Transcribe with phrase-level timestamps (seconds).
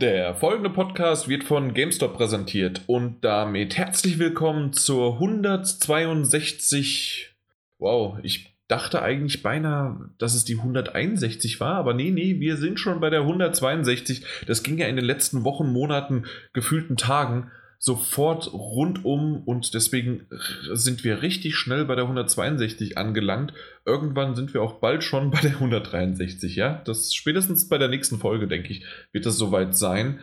[0.00, 7.34] Der folgende Podcast wird von GameStop präsentiert und damit herzlich willkommen zur 162.
[7.80, 12.78] Wow, ich dachte eigentlich beinahe, dass es die 161 war, aber nee, nee, wir sind
[12.78, 14.24] schon bei der 162.
[14.46, 20.26] Das ging ja in den letzten Wochen, Monaten, gefühlten Tagen sofort rundum und deswegen
[20.72, 23.52] sind wir richtig schnell bei der 162 angelangt.
[23.86, 26.82] Irgendwann sind wir auch bald schon bei der 163, ja?
[26.84, 30.18] Das spätestens bei der nächsten Folge, denke ich, wird das soweit sein.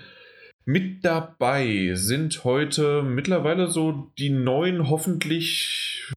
[0.65, 6.11] Mit dabei sind heute mittlerweile so die neuen, hoffentlich,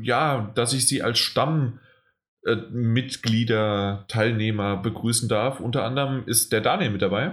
[0.00, 5.58] ja, dass ich sie als Stammmitglieder, Teilnehmer begrüßen darf.
[5.60, 7.32] Unter anderem ist der Daniel mit dabei.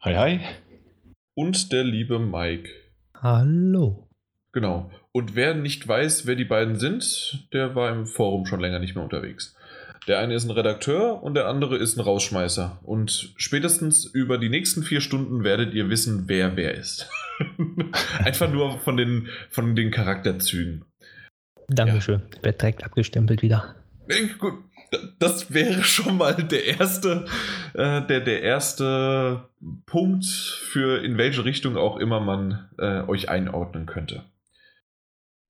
[0.00, 0.40] Hi, hi
[1.38, 2.68] und der liebe Mike.
[3.14, 4.08] Hallo.
[4.50, 4.90] Genau.
[5.12, 8.96] Und wer nicht weiß, wer die beiden sind, der war im Forum schon länger nicht
[8.96, 9.54] mehr unterwegs.
[10.08, 12.80] Der eine ist ein Redakteur und der andere ist ein Rausschmeißer.
[12.82, 17.08] Und spätestens über die nächsten vier Stunden werdet ihr wissen, wer wer ist.
[18.24, 20.86] Einfach nur von den, von den Charakterzügen.
[21.68, 22.22] Dankeschön.
[22.34, 22.42] Ja.
[22.42, 23.76] Wird direkt abgestempelt wieder.
[24.40, 24.54] Gut,
[25.18, 27.24] das wäre schon mal der erste,
[27.74, 29.48] äh, der, der erste
[29.86, 34.24] Punkt für in welche Richtung auch immer man äh, euch einordnen könnte.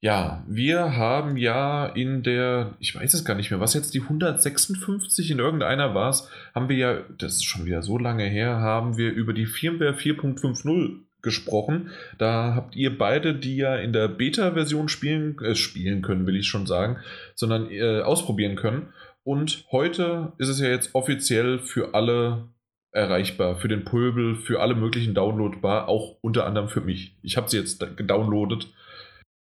[0.00, 4.02] Ja, wir haben ja in der, ich weiß es gar nicht mehr, was jetzt die
[4.02, 6.14] 156 in irgendeiner war
[6.54, 9.94] haben wir ja, das ist schon wieder so lange her, haben wir über die Firmware
[9.94, 11.90] 4.50 gesprochen.
[12.16, 16.46] Da habt ihr beide, die ja in der Beta-Version spielen, äh, spielen können, will ich
[16.46, 16.98] schon sagen,
[17.34, 18.92] sondern äh, ausprobieren können.
[19.28, 22.48] Und heute ist es ja jetzt offiziell für alle
[22.92, 27.14] erreichbar, für den Pöbel, für alle möglichen downloadbar, auch unter anderem für mich.
[27.20, 28.72] Ich habe sie jetzt gedownloadet.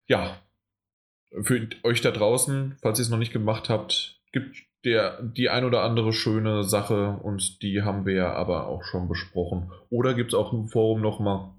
[0.09, 0.37] Ja,
[1.43, 5.63] für euch da draußen, falls ihr es noch nicht gemacht habt, gibt der die ein
[5.63, 9.71] oder andere schöne Sache und die haben wir ja aber auch schon besprochen.
[9.89, 11.53] Oder gibt es auch im Forum nochmal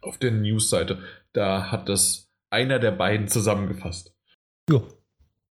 [0.00, 4.14] auf der News-Seite, da hat das einer der beiden zusammengefasst.
[4.70, 4.86] Jo,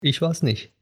[0.00, 0.77] ich war es nicht.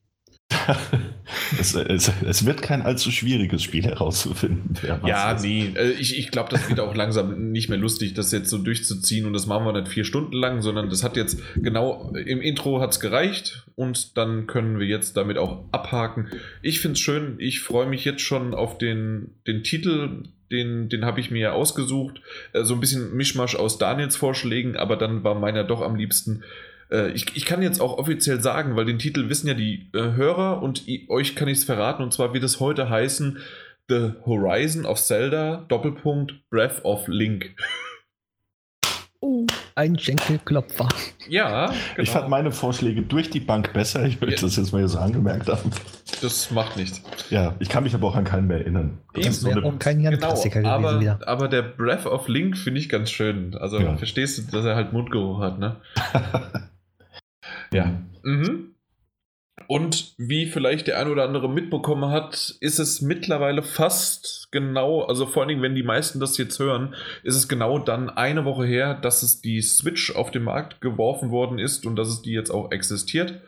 [1.61, 4.77] Es, es, es, wird kein allzu schwieriges Spiel herauszufinden.
[5.05, 8.51] Ja, nee, äh, ich, ich glaube, das wird auch langsam nicht mehr lustig, das jetzt
[8.51, 12.13] so durchzuziehen und das machen wir nicht vier Stunden lang, sondern das hat jetzt genau
[12.15, 16.29] im Intro hat es gereicht und dann können wir jetzt damit auch abhaken.
[16.63, 21.05] Ich finde es schön, ich freue mich jetzt schon auf den, den Titel, den, den
[21.05, 22.21] habe ich mir ja ausgesucht.
[22.53, 26.43] Äh, so ein bisschen Mischmasch aus Daniels Vorschlägen, aber dann war meiner doch am liebsten
[26.91, 30.13] äh, ich, ich kann jetzt auch offiziell sagen, weil den Titel wissen ja die äh,
[30.13, 32.03] Hörer und euch kann ich es verraten.
[32.03, 33.39] Und zwar wird es heute heißen
[33.89, 37.55] The Horizon of Zelda, Doppelpunkt, Breath of Link.
[39.21, 40.89] Oh, ein Schenkelklopfer.
[41.29, 41.79] Ja, genau.
[41.99, 44.05] Ich fand meine Vorschläge durch die Bank besser.
[44.05, 44.37] Ich will ja.
[44.41, 45.71] das jetzt mal hier so angemerkt haben.
[46.21, 47.03] Das macht nichts.
[47.31, 48.99] Ja, ich kann mich aber auch an keinen mehr erinnern.
[49.15, 49.65] Das ist so eine...
[49.65, 50.35] auch kein genau,
[50.69, 51.19] aber, wieder.
[51.27, 53.57] aber der Breath of Link finde ich ganz schön.
[53.57, 53.97] Also ja.
[53.97, 55.77] verstehst du, dass er halt Mundgeruch hat, ne?
[57.73, 58.03] Ja.
[58.23, 58.75] Mhm.
[59.69, 65.27] Und wie vielleicht der ein oder andere mitbekommen hat, ist es mittlerweile fast genau, also
[65.27, 66.95] vor allen Dingen, wenn die meisten das jetzt hören,
[67.25, 71.31] ist es genau dann eine Woche her, dass es die Switch auf den Markt geworfen
[71.31, 73.41] worden ist und dass es die jetzt auch existiert.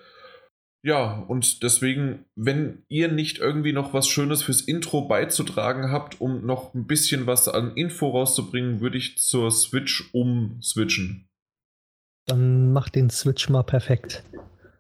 [0.83, 6.47] Ja, und deswegen, wenn ihr nicht irgendwie noch was Schönes fürs Intro beizutragen habt, um
[6.47, 11.28] noch ein bisschen was an Info rauszubringen, würde ich zur Switch umswitchen.
[12.29, 14.23] Dann mach den Switch mal perfekt.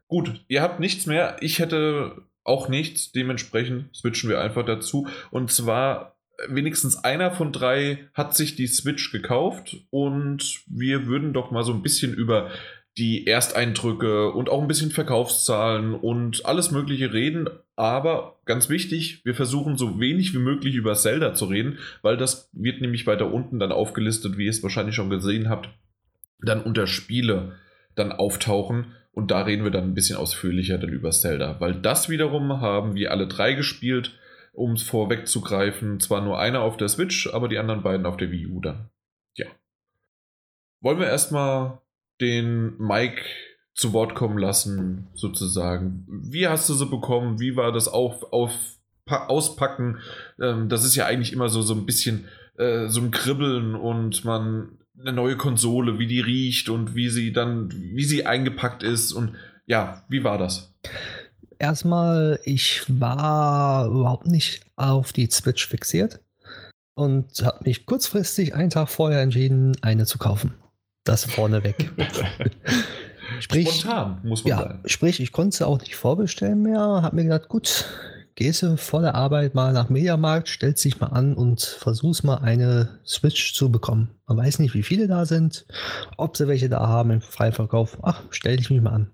[0.07, 1.37] Gut, ihr habt nichts mehr.
[1.41, 3.11] Ich hätte auch nichts.
[3.13, 5.09] Dementsprechend switchen wir einfach dazu.
[5.31, 6.17] Und zwar
[6.47, 11.73] wenigstens einer von drei hat sich die Switch gekauft und wir würden doch mal so
[11.73, 12.51] ein bisschen über
[12.99, 17.49] die Ersteindrücke und auch ein bisschen Verkaufszahlen und alles Mögliche reden.
[17.77, 22.51] Aber ganz wichtig, wir versuchen so wenig wie möglich über Zelda zu reden, weil das
[22.53, 25.71] wird nämlich weiter unten dann aufgelistet, wie ihr es wahrscheinlich schon gesehen habt
[26.41, 27.57] dann unter Spiele
[27.95, 28.95] dann auftauchen.
[29.13, 31.61] Und da reden wir dann ein bisschen ausführlicher dann über Zelda.
[31.61, 34.19] Weil das wiederum haben wir alle drei gespielt,
[34.53, 35.99] um es vorwegzugreifen.
[36.01, 38.91] Zwar nur einer auf der Switch, aber die anderen beiden auf der Wii U dann.
[39.35, 39.47] Ja.
[40.81, 41.81] Wollen wir erstmal
[42.21, 43.23] den Mike
[43.75, 46.07] zu Wort kommen lassen, sozusagen.
[46.09, 47.41] Wie hast du sie bekommen?
[47.41, 48.53] Wie war das auf, auf,
[49.07, 49.99] Auspacken?
[50.41, 52.27] Ähm, das ist ja eigentlich immer so, so ein bisschen
[52.59, 57.33] äh, so ein Kribbeln und man eine neue Konsole, wie die riecht und wie sie
[57.33, 59.35] dann, wie sie eingepackt ist und
[59.67, 60.73] ja, wie war das?
[61.59, 66.21] Erstmal, ich war überhaupt nicht auf die Switch fixiert
[66.95, 70.55] und habe mich kurzfristig einen Tag vorher entschieden, eine zu kaufen.
[71.05, 71.91] Das vorneweg.
[73.41, 74.83] sprich, Spontan, muss man ja, sagen.
[74.87, 76.81] Sprich, ich konnte sie auch nicht vorbestellen mehr.
[76.81, 77.87] Habe mir gedacht, gut,
[78.39, 82.37] gehst du vor der Arbeit mal nach Mediamarkt, stellst dich mal an und versuchst mal
[82.37, 84.11] eine Switch zu bekommen.
[84.29, 85.67] Man weiß nicht, wie viele da sind,
[86.17, 87.99] ob sie welche da haben im Freiverkauf.
[88.03, 89.11] Ach, stell dich mich mal an.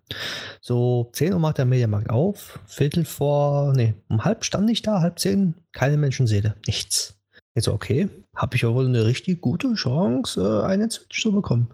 [0.60, 5.00] So, 10 Uhr macht der Mediamarkt auf, Viertel vor, nee, um halb stand ich da,
[5.00, 7.18] halb zehn, keine Menschenseele, nichts.
[7.54, 11.70] Jetzt okay, habe ich ja wohl eine richtig gute Chance, äh, eine Switch zu bekommen.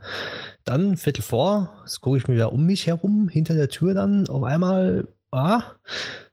[0.63, 4.29] Dann Viertel vor, jetzt gucke ich mir wieder um mich herum, hinter der Tür dann
[4.29, 5.63] auf einmal, ah,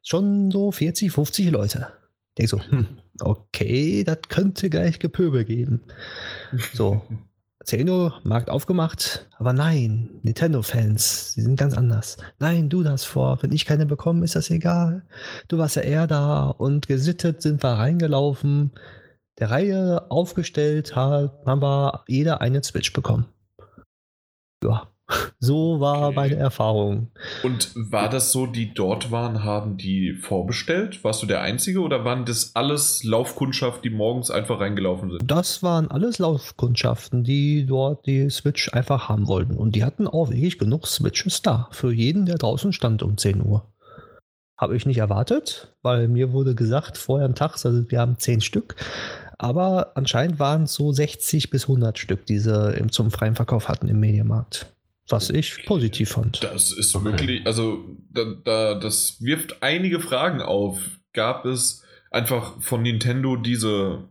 [0.03, 1.88] schon so 40, 50 Leute.
[2.38, 5.81] Denk so, hm, okay, das könnte gleich Gepöbel geben.
[6.73, 7.01] So,
[7.67, 12.15] 10 Uhr, Markt aufgemacht, aber nein, Nintendo-Fans, die sind ganz anders.
[12.39, 15.05] Nein, du das vor, wenn ich keine bekomme, ist das egal.
[15.50, 18.71] Du warst ja eher da und gesittet sind wir reingelaufen,
[19.39, 23.25] der Reihe aufgestellt, haben wir jeder eine Switch bekommen.
[24.63, 24.89] Ja,
[25.39, 26.15] so war Okay.
[26.15, 27.12] meine Erfahrung.
[27.44, 31.04] Und war das so, die dort waren, haben die vorbestellt?
[31.04, 35.31] Warst du der Einzige oder waren das alles Laufkundschaft, die morgens einfach reingelaufen sind?
[35.31, 39.56] Das waren alles Laufkundschaften, die dort die Switch einfach haben wollten.
[39.56, 41.69] Und die hatten auch wirklich genug Switches da.
[41.71, 43.63] Für jeden, der draußen stand um 10 Uhr.
[44.60, 48.42] Habe ich nicht erwartet, weil mir wurde gesagt, vorher am Tag, also wir haben 10
[48.42, 48.75] Stück.
[49.38, 53.88] Aber anscheinend waren es so 60 bis 100 Stück, die sie zum freien Verkauf hatten
[53.88, 54.74] im Mediamarkt.
[55.09, 56.44] Was ich positiv fand.
[56.44, 57.06] Das ist Okay.
[57.06, 60.80] wirklich, also da, da, das wirft einige Fragen auf.
[61.13, 64.04] Gab es einfach von Nintendo diese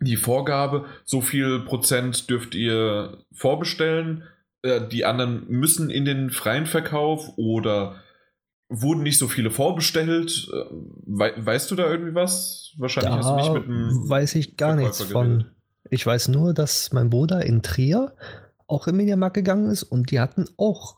[0.00, 4.22] die Vorgabe, so viel Prozent dürft ihr vorbestellen,
[4.62, 7.96] äh, die anderen müssen in den freien Verkauf oder
[8.68, 10.48] wurden nicht so viele vorbestellt?
[10.52, 10.64] Äh,
[11.06, 12.72] wei weißt du da irgendwie was?
[12.78, 15.28] Wahrscheinlich hast du nicht mit einem weiß ich gar nichts Verkäufer von.
[15.38, 15.52] geredet.
[15.90, 18.12] Ich weiß nur, dass mein Bruder in Trier
[18.68, 20.96] auch im Mediamarkt gegangen ist und die hatten auch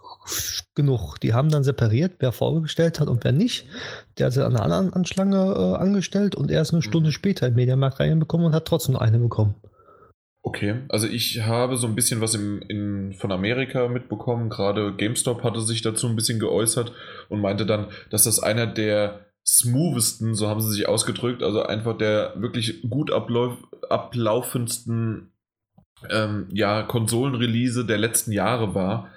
[0.74, 1.18] genug.
[1.18, 3.66] Die haben dann separiert, wer vorbestellt hat und wer nicht.
[4.18, 6.82] Der hat sie an einer anderen Anschlange äh, angestellt und er ist eine Mhm.
[6.82, 9.54] Stunde später im Mediamarkt reinbekommen und hat trotzdem eine bekommen.
[10.42, 14.48] Okay, also ich habe so ein bisschen was im, in, von Amerika mitbekommen.
[14.48, 16.92] Gerade GameStop hatte sich dazu ein bisschen geäußert
[17.28, 21.96] und meinte dann, dass das einer der smoothesten, so haben sie sich ausgedrückt, also einfach
[21.96, 23.58] der wirklich gut ablauf,
[23.88, 25.29] ablaufendsten
[26.08, 29.08] ähm, ja, Konsolenrelease der letzten Jahre war.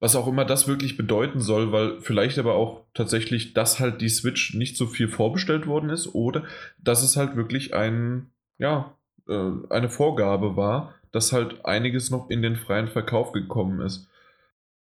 [0.00, 4.08] Was auch immer das wirklich bedeuten soll, weil vielleicht aber auch tatsächlich, dass halt die
[4.08, 6.42] Switch nicht so viel vorbestellt worden ist oder
[6.82, 8.26] dass es halt wirklich ein,
[8.58, 8.96] ja,
[9.28, 14.08] äh, eine Vorgabe war, dass halt einiges noch in den freien Verkauf gekommen ist.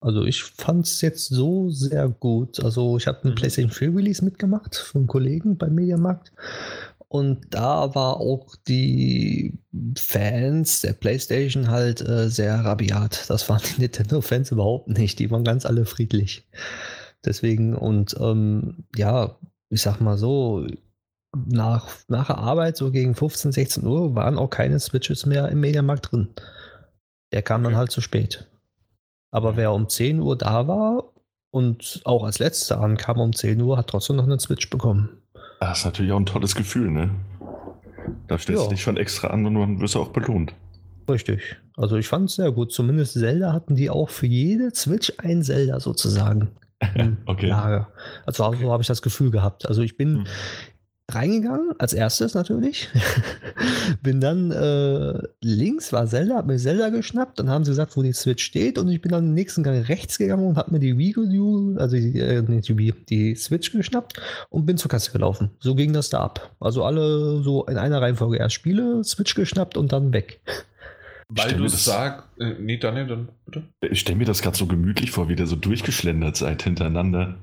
[0.01, 2.63] Also ich fand es jetzt so sehr gut.
[2.63, 3.35] Also ich habe einen Mhm.
[3.35, 6.31] PlayStation 4 Release mitgemacht von Kollegen beim Mediamarkt.
[7.09, 9.59] Und da war auch die
[9.97, 13.29] Fans der PlayStation halt äh, sehr rabiat.
[13.29, 15.17] Das waren die Nintendo-Fans überhaupt nicht.
[15.17, 16.47] Die waren ganz alle friedlich.
[17.25, 19.35] Deswegen und ähm, ja,
[19.69, 20.67] ich sag mal so,
[21.35, 25.59] nach, nach der Arbeit, so gegen 15, 16 Uhr, waren auch keine Switches mehr im
[25.59, 26.29] Mediamarkt drin.
[27.31, 28.47] Der kam dann halt zu spät.
[29.31, 31.13] Aber wer um 10 Uhr da war
[31.51, 35.21] und auch als letzter ankam um 10 Uhr, hat trotzdem noch eine Switch bekommen.
[35.59, 37.09] Das ist natürlich auch ein tolles Gefühl, ne?
[38.27, 38.67] Da stellst Ja.
[38.69, 40.53] du dich schon extra an und dann wirst du auch belohnt.
[41.09, 41.57] Richtig.
[41.75, 42.71] Also ich fand es sehr gut.
[42.71, 46.49] Zumindest Zelda hatten die auch für jede Switch ein Zelda sozusagen.
[46.95, 47.47] im Okay.
[47.47, 47.89] Lager.
[48.25, 49.67] Also so habe ich das Gefühl gehabt.
[49.67, 50.23] Also ich bin Hm.
[51.15, 52.89] Reingegangen, als erstes natürlich.
[54.03, 58.03] bin dann äh, links war Zelda, hab mir Zelda geschnappt, dann haben sie gesagt, wo
[58.03, 60.79] die Switch steht und ich bin dann im nächsten Gang rechts gegangen und hab mir
[60.79, 64.89] die Wii U, also die, äh, nicht die, Wii, die Switch geschnappt und bin zur
[64.89, 65.51] Kasse gelaufen.
[65.59, 66.55] So ging das da ab.
[66.59, 70.39] Also alle so in einer Reihenfolge erst Spiele, Switch geschnappt und dann weg.
[71.29, 73.63] Weil du das- sagst, äh, nee, Daniel, dann bitte.
[73.81, 77.35] Ich stelle mir das gerade so gemütlich vor, wie der so durchgeschlendert seid hintereinander.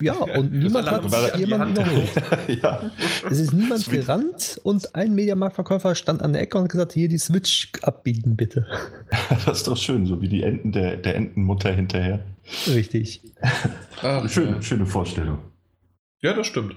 [0.00, 1.88] Ja, und niemand hat jemanden Hand.
[1.88, 2.10] überholt.
[2.62, 2.90] ja.
[3.30, 4.00] Es ist niemand Sweet.
[4.00, 8.36] gerannt und ein Mediamarktverkäufer stand an der Ecke und hat gesagt, hier die Switch abbiegen,
[8.36, 8.66] bitte.
[9.46, 12.20] Das ist doch schön, so wie die Enten der, der Entenmutter hinterher.
[12.66, 13.22] Richtig.
[14.02, 15.38] Ach, Schön, schöne Vorstellung.
[16.20, 16.76] Ja, das stimmt.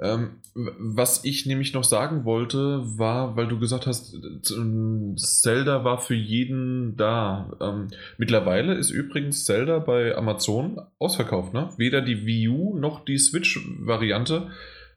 [0.00, 5.98] Ähm, was ich nämlich noch sagen wollte, war, weil du gesagt hast, äh, Zelda war
[5.98, 7.50] für jeden da.
[7.60, 11.52] Ähm, mittlerweile ist übrigens Zelda bei Amazon ausverkauft.
[11.52, 11.70] Ne?
[11.76, 14.48] Weder die Wii U noch die Switch-Variante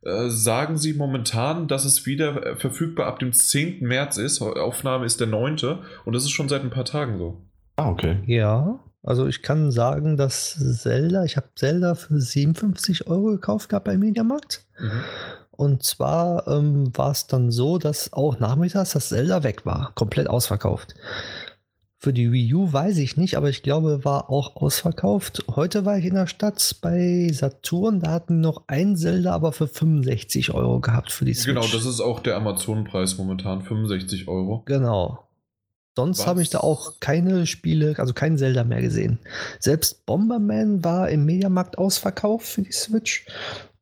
[0.03, 3.81] äh, sagen sie momentan, dass es wieder äh, verfügbar ab dem 10.
[3.81, 4.41] März ist.
[4.41, 5.57] Aufnahme ist der 9.
[6.05, 7.41] Und das ist schon seit ein paar Tagen so.
[7.75, 8.17] Ah, okay.
[8.25, 13.85] Ja, also ich kann sagen, dass Zelda, ich habe Zelda für 57 Euro gekauft gehabt
[13.85, 14.65] beim Mediamarkt.
[14.79, 15.03] Mhm.
[15.51, 20.27] Und zwar ähm, war es dann so, dass auch nachmittags das Zelda weg war, komplett
[20.29, 20.95] ausverkauft.
[21.97, 25.45] Für die Wii U weiß ich nicht, aber ich glaube, war auch ausverkauft.
[25.55, 29.67] Heute war ich in der Stadt bei Saturn, da hatten noch ein Zelda, aber für
[29.67, 31.53] 65 Euro gehabt für die Switch.
[31.53, 34.63] Genau, das ist auch der Amazon-Preis momentan, 65 Euro.
[34.65, 35.19] Genau.
[35.95, 39.19] Sonst habe ich da auch keine Spiele, also kein Zelda mehr gesehen.
[39.59, 43.25] Selbst Bomberman war im Mediamarkt ausverkauft für die Switch.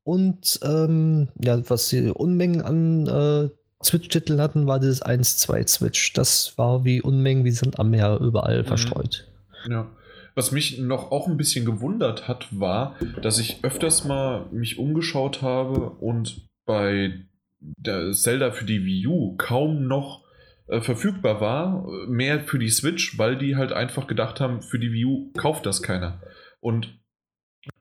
[0.03, 3.49] Und ähm, ja, was die Unmengen an äh,
[3.83, 6.13] Switch-Titeln hatten, war dieses 1-2 Switch.
[6.13, 8.65] Das war wie Unmengen wie Sand am Meer überall Mhm.
[8.67, 9.27] verstreut.
[9.69, 9.87] Ja.
[10.35, 15.41] Was mich noch auch ein bisschen gewundert hat, war, dass ich öfters mal mich umgeschaut
[15.41, 17.13] habe und bei
[17.59, 20.23] der Zelda für die Wii U kaum noch
[20.69, 24.93] äh, verfügbar war, mehr für die Switch, weil die halt einfach gedacht haben, für die
[24.93, 26.21] Wii U kauft das keiner.
[26.59, 26.99] Und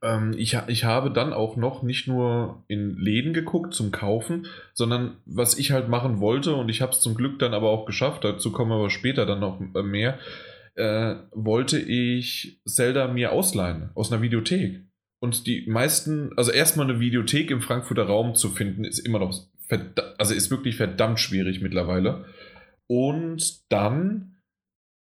[0.03, 5.19] ähm, ich, ich habe dann auch noch nicht nur in Läden geguckt zum Kaufen, sondern
[5.25, 8.25] was ich halt machen wollte, und ich habe es zum Glück dann aber auch geschafft,
[8.25, 10.19] dazu kommen wir aber später dann noch äh, mehr,
[10.75, 14.81] äh, wollte ich Zelda mir ausleihen aus einer Videothek.
[15.21, 19.35] Und die meisten, also erstmal eine Videothek im Frankfurter Raum zu finden, ist immer noch,
[20.17, 22.25] also ist wirklich verdammt schwierig mittlerweile.
[22.89, 24.39] Und dann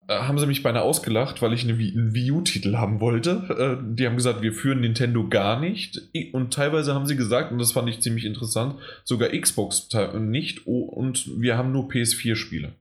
[0.07, 3.79] äh, haben sie mich beinahe ausgelacht, weil ich eine, einen Wii U-Titel haben wollte.
[3.81, 6.01] Äh, die haben gesagt, wir führen Nintendo gar nicht.
[6.33, 10.65] Und teilweise haben sie gesagt, und das fand ich ziemlich interessant, sogar Xbox nicht.
[10.65, 12.73] Oh, und wir haben nur PS4-Spiele.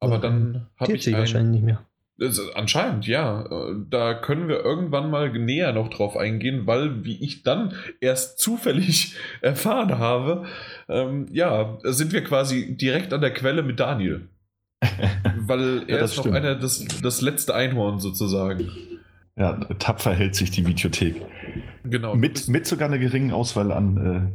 [0.00, 1.86] Aber dann habe ich ein, wahrscheinlich nicht mehr.
[2.54, 3.42] Anscheinend, ja.
[3.42, 8.38] Äh, Da können wir irgendwann mal näher noch drauf eingehen, weil, wie ich dann erst
[8.38, 10.46] zufällig erfahren habe,
[10.88, 14.28] ähm, ja, sind wir quasi direkt an der Quelle mit Daniel.
[15.38, 18.70] Weil er Ja, das ist noch einer, das, das letzte Einhorn sozusagen.
[19.38, 21.16] Ja, tapfer hält sich die Videothek.
[21.84, 22.14] Genau.
[22.14, 24.32] Mit, mit sogar einer geringen Auswahl an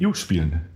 [0.00, 0.68] äh, U-Spielen.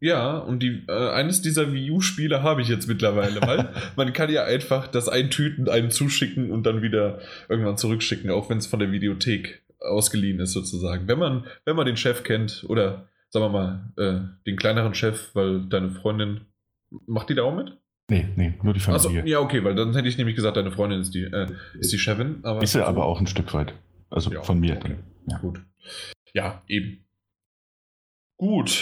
[0.00, 4.30] Ja, und die, äh, eines dieser Wii U-Spiele habe ich jetzt mittlerweile, weil man kann
[4.30, 8.78] ja einfach das eintüten, einen zuschicken und dann wieder irgendwann zurückschicken, auch wenn es von
[8.78, 11.08] der Videothek ausgeliehen ist sozusagen.
[11.08, 15.34] Wenn man, wenn man den Chef kennt oder sagen wir mal äh, den kleineren Chef,
[15.34, 16.42] weil deine Freundin
[17.06, 17.76] macht die da auch mit?
[18.08, 19.30] Nee, nee, nur die Also Familie.
[19.32, 21.48] ja, okay, weil dann hätte ich nämlich gesagt, deine Freundin ist die, äh,
[21.78, 22.40] ist die Chefin.
[22.44, 23.74] Aber Ist ja aber auch ein Stück weit.
[24.10, 24.76] Also Ja, von mir.
[24.76, 24.90] okay.
[24.90, 25.04] dann.
[25.28, 25.38] Ja.
[25.38, 25.60] Gut.
[26.34, 27.04] Ja, eben.
[28.36, 28.78] Gut.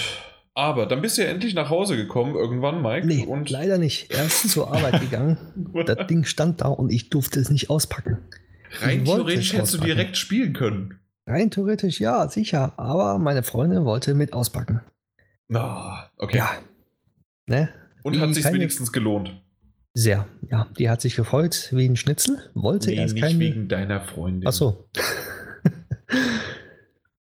[0.55, 3.07] Aber dann bist du ja endlich nach Hause gekommen, irgendwann, Mike.
[3.07, 4.13] Nee, und leider nicht.
[4.13, 5.37] Erst zur Arbeit gegangen.
[5.87, 8.19] Das Ding stand da und ich durfte es nicht auspacken.
[8.81, 11.01] rein Ich theoretisch es hättest du direkt spielen können.
[11.27, 12.75] Rein theoretisch ja, sicher.
[12.77, 14.81] Aber meine Freundin wollte mit auspacken.
[15.53, 16.39] Ah, okay.
[16.39, 16.51] Ja.
[17.47, 17.69] Ne?
[18.05, 19.35] und hat sich wenigstens gelohnt.
[19.95, 20.27] Sehr.
[20.51, 22.39] Ja, die hat sich gefreut wie ein Schnitzel.
[22.55, 23.39] Wollte Nee, erst nicht keine.
[23.39, 24.47] wegen deiner Freundin.
[24.49, 24.89] Ach so.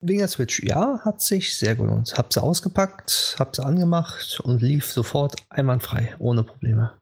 [0.05, 2.15] Wegen Switch, ja, hat sich sehr gelohnt.
[2.19, 6.99] Hab sie ausgepackt, hab sie angemacht und lief sofort einwandfrei, ohne Probleme.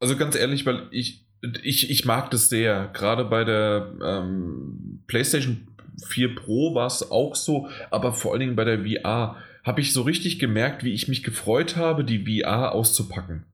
[0.00, 1.26] Also ganz ehrlich, weil ich,
[1.62, 2.90] ich, ich mag das sehr.
[2.92, 5.68] Gerade bei der ähm, PlayStation
[6.08, 9.94] 4 Pro war es auch so, aber vor allen Dingen bei der VR habe ich
[9.94, 13.46] so richtig gemerkt, wie ich mich gefreut habe, die VR auszupacken.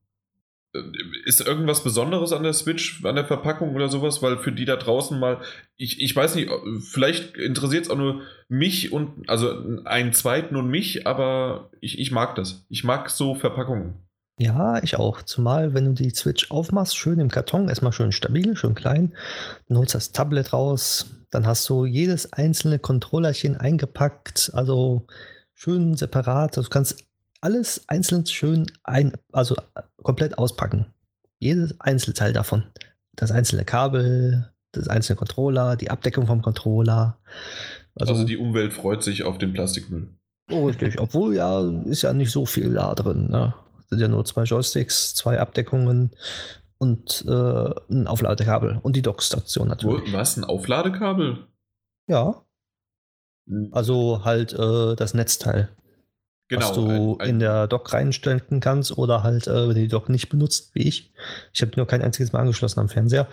[1.24, 4.22] Ist irgendwas Besonderes an der Switch, an der Verpackung oder sowas?
[4.22, 5.40] Weil für die da draußen mal,
[5.76, 6.50] ich, ich weiß nicht,
[6.90, 9.54] vielleicht interessiert es auch nur mich und, also
[9.84, 12.66] einen zweiten und mich, aber ich, ich mag das.
[12.68, 13.94] Ich mag so Verpackungen.
[14.38, 15.22] Ja, ich auch.
[15.22, 19.14] Zumal, wenn du die Switch aufmachst, schön im Karton, erstmal schön stabil, schön klein,
[19.68, 25.06] dann holst das Tablet raus, dann hast du jedes einzelne Controllerchen eingepackt, also
[25.54, 26.58] schön separat.
[26.58, 27.05] Also du kannst
[27.40, 29.56] alles einzeln schön ein, also
[30.02, 30.86] komplett auspacken.
[31.38, 32.64] Jedes Einzelteil davon.
[33.14, 37.18] Das einzelne Kabel, das einzelne Controller, die Abdeckung vom Controller.
[37.94, 40.08] Also, die Umwelt freut sich auf den Plastikmüll.
[40.50, 41.00] Oh, richtig.
[41.00, 43.28] Obwohl ja, ist ja nicht so viel da drin.
[43.30, 43.54] Ne?
[43.88, 46.10] Sind ja nur zwei Joysticks, zwei Abdeckungen
[46.78, 50.12] und äh, ein Aufladekabel und die Dockstation natürlich.
[50.12, 50.36] was?
[50.36, 51.46] Ein Aufladekabel?
[52.06, 52.42] Ja,
[53.72, 55.68] also halt äh, das Netzteil,
[56.50, 59.80] was du Genau, ein, ein, in der Dock reinstellen kannst oder halt, äh, wenn du
[59.80, 61.12] die Dock nicht benutzt, wie ich.
[61.52, 63.26] Ich habe nur kein einziges Mal angeschlossen am Fernseher,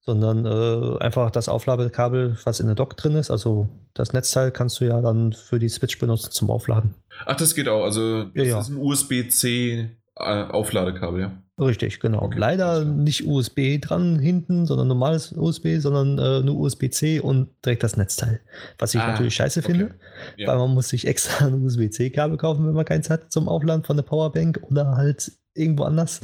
[0.00, 3.30] sondern äh, einfach das Aufladekabel, was in der Dock drin ist.
[3.30, 6.94] Also das Netzteil kannst du ja dann für die Switch benutzen zum Aufladen.
[7.26, 7.84] Ach, das geht auch.
[7.84, 8.60] Also, das Ja, ja.
[8.60, 9.90] ist ein USB-C
[10.22, 11.32] Aufladekabel, ja.
[11.60, 12.22] Richtig, genau.
[12.22, 17.82] Okay, Leider nicht USB dran hinten, sondern normales USB, sondern äh, nur USB-C und direkt
[17.82, 18.40] das Netzteil.
[18.78, 19.68] Was ich Ah, natürlich scheiße okay.
[19.72, 19.94] finde,
[20.36, 20.48] Ja.
[20.48, 23.96] weil man muss sich extra ein USB-C-Kabel kaufen, wenn man keins hat zum Aufladen von
[23.96, 26.20] der Powerbank oder halt irgendwo anders.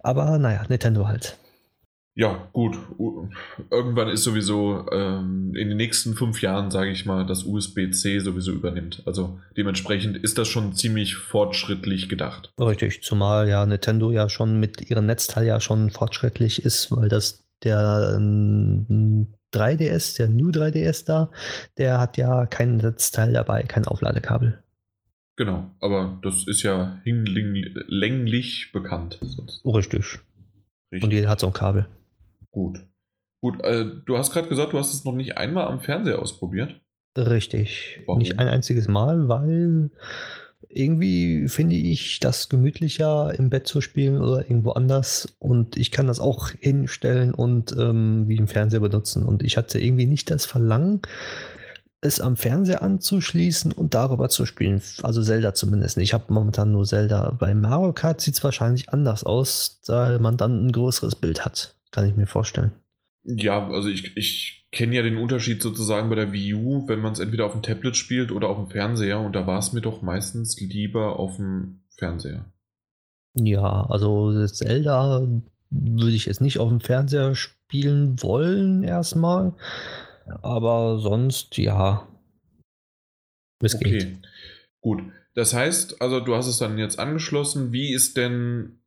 [0.00, 1.36] Aber naja, Nintendo halt.
[2.16, 2.78] Ja, gut.
[3.70, 8.52] Irgendwann ist sowieso ähm, in den nächsten fünf Jahren, sage ich mal, dass USB-C sowieso
[8.52, 9.02] übernimmt.
[9.06, 12.52] Also dementsprechend ist das schon ziemlich fortschrittlich gedacht.
[12.58, 17.44] Richtig, zumal ja Nintendo ja schon mit ihrem Netzteil ja schon fortschrittlich ist, weil das
[17.62, 21.30] der ähm, 3DS, der New 3DS da,
[21.78, 24.62] der hat ja kein Netzteil dabei, kein Aufladekabel.
[25.36, 29.18] Genau, aber das ist ja hinlänglich bekannt.
[29.64, 30.20] Richtig.
[30.92, 31.02] Richtig.
[31.02, 31.86] Und jeder hat so ein Kabel.
[32.52, 32.78] Gut.
[33.44, 36.80] Gut, äh, du hast gerade gesagt, du hast es noch nicht einmal am Fernseher ausprobiert.
[37.14, 38.00] Richtig.
[38.06, 38.20] Warum?
[38.20, 39.90] Nicht ein einziges Mal, weil
[40.70, 46.06] irgendwie finde ich das gemütlicher im Bett zu spielen oder irgendwo anders und ich kann
[46.06, 50.46] das auch hinstellen und ähm, wie im Fernseher benutzen und ich hatte irgendwie nicht das
[50.46, 51.02] Verlangen,
[52.00, 54.80] es am Fernseher anzuschließen und darüber zu spielen.
[55.02, 55.98] Also Zelda zumindest.
[55.98, 57.36] Ich habe momentan nur Zelda.
[57.38, 61.76] Bei Mario Kart sieht es wahrscheinlich anders aus, da man dann ein größeres Bild hat.
[61.90, 62.72] Kann ich mir vorstellen.
[63.24, 67.12] Ja, also ich, ich kenne ja den Unterschied sozusagen bei der Wii U, wenn man
[67.12, 69.20] es entweder auf dem Tablet spielt oder auf dem Fernseher.
[69.20, 72.44] Und da war es mir doch meistens lieber auf dem Fernseher.
[73.34, 75.26] Ja, also Zelda
[75.70, 79.54] würde ich jetzt nicht auf dem Fernseher spielen wollen erstmal.
[80.42, 82.08] Aber sonst, ja.
[83.60, 83.98] Es okay.
[83.98, 84.18] Geht.
[84.80, 85.02] Gut.
[85.34, 87.72] Das heißt, also du hast es dann jetzt angeschlossen.
[87.72, 88.78] Wie ist denn,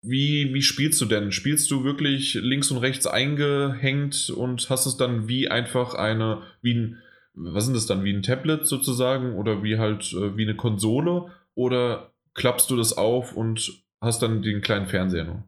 [0.00, 1.32] wie, wie spielst du denn?
[1.32, 6.74] Spielst du wirklich links und rechts eingehängt und hast es dann wie einfach eine, wie
[6.74, 6.98] ein,
[7.34, 11.26] was sind das dann, wie ein Tablet sozusagen oder wie halt, äh, wie eine Konsole?
[11.54, 15.42] Oder klappst du das auf und hast dann den kleinen Fernseher noch?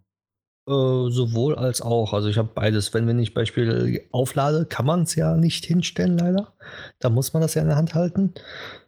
[0.66, 2.14] Äh, sowohl als auch.
[2.14, 2.94] Also ich habe beides.
[2.94, 6.54] Wenn, wenn ich Beispiel auflade, kann man es ja nicht hinstellen, leider.
[6.98, 8.34] Da muss man das ja in der Hand halten.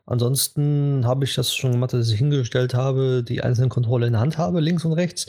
[0.07, 4.23] Ansonsten habe ich das schon gemacht, dass ich hingestellt habe, die einzelnen Controller in der
[4.23, 5.27] Hand habe, links und rechts.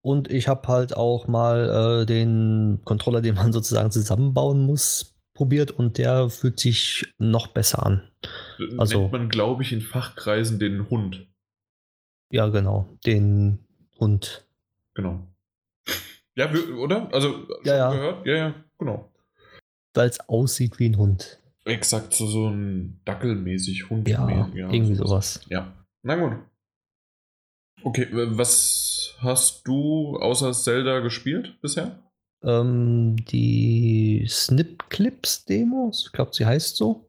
[0.00, 5.70] Und ich habe halt auch mal äh, den Controller, den man sozusagen zusammenbauen muss, probiert
[5.70, 8.08] und der fühlt sich noch besser an.
[8.78, 11.26] Also, Nennt man, glaube ich, in Fachkreisen den Hund.
[12.32, 13.58] Ja, genau, den
[14.00, 14.48] Hund.
[14.94, 15.26] Genau.
[16.36, 17.12] Ja, oder?
[17.12, 17.92] Also, ja, ja.
[17.92, 18.26] gehört?
[18.26, 19.12] Ja, ja, genau.
[19.94, 21.38] Weil es aussieht wie ein Hund.
[21.66, 24.08] Exakt, so, so ein Dackelmäßig Hund.
[24.08, 25.40] Ja, ja, irgendwie sowas.
[25.48, 25.72] Ja.
[26.02, 26.38] Na gut.
[27.82, 31.98] Okay, was hast du außer Zelda gespielt bisher?
[32.42, 37.06] Ähm, die Snip Clips Demos, ich glaube, sie heißt so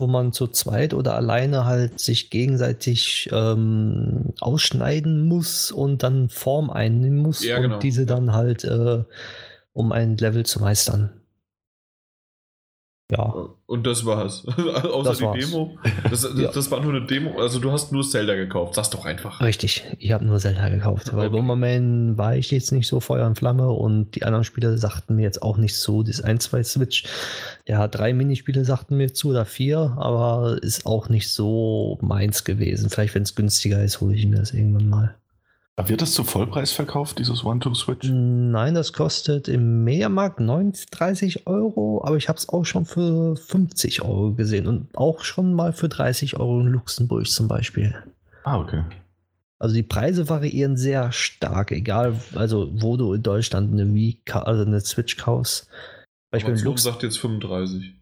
[0.00, 6.70] wo man zu zweit oder alleine halt sich gegenseitig ähm, ausschneiden muss und dann Form
[6.70, 7.78] einnehmen muss ja, und genau.
[7.78, 9.04] diese dann halt, äh,
[9.72, 11.19] um ein Level zu meistern.
[13.10, 13.48] Ja.
[13.66, 14.46] Und das war's.
[14.46, 15.50] Außer das die war's.
[15.50, 15.78] Demo.
[16.08, 16.50] Das, das, ja.
[16.50, 17.38] das, war nur eine Demo.
[17.40, 18.74] Also du hast nur Zelda gekauft.
[18.74, 19.40] Sag's doch einfach.
[19.40, 21.14] Richtig, ich habe nur Zelda gekauft.
[21.14, 25.16] Weil Bomberman war ich jetzt nicht so Feuer und Flamme und die anderen Spiele sagten
[25.16, 26.02] mir jetzt auch nicht so.
[26.02, 27.04] Das 1, 2 Switch.
[27.66, 32.90] Ja, drei Minispiele sagten mir zu oder vier, aber ist auch nicht so meins gewesen.
[32.90, 35.19] Vielleicht, wenn es günstiger ist, hole ich mir das irgendwann mal.
[35.88, 38.08] Wird das zu Vollpreis verkauft, dieses One-Two-Switch?
[38.10, 44.02] Nein, das kostet im Mediamarkt 39 Euro, aber ich habe es auch schon für 50
[44.02, 47.94] Euro gesehen und auch schon mal für 30 Euro in Luxemburg zum Beispiel.
[48.44, 48.84] Ah, okay.
[49.58, 54.62] Also die Preise variieren sehr stark, egal, also wo du in Deutschland eine Wii, also
[54.62, 55.68] eine Switch kaufst.
[56.30, 57.99] Beispiel Lux sagt jetzt 35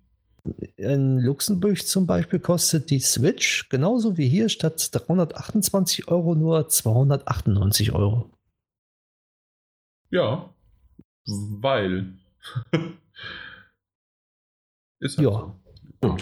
[0.76, 7.92] in Luxemburg zum Beispiel kostet die Switch genauso wie hier statt 328 Euro nur 298
[7.92, 8.30] Euro.
[10.10, 10.54] Ja,
[11.26, 12.14] weil.
[15.00, 15.54] Ist halt ja.
[16.02, 16.16] So.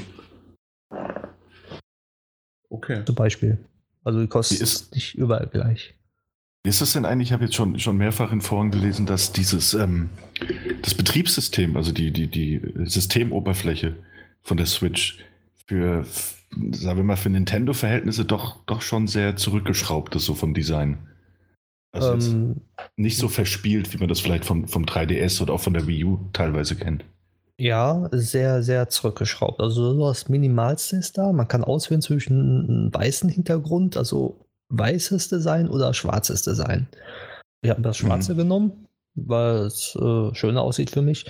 [2.69, 3.05] Okay.
[3.05, 3.65] Zum Beispiel.
[4.05, 5.95] Also die kostet ist, nicht überall gleich.
[6.67, 7.29] Ist das denn eigentlich?
[7.29, 10.11] Ich habe jetzt schon, schon mehrfach in Foren gelesen, dass dieses ähm,
[10.83, 13.95] das Betriebssystem, also die, die, die Systemoberfläche,
[14.43, 15.19] von der Switch
[15.67, 16.05] für,
[16.71, 20.99] sagen wir mal, für Nintendo-Verhältnisse doch, doch schon sehr zurückgeschraubt ist, so vom Design.
[21.93, 22.61] Also ähm,
[22.97, 26.05] nicht so verspielt, wie man das vielleicht vom, vom 3DS oder auch von der Wii
[26.05, 27.05] U teilweise kennt.
[27.59, 29.61] Ja, sehr, sehr zurückgeschraubt.
[29.61, 31.33] Also so das Minimalste ist da.
[31.33, 36.87] Man kann auswählen zwischen einem weißen Hintergrund, also weißes Design oder schwarzes Design.
[37.63, 38.39] Ich habe das schwarze mhm.
[38.39, 41.27] genommen, weil es äh, schöner aussieht für mich.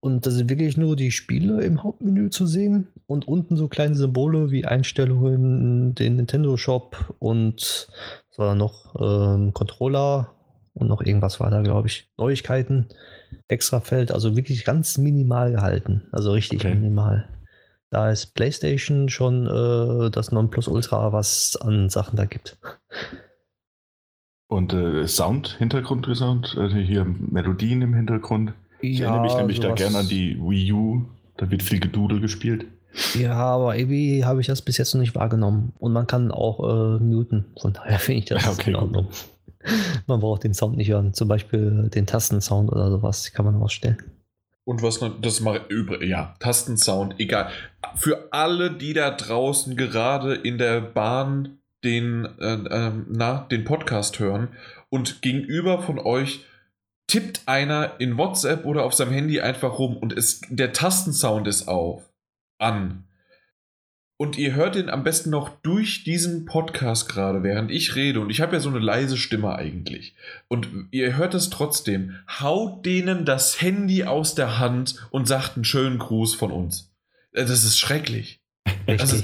[0.00, 3.94] Und da sind wirklich nur die Spiele im Hauptmenü zu sehen und unten so kleine
[3.94, 7.88] Symbole wie Einstellungen, den Nintendo Shop und
[8.30, 10.34] es war noch ähm, Controller
[10.74, 12.10] und noch irgendwas war da, glaube ich.
[12.18, 12.88] Neuigkeiten,
[13.48, 16.02] extra Feld, also wirklich ganz minimal gehalten.
[16.12, 16.74] Also richtig okay.
[16.74, 17.28] minimal.
[17.94, 22.58] Da ist PlayStation schon äh, das Nonplusultra, was an Sachen da gibt.
[24.48, 28.52] Und äh, Sound, Hintergrundsound, also hier Melodien im Hintergrund.
[28.80, 31.04] Ich erinnere mich nämlich da gerne an die Wii U.
[31.36, 32.66] Da wird viel Gedudel gespielt.
[33.16, 35.72] Ja, aber irgendwie habe ich das bis jetzt noch nicht wahrgenommen.
[35.78, 37.44] Und man kann auch äh, muten.
[37.62, 39.06] Von daher finde ich das okay, in Ordnung.
[40.08, 41.14] Man braucht den Sound nicht hören.
[41.14, 43.98] Zum Beispiel den Tastensound oder sowas kann man ausstellen.
[44.66, 47.50] Und was das mache übrig, ja, Tastensound, egal.
[47.96, 54.18] Für alle, die da draußen gerade in der Bahn den, äh, äh, na, den Podcast
[54.18, 54.48] hören
[54.88, 56.46] und gegenüber von euch
[57.06, 61.68] tippt einer in WhatsApp oder auf seinem Handy einfach rum und es, der Tastensound ist
[61.68, 62.02] auf,
[62.58, 63.04] an.
[64.16, 68.20] Und ihr hört ihn am besten noch durch diesen Podcast gerade, während ich rede.
[68.20, 70.14] Und ich habe ja so eine leise Stimme eigentlich.
[70.46, 72.14] Und ihr hört es trotzdem.
[72.40, 76.94] Haut denen das Handy aus der Hand und sagt einen schönen Gruß von uns.
[77.32, 78.40] Äh, das ist schrecklich.
[78.86, 79.16] Also,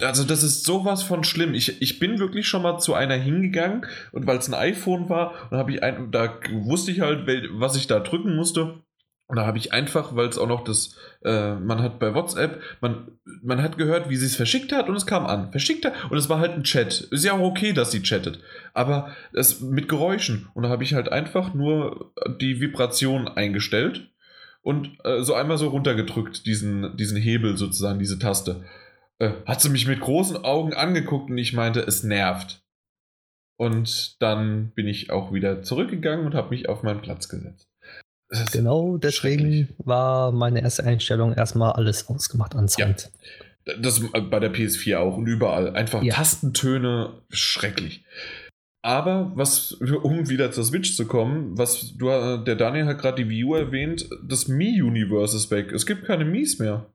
[0.00, 1.54] also, das ist sowas von schlimm.
[1.54, 5.50] Ich, ich bin wirklich schon mal zu einer hingegangen und weil es ein iPhone war,
[5.50, 8.82] und habe ich ein, da wusste ich halt, was ich da drücken musste.
[9.28, 12.62] Und da habe ich einfach, weil es auch noch das, äh, man hat bei WhatsApp,
[12.80, 13.08] man,
[13.42, 15.50] man hat gehört, wie sie es verschickt hat und es kam an.
[15.50, 17.00] Verschickt hat und es war halt ein Chat.
[17.10, 18.38] Ist ja auch okay, dass sie chattet.
[18.72, 20.48] Aber es mit Geräuschen.
[20.54, 24.10] Und da habe ich halt einfach nur die Vibration eingestellt
[24.62, 28.64] und äh, so einmal so runtergedrückt, diesen, diesen Hebel sozusagen, diese Taste
[29.18, 32.62] äh, hat sie mich mit großen Augen angeguckt und ich meinte, es nervt.
[33.56, 37.70] Und dann bin ich auch wieder zurückgegangen und habe mich auf meinen Platz gesetzt.
[38.52, 43.12] Genau deswegen war meine erste Einstellung erstmal alles ausgemacht an Zeit.
[43.66, 45.74] Ja, das äh, bei der PS4 auch und überall.
[45.76, 46.14] Einfach ja.
[46.14, 48.04] Tastentöne schrecklich.
[48.82, 53.24] Aber was, um wieder zur Switch zu kommen, was du, äh, der Daniel hat gerade
[53.24, 55.72] die Wii U erwähnt, das Mi-Universe ist weg.
[55.72, 56.86] Es gibt keine Mies mehr.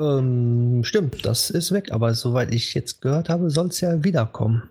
[0.00, 4.70] Ähm, stimmt, das ist weg, aber soweit ich jetzt gehört habe, soll es ja wiederkommen.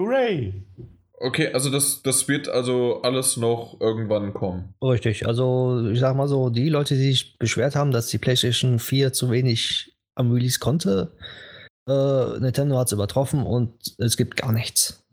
[0.00, 0.54] Hooray!
[1.20, 4.74] Okay, also das, das wird also alles noch irgendwann kommen.
[4.80, 8.78] Richtig, also ich sag mal so, die Leute, die sich beschwert haben, dass die PlayStation
[8.78, 11.16] 4 zu wenig am Release konnte,
[11.88, 15.04] äh, Nintendo hat es übertroffen und es gibt gar nichts.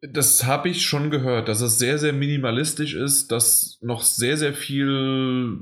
[0.00, 4.52] Das habe ich schon gehört, dass es sehr, sehr minimalistisch ist, dass noch sehr, sehr
[4.52, 5.58] viel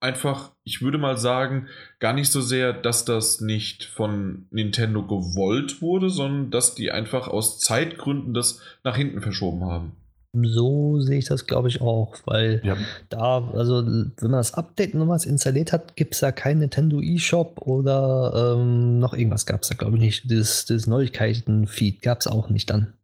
[0.00, 1.68] einfach, ich würde mal sagen,
[2.02, 7.28] gar nicht so sehr, dass das nicht von Nintendo gewollt wurde, sondern dass die einfach
[7.28, 9.92] aus Zeitgründen das nach hinten verschoben haben.
[10.34, 12.76] So sehe ich das, glaube ich, auch, weil ja.
[13.08, 17.60] da, also wenn man das Update nochmals installiert hat, gibt es da keinen Nintendo eShop
[17.60, 20.28] oder ähm, noch irgendwas gab es da, glaube ich, nicht.
[20.28, 22.94] Dieses, dieses Neuigkeiten-Feed gab es auch nicht dann.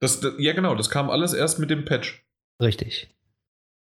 [0.00, 2.24] Das, das, ja, genau, das kam alles erst mit dem Patch.
[2.60, 3.08] Richtig.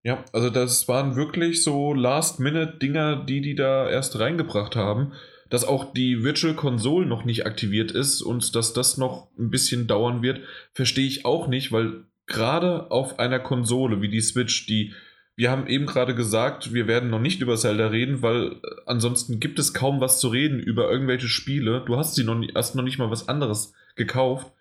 [0.03, 5.13] Ja, also das waren wirklich so Last-Minute-Dinger, die die da erst reingebracht haben.
[5.49, 9.85] Dass auch die Virtual Console noch nicht aktiviert ist und dass das noch ein bisschen
[9.85, 10.39] dauern wird,
[10.73, 14.93] verstehe ich auch nicht, weil gerade auf einer Konsole wie die Switch, die
[15.35, 19.39] wir haben eben gerade gesagt, wir werden noch nicht über Zelda reden, weil äh, ansonsten
[19.39, 21.83] gibt es kaum was zu reden über irgendwelche Spiele.
[21.85, 24.51] Du hast sie noch, nie, hast noch nicht mal was anderes gekauft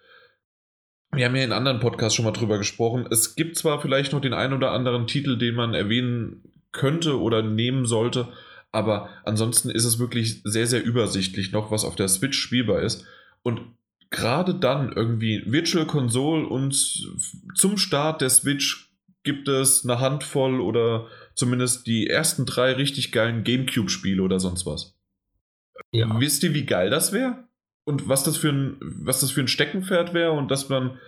[1.13, 3.07] wir haben ja in anderen Podcasts schon mal drüber gesprochen.
[3.11, 6.43] Es gibt zwar vielleicht noch den einen oder anderen Titel, den man erwähnen
[6.73, 8.29] könnte oder nehmen sollte,
[8.71, 13.05] aber ansonsten ist es wirklich sehr, sehr übersichtlich noch, was auf der Switch spielbar ist.
[13.43, 13.61] Und
[14.11, 16.75] gerade dann irgendwie Virtual Console und
[17.55, 18.91] zum Start der Switch
[19.23, 24.97] gibt es eine Handvoll oder zumindest die ersten drei richtig geilen GameCube-Spiele oder sonst was.
[25.93, 26.21] Ja.
[26.21, 27.45] Wisst ihr, wie geil das wäre?
[27.85, 30.99] Und was das für ein, was das für ein Steckenpferd wäre und dass man,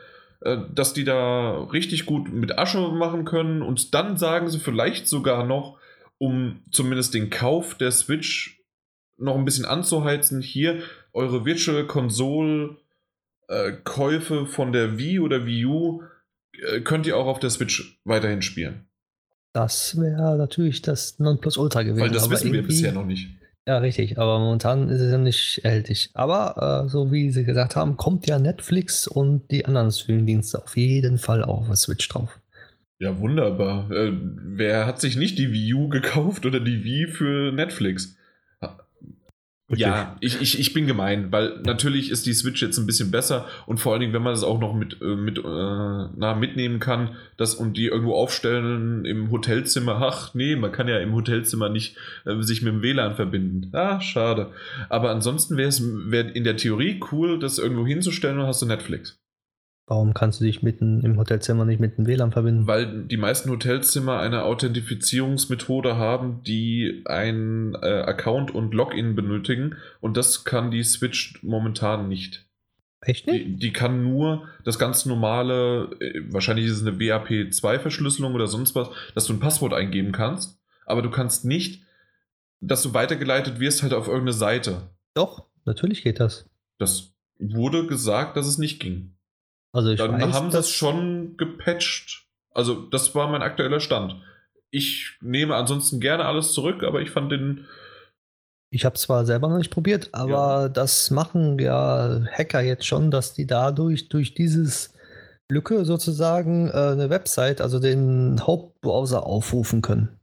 [0.40, 5.08] äh, dass die da richtig gut mit Asche machen können und dann sagen sie vielleicht
[5.08, 5.78] sogar noch,
[6.18, 8.60] um zumindest den Kauf der Switch
[9.18, 10.82] noch ein bisschen anzuheizen, hier
[11.12, 12.76] eure Virtual Console
[13.48, 16.02] äh, Käufe von der Wii oder Wii U
[16.52, 18.86] äh, könnt ihr auch auf der Switch weiterhin spielen.
[19.52, 22.00] Das wäre natürlich das Nonplusultra gewesen.
[22.00, 23.28] Weil das wissen wir bisher noch nicht.
[23.66, 26.10] Ja, richtig, aber momentan ist es ja nicht erhältlich.
[26.14, 30.76] Aber äh, so wie Sie gesagt haben, kommt ja Netflix und die anderen Streamingdienste auf
[30.76, 32.40] jeden Fall auch auf Switch drauf.
[32.98, 33.90] Ja, wunderbar.
[33.90, 38.16] Äh, wer hat sich nicht die Wii U gekauft oder die Wii für Netflix?
[39.76, 43.46] Ja, ich, ich, ich bin gemein, weil natürlich ist die Switch jetzt ein bisschen besser
[43.66, 46.78] und vor allen Dingen, wenn man es auch noch mit, äh, mit äh, na, mitnehmen
[46.78, 49.96] kann das, und die irgendwo aufstellen im Hotelzimmer.
[50.02, 53.70] Ach nee, man kann ja im Hotelzimmer nicht äh, sich mit dem WLAN verbinden.
[53.72, 54.50] Ah, schade.
[54.88, 58.66] Aber ansonsten wäre es wär in der Theorie cool, das irgendwo hinzustellen und hast du
[58.66, 59.21] Netflix.
[59.86, 62.66] Warum kannst du dich mitten im Hotelzimmer nicht mit dem WLAN verbinden?
[62.66, 70.16] Weil die meisten Hotelzimmer eine Authentifizierungsmethode haben, die ein äh, Account und Login benötigen und
[70.16, 72.46] das kann die Switch momentan nicht.
[73.00, 73.44] Echt nicht?
[73.44, 78.76] Die, die kann nur das ganz normale, äh, wahrscheinlich ist es eine BAP2-Verschlüsselung oder sonst
[78.76, 81.82] was, dass du ein Passwort eingeben kannst, aber du kannst nicht,
[82.60, 84.90] dass du weitergeleitet wirst halt auf irgendeine Seite.
[85.14, 86.48] Doch, natürlich geht das.
[86.78, 89.16] Das wurde gesagt, dass es nicht ging.
[89.72, 92.26] Also ich Dann weiß, haben sie es schon gepatcht.
[92.54, 94.16] Also, das war mein aktueller Stand.
[94.70, 97.66] Ich nehme ansonsten gerne alles zurück, aber ich fand den.
[98.70, 103.34] Ich habe zwar selber noch nicht probiert, aber das machen ja Hacker jetzt schon, dass
[103.34, 104.94] die dadurch, durch dieses
[105.50, 110.18] Lücke sozusagen äh, eine Website, also den Hauptbrowser aufrufen können.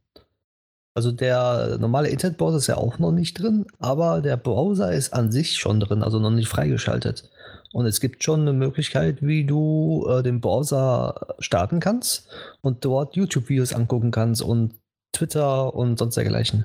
[0.94, 5.30] Also der normale Internetbrowser ist ja auch noch nicht drin, aber der Browser ist an
[5.30, 7.30] sich schon drin, also noch nicht freigeschaltet.
[7.72, 12.28] Und es gibt schon eine Möglichkeit, wie du äh, den Browser starten kannst
[12.62, 14.74] und dort YouTube-Videos angucken kannst und
[15.12, 16.64] Twitter und sonst dergleichen.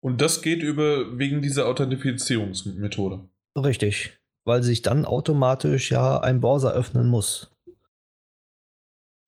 [0.00, 3.28] Und das geht über wegen dieser Authentifizierungsmethode.
[3.56, 7.50] Richtig, weil sich dann automatisch ja ein Browser öffnen muss.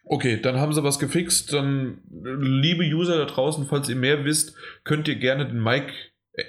[0.05, 1.53] Okay, dann haben sie was gefixt.
[1.53, 4.55] Dann, äh, liebe User da draußen, falls ihr mehr wisst,
[4.85, 5.93] könnt ihr gerne den Mike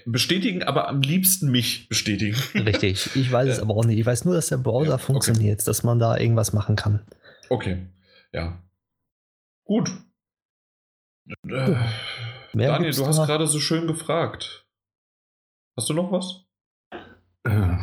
[0.06, 2.36] bestätigen, aber am liebsten mich bestätigen.
[2.56, 3.98] Richtig, ich weiß es aber auch nicht.
[4.00, 5.04] Ich weiß nur, dass der Browser Ja, okay.
[5.04, 7.06] funktioniert, dass man da irgendwas machen kann.
[7.50, 7.88] Okay,
[8.32, 8.62] ja.
[9.66, 9.90] Gut.
[11.48, 11.76] Äh,
[12.54, 14.66] Mehr Daniel, du hast da- gerade so schön gefragt.
[15.78, 16.46] Hast du noch was?
[17.48, 17.78] Äh,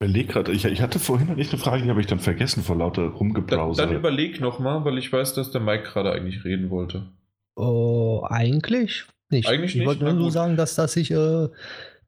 [0.00, 2.62] überleg gerade, ich, ich hatte vorhin noch nicht eine Frage, die habe ich dann vergessen
[2.62, 3.86] vor lauter Dann, Rumgebrowser.
[3.86, 7.06] dann überleg nochmal, weil ich weiß, dass der Mike gerade eigentlich reden wollte.
[7.56, 9.48] Oh, eigentlich nicht.
[9.48, 9.86] Eigentlich ich nicht?
[9.86, 10.32] wollte nur gut.
[10.32, 11.48] sagen, dass, dass ich äh,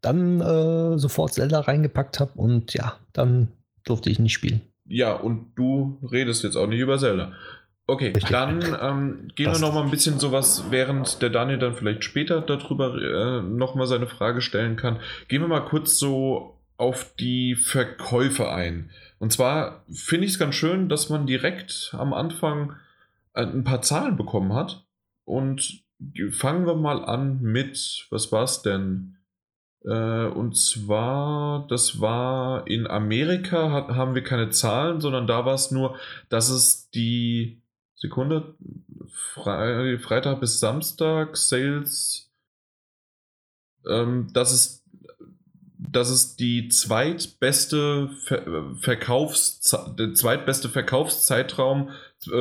[0.01, 3.49] dann äh, sofort Zelda reingepackt habe und ja, dann
[3.85, 4.61] durfte ich nicht spielen.
[4.87, 7.33] Ja, und du redest jetzt auch nicht über Zelda.
[7.87, 8.29] Okay, Richtig.
[8.31, 12.05] dann ähm, gehen Das- wir noch mal ein bisschen sowas, während der Daniel dann vielleicht
[12.05, 14.99] später darüber äh, noch mal seine Frage stellen kann.
[15.29, 18.91] Gehen wir mal kurz so auf die Verkäufe ein.
[19.19, 22.75] Und zwar finde ich es ganz schön, dass man direkt am Anfang
[23.35, 24.85] äh, ein paar Zahlen bekommen hat.
[25.25, 25.83] Und
[26.33, 29.17] fangen wir mal an mit, was war es denn?
[29.85, 35.55] Äh, und zwar, das war in Amerika, hat, haben wir keine Zahlen, sondern da war
[35.55, 37.63] es nur, dass es die
[37.95, 38.55] Sekunde,
[39.09, 42.31] Fre Freitag bis Samstag Sales,
[43.87, 44.85] ähm, dass es,
[45.79, 51.91] dass es die zweitbeste Ver Verkaufs zweitbeste Verkaufszeitraum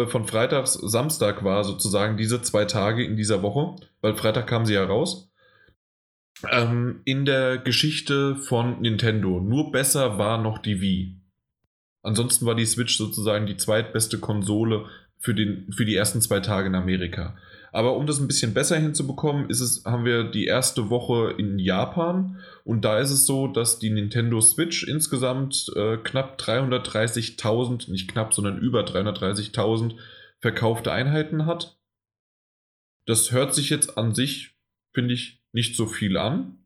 [0.08, 4.74] von Freitag Samstag war sozusagen diese zwei Tage in dieser Woche, weil Freitag kam sie
[4.74, 5.30] ja raus
[6.50, 9.40] ähm, in der Geschichte von Nintendo.
[9.40, 11.16] Nur besser war noch die Wii.
[12.02, 14.86] Ansonsten war die Switch sozusagen die zweitbeste Konsole
[15.18, 17.38] für, den, für die ersten zwei Tage in Amerika.
[17.72, 21.60] Aber um das ein bisschen besser hinzubekommen, ist es, haben wir die erste Woche in
[21.60, 28.12] Japan und da ist es so, dass die Nintendo Switch insgesamt äh, knapp 330.000, nicht
[28.12, 29.96] knapp, sondern über 330.000
[30.40, 31.78] verkaufte Einheiten hat.
[33.06, 34.56] Das hört sich jetzt an sich,
[34.94, 36.59] finde ich, nicht so viel an.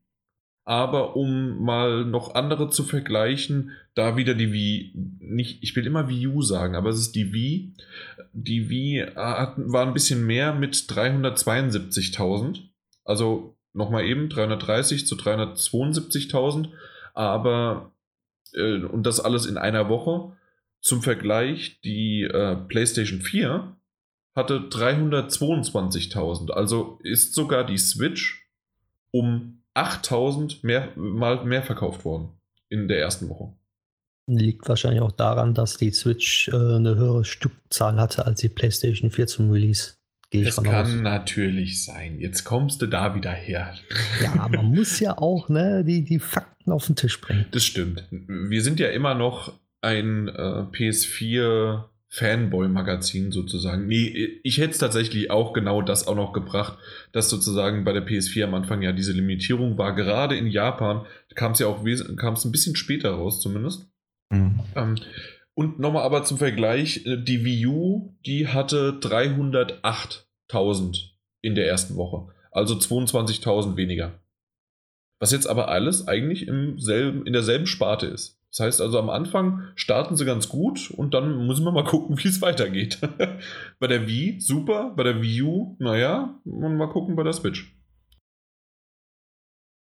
[0.65, 6.07] Aber um mal noch andere zu vergleichen, da wieder die Wii, nicht, ich will immer
[6.07, 7.73] Wii U sagen, aber es ist die Wii.
[8.31, 12.61] Die Wii äh, hat, war ein bisschen mehr mit 372.000.
[13.03, 16.69] Also nochmal eben 330 zu 372.000.
[17.13, 17.91] Aber,
[18.53, 20.37] äh, und das alles in einer Woche.
[20.79, 23.75] Zum Vergleich, die äh, PlayStation 4
[24.33, 26.51] hatte 322.000.
[26.51, 28.47] Also ist sogar die Switch
[29.11, 32.29] um 8000 mehr, mal mehr verkauft worden
[32.69, 33.53] in der ersten Woche.
[34.27, 39.11] Liegt wahrscheinlich auch daran, dass die Switch äh, eine höhere Stückzahl hatte als die PlayStation
[39.11, 39.95] 4 zum Release.
[40.29, 40.93] Gehe Das kann aus.
[40.95, 42.19] natürlich sein.
[42.19, 43.75] Jetzt kommst du da wieder her.
[44.21, 47.45] Ja, man muss ja auch ne, die, die Fakten auf den Tisch bringen.
[47.51, 48.05] Das stimmt.
[48.09, 50.31] Wir sind ja immer noch ein äh,
[50.71, 51.83] PS4
[52.13, 53.87] Fanboy-Magazin sozusagen.
[53.87, 56.77] Nee, ich hätte es tatsächlich auch genau das auch noch gebracht,
[57.11, 59.95] dass sozusagen bei der PS4 am Anfang ja diese Limitierung war.
[59.95, 61.83] Gerade in Japan kam es ja auch
[62.17, 63.87] kam es ein bisschen später raus zumindest.
[64.29, 64.59] Mhm.
[64.75, 64.95] Ähm,
[65.55, 71.95] und nochmal aber zum Vergleich, äh, die Wii U, die hatte 308.000 in der ersten
[71.95, 72.31] Woche.
[72.51, 74.19] Also 22.000 weniger.
[75.19, 78.39] Was jetzt aber alles eigentlich im selben, in derselben Sparte ist.
[78.53, 82.17] Das heißt also, am Anfang starten sie ganz gut und dann müssen wir mal gucken,
[82.23, 82.99] wie es weitergeht.
[83.79, 87.75] bei der Wii super, bei der Wii U, naja, und mal gucken bei der Switch.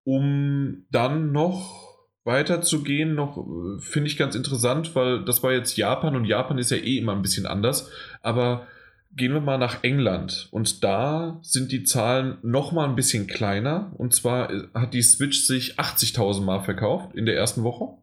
[0.06, 6.16] Um dann noch weiterzugehen, noch äh, finde ich ganz interessant, weil das war jetzt Japan
[6.16, 7.90] und Japan ist ja eh immer ein bisschen anders,
[8.22, 8.66] aber
[9.14, 13.92] gehen wir mal nach England und da sind die Zahlen noch mal ein bisschen kleiner
[13.98, 17.98] und zwar äh, hat die Switch sich 80.000 Mal verkauft in der ersten Woche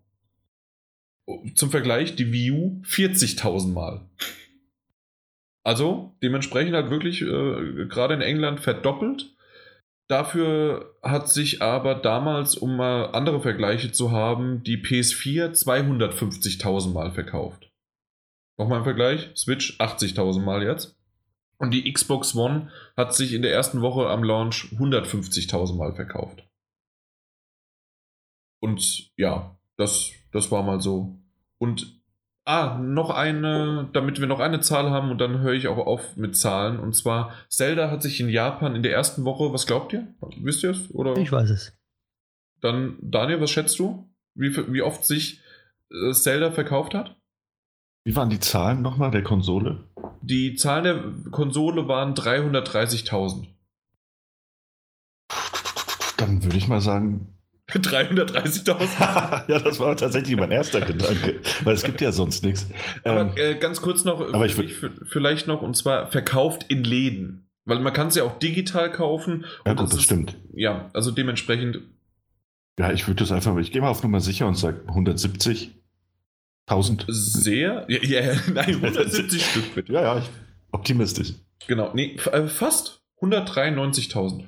[1.56, 4.02] Zum Vergleich, die Wii U 40.000 Mal.
[5.64, 9.36] Also dementsprechend halt wirklich äh, gerade in England verdoppelt.
[10.10, 17.12] Dafür hat sich aber damals, um mal andere Vergleiche zu haben, die PS4 250.000 Mal
[17.12, 17.72] verkauft.
[18.58, 20.98] Nochmal im Vergleich, Switch 80.000 Mal jetzt.
[21.58, 26.44] Und die Xbox One hat sich in der ersten Woche am Launch 150.000 Mal verkauft.
[28.60, 31.18] Und ja, das, das war mal so.
[31.58, 32.02] Und
[32.44, 36.18] Ah, noch eine, damit wir noch eine Zahl haben und dann höre ich auch auf
[36.18, 36.80] mit Zahlen.
[36.80, 40.08] Und zwar, Zelda hat sich in Japan in der ersten Woche, was glaubt ihr?
[40.42, 40.90] Wisst ihr es?
[40.92, 41.16] Oder?
[41.18, 41.78] Ich weiß es.
[42.60, 44.10] Dann, Daniel, was schätzt du?
[44.34, 45.42] Wie, wie oft sich
[45.92, 47.16] äh, Zelda verkauft hat?
[48.04, 49.84] Wie waren die Zahlen nochmal der Konsole?
[50.22, 53.46] Die Zahlen der Konsole waren 330.000.
[56.18, 57.38] Dann würde ich mal sagen
[57.80, 59.48] 330.000.
[59.48, 62.68] ja, das war tatsächlich mein erster Gedanke, weil es gibt ja sonst nichts.
[63.04, 64.56] Aber ähm, äh, ganz kurz noch, aber ich
[65.10, 67.48] vielleicht noch, und zwar verkauft in Läden.
[67.66, 69.46] Weil man kann es ja auch digital kaufen.
[69.66, 70.36] Ja, gut, das, das stimmt.
[70.54, 71.80] Ja, also dementsprechend.
[72.80, 75.72] Ja, ich würde das einfach, ich gehe mal auf Nummer sicher und sage 170.
[76.68, 77.06] 1000.
[77.08, 77.86] Sehr?
[77.90, 79.94] Ja, ja, nein, 170 Stück bitte.
[79.94, 80.30] Ja, ja, ich,
[80.72, 81.34] optimistisch.
[81.68, 84.46] Genau, nee, äh, fast 193.000.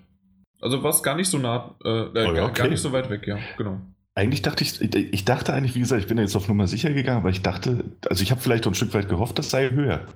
[0.63, 2.61] Also war es gar nicht so nah, äh, äh, oh ja, okay.
[2.61, 3.81] gar nicht so weit weg, ja, genau.
[4.15, 7.17] Eigentlich dachte ich, ich dachte eigentlich, wie gesagt, ich bin jetzt auf Nummer sicher gegangen,
[7.19, 10.07] aber ich dachte, also ich habe vielleicht ein Stück weit gehofft, das sei höher.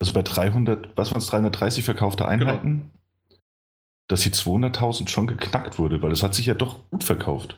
[0.00, 2.32] Also bei 300, was waren es, 330 verkaufte genau.
[2.32, 2.90] Einheiten,
[3.28, 3.40] genau.
[4.08, 7.56] dass die 200.000 schon geknackt wurde, weil es hat sich ja doch gut verkauft.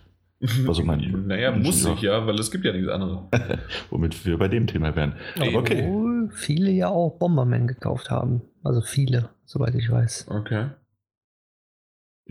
[0.66, 3.20] Also mein, naja, muss sich ja, weil es gibt ja nichts anderes.
[3.90, 5.14] Womit wir bei dem Thema wären.
[5.36, 5.84] Aber okay.
[5.86, 8.42] Obwohl viele ja auch Bomberman gekauft haben.
[8.64, 10.26] Also viele, soweit ich weiß.
[10.28, 10.66] Okay.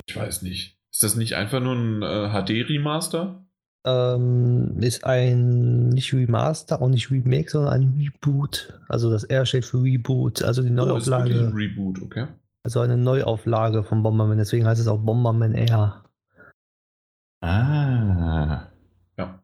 [0.05, 0.77] Ich weiß nicht.
[0.91, 3.45] Ist das nicht einfach nur ein äh, HD-Remaster?
[3.83, 8.79] Ähm, ist ein nicht Remaster, auch nicht Remake, sondern ein Reboot.
[8.87, 11.29] Also das R steht für Reboot, also die Neuauflage.
[11.29, 12.27] Oh, ist ein Reboot, okay.
[12.63, 16.05] Also eine Neuauflage von Bomberman, deswegen heißt es auch Bomberman R.
[17.41, 18.67] Ah.
[19.17, 19.43] Ja.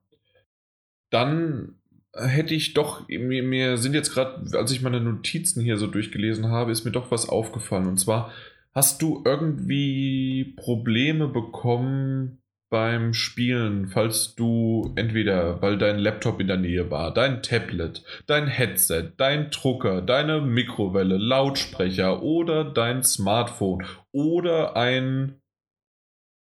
[1.10, 1.80] Dann
[2.14, 6.50] hätte ich doch, mir, mir sind jetzt gerade, als ich meine Notizen hier so durchgelesen
[6.50, 7.88] habe, ist mir doch was aufgefallen.
[7.88, 8.32] Und zwar
[8.78, 16.58] Hast du irgendwie Probleme bekommen beim Spielen, falls du entweder, weil dein Laptop in der
[16.58, 24.76] Nähe war, dein Tablet, dein Headset, dein Drucker, deine Mikrowelle, Lautsprecher oder dein Smartphone oder
[24.78, 25.42] ein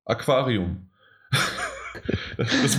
[0.05, 0.91] Aquarium?
[2.37, 2.77] das,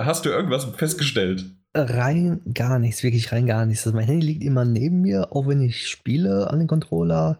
[0.00, 1.44] hast du irgendwas festgestellt?
[1.74, 3.86] Rein gar nichts, wirklich rein gar nichts.
[3.86, 7.38] Also mein Handy liegt immer neben mir, auch wenn ich spiele an den Controller.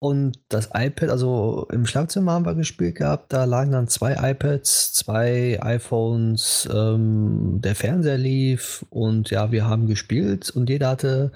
[0.00, 4.94] Und das iPad, also im Schlafzimmer haben wir gespielt gehabt, da lagen dann zwei iPads,
[4.94, 11.32] zwei iPhones, ähm, der Fernseher lief und ja, wir haben gespielt und jeder hatte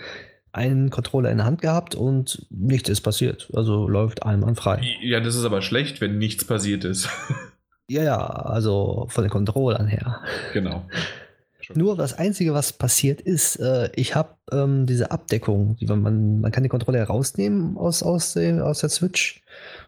[0.52, 3.50] einen Controller in der Hand gehabt und nichts ist passiert.
[3.52, 4.80] Also läuft einwandfrei.
[5.02, 7.10] Ja, das ist aber schlecht, wenn nichts passiert ist.
[7.88, 10.20] ja, ja, also von den Controllern her.
[10.54, 10.86] Genau.
[11.74, 16.52] Nur das Einzige, was passiert ist, äh, ich habe ähm, diese Abdeckung, die man, man
[16.52, 19.42] kann die Kontrolle herausnehmen aus, aus, den, aus der Switch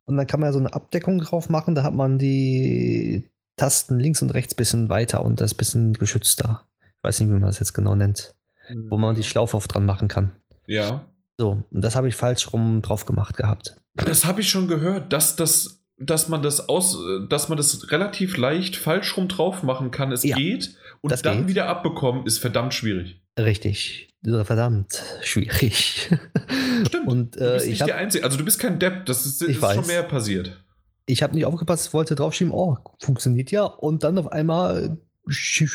[0.04, 4.22] und dann kann man so eine Abdeckung drauf machen, da hat man die Tasten links
[4.22, 6.66] und rechts ein bisschen weiter und das ist ein bisschen geschützter.
[6.80, 8.34] Ich weiß nicht, wie man das jetzt genau nennt.
[8.68, 8.90] Mhm.
[8.90, 10.32] Wo man die Schlaufe auf dran machen kann.
[10.66, 11.06] Ja.
[11.38, 13.76] So, und das habe ich falsch rum drauf gemacht gehabt.
[13.94, 18.36] Das habe ich schon gehört, dass das dass man das aus, dass man das relativ
[18.36, 20.12] leicht falsch rum drauf machen kann.
[20.12, 20.36] Es ja.
[20.36, 21.48] geht, und das dann geht.
[21.48, 23.20] wieder abbekommen, ist verdammt schwierig.
[23.38, 24.08] Richtig.
[24.24, 26.10] Verdammt schwierig.
[26.86, 27.06] Stimmt.
[27.06, 28.24] Und, äh, du bist nicht hab, der Einzige.
[28.24, 29.06] Also du bist kein Depp.
[29.06, 30.64] Das ist, ist schon mehr passiert.
[31.06, 33.62] Ich habe nicht aufgepasst, wollte draufschieben, oh, funktioniert ja.
[33.62, 34.98] Und dann auf einmal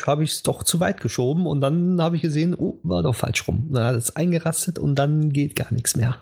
[0.06, 3.14] habe ich es doch zu weit geschoben und dann habe ich gesehen, oh, war doch
[3.14, 3.68] falsch rum.
[3.70, 6.16] Dann hat es eingerastet und dann geht gar nichts mehr.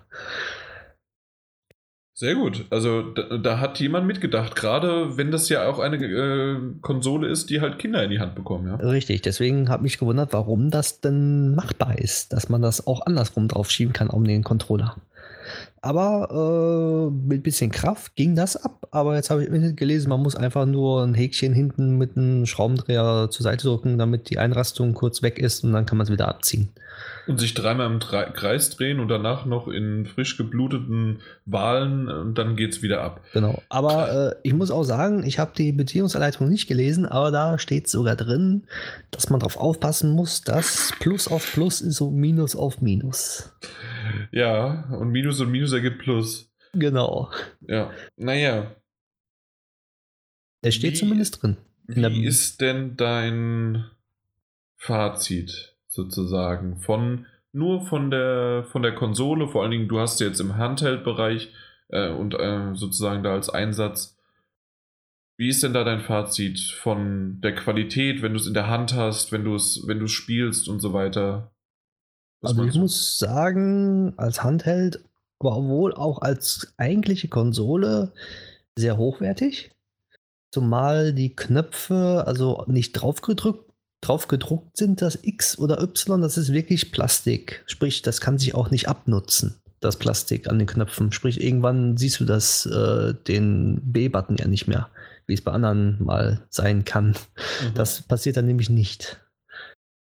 [2.20, 2.66] Sehr gut.
[2.68, 7.48] Also da, da, hat jemand mitgedacht, gerade wenn das ja auch eine äh, Konsole ist,
[7.48, 8.66] die halt Kinder in die Hand bekommen.
[8.66, 8.74] Ja?
[8.74, 13.48] Richtig, deswegen habe ich gewundert, warum das denn machbar ist, dass man das auch andersrum
[13.48, 14.96] draufschieben kann um den Controller.
[15.80, 18.86] Aber äh, mit bisschen Kraft ging das ab.
[18.90, 23.28] Aber jetzt habe ich gelesen, man muss einfach nur ein Häkchen hinten mit einem Schraubendreher
[23.30, 26.28] zur Seite drücken, damit die Einrastung kurz weg ist und dann kann man es wieder
[26.28, 26.68] abziehen.
[27.30, 32.56] Und sich dreimal im Kreis drehen und danach noch in frisch gebluteten Wahlen und dann
[32.56, 33.24] geht es wieder ab.
[33.32, 33.62] Genau.
[33.68, 37.88] Aber äh, ich muss auch sagen, ich habe die Beziehungsanleitung nicht gelesen, aber da steht
[37.88, 38.66] sogar drin,
[39.12, 43.52] dass man darauf aufpassen muss, dass Plus auf Plus ist so Minus auf Minus.
[44.32, 46.50] Ja, und Minus und Minus ergibt Plus.
[46.72, 47.30] Genau.
[47.60, 48.74] Ja, naja.
[50.62, 51.58] Er steht wie, zumindest drin.
[51.86, 53.84] Wie ist denn dein
[54.74, 60.40] Fazit sozusagen von nur von der von der Konsole, vor allen Dingen du hast jetzt
[60.40, 61.52] im Handheld-Bereich
[61.88, 64.16] äh, und äh, sozusagen da als Einsatz.
[65.36, 68.94] Wie ist denn da dein Fazit von der Qualität, wenn du es in der Hand
[68.94, 71.50] hast, wenn du es wenn du es spielst und so weiter?
[72.40, 72.80] Was also ich du?
[72.80, 75.04] muss sagen, als Handheld,
[75.40, 78.12] aber wohl auch als eigentliche Konsole
[78.76, 79.72] sehr hochwertig.
[80.52, 83.69] Zumal die Knöpfe also nicht draufgedrückt,
[84.00, 87.62] drauf gedruckt sind, das X oder Y, das ist wirklich Plastik.
[87.66, 91.12] Sprich, das kann sich auch nicht abnutzen, das Plastik an den Knöpfen.
[91.12, 94.88] Sprich, irgendwann siehst du das, äh, den B-Button ja nicht mehr,
[95.26, 97.08] wie es bei anderen mal sein kann.
[97.08, 97.74] Mhm.
[97.74, 99.20] Das passiert dann nämlich nicht.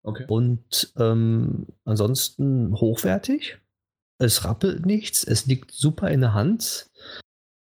[0.04, 0.26] Okay.
[0.28, 3.58] Und ähm, ansonsten hochwertig.
[4.18, 6.90] Es rappelt nichts, es liegt super in der Hand.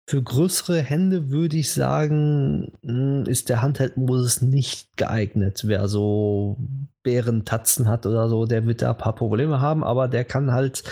[0.10, 5.64] Für größere Hände würde ich sagen, hm, ist der Handheldmodus nicht geeignet.
[5.66, 6.56] Wer so
[7.04, 10.84] Bärentatzen hat oder so, der wird da ein paar Probleme haben, aber der kann halt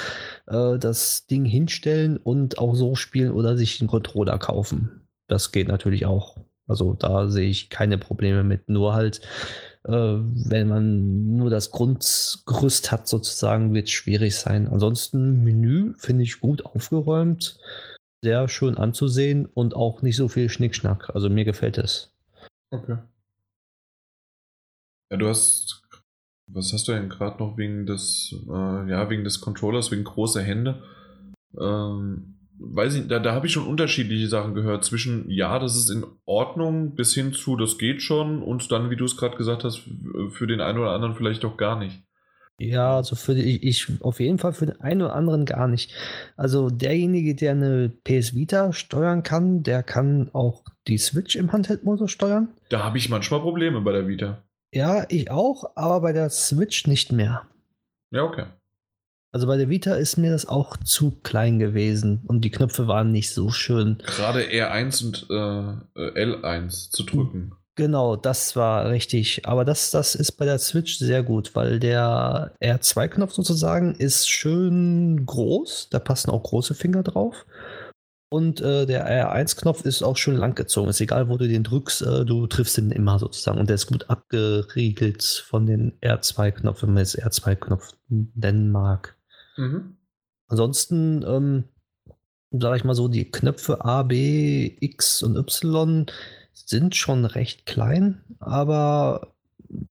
[0.47, 5.07] äh, das Ding hinstellen und auch so spielen oder sich einen Controller kaufen.
[5.29, 6.35] Das geht natürlich auch.
[6.67, 8.67] Also da sehe ich keine Probleme mit.
[8.67, 9.21] Nur halt,
[9.85, 14.67] äh, wenn man nur das Grundgerüst hat, sozusagen, wird es schwierig sein.
[14.67, 17.57] Ansonsten Menü finde ich gut aufgeräumt
[18.25, 21.11] sehr schön anzusehen und auch nicht so viel Schnickschnack.
[21.13, 22.11] Also mir gefällt es.
[22.71, 22.97] Okay.
[25.11, 25.83] Ja, du hast.
[26.47, 30.41] Was hast du denn gerade noch wegen des, äh, ja, wegen des Controllers, wegen großer
[30.41, 30.83] Hände?
[31.59, 34.85] Ähm, weiß ich, da, da habe ich schon unterschiedliche Sachen gehört.
[34.85, 38.95] Zwischen, ja, das ist in Ordnung, bis hin zu, das geht schon, und dann, wie
[38.95, 39.83] du es gerade gesagt hast,
[40.31, 42.04] für den einen oder anderen vielleicht auch gar nicht.
[42.57, 45.93] Ja, also für die, ich auf jeden Fall für den einen oder anderen gar nicht.
[46.37, 52.11] Also derjenige, der eine PS Vita steuern kann, der kann auch die Switch im Handheld-Modus
[52.11, 52.49] steuern.
[52.69, 54.41] Da habe ich manchmal Probleme bei der Vita.
[54.73, 57.43] Ja, ich auch, aber bei der Switch nicht mehr.
[58.11, 58.45] Ja, okay.
[59.33, 63.11] Also bei der Vita ist mir das auch zu klein gewesen und die Knöpfe waren
[63.11, 63.97] nicht so schön.
[64.05, 67.51] Gerade R1 und äh, L1 zu drücken.
[67.75, 69.45] Genau, das war richtig.
[69.45, 75.25] Aber das, das ist bei der Switch sehr gut, weil der R2-Knopf sozusagen ist schön
[75.25, 75.89] groß.
[75.89, 77.45] Da passen auch große Finger drauf.
[78.29, 80.89] Und äh, der R1-Knopf ist auch schön langgezogen.
[80.89, 83.59] Ist egal, wo du den drückst, äh, du triffst ihn immer sozusagen.
[83.59, 89.17] Und der ist gut abgeriegelt von den R2-Knopf, wenn man jetzt R2-Knopf nennen mag.
[89.57, 89.97] Mhm.
[90.47, 91.65] Ansonsten, ähm,
[92.51, 96.05] sage ich mal so, die Knöpfe A, B, X und Y
[96.55, 99.35] sind schon recht klein, aber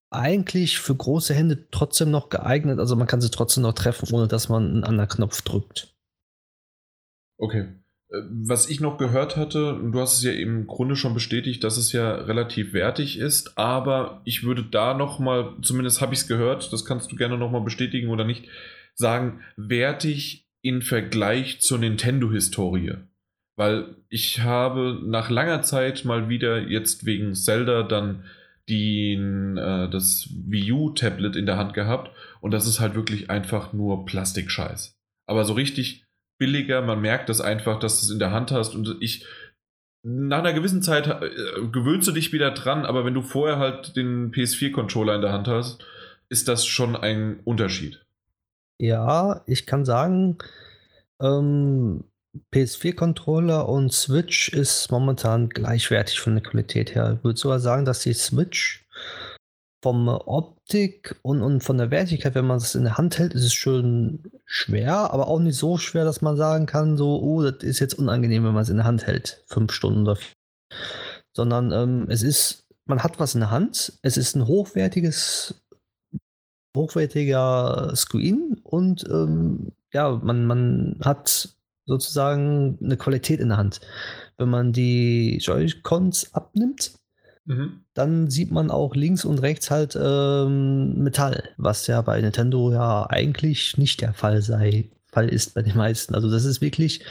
[0.09, 2.79] eigentlich für große Hände trotzdem noch geeignet.
[2.79, 5.93] Also man kann sie trotzdem noch treffen, ohne dass man einen anderen Knopf drückt.
[7.37, 7.67] Okay.
[8.09, 11.77] Äh, was ich noch gehört hatte, du hast es ja im Grunde schon bestätigt, dass
[11.77, 16.71] es ja relativ wertig ist, aber ich würde da nochmal, zumindest habe ich es gehört,
[16.71, 18.47] das kannst du gerne nochmal bestätigen oder nicht,
[18.93, 22.95] sagen, wertig im Vergleich zur Nintendo-Historie.
[23.55, 28.25] Weil ich habe nach langer Zeit mal wieder jetzt wegen Zelda dann
[28.67, 33.73] die, äh, das Wii U-Tablet in der Hand gehabt und das ist halt wirklich einfach
[33.73, 34.97] nur Plastikscheiß.
[35.27, 36.05] Aber so richtig
[36.37, 39.25] billiger, man merkt das einfach, dass du es in der Hand hast und ich
[40.03, 43.95] nach einer gewissen Zeit äh, gewöhnst du dich wieder dran, aber wenn du vorher halt
[43.95, 45.83] den PS4-Controller in der Hand hast,
[46.29, 48.05] ist das schon ein Unterschied.
[48.79, 50.37] Ja, ich kann sagen,
[51.21, 52.03] ähm,
[52.53, 57.17] PS4-Controller und Switch ist momentan gleichwertig von der Qualität her.
[57.17, 58.85] Ich würde sogar sagen, dass die Switch
[59.85, 63.43] vom Optik und, und von der Wertigkeit, wenn man es in der Hand hält, ist
[63.43, 67.63] es schön schwer, aber auch nicht so schwer, dass man sagen kann, so, oh, das
[67.63, 69.43] ist jetzt unangenehm, wenn man es in der Hand hält.
[69.45, 70.33] Fünf Stunden oder vier.
[71.35, 75.63] Sondern ähm, es ist, man hat was in der Hand, es ist ein hochwertiges,
[76.75, 81.54] hochwertiger Screen und ähm, ja, man, man hat
[81.85, 83.81] sozusagen eine Qualität in der Hand.
[84.37, 86.93] Wenn man die Joy-Cons abnimmt,
[87.45, 87.81] mhm.
[87.93, 93.07] dann sieht man auch links und rechts halt ähm, Metall, was ja bei Nintendo ja
[93.09, 96.15] eigentlich nicht der Fall sei, Fall ist bei den meisten.
[96.15, 97.03] Also das ist wirklich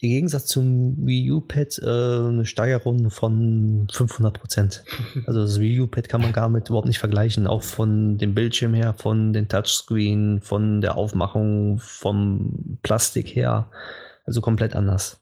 [0.00, 4.84] im Gegensatz zum Wii U-Pad äh, eine Steigerung von 500 Prozent.
[5.26, 8.74] Also das Wii U-Pad kann man gar mit überhaupt nicht vergleichen, auch von dem Bildschirm
[8.74, 13.70] her, von den Touchscreen, von der Aufmachung, vom Plastik her.
[14.24, 15.20] Also komplett anders.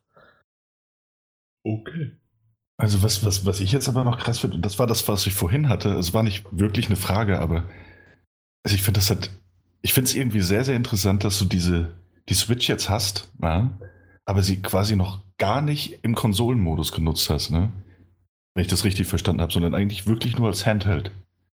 [1.65, 2.13] Okay.
[2.77, 5.27] Also was, was, was ich jetzt aber noch krass finde, und das war das, was
[5.27, 7.65] ich vorhin hatte, es war nicht wirklich eine Frage, aber
[8.63, 9.31] also ich finde das halt,
[9.81, 11.95] ich finde es irgendwie sehr, sehr interessant, dass du diese,
[12.29, 13.79] die Switch jetzt hast, ja,
[14.27, 17.73] aber sie quasi noch gar nicht im Konsolenmodus genutzt hast, ne?
[18.55, 21.11] Wenn ich das richtig verstanden habe, sondern eigentlich wirklich nur als Handheld.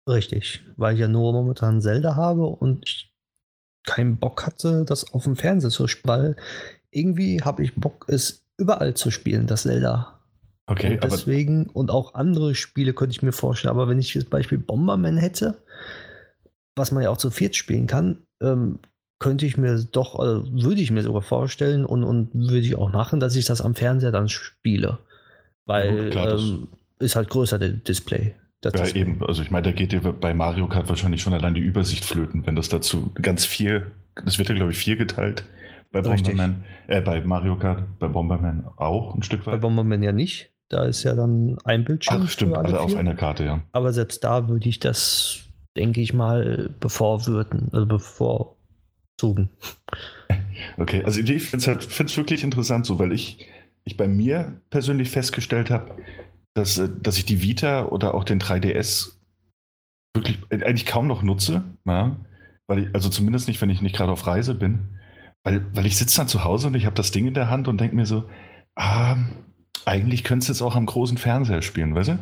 [0.08, 3.14] Richtig, weil ich ja nur momentan Zelda habe und ich
[3.86, 6.36] keinen Bock hatte, das auf dem Fernseher zu spielen, weil
[6.92, 10.20] irgendwie habe ich Bock, es überall zu spielen, das Zelda.
[10.66, 14.30] Okay, und deswegen, und auch andere Spiele könnte ich mir vorstellen, aber wenn ich jetzt
[14.30, 15.64] Beispiel Bomberman hätte,
[16.76, 18.80] was man ja auch zu viert spielen kann, ähm,
[19.20, 22.92] könnte ich mir doch, äh, würde ich mir sogar vorstellen und, und würde ich auch
[22.92, 25.00] machen, dass ich das am Fernseher dann spiele.
[25.66, 26.68] Weil Ja, klar, ähm,
[27.00, 28.36] ist halt größer der Display.
[28.62, 29.24] Das Ja, eben.
[29.24, 32.46] Also ich meine, da geht dir bei Mario Kart wahrscheinlich schon allein die Übersicht flöten,
[32.46, 33.92] wenn das dazu ganz vier,
[34.26, 35.44] das wird ja glaube ich vier geteilt
[35.92, 36.02] bei.
[36.02, 39.62] Bomberman, äh, bei Mario Kart, bei Bomberman auch ein Stück Bei weit.
[39.62, 40.52] Bomberman ja nicht.
[40.70, 42.24] Da ist ja dann ein Bildschirm.
[42.26, 43.62] Ach, stimmt, für alle auf einer Karte, ja.
[43.72, 45.40] Aber selbst da würde ich das,
[45.78, 47.86] denke ich mal, bevorwürden, also
[49.18, 49.50] bevorzugen.
[50.78, 53.48] Okay, also ich finde es halt, wirklich interessant so, weil ich,
[53.84, 55.96] ich bei mir persönlich festgestellt habe,
[56.54, 59.14] dass, äh, dass ich die Vita oder auch den 3DS
[60.16, 62.18] wirklich eigentlich kaum noch nutze, ja,
[62.68, 65.00] weil ich, also zumindest nicht, wenn ich nicht gerade auf Reise bin,
[65.44, 67.68] weil, weil ich sitze dann zu Hause und ich habe das Ding in der Hand
[67.68, 68.28] und denke mir so,
[68.76, 69.18] ah,
[69.86, 72.20] eigentlich könntest du jetzt auch am großen Fernseher spielen, weißt du?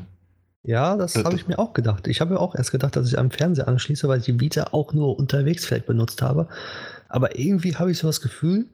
[0.66, 2.08] Ja, das Äh, habe ich mir auch gedacht.
[2.08, 4.70] Ich habe ja auch erst gedacht, dass ich am Fernseher anschließe, weil ich die Vita
[4.72, 6.48] auch nur unterwegs vielleicht benutzt habe.
[7.08, 8.66] Aber irgendwie habe ich so das Gefühl,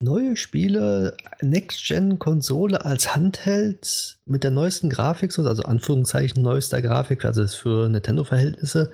[0.00, 7.42] neue Spiele, Next-Gen-Konsole als Handheld mit der neuesten Grafik, so- also Anführungszeichen neuester Grafik, also
[7.42, 8.90] ist für Nintendo-Verhältnisse,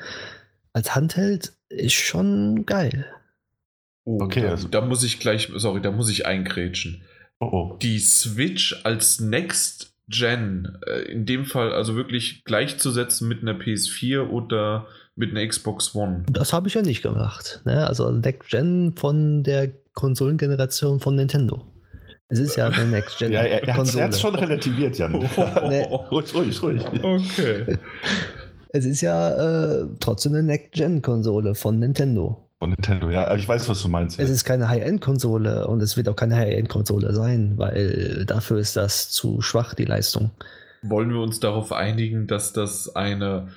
[0.72, 3.06] als Handheld ist schon geil.
[4.04, 7.02] Oh, Okay, da, also- da muss ich gleich, sorry, da muss ich eingrätschen.
[7.40, 7.78] Oh, oh.
[7.80, 14.28] Die Switch als Next Gen, äh, in dem Fall also wirklich gleichzusetzen mit einer PS4
[14.28, 14.86] oder
[15.16, 16.24] mit einer Xbox One.
[16.30, 17.62] Das habe ich ja nicht gemacht.
[17.64, 17.86] Ne?
[17.86, 21.64] Also Next-Gen von der Konsolengeneration von Nintendo.
[22.28, 25.12] Es ist ja eine Ja, er, er hat es schon relativiert, Jan.
[25.68, 25.84] Nee.
[26.10, 26.82] ruhig, ruhig, ruhig.
[27.02, 27.78] Okay.
[28.70, 32.43] Es ist ja äh, trotzdem eine Next-Gen-Konsole von Nintendo.
[32.64, 34.18] Von Nintendo, ja, aber ich weiß, was du meinst.
[34.18, 39.10] Es ist keine High-End-Konsole und es wird auch keine High-End-Konsole sein, weil dafür ist das
[39.10, 40.30] zu schwach, die Leistung.
[40.80, 43.48] Wollen wir uns darauf einigen, dass das eine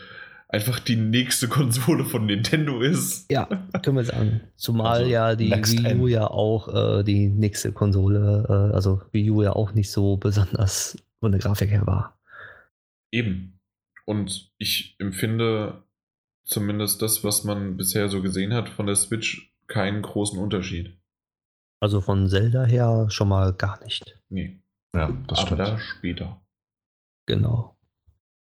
[0.49, 3.32] einfach die nächste Konsole von Nintendo ist?
[3.32, 3.45] Ja,
[3.82, 4.41] können wir sagen.
[4.58, 9.32] Zumal Also, ja die Wii U ja auch äh, die nächste Konsole, äh, also Wii
[9.32, 12.20] U ja auch nicht so besonders von der Grafik her war.
[13.14, 13.58] Eben.
[14.03, 15.86] Und ich empfinde
[16.47, 20.97] zumindest das, was man bisher so gesehen hat von der Switch, keinen großen Unterschied.
[21.79, 24.17] Also von Zelda her schon mal gar nicht.
[24.29, 24.59] Nee.
[24.95, 25.59] ja, das Aber stimmt.
[25.59, 26.41] da später.
[27.27, 27.77] Genau.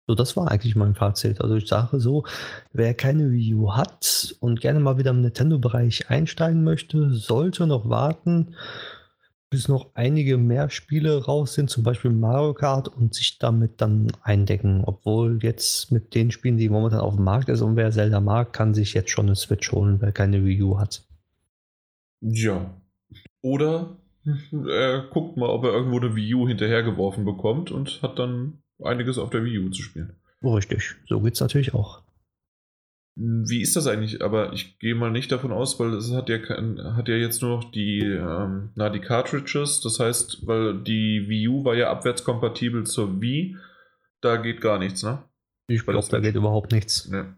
[0.08, 1.40] So, das war eigentlich mein Fazit.
[1.40, 2.26] Also ich sage so,
[2.74, 7.88] wer keine Wii U hat und gerne mal wieder im Nintendo-Bereich einsteigen möchte, sollte noch
[7.88, 8.56] warten,
[9.54, 14.12] bis noch einige mehr Spiele raus sind, zum Beispiel Mario Kart und sich damit dann
[14.24, 14.82] eindecken.
[14.84, 18.52] Obwohl jetzt mit den Spielen, die momentan auf dem Markt ist und wer Zelda mag,
[18.52, 21.04] kann sich jetzt schon eine Switch holen, wer keine Wii U hat.
[22.22, 22.74] Ja.
[23.42, 23.98] Oder
[24.68, 29.20] er guckt mal, ob er irgendwo eine Wii U hinterhergeworfen bekommt und hat dann einiges
[29.20, 30.16] auf der Wii U zu spielen.
[30.42, 32.02] Richtig, so geht's natürlich auch.
[33.16, 34.24] Wie ist das eigentlich?
[34.24, 37.42] Aber ich gehe mal nicht davon aus, weil es hat ja, kein, hat ja jetzt
[37.42, 39.82] nur noch die, ähm, na, die Cartridges.
[39.82, 43.56] Das heißt, weil die Wii U war ja abwärtskompatibel zur Wii.
[44.22, 45.24] Da geht gar nichts, ne?
[45.68, 47.08] Ich glaube, da geht überhaupt nichts.
[47.08, 47.36] Ne.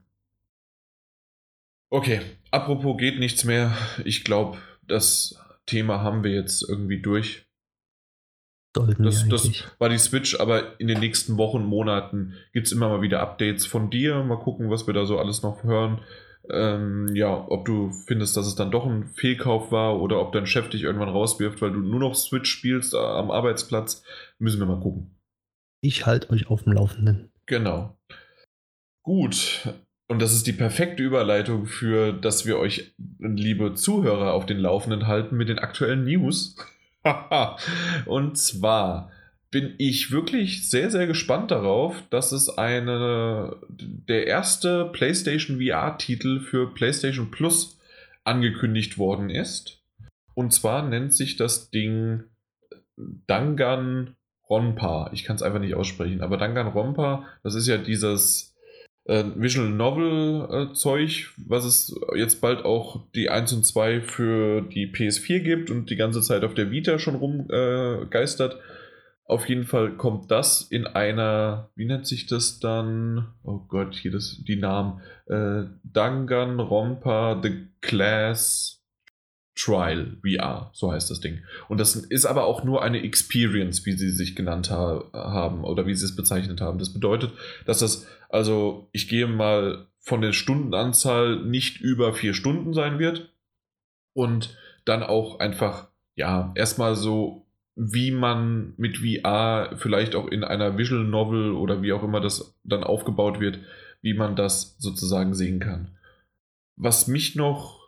[1.90, 2.22] Okay,
[2.52, 3.76] apropos geht nichts mehr.
[4.04, 4.58] Ich glaube,
[4.88, 7.45] das Thema haben wir jetzt irgendwie durch.
[8.76, 9.50] Sollten Das, das
[9.80, 13.66] war die Switch, aber in den nächsten Wochen, Monaten gibt es immer mal wieder Updates
[13.66, 14.22] von dir.
[14.24, 16.02] Mal gucken, was wir da so alles noch hören.
[16.52, 20.46] Ähm, ja, ob du findest, dass es dann doch ein Fehlkauf war oder ob dein
[20.46, 24.04] Chef dich irgendwann rauswirft, weil du nur noch Switch spielst äh, am Arbeitsplatz.
[24.40, 25.16] Müssen wir mal gucken.
[25.82, 27.32] Ich halte euch auf dem Laufenden.
[27.46, 27.98] Genau.
[29.04, 29.70] Gut.
[30.08, 35.08] Und das ist die perfekte Überleitung für, dass wir euch, liebe Zuhörer, auf den Laufenden
[35.08, 36.58] halten mit den aktuellen News.
[38.06, 39.12] Und zwar
[39.52, 46.74] bin ich wirklich sehr, sehr gespannt darauf, dass es eine, der erste PlayStation VR-Titel für
[46.74, 47.80] PlayStation Plus
[48.24, 49.82] angekündigt worden ist.
[50.34, 52.24] Und zwar nennt sich das Ding
[52.98, 54.16] Dangan
[54.50, 55.10] Ronpa.
[55.14, 58.55] Ich kann es einfach nicht aussprechen, aber Dangan Ronpa, das ist ja dieses
[59.06, 64.62] äh, Visual Novel äh, Zeug, was es jetzt bald auch die 1 und 2 für
[64.62, 68.60] die PS4 gibt und die ganze Zeit auf der Vita schon rumgeistert.
[69.28, 73.34] Auf jeden Fall kommt das in einer, wie nennt sich das dann?
[73.44, 75.02] Oh Gott, hier das, die Namen.
[75.28, 78.85] Äh, Dangan Ronpa The Class
[79.56, 81.40] Trial VR, so heißt das Ding.
[81.70, 85.88] Und das ist aber auch nur eine Experience, wie sie sich genannt ha haben oder
[85.88, 86.78] wie sie es bezeichnet haben.
[86.78, 87.32] Das bedeutet,
[87.66, 93.32] dass das, also ich gehe mal von der Stundenanzahl nicht über vier Stunden sein wird.
[94.14, 97.46] Und dann auch einfach, ja, erstmal so,
[97.76, 102.56] wie man mit VR vielleicht auch in einer Visual Novel oder wie auch immer das
[102.64, 103.60] dann aufgebaut wird,
[104.02, 105.90] wie man das sozusagen sehen kann.
[106.78, 107.85] Was mich noch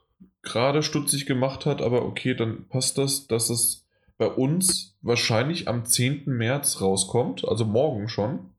[0.48, 3.88] gerade stutzig gemacht hat, aber okay, dann passt das, dass es
[4.18, 6.26] bei uns wahrscheinlich am 10.
[6.26, 8.54] März rauskommt, also morgen schon.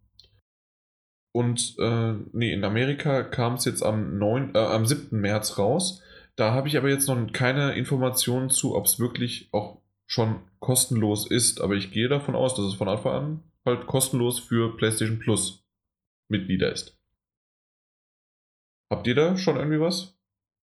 [1.33, 5.21] Und äh, nee, in Amerika kam es jetzt am, 9, äh, am 7.
[5.21, 6.03] März raus.
[6.37, 11.31] Da habe ich aber jetzt noch keine Informationen zu, ob es wirklich auch schon kostenlos
[11.31, 11.61] ist.
[11.61, 15.65] Aber ich gehe davon aus, dass es von Anfang an halt kostenlos für PlayStation Plus
[16.31, 16.97] Mitglieder ist.
[18.91, 20.18] Habt ihr da schon irgendwie was?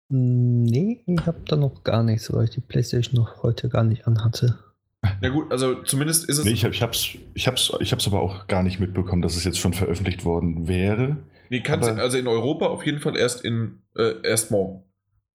[0.10, 4.07] Nee, ich habe da noch gar nichts, weil ich die PlayStation noch heute gar nicht
[4.07, 4.57] anhatte.
[5.22, 6.45] Ja gut, also zumindest ist es.
[6.45, 9.22] Nee, ich, hab, ich habe es ich hab's, ich hab's aber auch gar nicht mitbekommen,
[9.22, 11.18] dass es jetzt schon veröffentlicht worden wäre.
[11.49, 14.84] Nee, kannst also in Europa auf jeden Fall erst in äh, erst morgen.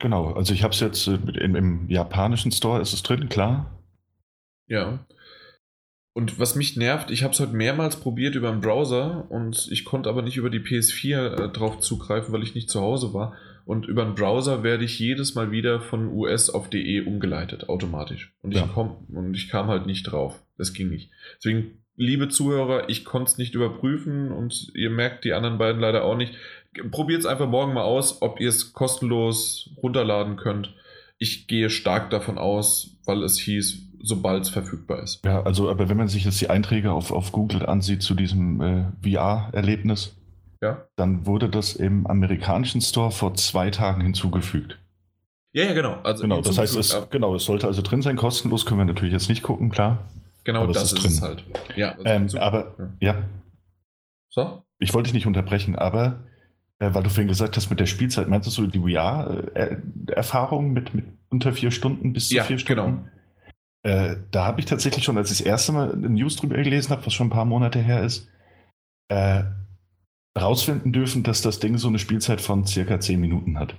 [0.01, 3.81] Genau, also ich habe es jetzt äh, im, im japanischen Store ist es drin, klar.
[4.67, 5.07] Ja.
[6.13, 9.85] Und was mich nervt, ich habe es heute mehrmals probiert über den Browser und ich
[9.85, 13.35] konnte aber nicht über die PS4 äh, drauf zugreifen, weil ich nicht zu Hause war.
[13.65, 18.35] Und über den Browser werde ich jedes Mal wieder von US auf DE umgeleitet, automatisch.
[18.43, 18.69] Und ich, Ja.
[18.73, 20.43] komm, und ich kam halt nicht drauf.
[20.59, 21.11] Das ging nicht.
[21.39, 26.05] Deswegen, liebe Zuhörer, ich konnte es nicht überprüfen und ihr merkt die anderen beiden leider
[26.05, 26.35] auch nicht.
[26.91, 30.75] Probiert es einfach morgen mal aus, ob ihr es kostenlos runterladen könnt.
[31.19, 35.25] Ich gehe stark davon aus, weil es hieß, sobald es verfügbar ist.
[35.25, 38.61] Ja, also, aber wenn man sich jetzt die Einträge auf, auf Google ansieht zu diesem
[38.61, 40.17] äh, VR-Erlebnis,
[40.65, 40.89] Ja?
[40.97, 44.79] dann wurde das im amerikanischen Store vor zwei Tagen hinzugefügt.
[45.53, 46.01] Ja, ja, genau.
[46.03, 48.17] Also Genau, das heißt, es, genau, es sollte also drin sein.
[48.17, 49.99] Kostenlos können wir natürlich jetzt nicht gucken, klar.
[50.45, 51.45] Genau das, ist, ist es halt.
[51.77, 53.13] Ja, also Ähm, aber, Ja.
[53.15, 53.23] ja,
[54.31, 54.65] So?
[54.79, 56.25] ich wollte dich nicht unterbrechen, aber
[56.79, 60.95] äh, weil du vorhin gesagt hast mit der Spielzeit, meinst du so die VR-Erfahrung mit,
[60.95, 63.11] mit unter vier Stunden bis zu Ja, vier Stunden?
[63.83, 66.91] Äh, da habe ich tatsächlich schon, als ich das erste Mal eine News drüber gelesen
[66.91, 68.29] habe, was schon ein paar Monate her ist,
[69.09, 69.45] äh,
[70.39, 73.75] rausfinden dürfen, dass das Ding so eine Spielzeit von circa zehn Minuten hat.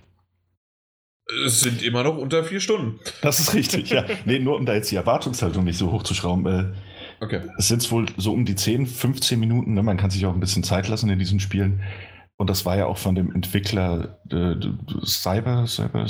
[1.45, 2.99] Es sind immer noch unter vier Stunden.
[3.21, 4.05] Das ist richtig, ja.
[4.25, 6.45] Nee, nur um da jetzt die Erwartungshaltung nicht so hochzuschrauben.
[6.45, 6.73] Äh,
[7.21, 7.43] Okay.
[7.57, 9.73] es sind wohl so um die 10, 15 Minuten.
[9.73, 9.81] Ne?
[9.81, 11.81] Man kann sich auch ein bisschen Zeit lassen in diesen Spielen.
[12.35, 14.55] Und das war ja auch von dem Entwickler äh,
[15.05, 16.05] Cyber, Cyber,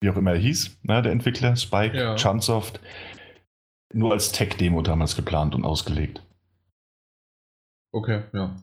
[0.00, 1.02] wie auch immer er hieß, ne?
[1.02, 2.14] der Entwickler, Spike, Ja.
[2.14, 2.80] Chunsoft,
[3.92, 6.22] nur als Tech-Demo damals geplant und ausgelegt.
[7.92, 8.54] Okay, ja.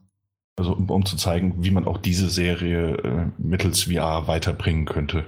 [0.58, 5.26] Also um, um zu zeigen, wie man auch diese Serie äh, mittels VR weiterbringen könnte.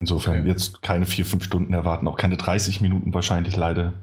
[0.00, 0.48] Insofern Okay.
[0.48, 3.94] jetzt keine 4, 5 Stunden erwarten, auch keine 30 Minuten wahrscheinlich leider.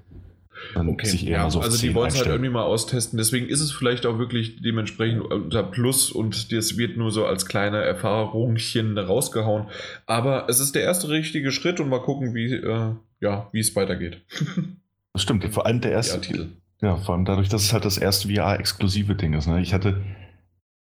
[0.73, 3.17] Dann Okay, sich eher ja, so also die 10 wollen es halt irgendwie mal austesten.
[3.17, 7.45] Deswegen ist es vielleicht auch wirklich dementsprechend unter Plus und das wird nur so als
[7.45, 9.67] kleine Erfahrungchen rausgehauen.
[10.05, 14.21] Aber es ist der erste richtige Schritt und mal gucken, wie äh, ja, es weitergeht.
[15.13, 16.47] Das stimmt, vor allem der Ja, erste, Titel.
[16.81, 19.47] Ja, vor allem dadurch, dass es halt das erste VR-exklusive Ding ist.
[19.47, 19.61] Ne?
[19.61, 20.01] Ich hatte,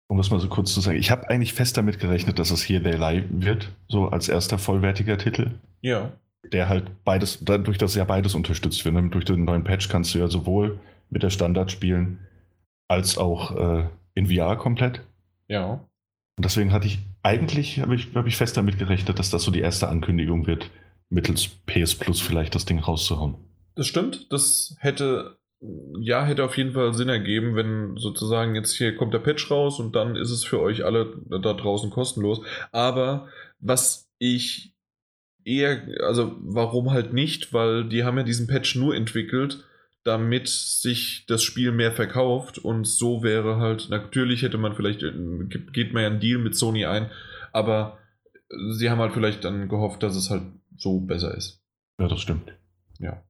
[0.09, 2.63] um das mal so kurz zu sagen, ich habe eigentlich fest damit gerechnet, dass es
[2.63, 6.13] hier They Lie wird, so als erster vollwertiger Titel, Ja.
[6.53, 8.95] der halt beides, dadurch, dass ja beides unterstützt wird.
[8.95, 9.09] Ne?
[9.11, 10.79] Durch den neuen Patch kannst du ja sowohl
[11.11, 12.19] mit der Standard spielen,
[12.89, 15.03] als auch äh, in VR komplett.
[15.49, 15.81] Ja.
[16.37, 19.51] Und deswegen hatte ich, eigentlich habe ich, hab ich fest damit gerechnet, dass das so
[19.51, 20.71] die erste Ankündigung wird,
[21.09, 23.37] mittels PS Plus vielleicht das Ding rauszuhauen.
[23.77, 24.33] Das stimmt.
[24.33, 25.39] Das hätte,
[26.01, 29.81] ja, hätte auf jeden Fall Sinn ergeben, wenn sozusagen jetzt hier kommt der Patch raus
[29.81, 32.41] und dann ist es für euch alle da draußen kostenlos.
[32.73, 33.29] Aber
[33.61, 34.75] was ich
[35.45, 37.53] eher, also warum halt nicht?
[37.53, 39.65] Weil die haben ja diesen Patch nur entwickelt,
[40.03, 45.93] damit sich das Spiel mehr verkauft und so wäre halt, natürlich hätte man vielleicht, geht
[45.95, 47.11] man ja einen Deal mit Sony ein,
[47.53, 47.99] aber
[48.73, 50.43] sie haben halt vielleicht dann gehofft, dass es halt
[50.77, 51.63] so besser ist.
[51.99, 52.53] Ja, das stimmt.
[52.99, 53.23] Ja.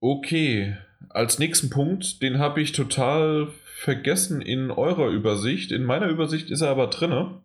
[0.00, 0.76] Okay,
[1.10, 5.72] als nächsten Punkt, den habe ich total vergessen in eurer Übersicht.
[5.72, 7.42] In meiner Übersicht ist er aber drinne.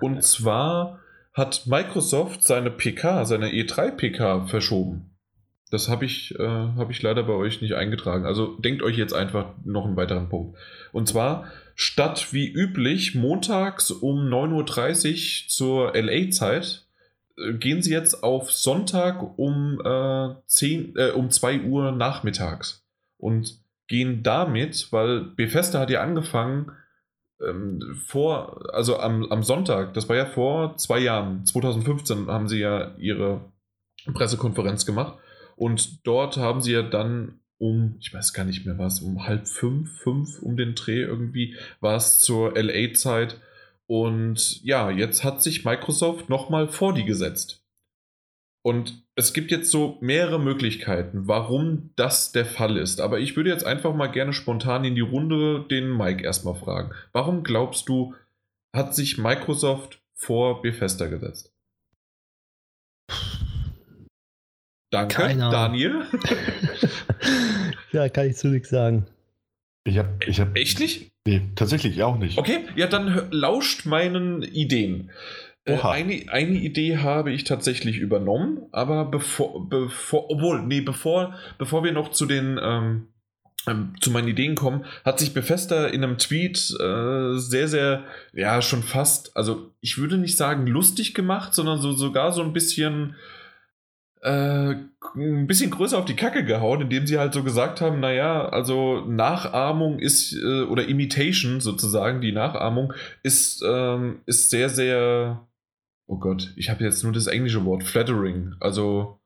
[0.00, 1.00] Und zwar
[1.32, 5.16] hat Microsoft seine PK, seine E3 PK verschoben.
[5.70, 8.24] Das habe ich, äh, habe ich leider bei euch nicht eingetragen.
[8.24, 10.56] Also denkt euch jetzt einfach noch einen weiteren Punkt.
[10.92, 16.86] Und zwar statt wie üblich montags um 9.30 Uhr zur LA-Zeit
[17.36, 22.85] äh, gehen sie jetzt auf Sonntag um, äh, 10, äh, um 2 Uhr nachmittags
[23.18, 23.58] und
[23.88, 26.72] gehen damit, weil Bethesda hat ja angefangen
[27.40, 32.58] ähm, vor, also am, am Sonntag, das war ja vor zwei Jahren, 2015 haben sie
[32.58, 33.40] ja ihre
[34.12, 35.18] Pressekonferenz gemacht
[35.56, 39.48] und dort haben sie ja dann um, ich weiß gar nicht mehr was, um halb
[39.48, 43.40] fünf, fünf um den Dreh irgendwie, war es zur LA-Zeit.
[43.86, 47.65] Und ja, jetzt hat sich Microsoft nochmal vor die gesetzt.
[48.66, 53.00] Und es gibt jetzt so mehrere Möglichkeiten, warum das der Fall ist.
[53.00, 56.90] Aber ich würde jetzt einfach mal gerne spontan in die Runde den Mike erstmal fragen.
[57.12, 58.16] Warum glaubst du,
[58.74, 61.54] hat sich Microsoft vor Bethesda gesetzt?
[64.90, 65.52] Danke, Keine Ahnung.
[65.52, 66.06] Daniel.
[67.92, 69.06] ja, kann ich zu nichts sagen.
[69.84, 71.12] Ich habe, ich habe, Echt nicht?
[71.24, 72.36] nee, tatsächlich auch nicht.
[72.36, 75.12] Okay, ja, dann lauscht meinen Ideen.
[75.66, 81.84] Äh, eine, eine Idee habe ich tatsächlich übernommen, aber bevor, bevor obwohl, nee, bevor, bevor
[81.84, 83.08] wir noch zu den ähm,
[83.66, 88.62] ähm, zu meinen Ideen kommen, hat sich Bethesda in einem Tweet äh, sehr, sehr, ja,
[88.62, 93.16] schon fast, also ich würde nicht sagen lustig gemacht, sondern so sogar so ein bisschen
[94.22, 94.74] äh,
[95.14, 99.04] ein bisschen größer auf die Kacke gehauen, indem sie halt so gesagt haben, naja, also
[99.06, 102.92] Nachahmung ist, äh, oder Imitation sozusagen, die Nachahmung
[103.22, 105.46] ist, ähm, ist sehr, sehr,
[106.06, 109.20] oh Gott, ich habe jetzt nur das englische Wort, flattering, also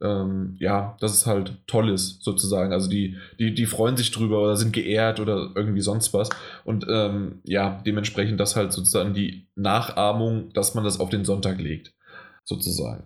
[0.00, 1.56] ähm, ja, dass es halt
[1.88, 2.72] ist, sozusagen.
[2.72, 6.28] Also die, die, die freuen sich drüber oder sind geehrt oder irgendwie sonst was.
[6.64, 11.60] Und ähm, ja, dementsprechend das halt sozusagen die Nachahmung, dass man das auf den Sonntag
[11.60, 11.94] legt,
[12.44, 13.04] sozusagen.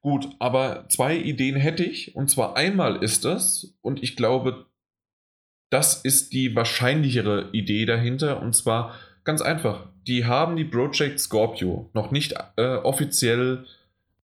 [0.00, 2.14] Gut, aber zwei Ideen hätte ich.
[2.14, 4.66] Und zwar einmal ist das, und ich glaube,
[5.70, 8.40] das ist die wahrscheinlichere Idee dahinter.
[8.42, 8.94] Und zwar
[9.24, 9.88] ganz einfach.
[10.06, 13.64] Die haben die Project Scorpio noch nicht äh, offiziell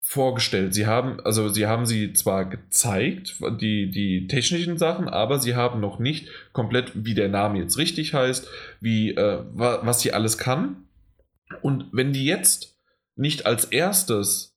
[0.01, 0.75] vorgestellt.
[0.75, 5.79] Sie haben, also sie haben sie zwar gezeigt, die, die technischen Sachen, aber sie haben
[5.79, 8.47] noch nicht komplett, wie der Name jetzt richtig heißt,
[8.79, 10.87] wie, äh, wa was sie alles kann.
[11.61, 12.77] Und wenn die jetzt
[13.15, 14.54] nicht als erstes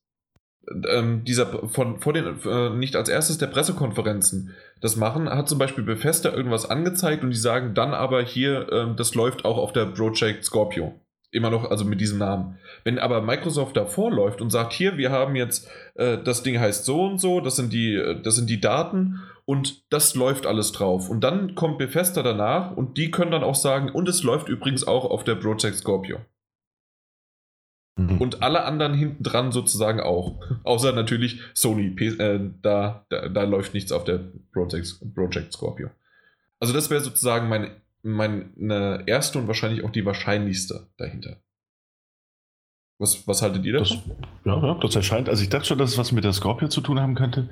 [0.89, 5.59] ähm, dieser von vor den äh, nicht als erstes der Pressekonferenzen das machen, hat zum
[5.59, 9.73] Beispiel Bethesda irgendwas angezeigt und die sagen dann aber hier, ähm, das läuft auch auf
[9.73, 10.93] der Project Scorpio.
[11.31, 12.57] Immer noch, also mit diesem Namen.
[12.83, 16.85] Wenn aber Microsoft davor läuft und sagt, hier, wir haben jetzt, äh, das Ding heißt
[16.85, 20.71] so und so, das sind, die, äh, das sind die Daten und das läuft alles
[20.71, 21.07] drauf.
[21.07, 24.87] Und dann kommt Bethesda danach und die können dann auch sagen, und es läuft übrigens
[24.87, 26.17] auch auf der Project Scorpio.
[27.99, 28.17] Mhm.
[28.21, 30.39] Und alle anderen hinten dran sozusagen auch.
[30.63, 31.89] Außer natürlich Sony.
[31.89, 34.19] P äh, da, da, da läuft nichts auf der
[34.53, 35.89] Project, Project Scorpio.
[36.59, 37.71] Also das wäre sozusagen meine,
[38.01, 41.37] meine erste und wahrscheinlich auch die wahrscheinlichste dahinter.
[42.99, 44.11] Was, was haltet ihr das, davon?
[44.43, 45.29] ja, ja, das erscheint.
[45.29, 47.49] Also ich dachte schon, dass es was mit der Scorpio zu tun haben könnte.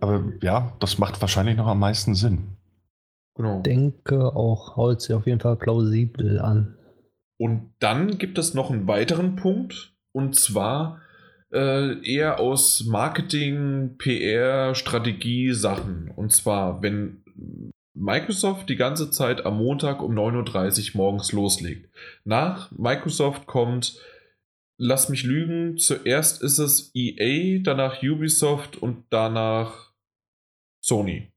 [0.00, 2.56] Aber ja, das macht wahrscheinlich noch am meisten Sinn.
[3.34, 3.60] Genau.
[3.62, 6.76] denke auch, haut sie auf jeden Fall plausibel an.
[7.40, 11.00] Und dann gibt es noch einen weiteren Punkt, und zwar
[11.50, 16.10] äh, eher aus Marketing, PR, Strategie Sachen.
[16.10, 17.24] Und zwar, wenn
[17.94, 21.90] Microsoft die ganze Zeit am Montag um 9.30 Uhr morgens loslegt.
[22.24, 23.98] Nach Microsoft kommt,
[24.76, 29.94] lass mich lügen, zuerst ist es EA, danach Ubisoft und danach
[30.84, 31.32] Sony.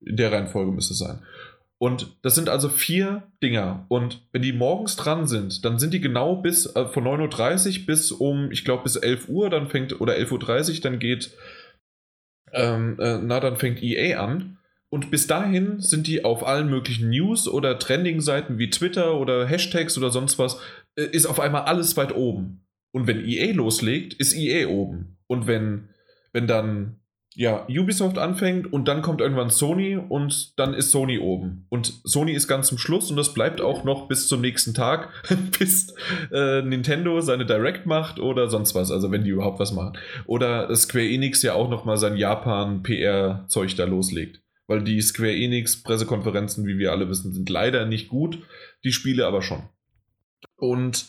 [0.00, 1.22] In der Reihenfolge müsste es sein.
[1.82, 3.86] Und das sind also vier Dinger.
[3.88, 7.86] Und wenn die morgens dran sind, dann sind die genau bis äh, von 9.30 Uhr
[7.86, 11.34] bis um, ich glaube, bis 11 Uhr, dann fängt, oder 11.30 Uhr, dann geht,
[12.52, 14.58] ähm, äh, na, dann fängt EA an.
[14.90, 19.96] Und bis dahin sind die auf allen möglichen News- oder Trending-Seiten wie Twitter oder Hashtags
[19.96, 20.60] oder sonst was,
[20.96, 22.66] äh, ist auf einmal alles weit oben.
[22.92, 25.16] Und wenn EA loslegt, ist EA oben.
[25.28, 25.88] Und wenn,
[26.34, 26.99] wenn dann
[27.34, 31.64] ja, Ubisoft anfängt und dann kommt irgendwann Sony und dann ist Sony oben.
[31.68, 35.10] Und Sony ist ganz zum Schluss und das bleibt auch noch bis zum nächsten Tag,
[35.58, 35.94] bis
[36.32, 39.96] äh, Nintendo seine Direct macht oder sonst was, also wenn die überhaupt was machen.
[40.26, 44.42] Oder Square Enix ja auch nochmal sein Japan-PR-Zeug da loslegt.
[44.66, 48.38] Weil die Square Enix-Pressekonferenzen, wie wir alle wissen, sind leider nicht gut,
[48.84, 49.62] die Spiele aber schon.
[50.56, 51.06] Und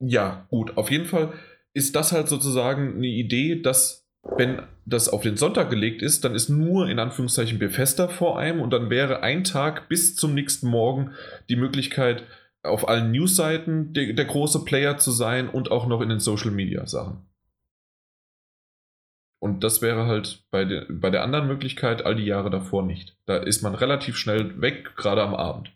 [0.00, 1.32] ja, gut, auf jeden Fall
[1.72, 4.06] ist das halt sozusagen eine Idee, dass
[4.36, 8.60] wenn das auf den Sonntag gelegt ist, dann ist nur in Anführungszeichen Bethesda vor einem
[8.60, 11.12] und dann wäre ein Tag bis zum nächsten Morgen
[11.48, 12.24] die Möglichkeit,
[12.62, 16.52] auf allen Newsseiten der, der große Player zu sein und auch noch in den Social
[16.52, 17.26] Media Sachen.
[19.40, 23.16] Und das wäre halt bei der, bei der anderen Möglichkeit all die Jahre davor nicht.
[23.26, 25.72] Da ist man relativ schnell weg, gerade am Abend.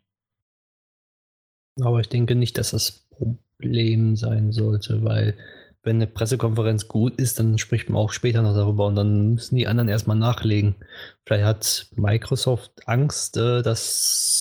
[1.80, 5.36] Aber ich denke nicht, dass das Problem sein sollte, weil
[5.86, 9.54] wenn eine Pressekonferenz gut ist, dann spricht man auch später noch darüber und dann müssen
[9.54, 10.74] die anderen erstmal nachlegen.
[11.24, 14.40] Vielleicht hat Microsoft Angst, äh, dass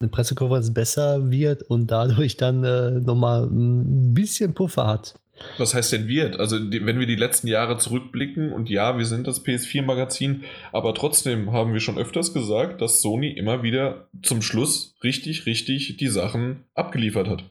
[0.00, 5.14] eine Pressekonferenz besser wird und dadurch dann äh, nochmal ein bisschen Puffer hat.
[5.58, 6.38] Was heißt denn wird?
[6.38, 10.92] Also, die, wenn wir die letzten Jahre zurückblicken und ja, wir sind das PS4-Magazin, aber
[10.94, 16.08] trotzdem haben wir schon öfters gesagt, dass Sony immer wieder zum Schluss richtig, richtig die
[16.08, 17.44] Sachen abgeliefert hat.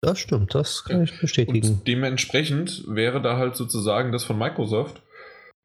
[0.00, 1.66] Das stimmt, das kann ich bestätigen.
[1.66, 5.02] Und dementsprechend wäre da halt sozusagen das von Microsoft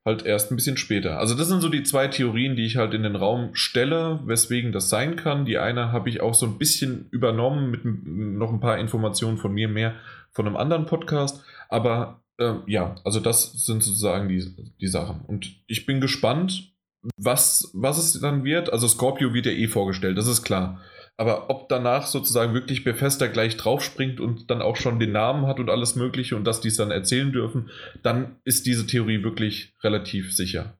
[0.05, 1.17] halt erst ein bisschen später.
[1.19, 4.71] Also das sind so die zwei Theorien, die ich halt in den Raum stelle, weswegen
[4.71, 5.45] das sein kann.
[5.45, 9.53] Die eine habe ich auch so ein bisschen übernommen mit noch ein paar Informationen von
[9.53, 9.95] mir mehr
[10.31, 11.43] von einem anderen Podcast.
[11.69, 15.21] Aber äh, ja, also das sind sozusagen die, die Sachen.
[15.21, 16.73] Und ich bin gespannt,
[17.17, 18.71] was, was es dann wird.
[18.73, 20.81] Also Scorpio wird ja eh vorgestellt, das ist klar.
[21.17, 25.59] Aber ob danach sozusagen wirklich Bethesda gleich draufspringt und dann auch schon den Namen hat
[25.59, 27.69] und alles Mögliche und dass die es dann erzählen dürfen,
[28.01, 30.77] dann ist diese Theorie wirklich relativ sicher.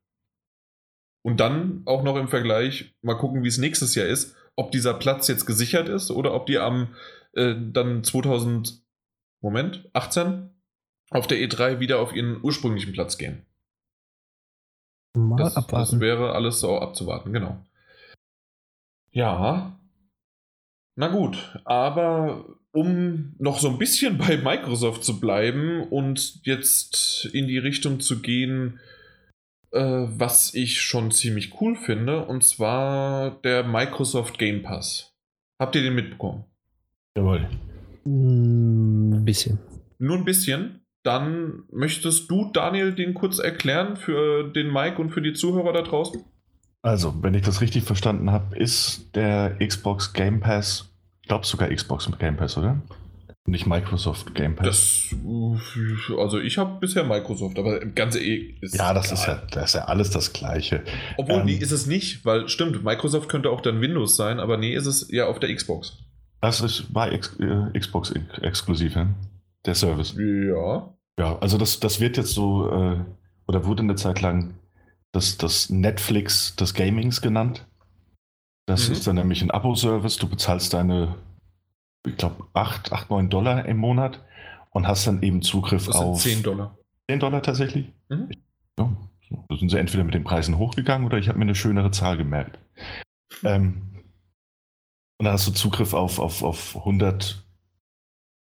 [1.24, 4.96] Und dann auch noch im Vergleich mal gucken, wie es nächstes Jahr ist, ob dieser
[4.96, 6.96] Platz jetzt gesichert ist oder ob die am
[7.34, 8.82] äh, dann 2000
[9.42, 10.50] Moment 18
[11.12, 13.46] auf der E3 wieder auf ihren ursprünglichen Platz gehen.
[15.16, 15.92] Mal das, abwarten.
[15.92, 17.64] Das wäre alles so abzuwarten, genau.
[19.12, 19.78] Ja,
[20.96, 27.48] na gut, aber um noch so ein bisschen bei Microsoft zu bleiben und jetzt in
[27.48, 28.80] die Richtung zu gehen,
[29.72, 35.16] äh, was ich schon ziemlich cool finde, und zwar der Microsoft Game Pass.
[35.60, 36.46] Habt ihr den mitbekommen?
[37.16, 37.48] Jawohl.
[38.06, 39.60] Ein bisschen.
[40.00, 40.82] Nur ein bisschen?
[41.04, 45.82] Dann möchtest du, Daniel, den kurz erklären für den Mike und für die Zuhörer da
[45.82, 46.24] draußen?
[46.84, 50.90] Also, wenn ich das richtig verstanden habe, ist der Xbox Game Pass,
[51.22, 52.82] ich glaube sogar Xbox Game Pass, oder?
[53.46, 55.10] Nicht Microsoft Game Pass.
[55.12, 55.16] Das,
[56.18, 59.76] also ich habe bisher Microsoft, aber ganze E ist Ja, das ist ja, das ist
[59.76, 60.84] ja alles das Gleiche.
[61.18, 64.58] Obwohl, ähm, nee, ist es nicht, weil stimmt, Microsoft könnte auch dann Windows sein, aber
[64.58, 65.98] nee, ist es ja auf der Xbox.
[66.42, 69.08] Das ist, war X, äh, Xbox exklusiv, ja?
[69.66, 70.16] der Service.
[70.18, 70.94] Ja.
[71.18, 72.98] Ja, also das, das wird jetzt so, äh,
[73.48, 74.56] oder wurde eine Zeit lang
[75.14, 77.66] das, das Netflix des Gamings genannt.
[78.66, 78.94] Das mhm.
[78.94, 80.18] ist dann nämlich ein Abo-Service.
[80.18, 81.16] Du bezahlst deine,
[82.06, 84.24] ich glaube, 8, 8, 9 Dollar im Monat
[84.72, 86.22] und hast dann eben Zugriff das auf.
[86.22, 86.78] 10 Dollar.
[87.10, 87.92] 10 Dollar tatsächlich?
[88.10, 88.30] Mhm.
[88.78, 88.92] Ja,
[89.50, 92.18] da sind sie entweder mit den Preisen hochgegangen oder ich habe mir eine schönere Zahl
[92.18, 92.58] gemerkt.
[93.44, 94.04] Ähm,
[95.20, 97.46] und dann hast du Zugriff auf, auf, auf 100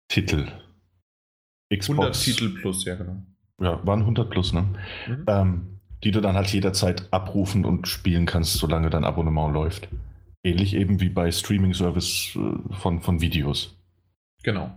[0.07, 0.47] Titel.
[1.69, 3.23] Xbox, 100 Titel plus, ja, genau.
[3.59, 4.67] Ja, waren 100 plus, ne?
[5.07, 5.25] Mhm.
[5.27, 5.74] Ähm,
[6.05, 9.89] die du dann halt jederzeit abrufen und spielen kannst, solange dein Abonnement läuft.
[10.43, 13.75] Ähnlich eben wie bei Streaming-Service äh, von, von Videos.
[14.43, 14.69] Genau.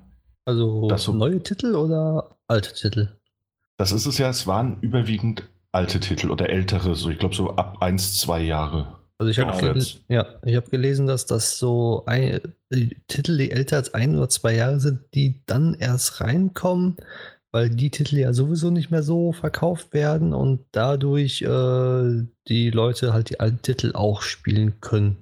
[0.46, 3.10] Also so, neue Titel oder alte Titel?
[3.76, 7.54] Das ist es ja, es waren überwiegend alte Titel oder ältere, so ich glaube so
[7.56, 8.98] ab 1, 2 Jahre.
[9.18, 9.84] Also ich habe genau.
[10.08, 12.40] ja, hab gelesen, dass das so ein,
[12.72, 16.96] die Titel, die älter als ein oder zwei Jahre sind, die dann erst reinkommen,
[17.58, 23.12] weil die Titel ja sowieso nicht mehr so verkauft werden und dadurch äh, die Leute
[23.12, 25.16] halt die alten Titel auch spielen können.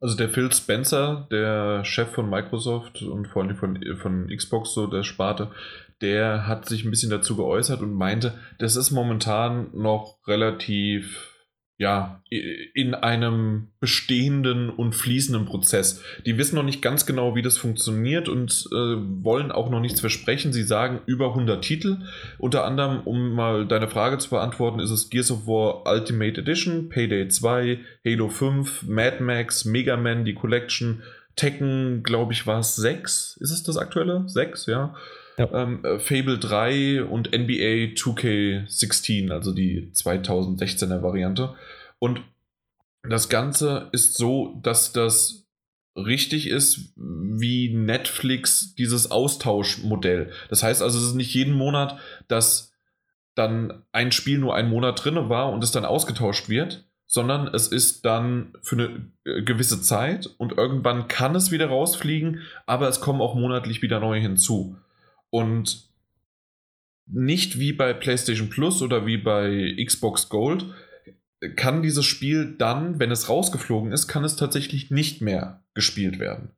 [0.00, 4.86] Also der Phil Spencer, der Chef von Microsoft und vor allem von, von Xbox, so
[4.86, 5.50] der Sparte,
[6.00, 11.33] der hat sich ein bisschen dazu geäußert und meinte, das ist momentan noch relativ
[11.84, 16.02] ja, in einem bestehenden und fließenden Prozess.
[16.24, 20.00] Die wissen noch nicht ganz genau, wie das funktioniert und äh, wollen auch noch nichts
[20.00, 20.54] versprechen.
[20.54, 21.98] Sie sagen über 100 Titel.
[22.38, 26.88] Unter anderem, um mal deine Frage zu beantworten, ist es Gears of War Ultimate Edition,
[26.88, 31.02] Payday 2, Halo 5, Mad Max, Mega Man, die Collection,
[31.36, 33.36] Tekken, glaube ich, war es 6.
[33.42, 34.24] Ist es das aktuelle?
[34.26, 34.94] 6, ja.
[35.36, 35.48] Ja.
[35.52, 41.54] Ähm, äh, Fable 3 und NBA 2K16, also die 2016er Variante.
[42.04, 42.20] Und
[43.02, 45.46] das Ganze ist so, dass das
[45.96, 50.30] richtig ist wie Netflix dieses Austauschmodell.
[50.50, 51.98] Das heißt also, es ist nicht jeden Monat,
[52.28, 52.74] dass
[53.34, 57.68] dann ein Spiel nur einen Monat drin war und es dann ausgetauscht wird, sondern es
[57.68, 63.00] ist dann für eine äh, gewisse Zeit und irgendwann kann es wieder rausfliegen, aber es
[63.00, 64.76] kommen auch monatlich wieder neue hinzu.
[65.30, 65.88] Und
[67.06, 70.66] nicht wie bei PlayStation Plus oder wie bei Xbox Gold
[71.50, 76.50] kann dieses Spiel dann, wenn es rausgeflogen ist, kann es tatsächlich nicht mehr gespielt werden.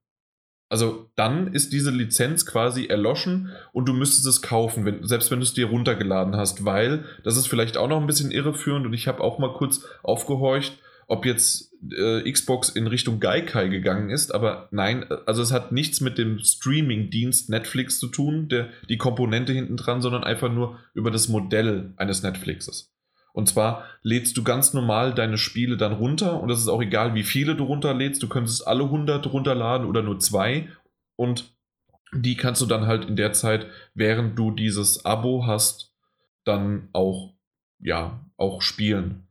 [0.69, 5.39] Also dann ist diese Lizenz quasi erloschen und du müsstest es kaufen, wenn, selbst wenn
[5.39, 8.93] du es dir runtergeladen hast, weil das ist vielleicht auch noch ein bisschen irreführend und
[8.93, 14.35] ich habe auch mal kurz aufgehorcht, ob jetzt äh, Xbox in Richtung Gaikai gegangen ist,
[14.35, 19.53] aber nein, also es hat nichts mit dem Streaming-Dienst Netflix zu tun, der, die Komponente
[19.53, 22.96] hinten dran, sondern einfach nur über das Modell eines Netflixes.
[23.37, 27.15] Und zwar lädst du ganz normal deine Spiele dann runter und es ist auch egal,
[27.15, 28.23] wie viele du runterlädst.
[28.23, 30.69] Du könntest alle 100 runterladen oder nur zwei
[31.17, 31.55] und
[32.15, 35.93] die kannst du dann halt in der Zeit, während du dieses Abo hast,
[36.45, 37.35] dann auch,
[37.79, 39.29] ja, auch spielen.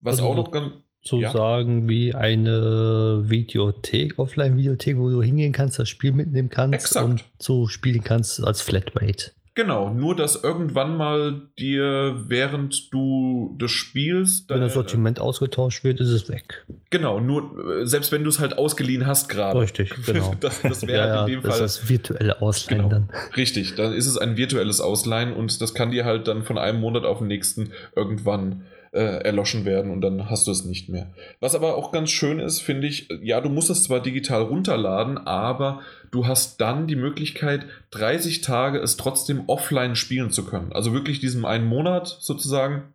[0.00, 0.72] Was Also auch noch ganz.
[1.04, 1.30] So Ja.
[1.30, 7.06] sagen wie eine Videothek, Offline-Videothek, wo du hingehen kannst, das Spiel mitnehmen kannst Exakt.
[7.06, 9.30] und so spielen kannst als Flatrate.
[9.56, 15.98] Genau, nur dass irgendwann mal dir, während du das spielst, Wenn das Sortiment ausgetauscht wird,
[15.98, 16.66] ist es weg.
[16.90, 19.58] Genau, nur äh, selbst wenn du es halt ausgeliehen hast gerade.
[19.58, 20.34] Richtig, genau.
[20.40, 21.64] Das, das wäre ja, halt in dem das Fall.
[21.64, 22.90] ist das virtuelle Ausleihen Genau.
[22.90, 23.08] dann.
[23.34, 26.78] Richtig, dann ist es ein virtuelles Ausleihen und das kann dir halt dann von einem
[26.80, 31.12] Monat auf den nächsten irgendwann äh, erloschen werden und dann hast du es nicht mehr.
[31.38, 35.18] Was aber auch ganz schön ist, finde ich, ja, du musst es zwar digital runterladen,
[35.18, 40.72] aber du hast dann die Möglichkeit, 30 Tage es trotzdem offline spielen zu können.
[40.72, 42.94] Also wirklich diesen einen Monat sozusagen.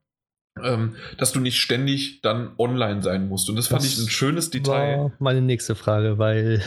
[0.61, 3.49] Ähm, dass du nicht ständig dann online sein musst.
[3.49, 4.97] Und das, fand Das ich ein schönes Detail.
[4.97, 6.61] War meine nächste Frage, weil,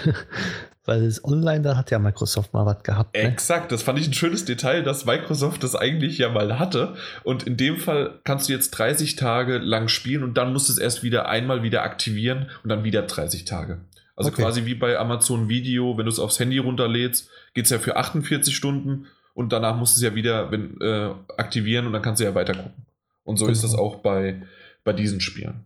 [0.84, 3.14] weil es online, da hat ja Microsoft mal was gehabt.
[3.14, 3.22] Ne?
[3.22, 6.94] Exakt, das fand ich ein schönes Detail, dass Microsoft das eigentlich ja mal hatte.
[7.22, 10.72] Und in dem Fall kannst du jetzt 30 Tage lang spielen und dann musst du
[10.74, 13.78] es erst wieder einmal wieder aktivieren und dann wieder 30 Tage.
[14.16, 14.42] Also Okay.
[14.42, 17.96] quasi wie bei Amazon Video, wenn du es aufs Handy runterlädst, geht es ja für
[17.96, 22.20] 48 Stunden und danach musst du es ja wieder wenn, äh, aktivieren und dann kannst
[22.20, 22.86] du ja weiter gucken.
[23.24, 23.72] Und so ist Genau.
[23.72, 24.42] das auch bei,
[24.84, 25.64] bei diesen Spielen.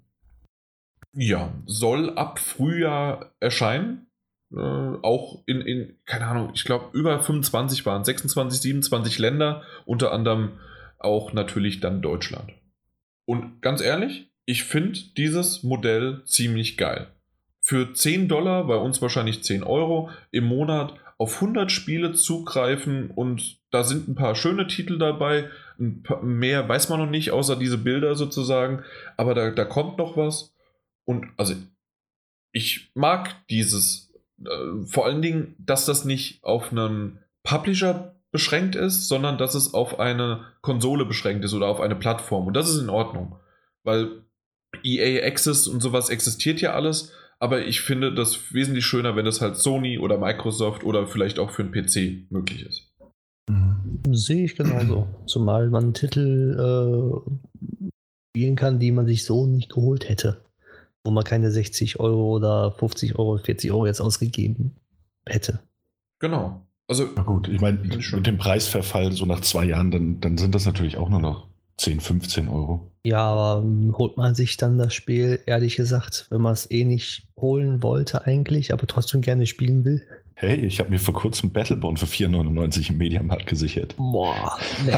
[1.12, 4.06] Ja, soll ab Frühjahr erscheinen.
[4.52, 10.12] Äh, auch in, in, keine Ahnung, ich glaube, über 25 waren, 26, 27 Länder, unter
[10.12, 10.58] anderem
[10.98, 12.52] auch natürlich dann Deutschland.
[13.24, 17.08] Und ganz ehrlich, ich finde dieses Modell ziemlich geil.
[17.60, 23.58] Für 10 Dollar, bei uns wahrscheinlich 10 Euro im Monat auf 100 Spiele zugreifen und
[23.70, 25.50] da sind ein paar schöne Titel dabei.
[25.76, 28.84] Mehr weiß man noch nicht, außer diese Bilder sozusagen.
[29.16, 30.54] Aber da, da kommt noch was.
[31.04, 31.54] Und also,
[32.52, 34.07] ich mag dieses,
[34.44, 39.74] äh, vor allen Dingen, dass das nicht auf einen Publisher beschränkt ist, sondern dass es
[39.74, 42.46] auf eine Konsole beschränkt ist oder auf eine Plattform.
[42.46, 43.36] Und das ist in Ordnung.
[43.84, 44.22] Weil
[44.84, 49.40] EA Access und sowas existiert ja alles, aber ich finde das wesentlich schöner, wenn das
[49.40, 52.92] halt Sony oder Microsoft oder vielleicht auch für einen PC möglich ist.
[53.48, 54.02] Mhm.
[54.12, 55.06] Sehe ich genauso.
[55.26, 57.88] Zumal man Titel äh,
[58.30, 60.42] spielen kann, die man sich so nicht geholt hätte.
[61.04, 64.76] Wo man keine 60 Euro oder 50 Euro, 40 Euro jetzt ausgegeben
[65.26, 65.60] hätte.
[66.18, 66.62] Genau.
[66.88, 70.54] Also, Na gut, ich meine, mit dem Preisverfall so nach zwei Jahren, dann, dann sind
[70.54, 72.90] das natürlich auch nur noch 10, 15 Euro.
[73.04, 73.64] Ja, aber
[73.96, 78.26] holt man sich dann das Spiel, ehrlich gesagt, wenn man es eh nicht holen wollte
[78.26, 80.02] eigentlich, aber trotzdem gerne spielen will?
[80.40, 83.96] Hey, ich habe mir vor kurzem Battleborn für 4,99 im Mediamarkt gesichert.
[83.96, 84.92] Boah, nee.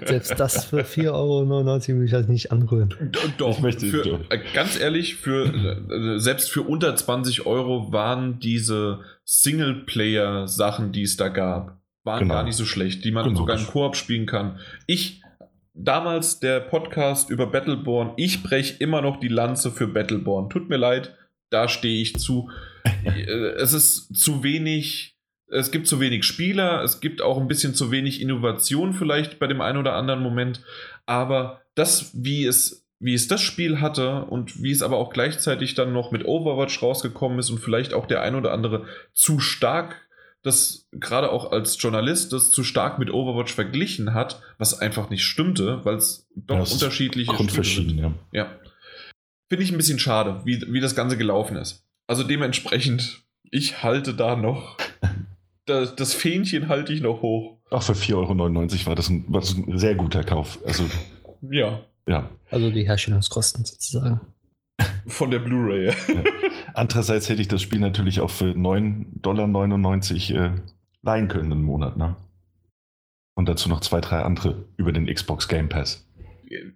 [0.06, 2.94] Selbst das für 4,99 Euro will ich halt nicht anrühren.
[3.36, 4.20] Doch, Ich möchte- für, doch.
[4.30, 11.18] äh, ganz ehrlich, für, äh, selbst für unter 20 Euro waren diese Singleplayer-Sachen, die es
[11.18, 12.34] da gab, waren Genau.
[12.34, 14.58] gar nicht so schlecht, die man Genau, sogar im das- Koop spielen kann.
[14.86, 15.20] Ich,
[15.74, 20.48] damals der Podcast über Battleborn, ich breche immer noch die Lanze für Battleborn.
[20.48, 21.14] Tut mir leid,
[21.50, 22.50] da stehe ich zu.
[23.56, 25.16] Es ist zu wenig.
[25.50, 29.46] Es gibt zu wenig Spieler, es gibt auch ein bisschen zu wenig Innovation vielleicht bei
[29.46, 30.62] dem einen oder anderen Moment,
[31.06, 35.74] aber das, wie es, wie es das Spiel hatte und wie es aber auch gleichzeitig
[35.74, 38.84] dann noch mit Overwatch rausgekommen ist und vielleicht auch der ein oder andere
[39.14, 40.08] zu stark,
[40.42, 45.24] das gerade auch als Journalist, das zu stark mit Overwatch verglichen hat, was einfach nicht
[45.24, 47.98] stimmte, weil es doch Ja, unterschiedliche Spiele sind.
[47.98, 48.12] Ja.
[48.32, 48.50] Ja.
[49.48, 51.86] Finde ich ein bisschen schade, wie, wie das Ganze gelaufen ist.
[52.06, 54.76] Also dementsprechend, ich halte da noch.
[55.66, 57.58] Das, das Fähnchen halte ich noch hoch.
[57.70, 60.58] Auch für 4,99 Euro war das, ein, war das ein sehr guter Kauf.
[60.64, 60.84] Also,
[61.42, 62.30] Ja, ja.
[62.50, 64.20] Also die Herstellungskosten sozusagen.
[65.06, 65.92] von der Blu-ray.
[66.74, 70.60] Andererseits hätte ich das Spiel natürlich auch für 9,99 Dollar äh,
[71.02, 72.16] leihen können im Monat, ne?
[73.34, 76.08] Und dazu noch zwei, drei andere über den Xbox Game Pass.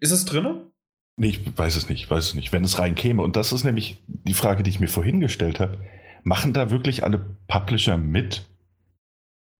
[0.00, 0.71] Ist es drin?
[1.16, 2.52] Nee, ich weiß es nicht, weiß es nicht.
[2.52, 5.60] Wenn es rein käme, und das ist nämlich die Frage, die ich mir vorhin gestellt
[5.60, 5.78] habe,
[6.24, 8.42] machen da wirklich alle Publisher mit?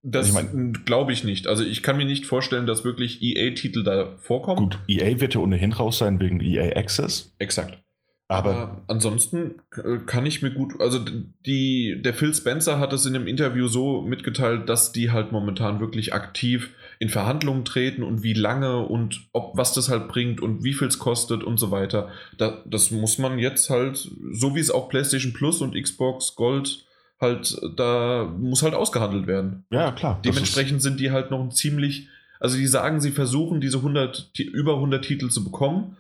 [0.05, 1.47] Das Ich mein- glaube ich nicht.
[1.47, 4.57] Also ich kann mir nicht vorstellen, dass wirklich EA-Titel da vorkommen.
[4.59, 7.81] Gut, EA wird ja ohnehin raus sein wegen EA Access, Exakt.
[8.27, 10.99] aber Aber ansonsten äh, kann ich mir gut, also
[11.47, 15.79] die, der Phil Spencer hat es in einem Interview so mitgeteilt, dass die halt momentan
[15.79, 20.63] wirklich aktiv in Verhandlungen treten und wie lange und ob was das halt bringt und
[20.63, 22.09] wie viel es kostet und so weiter.
[22.39, 23.97] Da, das muss man jetzt halt,
[24.33, 26.87] so wie es auch PlayStation Plus und Xbox Gold
[27.21, 29.65] halt, da muss halt ausgehandelt werden.
[29.71, 30.21] ja, klar.
[30.25, 32.07] Dementsprechend sind die halt noch ein ziemlich,
[32.39, 35.97] also die sagen, sie versuchen diese 100, Ti- über 100 Titel zu bekommen.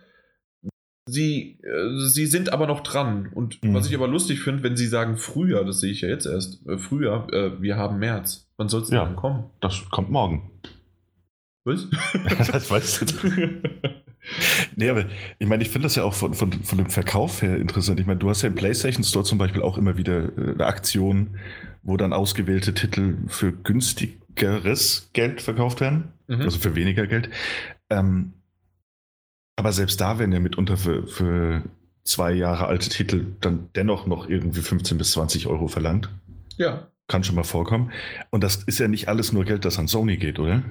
[1.09, 3.29] sie, äh, sie sind aber noch dran.
[3.35, 3.75] Und Mhm.
[3.75, 6.65] was ich aber lustig finde, wenn sie sagen Frühjahr, das sehe ich ja jetzt erst,
[6.69, 8.47] äh, Frühjahr, äh, wir haben März.
[8.57, 9.07] Wann soll es denn Ja.
[9.15, 9.51] kommen?
[9.61, 10.52] Das kommt morgen.
[11.65, 11.87] Was?
[12.53, 13.61] das weißt du.
[14.77, 15.07] Nee, aber
[15.41, 17.99] ich meine, ich finde das ja auch von, von, von dem Verkauf her interessant.
[17.99, 20.65] Ich meine, du hast ja im PlayStation Store zum Beispiel auch immer wieder äh, eine
[20.67, 21.39] Aktion,
[21.83, 26.43] wo dann ausgewählte Titel für günstigeres Geld verkauft werden, Mhm.
[26.43, 27.31] also für weniger Geld.
[27.91, 28.33] Ähm,
[29.57, 31.65] aber selbst da werden ja mitunter für, für
[32.05, 36.09] zwei Jahre alte Titel dann dennoch noch irgendwie 15 bis 20 Euro verlangt.
[36.59, 36.87] ja.
[37.09, 37.91] Kann schon mal vorkommen.
[38.31, 40.63] Und das ist ja nicht alles nur Geld, das an Sony geht, oder?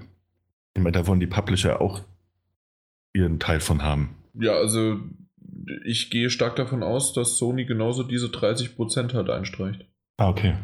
[0.73, 2.01] Ich meine, da wollen die Publisher auch
[3.13, 4.15] ihren Teil von haben.
[4.33, 4.99] Ja, also
[5.85, 9.85] ich gehe stark davon aus, dass Sony genauso diese 30% halt einstreicht.
[10.17, 10.55] Ah, okay.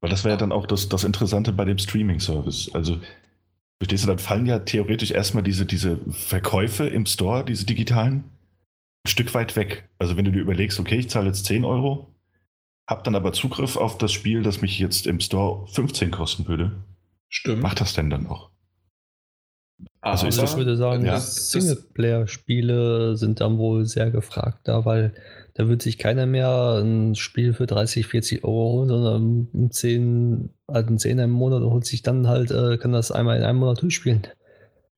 [0.00, 2.70] Weil das wäre ja dann auch das, das Interessante bei dem Streaming-Service.
[2.74, 3.00] Also,
[3.78, 8.24] verstehst du, dann fallen ja theoretisch erstmal diese, diese Verkäufe im Store, diese digitalen,
[9.04, 9.88] ein Stück weit weg.
[9.98, 12.14] Also, wenn du dir überlegst, okay, ich zahle jetzt 10 Euro,
[12.86, 16.72] hab dann aber Zugriff auf das Spiel, das mich jetzt im Store 15 kosten würde,
[17.28, 17.62] Stimmt.
[17.62, 18.50] macht das denn dann noch?
[20.04, 25.14] Also ist ich würde sagen, ja, Singleplayer-Spiele sind dann wohl sehr gefragt da, weil
[25.54, 30.50] da wird sich keiner mehr ein Spiel für 30, 40 Euro holen, sondern einen 10,
[30.68, 33.44] halt einen 10 im Monat und holt sich dann halt, äh, kann das einmal in
[33.44, 34.26] einem Monat durchspielen.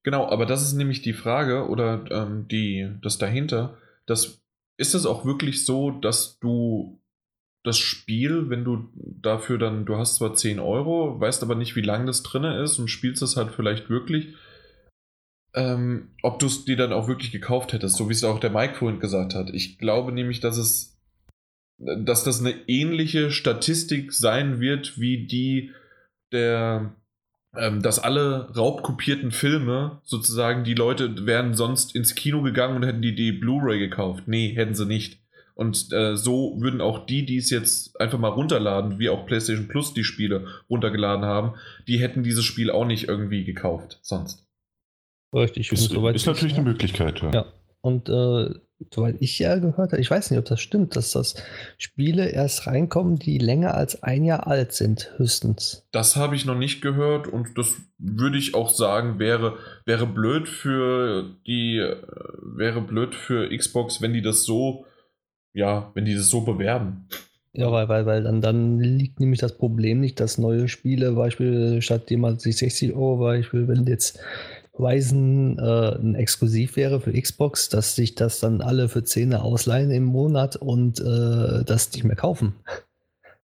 [0.03, 3.77] Genau, aber das ist nämlich die Frage oder ähm, die, das dahinter.
[4.07, 4.41] Das,
[4.79, 7.01] ist es auch wirklich so, dass du
[7.63, 11.83] das Spiel, wenn du dafür dann, du hast zwar 10 Euro, weißt aber nicht, wie
[11.83, 14.35] lange das drin ist und spielst es halt vielleicht wirklich,
[15.57, 18.51] ähm, ob du es dir dann auch wirklich gekauft hättest, so wie es auch der
[18.51, 19.51] Mike vorhin gesagt hat.
[19.51, 20.97] Ich glaube nämlich, dass es,
[21.79, 25.73] dass das eine ähnliche Statistik sein wird wie die
[26.33, 26.95] der
[27.57, 33.03] ähm, dass alle raubkopierten Filme sozusagen, die Leute wären sonst ins Kino gegangen und hätten
[33.03, 34.25] die, die Blu-ray gekauft.
[34.27, 35.21] Nee, hätten sie nicht.
[35.55, 39.69] Und äh, so würden auch die, die es jetzt einfach mal runterladen, wie auch PlayStation
[39.69, 41.55] Plus die Spiele runtergeladen haben,
[41.89, 44.46] die hätten dieses Spiel auch nicht irgendwie gekauft sonst.
[45.37, 45.73] Richtig.
[45.73, 47.21] Ist, soweit ist natürlich ich- eine Möglichkeit.
[47.23, 47.31] Ja.
[47.33, 47.45] Ja.
[47.81, 48.55] Und äh,
[48.93, 51.35] soweit ich ja gehört habe, ich weiß nicht, ob das stimmt, dass das
[51.79, 55.87] Spiele erst reinkommen, die länger als ein Jahr alt sind, höchstens.
[55.93, 60.49] Das habe ich noch nicht gehört und das würde ich auch sagen, wäre, wäre blöd
[60.49, 61.97] für die, äh,
[62.43, 64.85] wäre blöd für Xbox, wenn die das so,
[65.53, 67.07] ja, wenn die das so bewerben.
[67.59, 71.81] Ja, weil, weil, weil dann, dann liegt nämlich das Problem nicht, dass neue Spiele, Beispiel,
[71.81, 74.19] statt jemand sich 60 Euro, Beispiel, wenn jetzt
[74.79, 79.91] Horizon äh, ein Exklusiv wäre für Xbox, dass sich das dann alle für 10 ausleihen
[79.91, 82.55] im Monat und äh, das nicht mehr kaufen.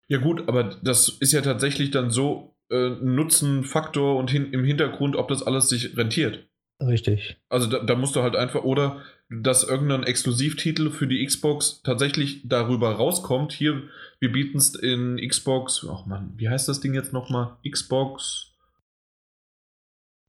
[0.09, 4.65] Ja gut, aber das ist ja tatsächlich dann so äh, ein Nutzenfaktor und hin, im
[4.65, 6.47] Hintergrund, ob das alles sich rentiert.
[6.81, 7.37] Richtig.
[7.49, 12.43] Also da, da musst du halt einfach, oder dass irgendein Exklusivtitel für die Xbox tatsächlich
[12.45, 13.53] darüber rauskommt.
[13.53, 13.83] Hier,
[14.21, 17.57] wir bieten es in Xbox, ach man, wie heißt das Ding jetzt nochmal?
[17.69, 18.46] Xbox.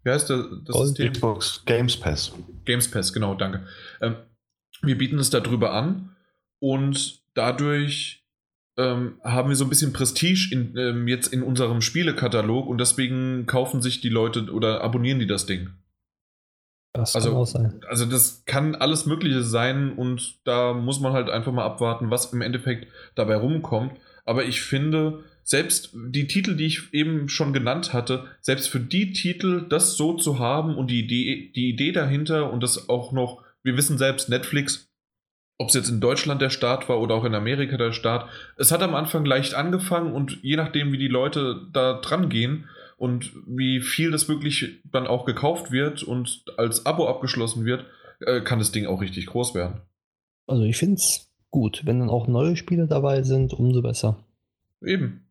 [0.07, 0.87] Wie heißt das, das Gold.
[0.87, 1.11] System?
[1.11, 2.31] Xbox Games Pass.
[2.63, 3.67] Games Pass, genau, danke.
[3.99, 4.15] Ähm,
[4.81, 6.15] wir bieten es darüber an
[6.59, 8.23] und dadurch
[8.77, 13.47] ähm, haben wir so ein bisschen Prestige in, ähm, jetzt in unserem Spielekatalog und deswegen
[13.47, 15.71] kaufen sich die Leute oder abonnieren die das Ding.
[16.93, 17.81] Das Also- kann auch sein.
[17.89, 22.31] Also das kann alles Mögliche sein und da muss man halt einfach mal abwarten, was
[22.31, 23.91] im Endeffekt dabei rumkommt.
[24.23, 29.13] Aber ich finde, selbst die Titel, die ich eben schon genannt hatte, selbst für die
[29.13, 33.43] Titel, das so zu haben und die, die, die Idee dahinter und das auch noch,
[33.63, 34.89] wir wissen selbst, Netflix,
[35.57, 38.71] ob es jetzt in Deutschland der Start war oder auch in Amerika der Start, es
[38.71, 42.67] hat am Anfang leicht angefangen und je nachdem, wie die Leute da dran gehen,
[42.97, 47.85] und wie viel das wirklich dann auch gekauft wird und als Abo abgeschlossen wird,
[48.21, 49.81] äh, kann das Ding auch richtig groß werden.
[50.47, 51.83] Also ich finde es gut.
[51.85, 54.17] Wenn dann auch neue Spiele dabei sind, umso besser.
[54.81, 55.26] Eben.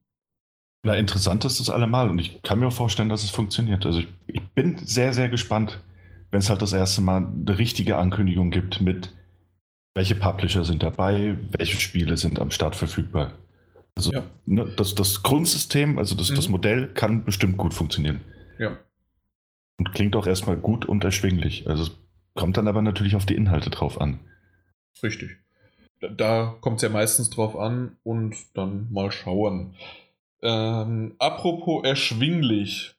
[0.86, 3.84] Na, interessant ist das allemal und ich kann mir auch vorstellen, dass es funktioniert.
[3.84, 5.80] Also ich, ich bin sehr, sehr gespannt,
[6.30, 9.12] wenn es halt das erste Mal eine richtige Ankündigung gibt mit
[9.94, 13.32] welche Publisher sind dabei, welche Spiele sind am Start verfügbar.
[13.96, 14.22] Also Ja.
[14.44, 16.52] ne, das, das Grundsystem, also das, das Mhm.
[16.52, 18.20] Modell kann bestimmt gut funktionieren.
[18.60, 18.76] Ja.
[19.78, 21.68] Und klingt auch erstmal gut und erschwinglich.
[21.68, 21.90] Also es
[22.34, 24.20] kommt dann aber natürlich auf die Inhalte drauf an.
[25.02, 25.30] Richtig.
[26.16, 29.74] Da kommt es ja meistens drauf an und dann mal schauen.
[30.42, 32.94] Ähm, apropos erschwinglich.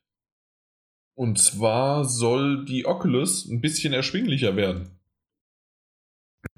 [1.15, 4.97] Und zwar soll die Oculus ein bisschen erschwinglicher werden.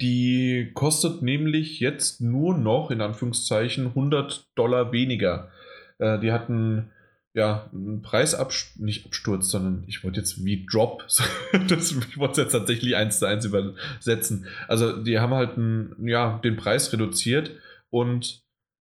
[0.01, 5.49] Die kostet nämlich jetzt nur noch, in Anführungszeichen, 100 Dollar weniger.
[5.97, 6.91] Äh, die hatten,
[7.33, 11.05] ja, ein Preisabsturz, nicht Absturz, sondern ich wollte jetzt wie Drop,
[11.67, 14.45] das, ich wollte es jetzt tatsächlich eins zu eins übersetzen.
[14.67, 17.51] Also die haben halt einen, ja, den Preis reduziert
[17.89, 18.43] und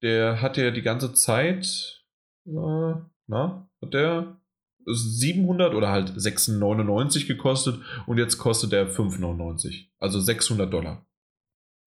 [0.02, 2.06] der hat ja die ganze Zeit,
[2.46, 2.94] äh,
[3.28, 4.38] na, hat der
[4.86, 11.06] 700 oder halt 699 gekostet und jetzt kostet der 599, also 600 Dollar.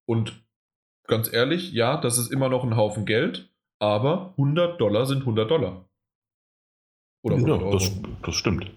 [0.06, 0.44] Und
[1.06, 5.50] ganz ehrlich, ja, das ist immer noch ein Haufen Geld, aber 100 Dollar sind 100
[5.50, 5.88] Dollar.
[7.22, 7.90] Oder ja, das,
[8.22, 8.70] das stimmt.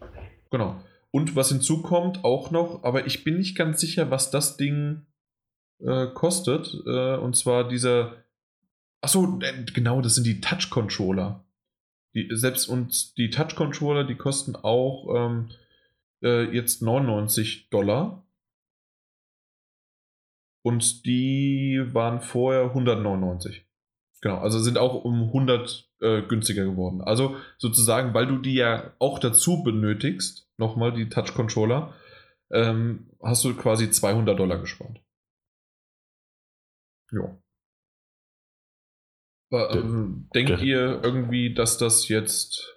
[0.51, 0.75] Genau.
[1.11, 5.05] Und was hinzukommt auch noch, aber ich bin nicht ganz sicher, was das Ding
[5.79, 6.73] äh, kostet.
[6.85, 8.23] Äh, und zwar dieser.
[9.03, 11.43] Achso, äh, genau, das sind die Touch-Controller.
[12.15, 15.49] Die, selbst und die Touch-Controller, die kosten auch ähm,
[16.23, 18.25] äh, jetzt 99 Dollar.
[20.63, 23.65] Und die waren vorher 199.
[24.21, 27.01] Genau, also sind auch um 100 äh, günstiger geworden.
[27.01, 31.93] Also sozusagen, weil du die ja auch dazu benötigst, nochmal die Touch-Controller,
[32.51, 35.01] ähm, hast du quasi 200 Dollar gespart.
[37.11, 37.42] Ja.
[39.53, 42.75] Ähm, denkt ihr irgendwie, dass das jetzt,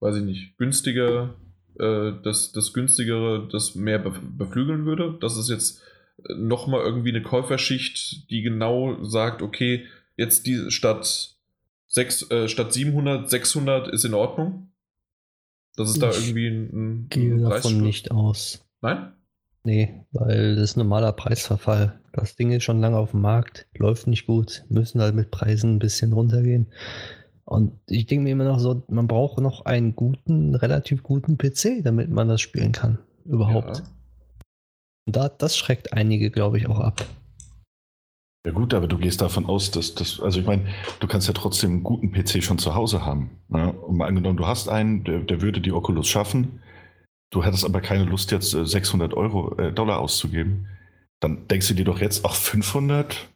[0.00, 1.34] weiß ich nicht, günstiger,
[1.78, 5.16] äh, das, das günstigere das mehr beflügeln würde?
[5.20, 5.82] Dass es jetzt
[6.28, 9.86] äh, nochmal irgendwie eine Käuferschicht, die genau sagt, okay,
[10.16, 11.34] jetzt die statt,
[11.88, 14.72] 6, äh, statt 700, 600 ist in Ordnung?
[15.76, 18.64] Dass es da irgendwie ein, ein gehe davon nicht aus.
[18.80, 19.12] Nein?
[19.66, 21.98] Nee, weil das ist normaler Preisverfall.
[22.12, 25.74] Das Ding ist schon lange auf dem Markt, läuft nicht gut, müssen halt mit Preisen
[25.74, 26.68] ein bisschen runtergehen.
[27.44, 31.82] Und ich denke mir immer noch so, man braucht noch einen guten, relativ guten PC,
[31.82, 33.00] damit man das spielen kann.
[33.24, 33.78] Überhaupt.
[33.78, 33.84] Ja.
[35.06, 37.04] Und da, das schreckt einige, glaube ich, auch ab.
[38.46, 40.66] Ja gut, aber du gehst davon aus, dass das, also ich meine,
[41.00, 43.30] du kannst ja trotzdem einen guten PC schon zu Hause haben.
[43.48, 43.72] Ne?
[43.72, 46.60] Und mal angenommen, du hast einen, der, der würde die Oculus schaffen,
[47.30, 50.68] du hättest aber keine Lust, jetzt 600 äh, Euro, äh, Dollar auszugeben,
[51.20, 53.28] dann denkst du dir doch jetzt, ach, 500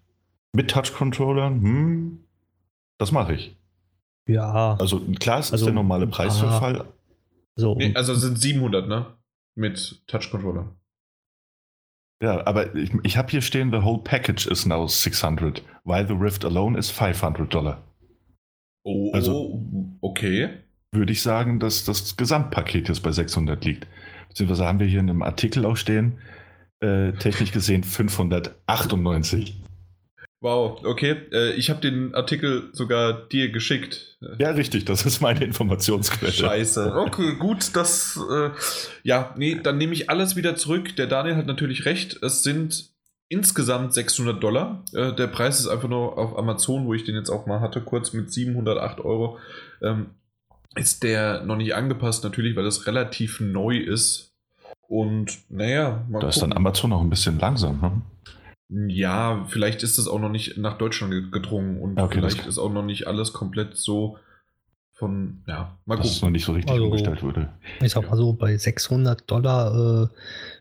[0.53, 2.25] mit Touch-Controllern, hm,
[2.99, 3.57] das mache ich.
[4.29, 4.77] Ja.
[4.79, 6.87] Also klar, es also, ist der normale Preisverfall.
[7.57, 7.75] So.
[7.75, 9.07] Nee, also sind 700, ne?
[9.57, 10.69] Mit Touch-Controller.
[12.23, 16.13] Ja, aber ich, ich habe hier stehen, the whole package is now 600, while the
[16.13, 17.83] Rift alone is 500 Dollar.
[18.85, 19.61] Oh, also,
[20.01, 20.51] okay
[20.93, 23.87] würde ich sagen, dass das Gesamtpaket jetzt bei 600 liegt.
[24.29, 26.19] Beziehungsweise haben wir hier in einem Artikel auch stehen,
[26.81, 29.61] äh, technisch gesehen 598.
[30.43, 31.17] Wow, okay.
[31.33, 34.17] Äh, ich habe den Artikel sogar dir geschickt.
[34.39, 36.33] Ja, richtig, das ist meine Informationsquelle.
[36.33, 36.95] Scheiße.
[36.97, 38.19] Okay, gut, das.
[38.33, 38.51] Äh,
[39.03, 40.97] ja, nee, dann nehme ich alles wieder zurück.
[40.97, 42.23] Der Daniel hat natürlich recht.
[42.23, 42.91] Es sind
[43.29, 44.83] insgesamt 600 Dollar.
[44.95, 47.83] Äh, der Preis ist einfach nur auf Amazon, wo ich den jetzt auch mal hatte,
[47.83, 49.39] kurz mit 708 Euro.
[49.83, 50.15] Ähm,
[50.77, 54.33] ist der noch nicht angepasst, natürlich, weil das relativ neu ist.
[54.89, 56.29] Und naja, mal Da gucken.
[56.29, 58.03] ist dann Amazon noch ein bisschen langsam, ne?
[58.89, 62.73] Ja, vielleicht ist es auch noch nicht nach Deutschland gedrungen und okay, vielleicht ist auch
[62.73, 64.17] noch nicht alles komplett so
[64.95, 66.09] von, ja, mal gucken.
[66.09, 67.49] Dass es noch nicht so richtig also, umgestellt wurde.
[67.81, 70.09] Ich sag mal so, bei 600 Dollar äh,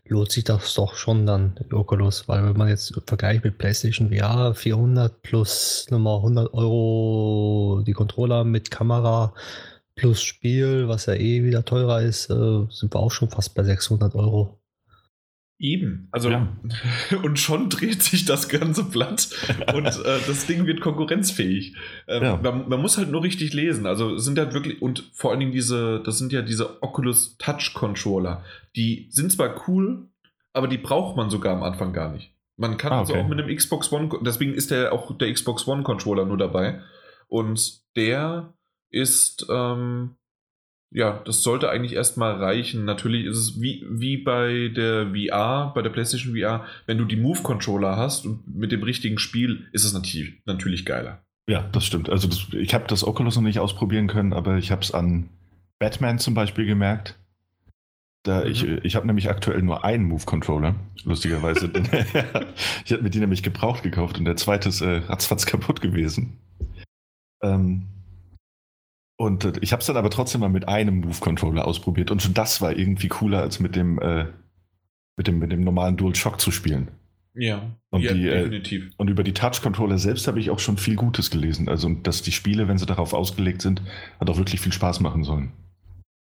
[0.08, 4.54] lohnt sich das doch schon dann, Oculus, weil wenn man jetzt vergleicht mit PlayStation VR
[4.54, 9.34] 400 plus nochmal 100 Euro die Controller mit Kamera,
[10.00, 13.62] plus Spiel, was ja eh wieder teurer ist, äh, sind wir auch schon fast bei
[13.62, 14.58] 600 Euro.
[15.58, 16.48] Eben, also ja.
[17.22, 19.28] und schon dreht sich das ganze Blatt
[19.74, 21.76] und äh, das Ding wird konkurrenzfähig.
[22.08, 22.36] Ähm, ja.
[22.38, 23.84] man, man, muss halt nur richtig lesen.
[23.84, 27.74] Also sind halt wirklich und vor allen Dingen diese, das sind ja diese Oculus Touch
[27.74, 28.42] Controller.
[28.76, 30.08] Die sind zwar cool,
[30.54, 32.32] aber die braucht man sogar am Anfang gar nicht.
[32.56, 33.12] Man kann ah, okay.
[33.12, 36.38] also auch mit einem Xbox One, deswegen ist der auch der Xbox One Controller nur
[36.38, 36.80] dabei
[37.28, 38.54] und der
[38.90, 40.16] ist, ähm,
[40.92, 42.84] ja, das sollte eigentlich erstmal reichen.
[42.84, 47.16] Natürlich ist es wie, wie bei der VR, bei der PlayStation VR, wenn du die
[47.16, 51.22] Move-Controller hast und mit dem richtigen Spiel ist es natürlich, natürlich geiler.
[51.48, 52.10] Ja, das stimmt.
[52.10, 55.28] Also das, ich habe das Oculus noch nicht ausprobieren können, aber ich habe es an
[55.78, 57.18] Batman zum Beispiel gemerkt.
[58.24, 58.50] Da mhm.
[58.50, 61.70] Ich, ich habe nämlich aktuell nur einen Move-Controller, lustigerweise.
[62.84, 66.38] ich habe mir die nämlich gebraucht gekauft und der zweite ist äh, ratzfatz kaputt gewesen.
[67.42, 67.86] Ähm,
[69.20, 72.10] und äh, ich habe es dann aber trotzdem mal mit einem Move-Controller ausprobiert.
[72.10, 74.24] Und schon das war irgendwie cooler, als mit dem, äh,
[75.18, 76.90] mit dem, mit dem normalen Dual-Shock zu spielen.
[77.34, 78.86] Ja, und ja die, äh, definitiv.
[78.86, 81.68] Äh, und über die Touch-Controller selbst habe ich auch schon viel Gutes gelesen.
[81.68, 83.82] Also, dass die Spiele, wenn sie darauf ausgelegt sind,
[84.18, 85.52] hat auch wirklich viel Spaß machen sollen.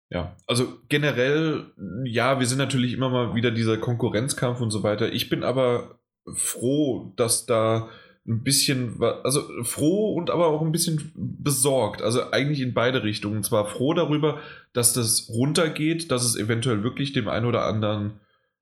[0.09, 1.65] Ja, also generell,
[2.05, 5.11] ja, wir sind natürlich immer mal wieder dieser Konkurrenzkampf und so weiter.
[5.11, 5.99] Ich bin aber
[6.33, 7.89] froh, dass da
[8.27, 12.01] ein bisschen, also froh und aber auch ein bisschen besorgt.
[12.01, 13.37] Also eigentlich in beide Richtungen.
[13.37, 14.39] Und zwar froh darüber,
[14.73, 18.19] dass das runtergeht, dass es eventuell wirklich dem einen oder anderen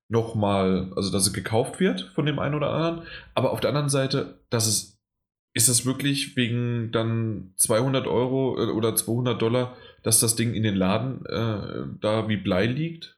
[0.09, 3.07] nochmal, also dass es gekauft wird von dem einen oder anderen.
[3.35, 4.99] Aber auf der anderen Seite, dass es,
[5.53, 10.63] ist es wirklich wegen dann 200 Euro äh, oder 200 Dollar, dass das Ding in
[10.63, 13.17] den Laden äh, da wie Blei liegt?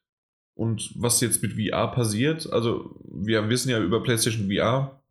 [0.53, 5.01] Und was jetzt mit VR passiert, also wir wissen ja über PlayStation VR,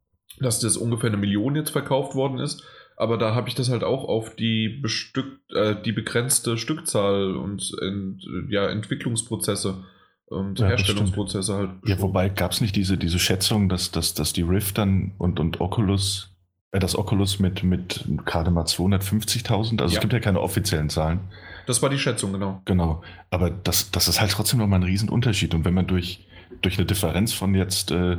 [0.40, 2.62] dass das ungefähr eine Million jetzt verkauft worden ist.
[2.96, 7.72] Aber da habe ich das halt auch auf die, bestück, äh, die begrenzte Stückzahl und
[7.80, 9.84] ent, ja, Entwicklungsprozesse
[10.26, 11.70] und ja, Herstellungsprozesse halt.
[11.86, 15.40] Ja, wobei gab es nicht diese, diese Schätzung, dass, dass, dass die Rift dann und,
[15.40, 16.36] und Oculus,
[16.70, 19.86] äh, das Oculus mit, mit gerade mal 250.000, also ja.
[19.86, 21.20] es gibt ja keine offiziellen Zahlen.
[21.66, 22.62] Das war die Schätzung, genau.
[22.64, 23.02] Genau.
[23.30, 25.54] Aber das, das ist halt trotzdem nochmal ein Riesenunterschied.
[25.54, 26.26] Und wenn man durch,
[26.60, 28.18] durch eine Differenz von jetzt äh,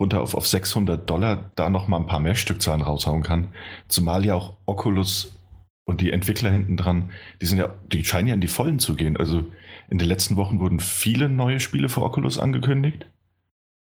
[0.00, 3.48] runter auf, auf 600 Dollar da noch mal ein paar mehr Stückzahlen raushauen kann.
[3.86, 5.36] Zumal ja auch Oculus
[5.84, 7.10] und die Entwickler hinten dran,
[7.40, 9.16] die sind ja, die scheinen ja in die Vollen zu gehen.
[9.16, 9.44] Also
[9.90, 13.06] in den letzten Wochen wurden viele neue Spiele für Oculus angekündigt.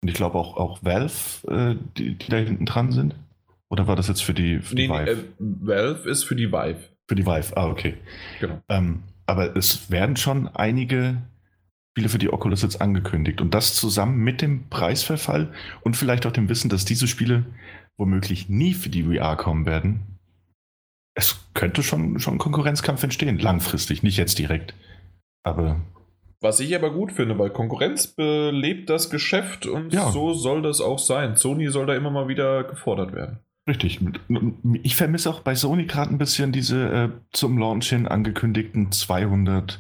[0.02, 3.16] Und ich glaube auch, auch Valve, äh, die, die da hinten dran sind.
[3.70, 5.26] Oder war das jetzt für die, für nee, die Vive?
[5.40, 6.78] Nee, äh, Valve ist für die Vive.
[7.08, 7.96] Für die Vive, ah, okay.
[8.40, 8.62] Genau.
[8.70, 11.18] Ähm, aber es werden schon einige
[11.96, 13.40] Spiele für die Oculus jetzt angekündigt.
[13.40, 17.46] Und das zusammen mit dem Preisverfall und vielleicht auch dem Wissen, dass diese Spiele
[17.96, 20.02] womöglich nie für die VR kommen werden.
[21.14, 24.74] Es könnte schon, schon Konkurrenzkampf entstehen, langfristig, nicht jetzt direkt.
[25.44, 25.80] Aber.
[26.42, 30.12] Was ich aber gut finde, weil Konkurrenz belebt das Geschäft und ja.
[30.12, 31.38] so soll das auch sein.
[31.38, 33.40] Sony soll da immer mal wieder gefordert werden.
[33.70, 34.02] Richtig.
[34.84, 39.80] Ich vermisse auch bei Sony gerade ein bisschen diese äh, zum Launch hin angekündigten 200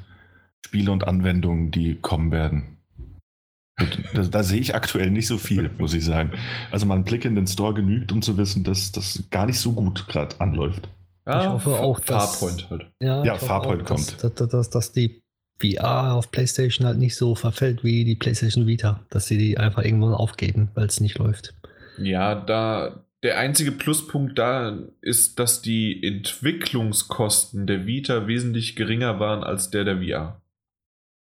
[0.66, 2.78] Spiele und Anwendungen, die kommen werden.
[4.14, 6.32] Da, da, sehe ich aktuell nicht so viel, muss ich sagen.
[6.72, 9.60] Also mal ein Blick in den Store genügt, um zu wissen, dass das gar nicht
[9.60, 10.90] so gut gerade anläuft.
[11.28, 12.88] Ja, ich hoffe auch, dass Farpoint halt.
[13.00, 14.24] Ja, ja Farpoint auch, kommt.
[14.24, 15.22] Dass, dass, dass, dass, die
[15.62, 19.84] VR auf PlayStation halt nicht so verfällt wie die PlayStation Vita, dass sie die einfach
[19.84, 21.54] irgendwann aufgeben, weil es nicht läuft.
[22.00, 29.44] Ja, da der einzige Pluspunkt da ist, dass die Entwicklungskosten der Vita wesentlich geringer waren
[29.44, 30.42] als der der VR.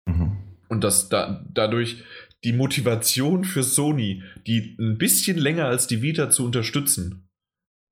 [0.07, 0.37] Mhm.
[0.69, 2.05] Und dass da, dadurch
[2.45, 7.29] die Motivation für Sony, die ein bisschen länger als die Vita zu unterstützen,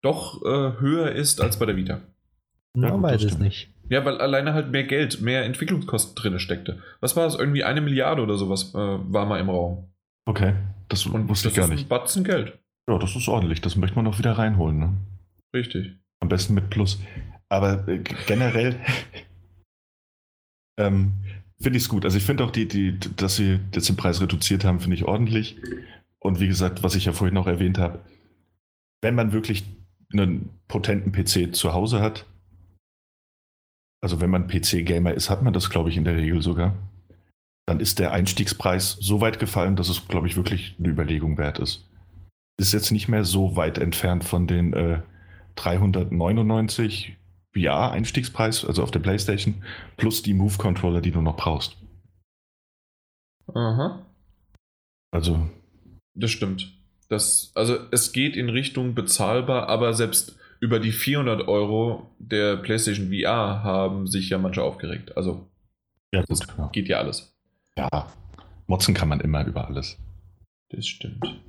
[0.03, 2.01] doch äh, höher ist als bei der Vita.
[2.77, 3.73] Ja, ja weiß es nicht.
[3.91, 6.83] Ja, weil alleine halt mehr Geld, mehr Entwicklungskosten drin steckte.
[7.01, 7.37] Was war das?
[7.37, 9.91] Irgendwie eine Milliarde oder sowas äh, war mal im Raum.
[10.27, 10.55] Okay,
[10.89, 11.87] das Und wusste das ich gar nicht.
[11.87, 12.59] Ein Batzen Geld.
[12.89, 13.61] Ja, das ist ordentlich.
[13.61, 14.79] Das möchte man noch wieder reinholen.
[14.79, 14.97] Ne?
[15.55, 15.97] Richtig.
[16.21, 17.01] Am besten mit Plus.
[17.49, 18.77] Aber äh, generell
[20.79, 21.13] ähm,
[21.61, 22.05] Finde ich es gut.
[22.05, 25.05] Also ich finde auch, die, die, dass sie jetzt den Preis reduziert haben, finde ich
[25.05, 25.57] ordentlich.
[26.21, 28.01] Und wie gesagt, was ich ja vorhin noch erwähnt habe,
[29.03, 29.65] wenn man wirklich
[30.13, 32.27] einen potenten PC zu Hause hat,
[34.01, 36.75] also wenn man PC-Gamer ist, hat man das, glaube ich, in der Regel sogar,
[37.67, 41.59] dann ist der Einstiegspreis so weit gefallen, dass es, glaube ich, wirklich eine Überlegung wert
[41.59, 41.87] ist.
[42.59, 45.01] Ist jetzt nicht mehr so weit entfernt von den äh,
[45.57, 47.17] 399
[47.55, 49.63] VR-Einstiegspreis, also auf der PlayStation,
[49.97, 51.77] plus die Move-Controller, die du noch brauchst.
[53.55, 54.05] Aha.
[55.11, 55.49] Also.
[56.15, 56.73] Das stimmt.
[57.09, 63.11] Das, also es geht in Richtung bezahlbar, aber selbst über die 400 Euro der PlayStation
[63.11, 65.17] VR haben sich ja manche aufgeregt.
[65.17, 65.49] Also
[66.13, 66.69] ja, gut, ja.
[66.69, 67.35] geht ja alles.
[67.77, 68.13] Ja,
[68.67, 69.99] motzen kann man immer über alles.
[70.71, 71.41] Das stimmt.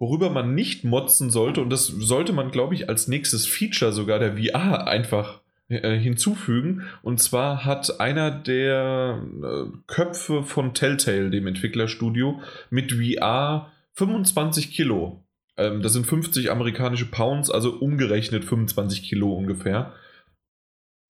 [0.00, 4.18] Worüber man nicht motzen sollte, und das sollte man, glaube ich, als nächstes Feature sogar
[4.18, 6.82] der VR einfach äh, hinzufügen.
[7.02, 12.40] Und zwar hat einer der äh, Köpfe von Telltale, dem Entwicklerstudio,
[12.70, 15.22] mit VR 25 Kilo.
[15.56, 19.92] Ähm, das sind 50 amerikanische Pounds, also umgerechnet 25 Kilo ungefähr.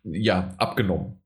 [0.02, 1.20] Ja, abgenommen.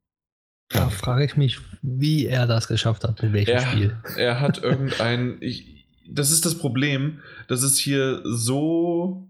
[0.69, 3.97] Da frage ich mich, wie er das geschafft hat, mit welchem er, Spiel.
[4.17, 7.21] Er hat irgendein, ich, das ist das Problem.
[7.49, 9.29] Das ist hier so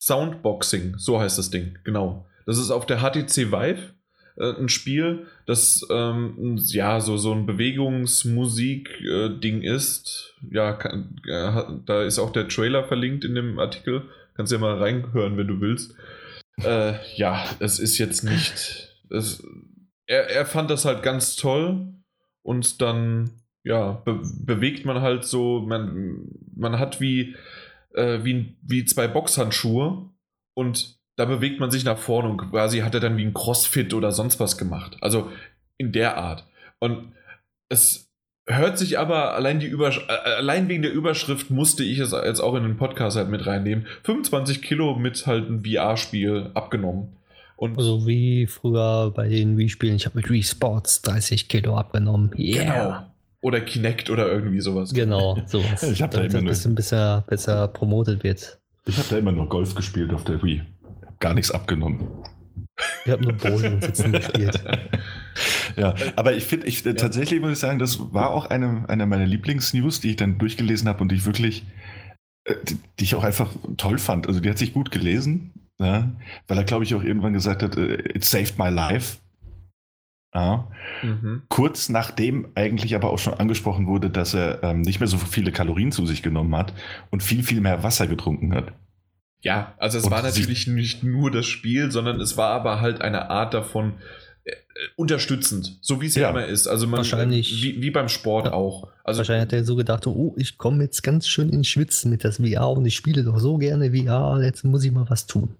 [0.00, 2.26] Soundboxing, so heißt das Ding, genau.
[2.46, 3.94] Das ist auf der HTC Vive
[4.36, 10.34] äh, ein Spiel, das ähm, ja so, so ein Bewegungsmusik-Ding äh, ist.
[10.50, 14.02] Ja, kann, äh, da ist auch der Trailer verlinkt in dem Artikel.
[14.34, 15.94] Kannst ja mal reinhören, wenn du willst.
[16.62, 18.90] Äh, ja, es ist jetzt nicht.
[19.10, 19.46] Es,
[20.06, 21.94] er, er fand das halt ganz toll
[22.42, 23.30] und dann
[23.64, 27.34] ja, be bewegt man halt so, man, man hat wie,
[27.94, 30.10] äh, wie, wie zwei Boxhandschuhe
[30.54, 33.94] und da bewegt man sich nach vorne und quasi hat er dann wie ein Crossfit
[33.94, 34.96] oder sonst was gemacht.
[35.00, 35.30] Also
[35.78, 36.44] in der Art.
[36.80, 37.12] Und
[37.68, 38.04] es,
[38.46, 42.40] Hört sich aber allein die Übersch äh, allein wegen der Überschrift musste ich es jetzt
[42.40, 43.86] auch in den Podcast halt mit reinnehmen.
[44.02, 47.16] 25 Kilo mit halt ein VR-Spiel abgenommen.
[47.56, 49.96] Und Also wie früher bei den Wii-Spielen.
[49.96, 52.32] Ich habe mit Wii Sports 30 Kilo abgenommen.
[52.36, 52.64] Yeah.
[52.64, 53.13] genau.
[53.44, 54.94] Oder Kinect oder irgendwie sowas.
[54.94, 55.82] Genau, sowas.
[55.82, 58.58] Ich hab da immer ein nur- bisschen besser, besser promotet wird.
[58.86, 60.62] Ich habe da immer nur Golf gespielt auf der Wii.
[61.04, 62.08] Hab gar nichts abgenommen.
[63.04, 64.64] Ich habe nur Bowling und Sitzen gespielt.
[65.76, 69.26] Ja, aber ich finde, ich, tatsächlich muss ich sagen, das war auch eine, eine meiner
[69.26, 71.64] Lieblingsnews, die ich dann durchgelesen habe und die ich wirklich,
[72.44, 74.26] äh, die, die ich auch einfach toll fand.
[74.26, 76.10] Also die hat sich gut gelesen, ja,
[76.48, 79.18] weil er, glaube ich, auch irgendwann gesagt hat, äh, it saved my life.
[80.34, 80.68] Ja.
[81.02, 81.42] Mhm.
[81.48, 85.52] Kurz nachdem eigentlich aber auch schon angesprochen wurde, dass er ähm, nicht mehr so viele
[85.52, 86.72] Kalorien zu sich genommen hat
[87.10, 88.72] und viel, viel mehr Wasser getrunken hat.
[89.42, 93.00] Ja, also es Und war natürlich nicht nur das Spiel, sondern es war aber halt
[93.02, 93.92] eine Art davon
[94.44, 94.54] äh, äh,
[94.96, 96.22] unterstützend, so wie es ja.
[96.22, 96.30] Ja.
[96.30, 96.66] immer ist.
[96.66, 98.52] Also man, Wahrscheinlich- wie, wie beim Sport Ja.
[98.54, 98.88] auch.
[99.04, 102.24] Also Wahrscheinlich hat er so gedacht, oh, ich komme jetzt ganz schön ins Schwitzen mit
[102.24, 105.54] das VR und ich spiele doch so gerne VR, jetzt muss ich mal was tun.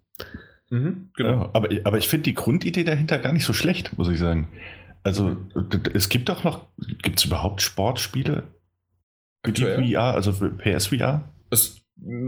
[0.75, 1.31] Mhm, genau.
[1.45, 4.49] Ja, aber, aber ich finde die Grundidee dahinter gar nicht so schlecht, muss ich sagen.
[5.03, 6.67] Also d- es gibt doch noch,
[7.03, 8.45] gibt es überhaupt Sportspiele
[9.45, 9.63] für die?
[9.95, 11.29] VR, also für PSVR?
[11.51, 11.83] Es,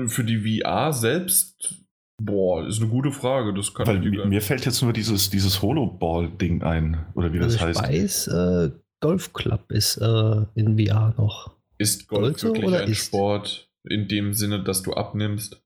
[0.09, 1.83] für die VR selbst,
[2.23, 3.55] boah, ist eine gute Frage.
[3.55, 7.39] Das kann Weil ich mir, mir fällt jetzt nur dieses, dieses Holoball-Ding ein, oder wie
[7.39, 7.83] das Also ich heißt.
[7.83, 8.71] weiß, äh,
[9.01, 11.57] Golf Club ist äh, in VR noch.
[11.79, 13.07] Ist Golf Sollte wirklich oder ein ist?
[13.07, 15.63] Sport in dem Sinne, dass du abnimmst?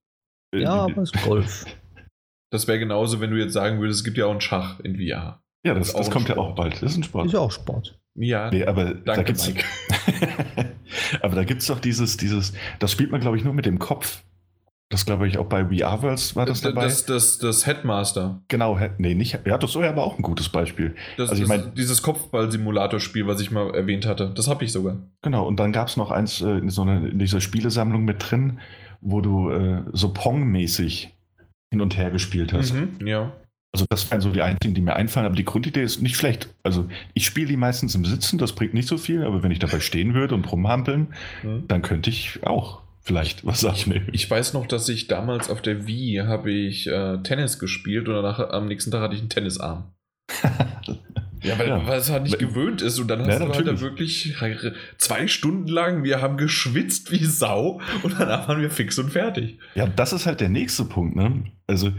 [0.55, 1.65] Ja, aber es ist Golf.
[2.51, 4.97] Das wäre genauso, wenn du jetzt sagen würdest, es gibt ja auch einen Schach in
[4.97, 5.41] VR.
[5.65, 6.51] ja, das, das ein kommt ja Sport.
[6.51, 6.75] auch bald.
[6.83, 7.27] Das ist ein Sport.
[7.27, 7.99] Ist ja auch Sport.
[8.17, 9.65] Ja, Nee, aber da danke, gibt's, Mike.
[11.23, 13.79] aber da gibt es doch dieses, dieses, das spielt man, glaube ich, nur mit dem
[13.79, 14.23] Kopf.
[14.93, 16.85] Das glaube ich auch bei VR Worlds war das Das, dabei.
[16.87, 18.43] das, das, das Headmaster.
[18.49, 19.39] genau, nee, nicht.
[19.47, 20.97] Ja, das wäre aber auch ein gutes Beispiel.
[21.17, 24.73] Das, Also ich das, mein- dieses Kopfball-Simulator-Spiel, was ich mal erwähnt hatte, das habe ich
[24.73, 24.97] sogar.
[25.23, 28.17] Genau, und dann gab es noch eins äh, in, so einer, in dieser Spielesammlung mit
[28.31, 28.59] drin,
[29.01, 31.17] wo du äh, so Pong-mäßig
[31.71, 32.75] hin und her gespielt hast.
[32.75, 33.33] Mhm, ja.
[33.73, 36.53] Also das wären so die einzigen, die mir einfallen, aber die Grundidee ist nicht schlecht.
[36.65, 39.61] Also ich spiele die meistens im Sitzen, das bringt nicht so viel, aber wenn ich
[39.61, 41.15] dabei stehen würde und rumhampeln,
[41.45, 41.69] Mhm.
[41.69, 44.09] dann könnte ich auch vielleicht was abnehmen.
[44.13, 48.15] Ich weiß noch, dass ich damals auf der Wii habe ich äh, Tennis gespielt und
[48.15, 49.85] danach am nächsten Tag hatte ich einen Tennisarm.
[51.43, 51.87] Ja, weil, Ja.
[51.87, 53.81] weil es halt nicht Wenn- gewöhnt ist und dann hast Ja, du halt natürlich.
[53.81, 54.37] da wirklich
[54.99, 59.59] zwei Stunden lang, wir haben geschwitzt wie Sau und danach waren wir fix und fertig.
[59.75, 61.17] Ja, das ist halt der nächste Punkt.
[61.17, 61.45] Ne?
[61.67, 61.93] Also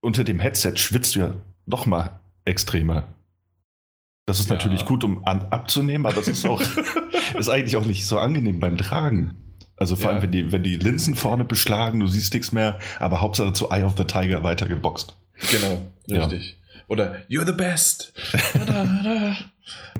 [0.00, 1.34] unter dem Headset schwitzt du ja
[1.66, 3.08] noch mal extremer.
[4.26, 4.56] Das ist Ja.
[4.56, 6.60] natürlich gut, um an, abzunehmen, aber das ist auch
[7.38, 9.36] ist eigentlich auch nicht so angenehm beim Tragen.
[9.76, 10.16] Also vor Ja.
[10.16, 13.70] allem, wenn die, wenn die Linsen vorne beschlagen, du siehst nichts mehr, aber Hauptsache zu
[13.70, 15.16] Eye of the Tiger weitergeboxt.
[15.50, 16.59] Genau, richtig.
[16.90, 18.12] Oder You're the best.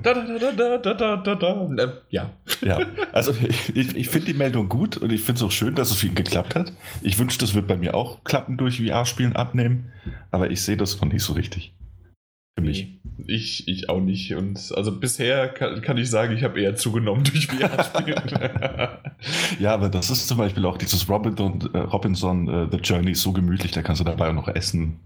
[0.03, 0.77] Da, da, da.
[0.77, 1.61] Da, da, da, da.
[1.61, 2.31] Ähm, ja.
[2.61, 2.79] Ja,
[3.13, 3.33] also
[3.73, 6.07] ich, ich finde die Meldung gut und ich finde es auch schön, dass es für
[6.07, 6.73] ihn geklappt hat.
[7.01, 9.91] Ich wünsche, das wird bei mir auch klappen durch VR-Spielen abnehmen,
[10.31, 11.73] aber ich sehe das noch nicht so richtig.
[12.57, 12.99] Für mich.
[13.25, 14.35] Ich, ich auch nicht.
[14.35, 18.21] Und also bisher kann, kann ich sagen, ich habe eher zugenommen durch VR-Spielen.
[19.59, 23.21] Ja, aber das ist zum Beispiel auch dieses Robinson, äh, Robinson äh, The Journey ist
[23.21, 24.99] so gemütlich, da kannst du dabei auch noch essen.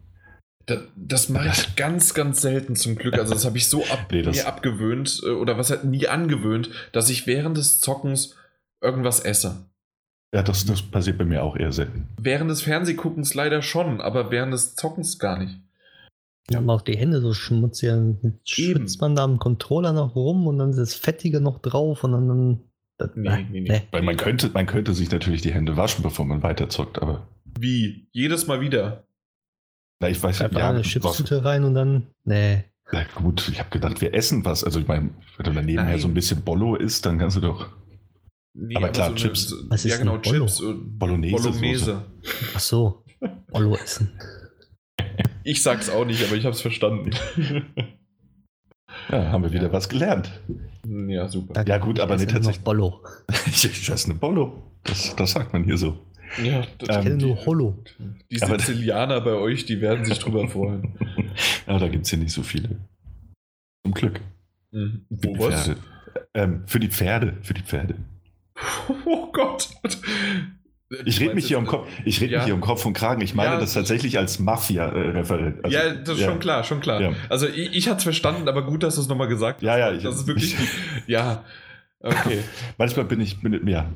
[0.67, 3.13] Das, das mache ich ganz, ganz selten zum Glück.
[3.15, 6.07] Also das habe ich so ab, Nee, das- mir abgewöhnt äh, oder was halt nie
[6.07, 8.35] angewöhnt, dass ich während des Zockens
[8.81, 9.65] irgendwas esse.
[10.33, 12.07] Ja, das, das passiert bei mir auch eher selten.
[12.19, 15.59] Während des Fernsehguckens leider schon, aber während des Zockens gar nicht.
[16.47, 17.89] Wir haben auch die Hände so schmutzig.
[17.89, 22.03] Dann schwitzt man da am Controller noch rum und dann ist das Fettige noch drauf
[22.03, 22.27] und dann.
[22.27, 22.59] dann
[22.97, 23.81] das, Nee, nee, nee.
[23.91, 27.27] Weil man könnte, man könnte sich natürlich die Hände waschen, bevor man weiterzockt, aber
[27.59, 28.07] Wie?
[28.11, 29.07] Jedes Mal wieder.
[30.01, 32.07] Na, ich weiß Einfach ja, eine Chipstüte rein und dann.
[32.25, 32.65] Nee.
[32.91, 34.63] na gut, ich habe gedacht, wir essen was.
[34.63, 35.99] Also ich meine, wenn du daneben Nein.
[35.99, 37.69] so ein bisschen Bollo isst, dann kannst du doch
[38.57, 39.49] Nee, Aber klar, eine- Chips.
[39.49, 40.45] so- Was ist ja, genau, Bollo?
[40.45, 40.61] Chips.
[40.61, 41.35] und Bolognese.
[41.35, 42.05] Bolognese.
[42.55, 43.03] Ach so.
[43.51, 44.11] Bollo essen.
[45.47, 47.11] Ich sag's auch nicht, aber ich hab's verstanden.
[49.09, 49.73] Ja, haben wir wieder Ja.
[49.73, 50.31] was gelernt.
[51.07, 51.53] ja, super.
[51.53, 53.03] Da Ja, gut, ich aber nicht tatsächlich- Bollo.
[53.45, 54.71] Ich, ich esse eine Bollo.
[54.83, 55.97] Das, das sagt man hier so.
[56.43, 57.83] Ja, Ich kenne Ähm, nur Hollo.
[58.31, 60.93] Die Sizilianer bei euch, die werden sich drüber freuen.
[61.67, 62.69] Ja, da gibt es hier nicht so viele.
[63.85, 64.19] Zum Glück.
[64.71, 65.05] Mhm.
[65.09, 65.75] Für die Pferde.
[66.33, 67.37] Ähm, für die Pferde.
[67.41, 67.95] Für die Pferde.
[69.05, 69.69] Oh Gott.
[71.05, 72.37] Ich rede mich hier um Kopf, ich red Ja.
[72.37, 73.21] mich hier um Kopf und Kragen.
[73.21, 75.65] Ich meine Ja, das tatsächlich als Mafia-Referent.
[75.65, 77.01] Also, ja, das ist schon klar, schon klar.
[77.01, 77.13] Ja.
[77.27, 79.63] Also ich, ich hatte es verstanden, aber gut, dass du es nochmal gesagt hast.
[79.63, 80.53] Ja, ja, ich, Das ist wirklich.
[80.53, 80.69] ich,
[81.07, 81.43] ja,
[81.99, 82.39] okay.
[82.77, 83.89] manchmal bin ich, bin, ja,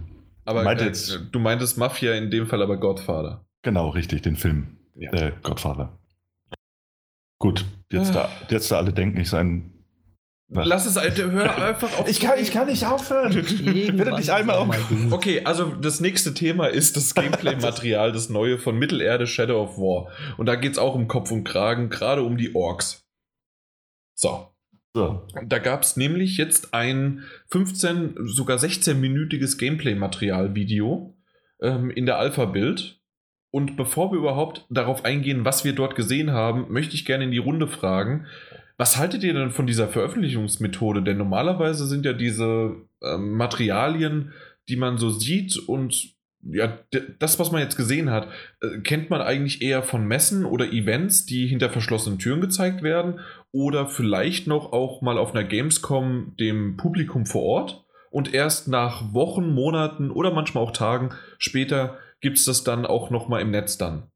[0.50, 3.46] Aber Meinte äh, jetzt- du meintest Mafia in dem Fall aber Godfather.
[3.62, 4.78] genau, richtig, den Film.
[4.96, 5.12] Ja.
[5.14, 6.00] Äh, Godfather.
[7.40, 8.30] Gut, jetzt, da, Ah.
[8.50, 9.74] jetzt da alle denken, ich sei ein
[10.52, 12.08] Lass es, Alter, hör einfach auf.
[12.10, 13.32] Ich kann, ich kann nicht aufhören.
[13.32, 15.12] Irgendwann dich einmal du.
[15.12, 20.12] Okay, also das nächste Thema ist das Gameplay-Material, das neue von Mittelerde Shadow of War.
[20.38, 23.06] Und da geht es auch um Kopf und Kragen, gerade um die Orks.
[24.16, 24.48] So,
[24.94, 25.28] So.
[25.46, 31.16] da gab es nämlich jetzt ein 15, sogar 16-minütiges Gameplay-Material-Video
[31.62, 33.00] ähm, in der Alpha-Bild.
[33.52, 37.32] Und bevor wir überhaupt darauf eingehen, was wir dort gesehen haben, möchte ich gerne in
[37.32, 38.26] die Runde fragen,
[38.78, 41.04] was haltet ihr denn von dieser Veröffentlichungsmethode?
[41.04, 44.34] Denn normalerweise sind ja diese ähm, Materialien,
[44.70, 46.80] die man so sieht und ja,
[47.20, 48.30] das, was man jetzt gesehen hat,
[48.62, 53.20] äh, kennt man eigentlich eher von Messen oder Events, die hinter verschlossenen Türen gezeigt werden
[53.52, 59.14] oder vielleicht noch auch mal auf einer Gamescom dem Publikum vor Ort und erst nach
[59.14, 63.52] Wochen, Monaten oder manchmal auch Tagen später gibt es das dann auch noch mal im
[63.52, 64.10] Netz dann.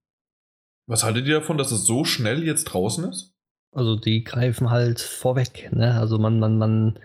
[0.87, 3.33] Was haltet ihr davon, dass es so schnell jetzt draußen ist?
[3.71, 5.69] Also die greifen halt vorweg.
[5.71, 5.99] Ne?
[5.99, 6.99] Also man, man, man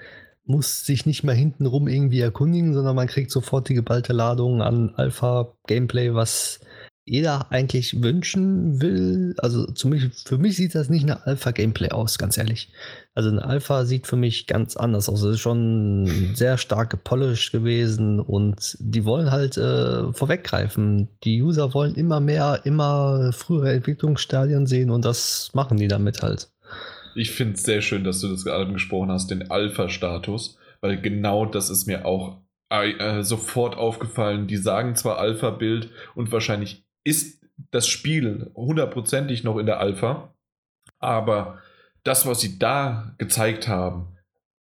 [0.45, 4.95] muss sich nicht mehr hintenrum irgendwie erkundigen, sondern man kriegt sofort die geballte Ladung an
[4.95, 6.61] Alpha-Gameplay, was
[7.09, 9.35] jeder eigentlich wünschen will.
[9.39, 12.71] Also zu mich, für mich sieht das nicht nach Alpha-Gameplay aus, ganz ehrlich.
[13.15, 15.23] Also eine Alpha sieht für mich ganz anders aus.
[15.23, 21.09] Es ist schon sehr stark gepolished gewesen und die wollen halt äh, vorweggreifen.
[21.25, 26.49] Die User wollen immer mehr, immer frühere Entwicklungsstadien sehen und das machen die damit halt.
[27.15, 31.47] Ich finde es sehr schön, dass du das gerade angesprochen hast, den Alpha-Status, weil genau
[31.47, 32.39] das ist mir auch
[32.71, 34.47] äh, sofort aufgefallen.
[34.47, 37.41] Die sagen zwar Alpha-Bild und wahrscheinlich ist
[37.71, 40.35] das Spiel hundertprozentig noch in der Alpha,
[40.99, 41.61] aber
[42.05, 44.09] das, was sie da gezeigt haben,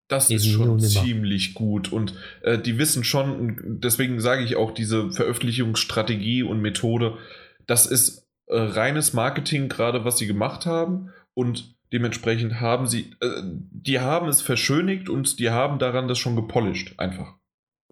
[0.09, 1.93] das ist schon ziemlich gut.
[1.93, 7.19] Und äh, die wissen schon, deswegen sage ich auch diese Veröffentlichungsstrategie und Methode,
[7.67, 11.11] das ist äh, reines Marketing, gerade was sie gemacht haben.
[11.35, 16.37] Und dementsprechend haben sie, äh, die haben es verschönigt und die haben daran das schon
[16.37, 17.35] gepolished, einfach.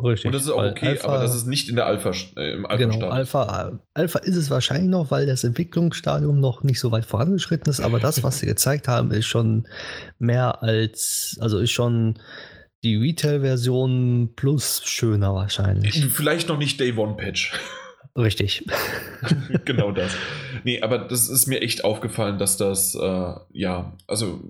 [0.03, 0.27] Richtig.
[0.27, 2.67] Und das ist auch okay, Alpha- aber das ist nicht in der Alpha, äh, im
[2.67, 3.09] Alpha Genau.
[3.09, 7.81] Alpha, Alpha ist es wahrscheinlich noch, weil das Entwicklungsstadium noch nicht so weit vorangeschritten ist,
[7.81, 9.69] aber das, was sie gezeigt haben, ist schon
[10.19, 12.19] mehr als, also ist schon
[12.83, 16.05] die Retail-Version plus schöner wahrscheinlich.
[16.07, 17.53] Vielleicht noch nicht Day One Patch.
[18.17, 18.65] Richtig.
[19.65, 20.13] genau das.
[20.65, 24.41] Nee, aber das ist mir echt aufgefallen, dass das, äh, ja, also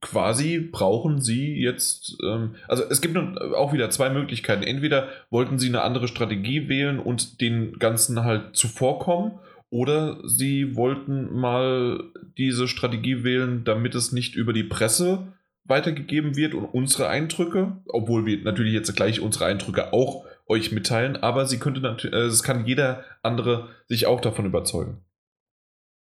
[0.00, 4.62] quasi brauchen sie jetzt, ähm, also es gibt auch wieder zwei Möglichkeiten.
[4.62, 9.32] Entweder wollten sie eine andere Strategie wählen und den Ganzen halt zuvorkommen,
[9.70, 12.02] oder sie wollten mal
[12.36, 15.32] diese Strategie wählen, damit es nicht über die Presse
[15.64, 21.16] weitergegeben wird und unsere Eindrücke, obwohl wir natürlich jetzt gleich unsere Eindrücke auch euch mitteilen,
[21.16, 25.04] aber sie könnte natürlich, äh, es kann jeder andere sich auch davon überzeugen.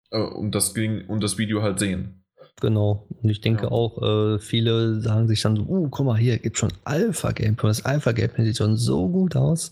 [0.10, 2.21] Äh, und das ging und das Video halt sehen.
[2.62, 3.08] Genau.
[3.24, 3.72] Und ich denke Ja.
[3.72, 7.68] auch, äh, viele sagen sich dann so, uh, guck mal, hier gibt schon Alpha-Gameplay.
[7.70, 9.72] Das Alpha-Gameplay sieht schon so gut aus.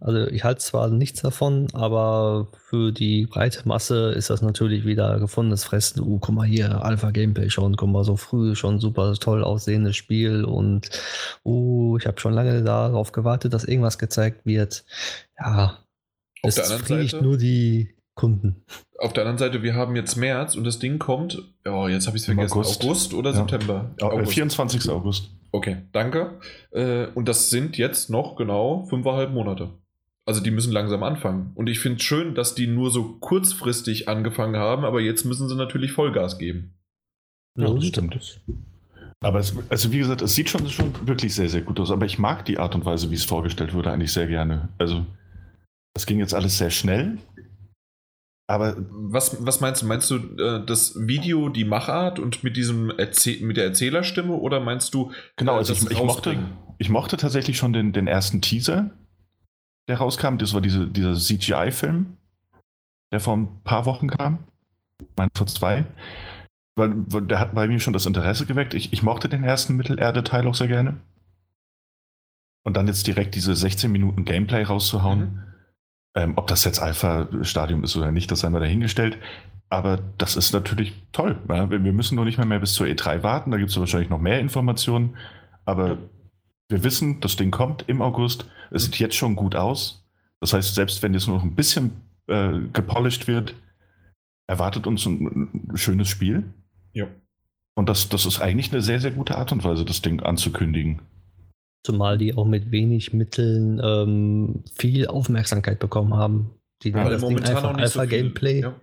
[0.00, 5.20] Also ich halte zwar nichts davon, aber für die breite Masse ist das natürlich wieder
[5.20, 6.00] gefundenes Fressen.
[6.02, 10.44] Uh, guck mal hier, Alpha-Gameplay schon, guck mal, so früh schon super toll aussehendes Spiel
[10.44, 10.88] und
[11.44, 14.84] uh, ich habe schon lange darauf gewartet, dass irgendwas gezeigt wird.
[15.38, 15.78] Ja,
[16.42, 18.64] Auf es Seite- nur die Kunden.
[18.98, 22.16] Auf der anderen Seite, wir haben jetzt März und das Ding kommt, oh, jetzt habe
[22.16, 22.84] ich es vergessen, August.
[22.84, 23.36] August, oder Ja.
[23.36, 23.90] September?
[23.98, 24.32] Äh, August.
[24.32, 24.88] 24.
[24.90, 25.30] August.
[25.50, 26.38] Okay, danke.
[26.70, 29.70] Äh, und das sind jetzt noch genau fünfeinhalb Monate.
[30.26, 31.52] Also die müssen langsam anfangen.
[31.54, 35.48] Und ich finde es schön, dass die nur so kurzfristig angefangen haben, aber jetzt müssen
[35.48, 36.74] sie natürlich Vollgas geben.
[37.58, 38.40] Ja, So das stimmt.
[39.20, 41.90] Aber es, also wie gesagt, es sieht schon, schon wirklich sehr, sehr gut aus.
[41.90, 44.68] Aber ich mag die Art und Weise, wie es vorgestellt wurde, eigentlich sehr gerne.
[44.78, 45.04] Also
[45.94, 47.18] es ging jetzt alles sehr schnell.
[48.54, 49.86] Aber Was, was meinst du?
[49.86, 54.60] Meinst du äh, das Video, die Machart und mit diesem Erzäh mit der Erzählerstimme oder
[54.60, 56.38] meinst du genau, äh, also ich, ich, mochte,
[56.78, 58.90] ich mochte tatsächlich schon den, den ersten Teaser,
[59.88, 60.36] der rauskam.
[60.38, 62.16] Das war diese, dieser CGI-Film,
[63.12, 64.44] der vor ein paar Wochen kam.
[65.00, 65.84] Ich meine, vor zwei.
[66.76, 68.74] Weil, weil der hat bei mir schon das Interesse geweckt.
[68.74, 71.00] Ich, ich mochte den ersten Mittelerde-Teil auch sehr gerne.
[72.64, 75.20] Und dann jetzt direkt diese 16 Minuten Gameplay rauszuhauen.
[75.20, 75.53] Mhm.
[76.14, 79.18] Ähm, ob das jetzt Alpha-Stadium ist oder nicht, das sei mal dahingestellt.
[79.68, 81.38] Aber das ist natürlich toll.
[81.48, 83.50] Wir wir müssen nur nicht mehr, mehr bis zur E3 warten.
[83.50, 85.16] Da gibt es wahrscheinlich noch mehr Informationen.
[85.64, 85.98] Aber
[86.68, 88.46] wir wissen, das Ding kommt im August.
[88.70, 90.06] Es sieht jetzt schon gut aus.
[90.40, 91.92] Das heißt, selbst wenn jetzt nur noch ein bisschen
[92.28, 93.54] äh, gepolished wird,
[94.46, 96.44] erwartet uns ein, ein schönes Spiel.
[96.92, 97.06] Ja.
[97.74, 101.00] Und das, das ist eigentlich eine sehr, sehr gute Art und Weise, das Ding anzukündigen.
[101.84, 106.50] Zumal die auch mit wenig Mitteln ähm, viel Aufmerksamkeit bekommen haben.
[106.82, 108.60] Die Ja, das Ding momentan einfach noch nicht so viel- Alpha-Gameplay.
[108.62, 108.74] Ja.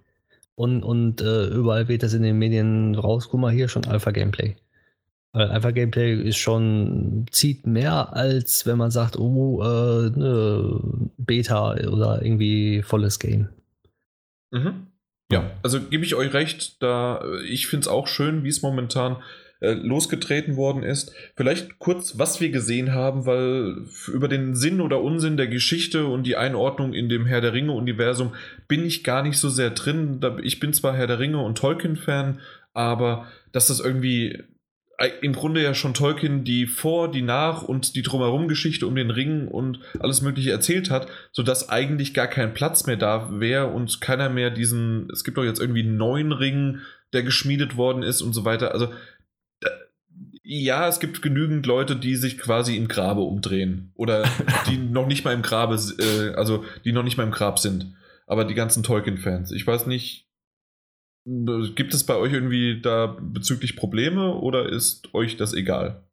[0.56, 3.30] Und, und äh, überall wird das in den Medien raus.
[3.30, 4.56] Guck mal hier schon Alpha-Gameplay.
[5.34, 10.80] Weil einfach Gameplay ist schon, zieht mehr, als wenn man sagt, oh, äh, ne,
[11.18, 13.50] Beta oder irgendwie volles Game.
[14.52, 14.88] Mhm.
[15.32, 19.16] Ja, also gebe ich euch recht, da ich finde es auch schön, wie es momentan
[19.62, 21.14] äh, losgetreten worden ist.
[21.36, 26.24] Vielleicht kurz, was wir gesehen haben, weil über den Sinn oder Unsinn der Geschichte und
[26.24, 28.34] die Einordnung in dem Herr der Ringe-Universum
[28.68, 30.20] bin ich gar nicht so sehr drin.
[30.42, 32.40] Ich bin zwar Herr der Ringe und Tolkien-Fan,
[32.74, 34.40] aber dass das irgendwie
[35.22, 39.48] im Grunde ja schon Tolkien die Vor-, die Nach- und die Drumherum-Geschichte um den Ring
[39.48, 44.30] und alles Mögliche erzählt hat, sodass eigentlich gar kein Platz mehr da wäre und keiner
[44.30, 46.80] mehr diesen, es gibt doch jetzt irgendwie einen neuen Ring,
[47.14, 48.74] der geschmiedet worden ist und so weiter.
[48.74, 48.90] Also,
[50.60, 54.24] ja, es gibt genügend Leute, die sich quasi im Grabe umdrehen oder
[54.70, 57.96] die noch nicht mal im Grabe, äh, also die noch nicht mal im Grab sind.
[58.28, 59.52] Aber die ganzen Tolkien-Fans.
[59.52, 60.28] Ich weiß nicht,
[61.24, 66.04] Gibt es bei euch irgendwie da bezüglich Probleme oder ist euch das egal?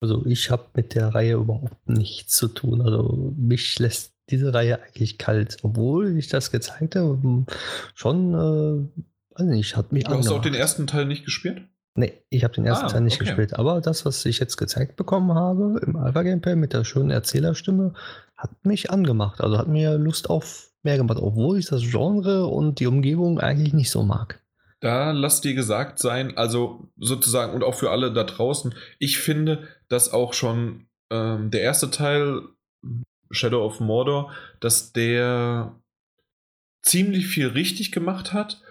[0.00, 2.82] Also ich habe mit der Reihe überhaupt nichts zu tun.
[2.82, 7.46] Also mich lässt diese Reihe eigentlich kalt, obwohl ich das gezeigt habe, hm,
[7.94, 9.02] schon, äh,
[9.34, 11.62] also nicht, hat mich Du hast auch den ersten Teil nicht gespielt?
[11.98, 13.24] Nee, ich habe den ersten ah, Teil nicht okay.
[13.24, 17.10] gespielt, aber das, was ich jetzt gezeigt bekommen habe im Alpha Gameplay mit der schönen
[17.10, 17.92] Erzählerstimme,
[18.36, 19.40] hat mich angemacht.
[19.40, 23.74] Also hat mir Lust auf mehr gemacht, obwohl ich das Genre und die Umgebung eigentlich
[23.74, 24.40] nicht so mag.
[24.78, 29.66] Da lass dir gesagt sein, also sozusagen und auch für alle da draußen, ich finde,
[29.88, 32.42] dass auch schon ähm, der erste Teil,
[33.32, 34.30] Shadow of Mordor,
[34.60, 35.74] dass der
[36.82, 38.62] ziemlich viel richtig gemacht hat.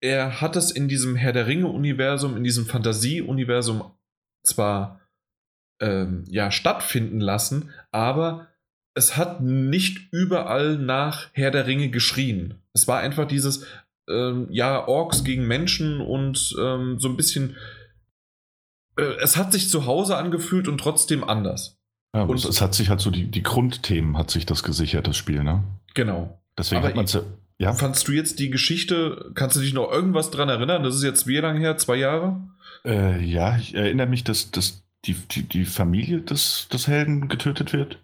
[0.00, 3.82] Er hat es in diesem Herr der Ringe-Universum, in diesem Fantasie-Universum
[4.44, 5.00] zwar
[5.80, 8.48] ähm, ja, stattfinden lassen, aber
[8.94, 12.62] es hat nicht überall nach Herr der Ringe geschrien.
[12.72, 13.66] Es war einfach dieses,
[14.08, 17.56] ähm, ja, Orks gegen Menschen und ähm, so ein bisschen.
[18.96, 21.78] Äh, es hat sich zu Hause angefühlt und trotzdem anders.
[22.14, 25.16] Ja, und es hat sich halt so die, die Grundthemen hat sich das gesichert, das
[25.16, 25.64] Spiel, ne?
[25.94, 26.42] Genau.
[26.58, 27.20] Deswegen Aber hat man ja.
[27.58, 30.82] Fandst du jetzt die Geschichte, kannst du dich noch irgendwas dran erinnern?
[30.82, 31.76] Das ist jetzt wie lange her?
[31.78, 32.40] Zwei Jahre?
[32.84, 37.72] Äh, ja, ich erinnere mich, dass, dass die, die, die Familie des, des Helden getötet
[37.72, 37.98] wird.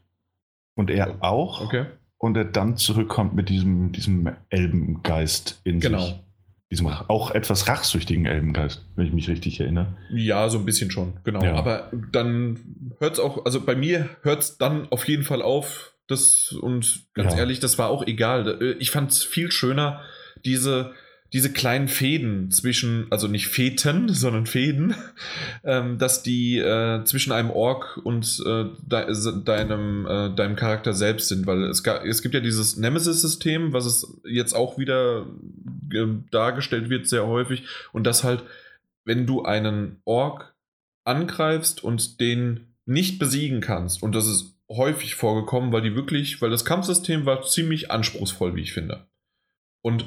[0.74, 1.60] Und er auch.
[1.60, 1.86] Okay
[2.22, 6.06] und er dann zurückkommt mit diesem, diesem Elbengeist in genau.
[6.06, 6.20] sich.
[6.70, 9.96] Diesem auch etwas rachsüchtigen Elbengeist, wenn ich mich richtig erinnere.
[10.10, 11.42] Ja, so ein bisschen schon, genau.
[11.44, 11.54] Ja.
[11.54, 15.91] Aber dann hört es auch, also bei mir hört es dann auf jeden Fall auf.
[16.08, 17.40] Das, und ganz ja.
[17.40, 18.76] ehrlich, das war auch egal.
[18.78, 20.02] Ich fand es viel schöner,
[20.44, 20.92] diese,
[21.32, 24.94] diese kleinen Fäden zwischen, also nicht Feten, sondern Fäden,
[25.64, 31.28] ähm, dass die äh, zwischen einem Ork und äh, de deinem, äh, deinem Charakter selbst
[31.28, 35.26] sind, weil es, es gibt ja dieses Nemesis-System, was es jetzt auch wieder
[36.30, 38.42] dargestellt wird, sehr häufig, und das halt,
[39.04, 40.54] wenn du einen Ork
[41.04, 46.50] angreifst und den nicht besiegen kannst, und das ist häufig vorgekommen, weil die wirklich, weil
[46.50, 49.06] das Kampfsystem war ziemlich anspruchsvoll, wie ich finde.
[49.82, 50.04] Und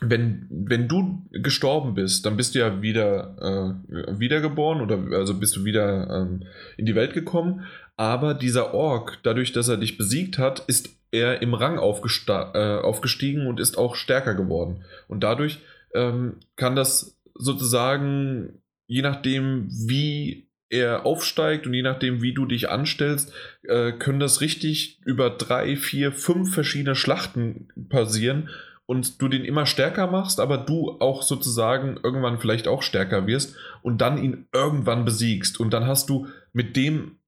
[0.00, 5.56] wenn, wenn du gestorben bist, dann bist du ja wieder äh, wiedergeboren oder also bist
[5.56, 6.44] du wieder ähm,
[6.76, 7.64] in die Welt gekommen.
[7.96, 13.46] Aber dieser Ork, dadurch, dass er dich besiegt hat, ist er im Rang äh, aufgestiegen
[13.46, 14.84] und ist auch stärker geworden.
[15.08, 15.60] Und dadurch
[15.94, 22.68] ähm, kann das sozusagen, je nachdem, wie er aufsteigt und je nachdem, wie du dich
[22.68, 23.32] anstellst,
[23.62, 28.50] äh, können das richtig über drei, vier, fünf verschiedene Schlachten passieren
[28.86, 33.56] und du den immer stärker machst, aber du auch sozusagen irgendwann vielleicht auch stärker wirst
[33.82, 35.60] und dann ihn irgendwann besiegst.
[35.60, 37.18] Und dann hast du mit dem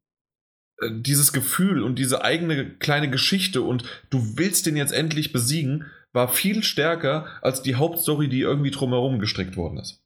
[0.80, 5.86] äh, dieses Gefühl und diese eigene kleine Geschichte und du willst den jetzt endlich besiegen,
[6.12, 10.02] war viel stärker als die Hauptstory, die irgendwie drumherum gestrickt worden ist.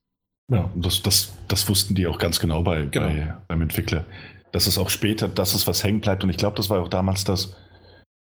[0.50, 3.06] Ja, das, das, das wussten die auch ganz genau, bei, genau.
[3.06, 4.04] bei beim Entwickler.
[4.52, 6.24] Dass es auch später, dass es was hängen bleibt.
[6.24, 7.56] Und ich glaube, das war auch damals das,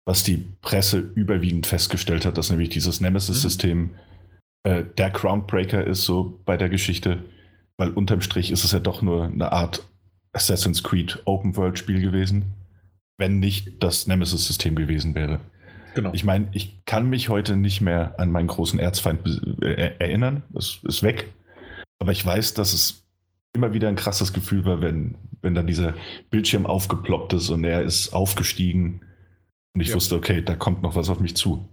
[0.06, 3.90] was die Presse überwiegend festgestellt hat, dass nämlich dieses Nemesis-System mhm.
[4.64, 7.24] äh, der Groundbreaker ist, so bei der Geschichte,
[7.76, 9.86] weil unterm Strich ist es ja doch nur eine Art
[10.32, 12.52] Assassin's Creed Open-World-Spiel gewesen,
[13.18, 15.40] wenn nicht das Nemesis-System gewesen wäre.
[15.94, 16.12] Genau.
[16.12, 19.20] Ich meine, ich kann mich heute nicht mehr an meinen großen Erzfeind
[19.62, 21.28] äh, erinnern, das ist weg,
[22.00, 23.04] aber ich weiß, dass es
[23.52, 25.94] immer wieder ein krasses Gefühl war, wenn, wenn dann dieser
[26.30, 29.02] Bildschirm aufgeploppt ist und er ist aufgestiegen
[29.74, 29.94] und ich ja.
[29.94, 31.68] wusste, okay, da kommt noch was auf mich zu.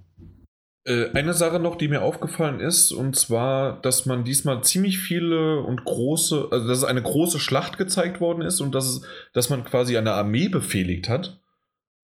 [0.85, 5.61] Äh, eine Sache noch, die mir aufgefallen ist, und zwar, dass man diesmal ziemlich viele
[5.61, 9.01] und große, also dass es eine große Schlacht gezeigt worden ist und dass, es,
[9.33, 11.41] dass man quasi eine Armee befehligt hat.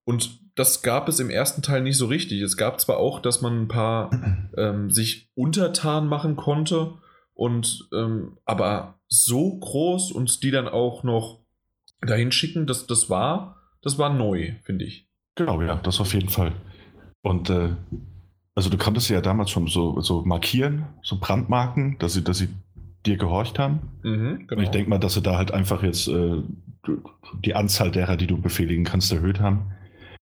[0.05, 2.41] Und das gab es im ersten Teil nicht so richtig.
[2.41, 4.11] Es gab zwar auch, dass man ein paar
[4.57, 6.93] ähm, sich untertan machen konnte
[7.33, 11.39] Und ähm, aber so groß und die dann auch noch
[12.01, 15.07] dahin schicken, das, das war, das war neu, finde ich.
[15.35, 16.53] Genau, ja, das auf jeden Fall.
[17.21, 17.75] Und äh,
[18.55, 22.49] also du konntest ja damals schon so, so markieren, so Brandmarken, dass sie, dass sie
[23.05, 23.99] dir gehorcht haben.
[24.03, 26.41] Mhm, Und ich denke mal, dass sie da halt einfach jetzt äh,
[27.43, 29.71] die Anzahl derer, die du befehligen kannst, erhöht haben.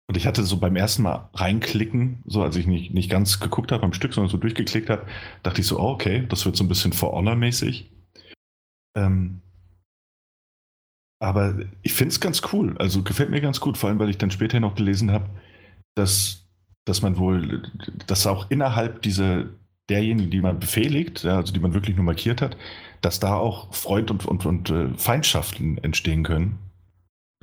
[0.07, 3.73] Und ich hatte so beim ersten Mal reinklicken, so als ich nicht, nicht ganz geguckt
[3.73, 5.07] habe am Stück, sondern so durchgeklickt habe,
[5.43, 7.91] dachte ich so, oh, okay, das wird so ein bisschen For Honor-mäßig.
[8.97, 9.41] Ähm,
[11.21, 12.77] aber ich finde es ganz cool.
[12.79, 15.31] Also gefällt mir ganz gut, vor allem weil ich dann später noch gelesen habe,
[15.95, 16.47] dass,
[16.85, 17.71] dass man wohl,
[18.07, 19.47] dass auch innerhalb dieser
[19.89, 22.57] derjenigen, die man befehligt, ja, also die man wirklich nur markiert hat,
[23.01, 26.59] dass da auch Freund und, und, und äh, Feindschaften entstehen können.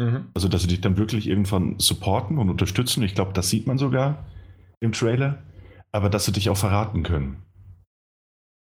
[0.02, 0.26] Mhm.
[0.34, 3.04] Also, dass sie dich dann wirklich irgendwann supporten und unterstützen.
[3.04, 4.26] Ich glaube, das sieht man sogar
[4.80, 5.44] im Trailer.
[5.94, 7.44] Aber dass sie dich auch verraten können.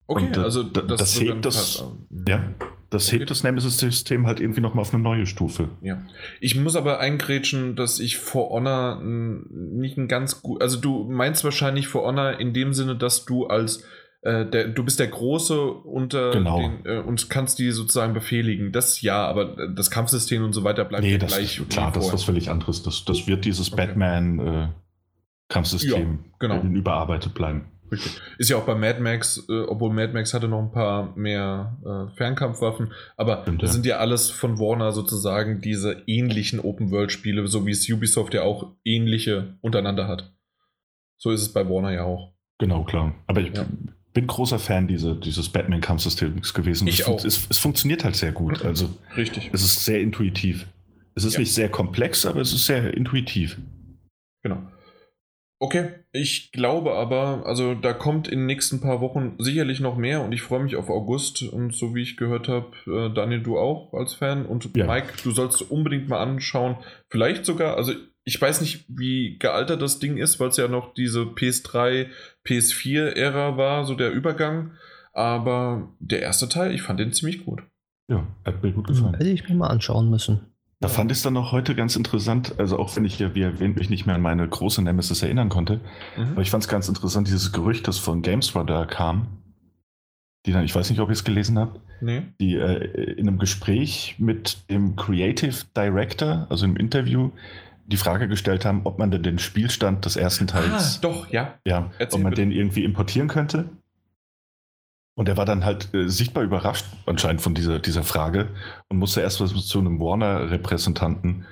[0.07, 1.83] Okay, Und, also da- das, das hebt das-
[2.29, 2.45] Ja,
[2.91, 3.19] das Okay.
[3.19, 5.71] hebt das Nemesis-System halt irgendwie nochmal auf eine neue Stufe.
[5.81, 6.03] Ja.
[6.41, 10.63] Ich muss aber eingrätschen, dass ich For Honor nicht ein ganz gut.
[10.63, 13.83] Also du meinst wahrscheinlich For Honor in dem Sinne, dass du als
[14.27, 16.59] äh, der, du bist der Große unter Genau.
[16.59, 18.73] den, äh, und kannst die sozusagen befehligen.
[18.73, 21.61] Das ja, aber äh, das Kampfsystem und so weiter bleibt Nee, ja das, gleich.
[21.69, 22.83] klar, wie das ist was völlig anderes.
[22.83, 23.87] Das, das wird dieses Okay.
[23.87, 26.61] Batman-Kampfsystem Ja, genau.
[26.63, 27.67] überarbeitet bleiben.
[27.91, 28.21] Richtig.
[28.39, 31.77] Ist ja auch bei Mad Max, äh, obwohl Mad Max hatte noch ein paar mehr
[31.85, 33.75] äh, Fernkampfwaffen, aber Stimmt, das ja.
[33.75, 38.73] sind ja alles von Warner sozusagen diese ähnlichen Open-World-Spiele, so wie es Ubisoft ja auch
[38.85, 40.33] ähnliche untereinander hat.
[41.17, 42.33] So ist es bei Warner ja auch.
[42.59, 43.15] Genau, klar.
[43.29, 43.65] Aber ich Ja.
[44.17, 46.89] Bin großer Fan diese, dieses Batman-Kampfsystems gewesen.
[46.89, 47.23] Ich es, auch.
[47.23, 48.65] Es, es funktioniert halt sehr gut.
[48.65, 49.51] Also Richtig.
[49.53, 50.67] es ist sehr intuitiv.
[51.15, 51.41] Es ist Ja.
[51.41, 53.59] nicht sehr komplex, aber es ist sehr intuitiv.
[54.43, 54.63] Genau.
[55.59, 60.23] Okay, ich glaube aber, also da kommt in den nächsten paar Wochen sicherlich noch mehr
[60.23, 63.59] und ich freue mich auf August und so wie ich gehört habe, äh, Daniel, du
[63.59, 64.87] auch als Fan und Ja.
[64.87, 66.77] Mike, du sollst unbedingt mal anschauen.
[67.11, 67.93] Vielleicht sogar, also
[68.29, 72.09] ich weiß nicht, wie gealtert das Ding ist, weil es ja noch diese PS3,
[72.47, 74.73] PS4-Ära war, so der Übergang.
[75.13, 77.63] Aber der erste Teil, ich fand den ziemlich gut.
[78.11, 79.15] Ja, hat mir gut gefallen.
[79.15, 80.41] Hätte ich mir mal anschauen müssen.
[80.81, 83.41] Da fand ich es dann noch heute ganz interessant, also auch wenn ich ja, wie
[83.41, 85.81] erwähnt, mich nicht mehr an meine große Nemesis erinnern konnte,
[86.19, 86.33] Mhm.
[86.33, 89.39] aber ich fand es ganz interessant, dieses Gerücht, das von GameSradar kam,
[90.45, 92.25] die dann, ich weiß nicht, ob ihr es gelesen habt, Nee?
[92.41, 97.31] die äh, in einem Gespräch mit dem Creative Director, also im Interview,
[97.87, 101.55] die Frage gestellt haben, ob man denn den Spielstand des ersten Ah, Teils, doch, ja.
[101.67, 102.43] ja, Erzähl ob man bitte.
[102.43, 103.69] den irgendwie importieren könnte.
[105.19, 108.49] Und er war dann halt äh, sichtbar überrascht anscheinend von dieser, dieser Frage
[108.89, 111.47] und musste erst was zu einem Warner-Repräsentanten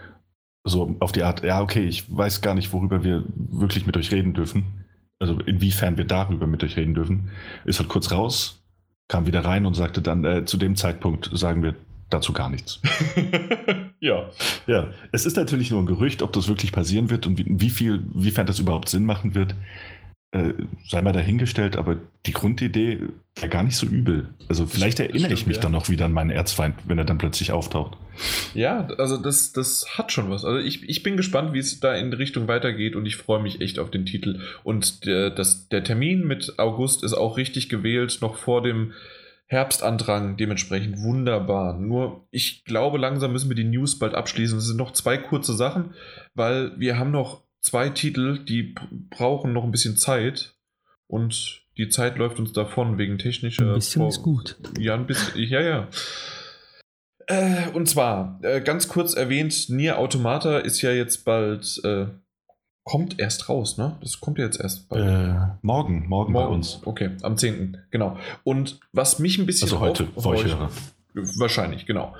[0.66, 4.12] so auf die Art, ja, okay, ich weiß gar nicht, worüber wir wirklich mit euch
[4.12, 4.84] reden dürfen.
[5.18, 7.30] Also inwiefern wir darüber mit euch reden dürfen.
[7.64, 8.62] Ist halt kurz raus,
[9.08, 11.74] kam wieder rein und sagte dann, äh, zu dem Zeitpunkt sagen wir
[12.10, 12.80] dazu gar nichts.
[14.00, 14.30] ja.
[14.66, 17.70] Ja, es ist natürlich nur ein Gerücht, ob das wirklich passieren wird und wie, wie
[17.70, 19.54] viel, wiefern das überhaupt Sinn machen wird,
[20.34, 20.52] äh,
[20.88, 22.98] sei mal dahingestellt, aber die Grundidee
[23.36, 24.28] wäre gar nicht so übel.
[24.48, 25.62] Also vielleicht erinnere ich stimmt, mich ja.
[25.62, 27.96] dann noch wieder an meinen Erzfeind, wenn er dann plötzlich auftaucht.
[28.52, 30.44] Ja, also das, das hat schon was.
[30.44, 33.40] Also ich, ich bin gespannt, wie es da in die Richtung weitergeht und ich freue
[33.40, 34.40] mich echt auf den Titel.
[34.64, 38.92] Und der, das, der Termin mit August ist auch richtig gewählt, noch vor dem
[39.46, 41.78] Herbstandrang, dementsprechend wunderbar.
[41.78, 44.58] Nur ich glaube, langsam müssen wir die News bald abschließen.
[44.58, 45.94] Es sind noch zwei kurze Sachen,
[46.34, 48.74] weil wir haben noch zwei Titel, die
[49.10, 50.54] brauchen noch ein bisschen Zeit
[51.06, 53.66] und die Zeit läuft uns davon wegen technischer.
[53.68, 54.56] Ein bisschen Vor- ist gut.
[54.78, 55.88] ja, ein bisschen, ja, ja.
[57.26, 62.06] Äh, und zwar, äh, ganz kurz erwähnt, Nier Automata ist ja jetzt bald, äh,
[62.84, 63.96] kommt erst raus, ne?
[64.00, 65.04] Das kommt ja jetzt erst bald.
[65.04, 66.80] Äh, morgen, morgen, bei uns.
[66.84, 67.78] Okay, am 10.
[67.90, 68.18] Genau.
[68.44, 70.68] Und was mich ein bisschen Also heute, für.
[71.38, 72.14] Wahrscheinlich, genau.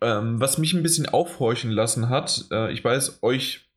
[0.00, 3.68] Ähm, was mich ein bisschen aufhorchen lassen hat, äh, ich weiß, euch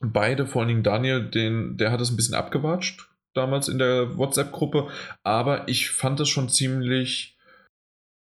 [0.00, 4.16] beide, vor allen Dingen Daniel, den, der hat es ein bisschen abgewatscht damals in der
[4.16, 4.88] WhatsApp-Gruppe,
[5.22, 7.36] aber ich fand es schon ziemlich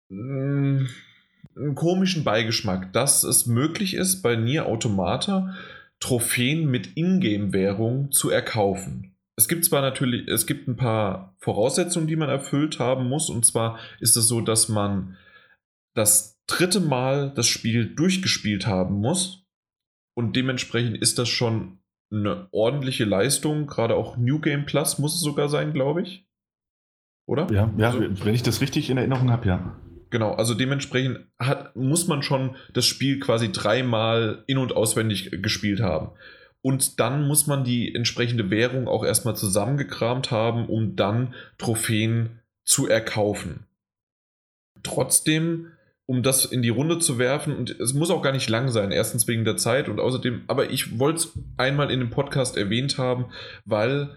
[0.10, 0.88] mh,
[1.56, 5.53] einen komischen Beigeschmack, dass es möglich ist, bei Nier Automata
[6.01, 9.15] Trophäen mit Ingame-Währung zu erkaufen.
[9.37, 13.45] Es gibt zwar natürlich, es gibt ein paar Voraussetzungen, die man erfüllt haben muss, und
[13.45, 15.17] zwar ist es so, dass man
[15.95, 19.45] das dritte Mal das Spiel durchgespielt haben muss.
[20.17, 21.79] Und dementsprechend ist das schon
[22.11, 23.67] eine ordentliche Leistung.
[23.67, 26.27] Gerade auch New Game Plus muss es sogar sein, glaube ich.
[27.27, 27.47] Oder?
[27.51, 29.79] Ja, ja Also- wenn ich das richtig in Erinnerung habe, ja.
[30.11, 35.79] Genau, also dementsprechend hat, muss man schon das Spiel quasi dreimal in- und auswendig gespielt
[35.79, 36.11] haben.
[36.61, 42.88] Und dann muss man die entsprechende Währung auch erstmal zusammengekramt haben, um dann Trophäen zu
[42.88, 43.65] erkaufen.
[44.83, 45.67] Trotzdem,
[46.05, 48.91] um das in die Runde zu werfen, und es muss auch gar nicht lang sein,
[48.91, 52.97] erstens wegen der Zeit und außerdem, aber ich wollte es einmal in dem Podcast erwähnt
[52.97, 53.27] haben,
[53.63, 54.09] weil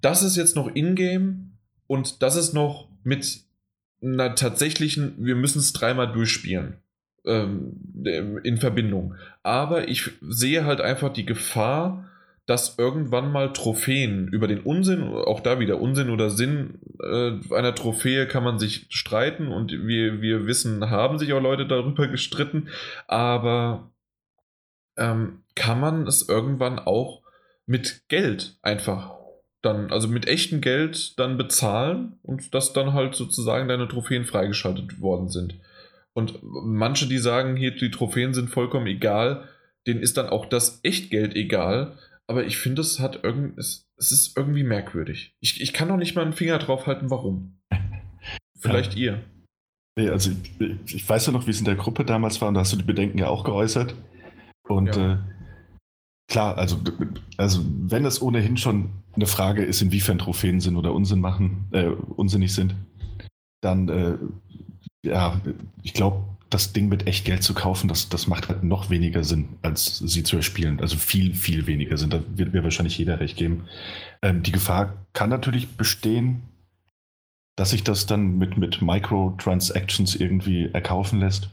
[0.00, 1.52] das ist jetzt noch in-game
[1.86, 3.47] und das ist noch mit
[4.02, 6.78] einer tatsächlichen, wir müssen es dreimal durchspielen
[7.24, 9.14] ähm, in Verbindung.
[9.42, 12.08] Aber ich sehe halt einfach die Gefahr,
[12.48, 17.74] dass irgendwann mal Trophäen über den Unsinn, auch da wieder Unsinn oder Sinn äh, einer
[17.74, 22.68] Trophäe kann man sich streiten und wir, wir wissen, haben sich auch Leute darüber gestritten,
[23.06, 23.90] aber
[24.96, 27.22] ähm, kann man es irgendwann auch
[27.66, 29.17] mit Geld einfach
[29.62, 35.00] dann, also mit echtem Geld dann bezahlen und dass dann halt sozusagen deine Trophäen freigeschaltet
[35.00, 35.58] worden sind.
[36.14, 39.48] Und manche, die sagen, hier die Trophäen sind vollkommen egal,
[39.86, 44.12] denen ist dann auch das Echtgeld egal, aber ich finde, es hat irgend, es, es
[44.12, 45.34] ist irgendwie merkwürdig.
[45.40, 47.58] Ich, ich kann noch nicht mal einen Finger drauf halten, warum.
[48.58, 49.00] Vielleicht ja.
[49.00, 49.24] ihr.
[49.96, 52.54] Nee, also ich, ich, weiß ja noch, wie es in der Gruppe damals war und
[52.54, 53.94] da hast du die Bedenken ja auch geäußert.
[54.68, 55.14] Und ja.
[55.14, 55.18] äh,
[56.28, 56.78] klar, also,
[57.36, 61.86] also wenn es ohnehin schon eine Frage ist, inwiefern Trophäen Sinn oder Unsinn machen, äh,
[61.86, 62.74] unsinnig sind,
[63.60, 64.18] dann äh,
[65.02, 65.40] ja,
[65.82, 69.22] ich glaube, das Ding mit echt Geld zu kaufen, das, das macht halt noch weniger
[69.22, 70.80] Sinn, als sie zu erspielen.
[70.80, 72.10] Also viel, viel weniger Sinn.
[72.10, 73.64] Da wird mir wahrscheinlich jeder recht geben.
[74.22, 76.42] Ähm, die Gefahr kann natürlich bestehen,
[77.56, 81.50] dass sich das dann mit, mit Microtransactions irgendwie erkaufen lässt.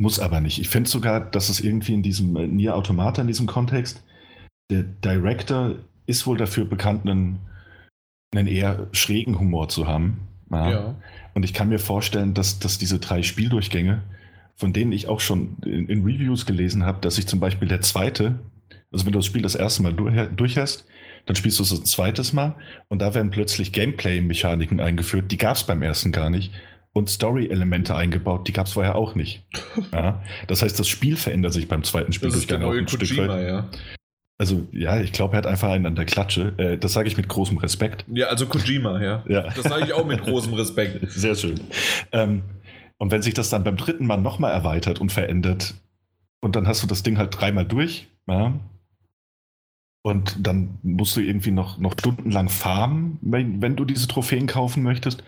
[0.00, 0.58] Muss aber nicht.
[0.58, 4.02] Ich finde sogar, dass es irgendwie in diesem äh, Nier Automata, in diesem Kontext,
[4.70, 7.40] der Director ist wohl dafür bekannt, einen,
[8.34, 10.28] einen eher schrägen Humor zu haben.
[10.50, 10.70] Ja.
[10.70, 10.94] ja.
[11.34, 14.02] Und ich kann mir vorstellen, dass, dass diese drei Spieldurchgänge,
[14.56, 17.80] von denen ich auch schon in, in Reviews gelesen habe, dass sich zum Beispiel der
[17.80, 18.40] zweite,
[18.90, 20.86] also wenn du das Spiel das erste Mal durch, durch hast,
[21.26, 22.56] dann spielst du es ein zweites Mal
[22.88, 26.52] und da werden plötzlich Gameplay-Mechaniken eingeführt, die gab es beim ersten gar nicht.
[26.94, 29.44] Und Story-Elemente eingebaut, die gab es vorher auch nicht.
[29.92, 30.22] Ja?
[30.46, 33.48] Das heißt, das Spiel verändert sich beim zweiten Spieldurchgang auch ein Kojima, Stück weit.
[33.48, 33.68] Ja.
[34.38, 36.54] Also ja, ich glaube, er hat einfach einen an der Klatsche.
[36.58, 38.04] Äh, das sage ich mit großem Respekt.
[38.12, 39.24] Ja, also Kojima, ja.
[39.28, 39.42] ja.
[39.42, 41.00] Das sage ich auch mit großem Respekt.
[41.10, 41.60] Sehr schön.
[42.12, 42.42] Ähm,
[42.98, 45.74] und wenn sich das dann beim dritten Mal nochmal erweitert und verändert
[46.40, 48.54] und dann hast du das Ding halt dreimal durch, ja,
[50.02, 54.82] und dann musst du irgendwie noch, noch stundenlang farmen, wenn, wenn du diese Trophäen kaufen
[54.82, 55.22] möchtest.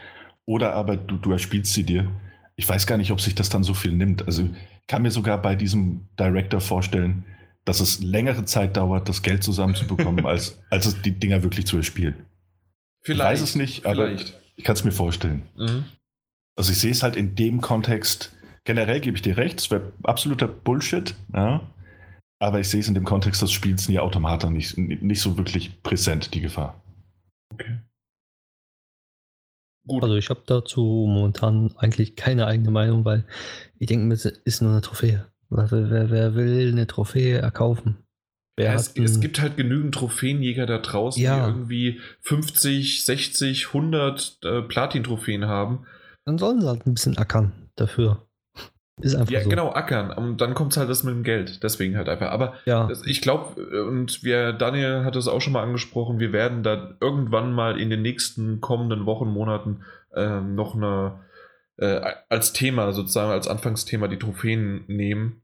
[0.47, 2.11] Oder aber du, du erspielst sie dir.
[2.57, 4.27] Ich weiß gar nicht, ob sich das dann so viel nimmt.
[4.27, 7.25] Also ich kann mir sogar bei diesem Director vorstellen,
[7.65, 11.77] dass es längere Zeit dauert, das Geld zusammenzubekommen, als, als es die Dinger wirklich zu
[11.77, 12.27] erspielen.
[13.03, 13.35] Vielleicht.
[13.37, 14.41] Ich weiß es nicht, aber vielleicht.
[14.57, 15.43] ich kann es mir vorstellen.
[15.57, 15.85] Mhm.
[16.57, 19.93] Also ich sehe es halt in dem Kontext, generell gebe ich dir recht, es wäre
[20.03, 21.61] absoluter Bullshit, ja.
[22.39, 25.83] Aber ich sehe es in dem Kontext des Spiels nie Automata nicht, nicht so wirklich
[25.83, 26.83] präsent, die Gefahr.
[27.53, 27.79] Okay.
[29.87, 30.03] Gut.
[30.03, 33.25] Also ich habe dazu momentan eigentlich keine eigene Meinung, weil
[33.79, 35.27] ich denke, es ist nur eine Trophäe.
[35.51, 37.99] Also wer, wer will eine Trophäe erkaufen?
[38.59, 41.45] Ja, es, es, gibt halt genügend Trophäenjäger da draußen, ja.
[41.45, 45.87] die irgendwie 50, 60, 100 äh, Platin-Trophäen haben.
[46.25, 48.29] Dann sollen sie halt ein bisschen ackern dafür.
[49.01, 49.51] Ist einfach ja, so.
[49.51, 50.13] genau, ackern.
[50.13, 51.63] Und dann kommt es halt das mit dem Geld.
[51.65, 52.31] Deswegen halt einfach.
[52.31, 52.87] Aber ja.
[52.87, 56.63] das, ich glaube, äh, und wir, Daniel hat es auch schon mal angesprochen, wir werden
[56.63, 59.83] da irgendwann mal in den nächsten kommenden Wochen, Monaten
[60.15, 61.25] ähm, noch eine
[61.77, 65.43] äh, als Thema, sozusagen als Anfangsthema die Trophäen nehmen.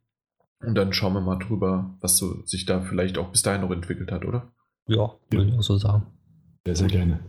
[0.61, 3.71] Und dann schauen wir mal drüber, was so sich da vielleicht auch bis dahin noch
[3.71, 4.53] entwickelt hat, oder?
[4.87, 6.07] Ja, würde ich auch so sagen.
[6.67, 7.21] Sehr, sehr gerne.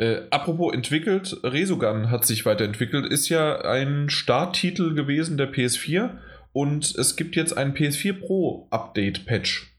[0.00, 6.16] Äh, apropos entwickelt, Resogun hat sich weiterentwickelt, ist ja ein Starttitel gewesen der PS4
[6.54, 9.74] und es gibt jetzt einen PS4 Pro Update Patch.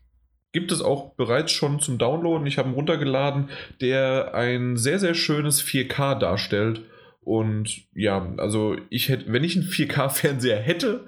[0.51, 2.45] Gibt es auch bereits schon zum Downloaden.
[2.45, 3.49] Ich habe ihn runtergeladen,
[3.79, 6.81] der ein sehr, sehr schönes 4K darstellt
[7.31, 11.05] und ja, also ich hätte, wenn ich einen 4K-Fernseher hätte,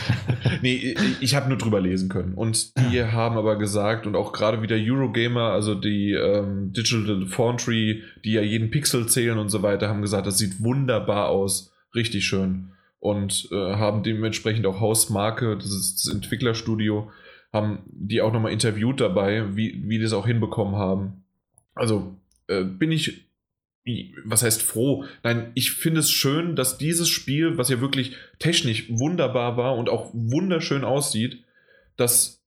[0.62, 2.34] nee, ich habe nur drüber lesen können.
[2.34, 8.04] Und die haben aber gesagt, und auch gerade wieder Eurogamer, also die ähm, Digital Foundry,
[8.24, 12.24] die ja jeden Pixel zählen und so weiter, haben gesagt, das sieht wunderbar aus, richtig
[12.24, 12.70] schön.
[13.00, 17.10] Und äh, haben dementsprechend auch Hausmarke, das ist das Entwicklerstudio,
[17.52, 21.24] haben die auch nochmal interviewt dabei, wie, wie die das auch hinbekommen haben.
[21.74, 22.14] Also
[22.46, 23.27] äh, bin ich
[24.24, 25.04] was heißt froh?
[25.22, 29.88] Nein, ich finde es schön, dass dieses Spiel, was ja wirklich technisch wunderbar war und
[29.88, 31.44] auch wunderschön aussieht,
[31.96, 32.42] dass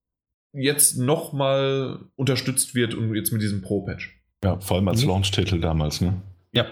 [0.54, 4.22] jetzt nochmal unterstützt wird und jetzt mit diesem Pro-Patch.
[4.44, 5.10] Ja, vor allem als mhm.
[5.10, 6.22] Launch-Titel damals, ne?
[6.52, 6.66] Ja.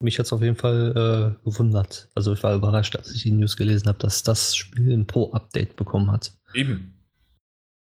[0.00, 2.08] Mich hat es auf jeden Fall äh, gewundert.
[2.14, 5.74] Also ich war überrascht, als ich die News gelesen habe, dass das Spiel ein Pro-Update
[5.74, 6.32] bekommen hat.
[6.54, 6.94] Eben.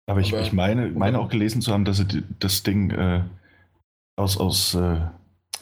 [0.09, 3.25] Aber ich, Aber, ich meine, meine auch gelesen zu haben, dass sie das Ding äh,
[4.17, 5.01] aus, aus äh,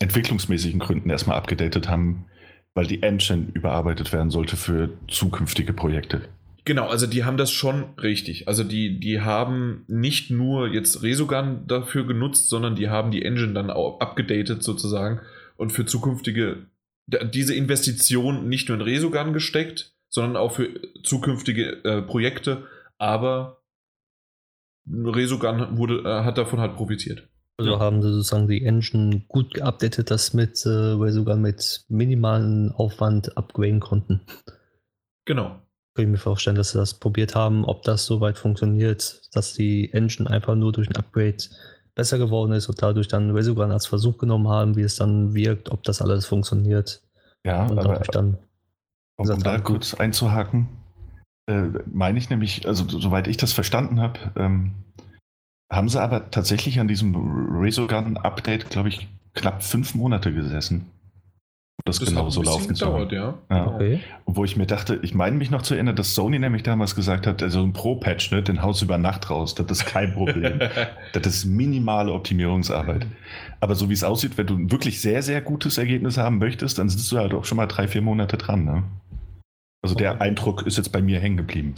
[0.00, 2.26] entwicklungsmäßigen Gründen erstmal abgedatet haben,
[2.74, 6.22] weil die Engine überarbeitet werden sollte für zukünftige Projekte.
[6.64, 8.48] Genau, also die haben das schon richtig.
[8.48, 13.52] Also die, die haben nicht nur jetzt Resogun dafür genutzt, sondern die haben die Engine
[13.52, 15.20] dann auch abgedatet sozusagen
[15.56, 16.66] und für zukünftige,
[17.06, 20.68] diese Investition nicht nur in Resogun gesteckt, sondern auch für
[21.02, 22.66] zukünftige äh, Projekte.
[22.96, 23.62] Aber
[24.90, 27.28] Resogun wurde, äh, hat davon halt profitiert.
[27.56, 27.78] Also ja.
[27.78, 33.80] haben sie sozusagen die Engine gut geupdatet, dass mit äh, Resogun mit minimalen Aufwand upgraden
[33.80, 34.20] konnten.
[35.24, 35.60] Genau.
[35.94, 39.92] Kann ich mir vorstellen, dass sie das probiert haben, ob das soweit funktioniert, dass die
[39.92, 41.36] Engine einfach nur durch ein Upgrade
[41.94, 45.70] besser geworden ist und dadurch dann Resogun als Versuch genommen haben, wie es dann wirkt,
[45.70, 47.02] ob das alles funktioniert.
[47.46, 48.38] Ja, und aber dann
[49.16, 50.68] um, um da kurz einzuhaken,
[51.46, 54.72] äh, meine ich nämlich, also soweit ich das verstanden habe, ähm,
[55.70, 60.90] haben sie aber tatsächlich an diesem Resogun-Update, glaube ich, knapp fünf Monate gesessen
[61.84, 63.34] das, das genau so laufen gedauert, ja.
[63.50, 63.66] ja.
[63.66, 64.00] Okay.
[64.24, 67.26] Wo ich mir dachte, ich meine mich noch zu erinnern, dass Sony nämlich damals gesagt
[67.26, 70.60] hat, also ein Pro-Patch, ne, den Haus über Nacht raus, das ist kein Problem.
[71.12, 73.06] das ist minimale Optimierungsarbeit.
[73.60, 76.78] Aber so wie es aussieht, wenn du ein wirklich sehr, sehr gutes Ergebnis haben möchtest,
[76.78, 78.64] dann sitzt du halt auch schon mal drei, vier Monate dran.
[78.64, 78.84] Ne?
[79.82, 81.74] Also der Eindruck ist jetzt bei mir hängen geblieben.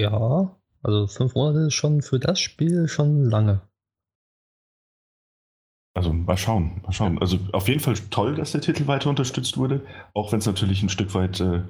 [0.00, 0.50] Ja,
[0.82, 3.62] also fünf Monate ist schon für das Spiel schon lange.
[5.94, 7.18] Also mal schauen, mal schauen.
[7.18, 9.84] Also auf jeden Fall toll, dass der Titel weiter unterstützt wurde,
[10.14, 11.62] auch wenn es natürlich ein Stück weit äh,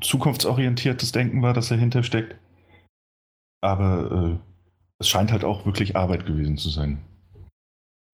[0.00, 2.36] zukunftsorientiertes Denken war, das dahinter steckt.
[3.60, 4.50] Aber äh,
[4.98, 7.04] es scheint halt auch wirklich Arbeit gewesen zu sein.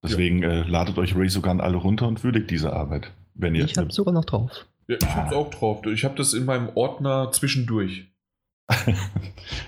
[0.03, 0.49] Deswegen ja.
[0.49, 3.13] äh, ladet euch Razogun alle runter und würdigt diese Arbeit.
[3.33, 4.65] Wenn ihr ich habe sogar noch drauf.
[4.87, 5.85] Ja, ich habe auch drauf.
[5.85, 8.07] Ich habe das in meinem Ordner zwischendurch.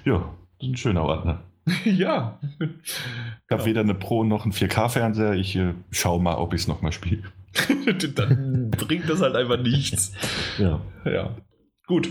[0.05, 0.17] Ja,
[0.59, 1.43] das ist ein schöner Ordner.
[1.85, 2.39] ja.
[2.59, 2.73] Ich habe
[3.47, 3.65] genau.
[3.65, 5.34] weder eine Pro noch einen 4K-Fernseher.
[5.34, 7.23] Ich äh, schaue mal, ob ich es nochmal spiele.
[8.15, 10.13] Dann bringt das halt einfach nichts.
[10.57, 10.81] Ja.
[11.05, 11.35] Ja.
[11.88, 12.09] Gut.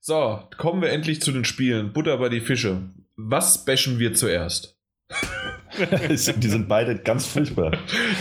[0.00, 1.92] So, kommen wir endlich zu den Spielen.
[1.92, 2.82] Butter bei die Fische.
[3.16, 4.78] Was bashen wir zuerst?
[5.78, 7.72] die sind beide ganz furchtbar.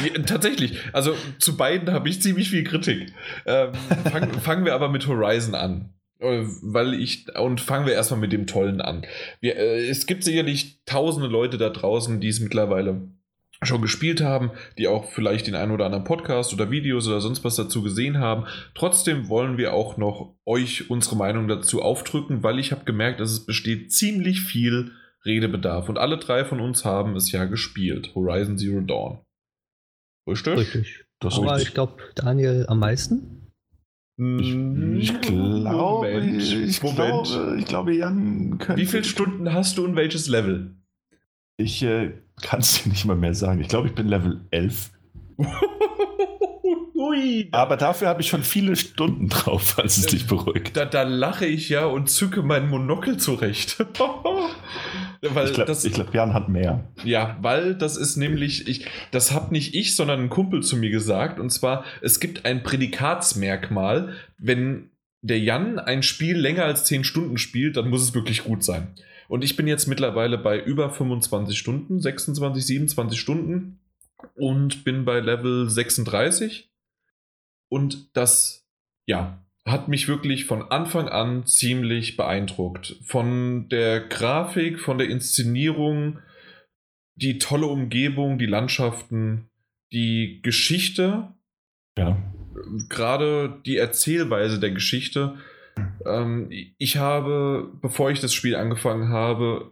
[0.03, 0.77] Ja, tatsächlich.
[0.91, 3.13] Also zu beiden habe ich ziemlich viel Kritik.
[3.45, 3.73] Ähm,
[4.11, 5.93] fang, fangen wir aber mit Horizon an.
[6.23, 9.05] Äh, weil ich, und fangen wir erstmal mit dem Tollen an.
[9.41, 13.09] Wir, äh, es gibt sicherlich tausende Leute da draußen, die es mittlerweile
[13.61, 17.43] schon gespielt haben, die auch vielleicht den einen oder anderen Podcast oder Videos oder sonst
[17.43, 18.45] was dazu gesehen haben.
[18.73, 23.31] Trotzdem wollen wir auch noch euch unsere Meinung dazu aufdrücken, weil ich habe gemerkt, dass
[23.31, 24.91] es besteht ziemlich viel
[25.25, 28.13] Redebedarf und alle drei von uns haben es ja gespielt.
[28.15, 29.19] Horizon Zero Dawn.
[30.27, 30.57] Richtig?
[30.57, 31.05] Richtig.
[31.19, 31.69] Das Aber richtig.
[31.69, 33.32] ich glaube, Daniel am meisten.
[34.17, 38.81] Hm, ich, glaube, ich, glaube, ich glaube, Jan könnte.
[38.81, 40.75] Wie viele Stunden hast du und welches Level?
[41.57, 42.11] Ich äh,
[42.41, 43.59] kann es dir nicht mal mehr sagen.
[43.61, 44.91] Ich glaube, ich bin Level 11.
[47.03, 50.77] Ui, Aber dafür habe ich schon viele Stunden drauf, falls es dich beruhigt.
[50.77, 53.77] Da, da lache ich ja und zücke mein Monokel zurecht.
[55.21, 56.91] weil ich glaube, glaub, Jan hat mehr.
[57.03, 60.91] Ja, weil das ist nämlich, ich, das habe nicht ich, sondern ein Kumpel zu mir
[60.91, 61.41] gesagt.
[61.41, 67.37] Und zwar, es gibt ein Prädikatsmerkmal, wenn der Jan ein Spiel länger als 10 Stunden
[67.37, 68.93] spielt, dann muss es wirklich gut sein.
[69.27, 73.79] Und ich bin jetzt mittlerweile bei über 25 Stunden, 26, 27 Stunden
[74.35, 76.69] und bin bei Level 36
[77.69, 78.67] und das,
[79.05, 82.97] ja, hat mich wirklich von Anfang an ziemlich beeindruckt.
[83.05, 86.19] Von der Grafik, von der Inszenierung,
[87.15, 89.49] die tolle Umgebung, die Landschaften,
[89.93, 91.29] die Geschichte.
[91.97, 92.17] Ja.
[92.89, 95.35] Gerade die Erzählweise der Geschichte.
[96.05, 99.71] Ähm, ich habe, bevor ich das Spiel angefangen habe,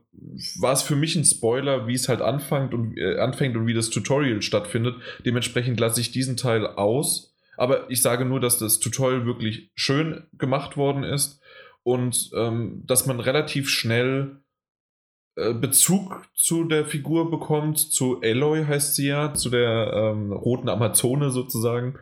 [0.59, 3.73] war es für mich ein Spoiler, wie es halt anfängt und, äh, anfängt und wie
[3.73, 4.95] das Tutorial stattfindet.
[5.25, 7.30] Dementsprechend lasse ich diesen Teil aus
[7.61, 11.39] aber ich sage nur, dass das Tutorial wirklich schön gemacht worden ist
[11.83, 14.41] und ähm, dass man relativ schnell
[15.35, 20.69] äh, Bezug zu der Figur bekommt, zu Aloy heißt sie ja, zu der ähm, roten
[20.69, 21.99] Amazone sozusagen.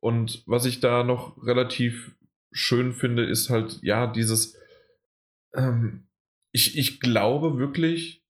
[0.00, 2.14] Und was ich da noch relativ
[2.52, 4.58] schön finde, ist halt, ja, dieses,
[5.54, 6.06] ähm,
[6.52, 8.26] ich, ich glaube wirklich,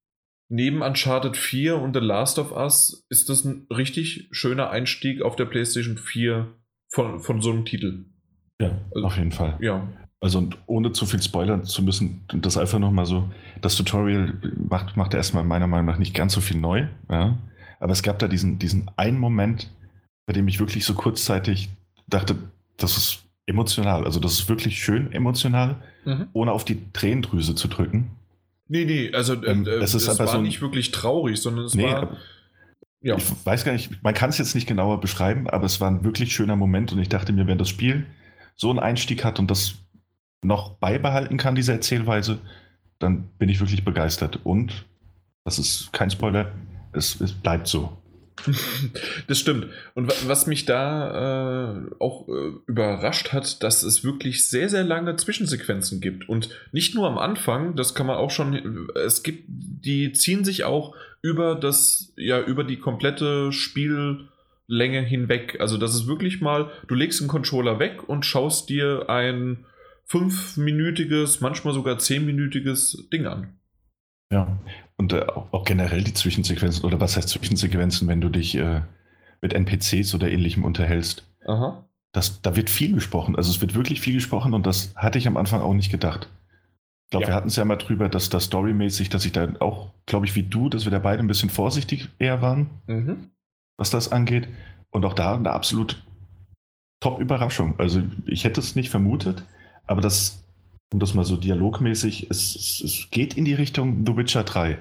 [0.48, 5.34] neben Uncharted 4 und The Last of Us ist das ein richtig schöner Einstieg auf
[5.34, 6.54] der PlayStation 4
[6.88, 8.04] von, von so einem Titel.
[8.60, 9.56] Ja, also, auf jeden Fall.
[9.60, 9.86] Ja.
[10.20, 13.28] Also und ohne zu viel spoilern zu müssen, das einfach nochmal so,
[13.60, 14.34] das Tutorial
[14.68, 17.38] macht, macht erstmal meiner Meinung nach nicht ganz so viel neu, ja.
[17.78, 19.70] Aber es gab da diesen, diesen einen Moment,
[20.26, 21.68] bei dem ich wirklich so kurzzeitig
[22.08, 22.34] dachte,
[22.76, 26.26] das ist emotional, also das ist wirklich schön emotional, mhm.
[26.32, 28.10] ohne auf die Tränendrüse zu drücken.
[28.66, 31.74] Nee, nee, also ähm, äh, es, ist es war so nicht wirklich traurig, sondern es
[31.74, 32.16] nee, war
[33.00, 33.16] ja.
[33.16, 36.04] ich weiß gar nicht, man kann es jetzt nicht genauer beschreiben, aber es war ein
[36.04, 38.06] wirklich schöner Moment und ich dachte mir, wenn das Spiel
[38.56, 39.74] so einen Einstieg hat und das
[40.42, 42.38] noch beibehalten kann, diese Erzählweise,
[42.98, 44.40] dann bin ich wirklich begeistert.
[44.44, 44.86] Und,
[45.44, 46.52] das ist kein Spoiler,
[46.92, 47.96] es, es bleibt so.
[49.26, 49.66] Das stimmt.
[49.94, 55.16] Und was mich da äh, auch äh, überrascht hat, dass es wirklich sehr, sehr lange
[55.16, 56.28] Zwischensequenzen gibt.
[56.28, 60.64] Und nicht nur am Anfang, das kann man auch schon, es gibt, die ziehen sich
[60.64, 65.58] auch über das, ja, über die komplette Spiellänge hinweg.
[65.60, 69.64] Also das ist wirklich mal, du legst den Controller weg und schaust dir ein
[70.06, 73.58] fünfminütiges, manchmal sogar zehnminütiges Ding an.
[74.32, 74.58] Ja,
[74.96, 78.82] und äh, auch generell die Zwischensequenzen, oder was heißt Zwischensequenzen, wenn du dich äh,
[79.40, 81.24] mit NPCs oder ähnlichem unterhältst.
[81.46, 81.88] Aha.
[82.12, 83.36] Das, da wird viel gesprochen.
[83.36, 86.28] Also es wird wirklich viel gesprochen und das hatte ich am Anfang auch nicht gedacht.
[87.08, 87.28] Ich glaube, ja.
[87.30, 90.34] wir hatten es ja mal drüber, dass das storymäßig, dass ich da auch, glaube ich,
[90.34, 93.30] wie du, dass wir da beide ein bisschen vorsichtig eher waren, mhm.
[93.78, 94.48] was das angeht.
[94.90, 96.04] Und auch da eine absolut
[97.00, 97.78] Top-Überraschung.
[97.78, 99.44] Also ich hätte es nicht vermutet,
[99.86, 100.44] aber das
[100.92, 104.78] um das mal so dialogmäßig, es, es, es, geht in die Richtung The Witcher 3.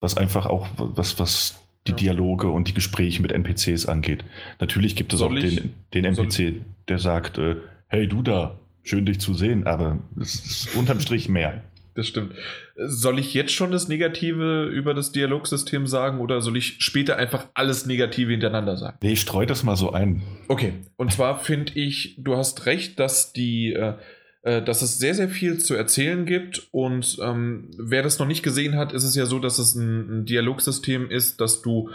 [0.00, 1.92] Was einfach auch, was, was die.
[1.92, 4.24] Dialoge und die Gespräche mit NPCs angeht.
[4.60, 7.56] Natürlich gibt es soll auch ich, den, den NPC, der sagt, äh,
[7.88, 11.62] hey du da, schön dich zu sehen, aber es ist unterm Strich mehr.
[11.94, 12.34] Das stimmt.
[12.76, 17.48] Soll ich jetzt schon das Negative über das Dialogsystem sagen oder soll ich später einfach
[17.52, 18.96] alles Negative hintereinander sagen?
[19.02, 20.22] Nee, ich streue das mal so ein.
[20.48, 23.94] Okay, und zwar finde ich, du hast recht, dass die, äh,
[24.40, 26.66] äh, dass es sehr, sehr viel zu erzählen gibt.
[26.70, 30.20] Und ähm, wer das noch nicht gesehen hat, ist es ja so, dass es ein,
[30.20, 31.90] ein Dialogsystem ist, dass du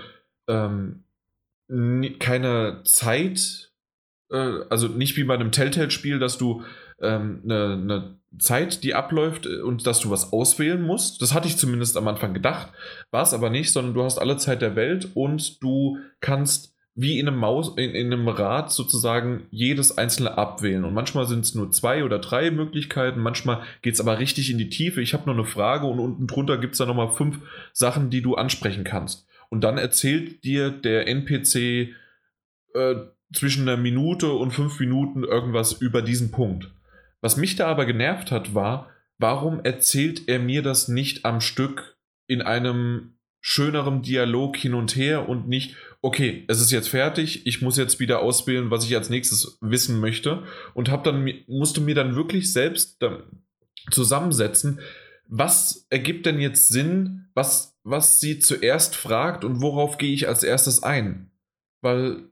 [0.47, 1.03] ähm,
[2.19, 3.66] keine Zeit,
[4.35, 6.63] also nicht wie bei einem Telltale-Spiel, dass du
[7.01, 11.21] ähm, eine, eine Zeit, die abläuft äh, und dass du was auswählen musst.
[11.21, 12.71] Das hatte ich zumindest am Anfang gedacht,
[13.11, 17.19] war es aber nicht, sondern du hast alle Zeit der Welt und du kannst wie
[17.19, 20.83] in einem Maus, in, in einem Rad sozusagen jedes einzelne abwählen.
[20.83, 24.57] Und manchmal sind es nur zwei oder drei Möglichkeiten, manchmal geht es aber richtig in
[24.57, 24.99] die Tiefe.
[25.01, 27.39] Ich habe nur eine Frage und unten drunter gibt es dann nochmal fünf
[27.71, 29.27] Sachen, die du ansprechen kannst.
[29.49, 31.93] Und dann erzählt dir der NPC
[32.73, 32.95] äh,
[33.33, 36.71] zwischen einer Minute und fünf Minuten irgendwas über diesen Punkt.
[37.21, 41.97] Was mich da aber genervt hat, war, warum erzählt er mir das nicht am Stück
[42.27, 47.61] in einem schöneren Dialog hin und her und nicht, okay, es ist jetzt fertig, ich
[47.61, 50.43] muss jetzt wieder auswählen, was ich als nächstes wissen möchte
[50.73, 52.99] und habe dann musste mir dann wirklich selbst
[53.89, 54.81] zusammensetzen,
[55.29, 60.43] was ergibt denn jetzt Sinn, was was sie zuerst fragt und worauf gehe ich als
[60.43, 61.31] erstes ein?
[61.81, 62.29] Weil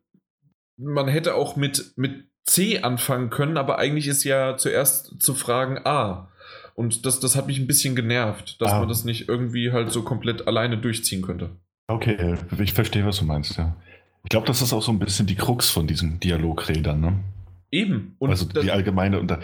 [0.78, 5.80] man hätte auch mit mit C anfangen können, aber eigentlich ist ja zuerst zu fragen
[5.86, 6.30] A.
[6.76, 8.80] Und das, das hat mich ein bisschen genervt, dass ah.
[8.80, 11.52] man das nicht irgendwie halt so komplett alleine durchziehen könnte.
[11.88, 13.76] Okay, ich verstehe, was du meinst, ja.
[14.24, 17.24] Ich glaube, das ist auch so ein bisschen die Krux von diesen Dialogrädern, ne?
[17.72, 18.16] Eben.
[18.20, 19.40] Und also die allgemeine, und da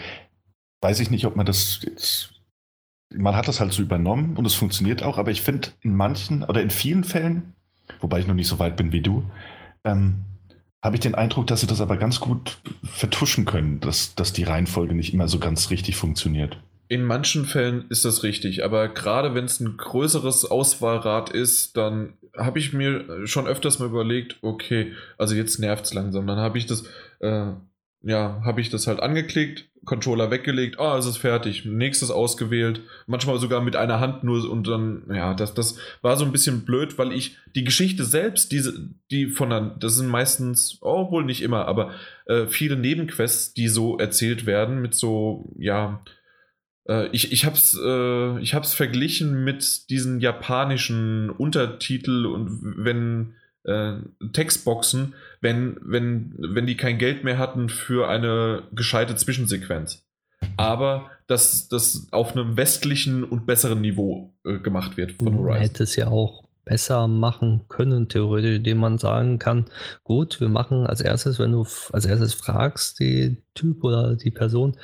[0.80, 2.30] weiß ich nicht, ob man das jetzt.
[3.14, 6.42] Man hat das halt so übernommen und es funktioniert auch, aber ich finde in manchen
[6.42, 7.52] oder in vielen Fällen,
[8.00, 9.24] wobei ich noch nicht so weit bin wie du,
[9.84, 10.24] ähm,
[10.82, 14.42] habe ich den Eindruck, dass sie das aber ganz gut vertuschen können, dass, dass die
[14.42, 16.58] Reihenfolge nicht immer so ganz richtig funktioniert.
[16.88, 22.14] In manchen Fällen ist das richtig, aber gerade wenn es ein größeres Auswahlrad ist, dann
[22.36, 26.26] habe ich mir schon öfters mal überlegt, okay, also jetzt nervt es langsam.
[26.26, 26.84] Dann habe ich das,
[27.20, 27.52] äh,
[28.02, 32.82] ja, habe ich das halt angeklickt, Controller weggelegt, ah, oh, es ist fertig, nächstes ausgewählt,
[33.06, 36.64] manchmal sogar mit einer Hand nur und dann, ja, das, das war so ein bisschen
[36.64, 41.24] blöd, weil ich die Geschichte selbst, diese, die von der, das sind meistens, oh, wohl
[41.24, 41.92] nicht immer, aber
[42.26, 46.00] äh, viele Nebenquests, die so erzählt werden mit so, ja,
[46.88, 53.34] äh, ich, ich habe es äh, ich hab's verglichen mit diesen japanischen Untertitel und wenn
[53.64, 53.94] äh,
[54.32, 60.06] Textboxen, wenn, wenn, wenn die kein Geld mehr hatten für eine gescheite Zwischensequenz.
[60.56, 65.46] Aber dass das auf einem westlichen und besseren Niveau äh, gemacht wird von Horizon.
[65.46, 69.64] Man hätte es ja auch besser machen können, theoretisch, indem man sagen kann,
[70.04, 74.76] gut, wir machen als erstes, wenn du als erstes fragst, die Typ oder die Person,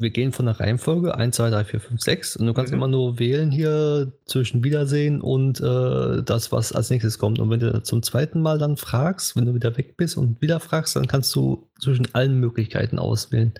[0.00, 2.78] wir gehen von der Reihenfolge 1, 2, 3, 4, 5, 6 und du kannst mhm.
[2.78, 7.38] immer nur wählen hier zwischen Wiedersehen und äh, das, was als nächstes kommt.
[7.38, 10.58] Und wenn du zum zweiten Mal dann fragst, wenn du wieder weg bist und wieder
[10.58, 13.52] fragst, dann kannst du zwischen allen Möglichkeiten auswählen.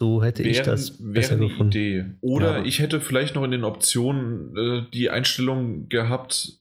[0.00, 1.72] So hätte wären, ich das besser gefunden.
[1.72, 2.04] Idee.
[2.20, 2.64] Oder ja.
[2.64, 6.60] ich hätte vielleicht noch in den Optionen äh, die Einstellung gehabt,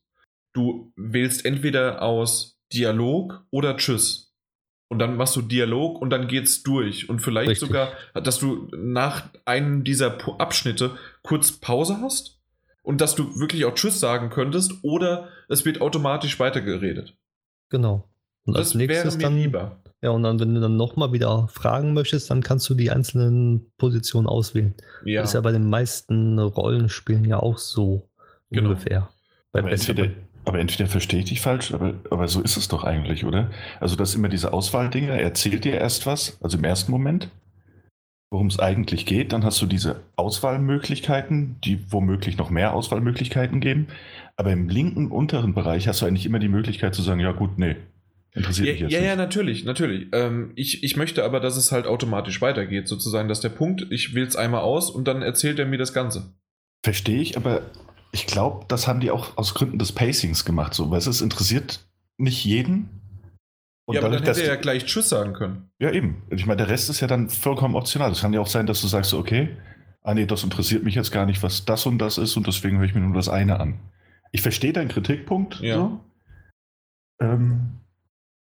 [0.53, 4.26] du wählst entweder aus Dialog oder Tschüss.
[4.89, 7.09] Und dann machst du Dialog und dann geht's durch.
[7.09, 7.67] Und vielleicht Richtig.
[7.67, 10.91] sogar, dass du nach einem dieser Abschnitte
[11.23, 12.39] kurz Pause hast
[12.83, 17.15] und dass du wirklich auch Tschüss sagen könntest oder es wird automatisch weitergeredet.
[17.69, 18.07] Genau.
[18.45, 19.79] Und Das als nächstes wäre mir dann, lieber.
[20.01, 23.69] ja, und dann, wenn du dann nochmal wieder fragen möchtest, dann kannst du die einzelnen
[23.77, 24.73] Positionen auswählen.
[25.03, 25.19] Ja.
[25.19, 28.09] Das ist ja bei den meisten Rollenspielen ja auch so
[28.51, 28.69] Genau.
[28.69, 29.09] ungefähr.
[29.51, 30.11] Bei entweder.
[30.47, 33.51] Aber entweder verstehe ich dich falsch, aber, aber so ist es doch eigentlich, oder?
[33.81, 35.09] Also, das ist immer diese Auswahldinger.
[35.09, 37.29] Er erzählt dir erst was, also im ersten Moment,
[38.31, 39.33] worum es eigentlich geht.
[39.33, 43.87] Dann hast du diese Auswahlmöglichkeiten, die womöglich noch mehr Auswahlmöglichkeiten geben.
[44.37, 47.59] Aber im linken unteren Bereich hast du eigentlich immer die Möglichkeit zu sagen: Ja, gut,
[47.59, 47.75] nee,
[48.33, 49.07] interessiert Ja, mich jetzt ja, nicht.
[49.09, 50.07] ja, natürlich, natürlich.
[50.13, 54.15] Ähm, ich, ich möchte aber, dass es halt automatisch weitergeht, sozusagen, dass der Punkt, ich
[54.15, 56.33] wähle es einmal aus und dann erzählt er mir das Ganze.
[56.85, 57.63] Verstehe ich, aber
[58.17, 61.85] ich glaube, das haben die auch aus Gründen des Pacings gemacht, so, weil es interessiert
[62.17, 62.89] nicht jeden.
[63.85, 65.69] Und ja, aber dann dadurch, hätte er ja gleich Tschüss sagen können.
[65.79, 66.23] Ja, eben.
[66.31, 68.11] Ich meine, der Rest ist ja dann vollkommen optional.
[68.11, 69.55] Es kann ja auch sein, dass du sagst, so, okay,
[70.01, 72.79] ah nee, das interessiert mich jetzt gar nicht, was das und das ist und deswegen
[72.79, 73.79] höre ich mir nur das eine an.
[74.31, 75.59] Ich verstehe deinen Kritikpunkt.
[75.61, 75.75] Ja.
[75.75, 75.99] So.
[77.21, 77.77] Ähm,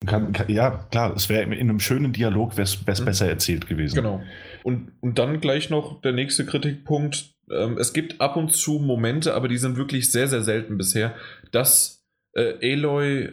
[0.05, 3.05] kann, kann, ja, klar, es wäre in einem schönen Dialog wär's, wär's Mhm.
[3.05, 3.95] besser erzählt gewesen.
[3.95, 4.23] Genau.
[4.63, 7.35] Und, und dann gleich noch der nächste Kritikpunkt.
[7.51, 11.15] Ähm, es gibt ab und zu Momente, aber die sind wirklich sehr, sehr selten bisher,
[11.51, 12.03] dass
[12.33, 13.29] äh, Aloy,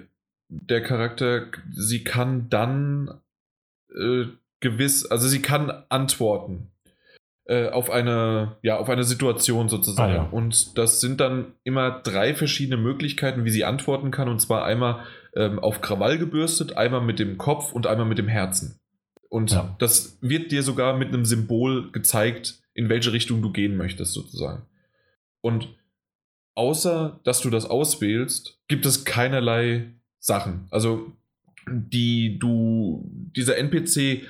[0.48, 3.20] der Charakter, sie kann dann
[3.94, 4.26] äh,
[4.60, 6.70] gewiss, also sie kann antworten
[7.46, 10.12] äh, auf eine, ja, auf eine Situation sozusagen.
[10.12, 10.28] Ah, ja.
[10.30, 14.28] Und das sind dann immer drei verschiedene Möglichkeiten, wie sie antworten kann.
[14.28, 18.28] Und zwar einmal ähm, auf Krawall gebürstet, einmal mit dem Kopf und einmal mit dem
[18.28, 18.78] Herzen.
[19.28, 19.76] Und Ja.
[19.78, 24.66] das wird dir sogar mit einem Symbol gezeigt, in welche Richtung du gehen möchtest, sozusagen.
[25.40, 25.68] Und
[26.54, 30.66] außer dass du das auswählst, gibt es keinerlei Sachen.
[30.70, 31.12] Also,
[31.68, 34.26] die du, dieser NPC,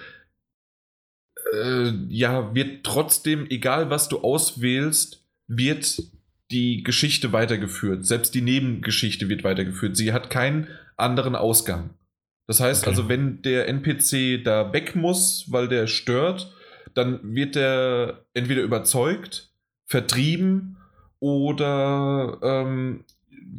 [1.53, 6.03] äh, ja, wird trotzdem, egal was du auswählst, wird
[6.51, 8.07] die Geschichte weitergeführt.
[8.07, 9.97] Selbst die Nebengeschichte wird weitergeführt.
[9.97, 11.91] Sie hat keinen anderen Ausgang.
[12.47, 12.91] Das heißt Okay.
[12.91, 16.53] also, wenn der NPC da weg muss, weil der stört,
[16.97, 19.53] dann wird er entweder überzeugt,
[19.87, 20.77] vertrieben
[21.21, 23.05] oder ähm,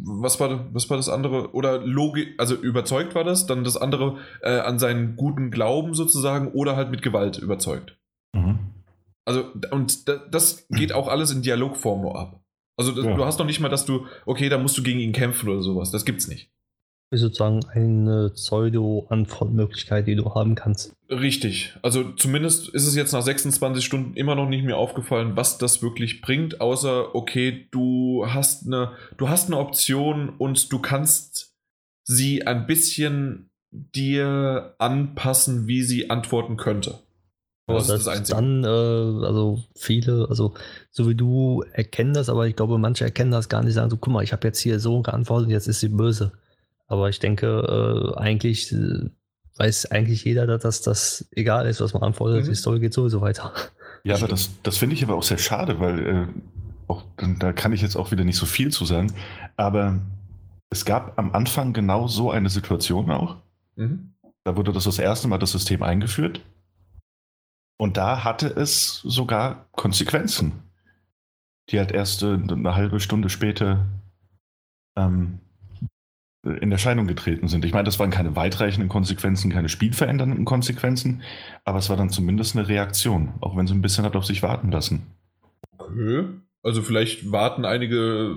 [0.03, 1.53] was war, was war das andere?
[1.53, 6.51] Oder Logik, also überzeugt war das, dann das andere äh, an seinen guten Glauben sozusagen
[6.51, 7.97] oder halt mit Gewalt überzeugt.
[8.33, 8.59] Mhm.
[9.25, 12.39] Also, und da- das geht auch alles in Dialogform nur ab.
[12.77, 13.15] Also, das, Ja.
[13.15, 15.61] du hast noch nicht mal, dass du, okay, da musst du gegen ihn kämpfen oder
[15.61, 15.91] sowas.
[15.91, 16.49] Das gibt's nicht.
[17.09, 20.93] Ist sozusagen eine Pseudo-Antwortmöglichkeit, die du haben kannst.
[21.09, 21.73] Richtig.
[21.81, 25.81] Also, zumindest ist es jetzt nach 26 Stunden immer noch nicht mir aufgefallen, was das
[25.81, 31.55] wirklich bringt, außer, okay, du hast eine, du hast eine Option und du kannst
[32.03, 36.99] sie ein bisschen dir anpassen, wie sie antworten könnte.
[37.67, 38.35] Aber Das ist das Einzige.
[38.37, 40.53] dann, äh, also viele, also
[40.89, 43.97] so wie du erkennen das, aber ich glaube, manche erkennen das gar nicht, sagen so,
[43.97, 46.31] guck mal, ich habe jetzt hier so geantwortet, jetzt ist sie böse.
[46.87, 49.09] Aber ich denke, äh, eigentlich äh,
[49.57, 52.49] weiß eigentlich jeder, dass das, egal ist, was man antwortet, Mhm.
[52.49, 53.53] die Story geht sowieso weiter.
[54.03, 56.27] Ja, aber das, das finde ich aber auch sehr schade, weil äh,
[56.87, 57.03] auch,
[57.39, 59.13] da kann ich jetzt auch wieder nicht so viel zu sagen.
[59.57, 59.99] Aber
[60.69, 63.37] es gab am Anfang genau so eine Situation auch.
[63.75, 64.13] Mhm.
[64.43, 66.41] Da wurde das das erste Mal das System eingeführt.
[67.79, 70.53] Und da hatte es sogar Konsequenzen,
[71.69, 73.85] die halt erst äh, eine halbe Stunde später
[74.95, 75.39] ähm,
[76.55, 77.65] in Erscheinung getreten sind.
[77.65, 81.21] Ich meine, das waren keine weitreichenden Konsequenzen, keine spielverändernden Konsequenzen,
[81.65, 84.43] aber es war dann zumindest eine Reaktion, auch wenn sie ein bisschen hat auf sich
[84.43, 85.07] warten lassen.
[85.77, 86.25] Okay.
[86.63, 88.35] Also vielleicht warten einige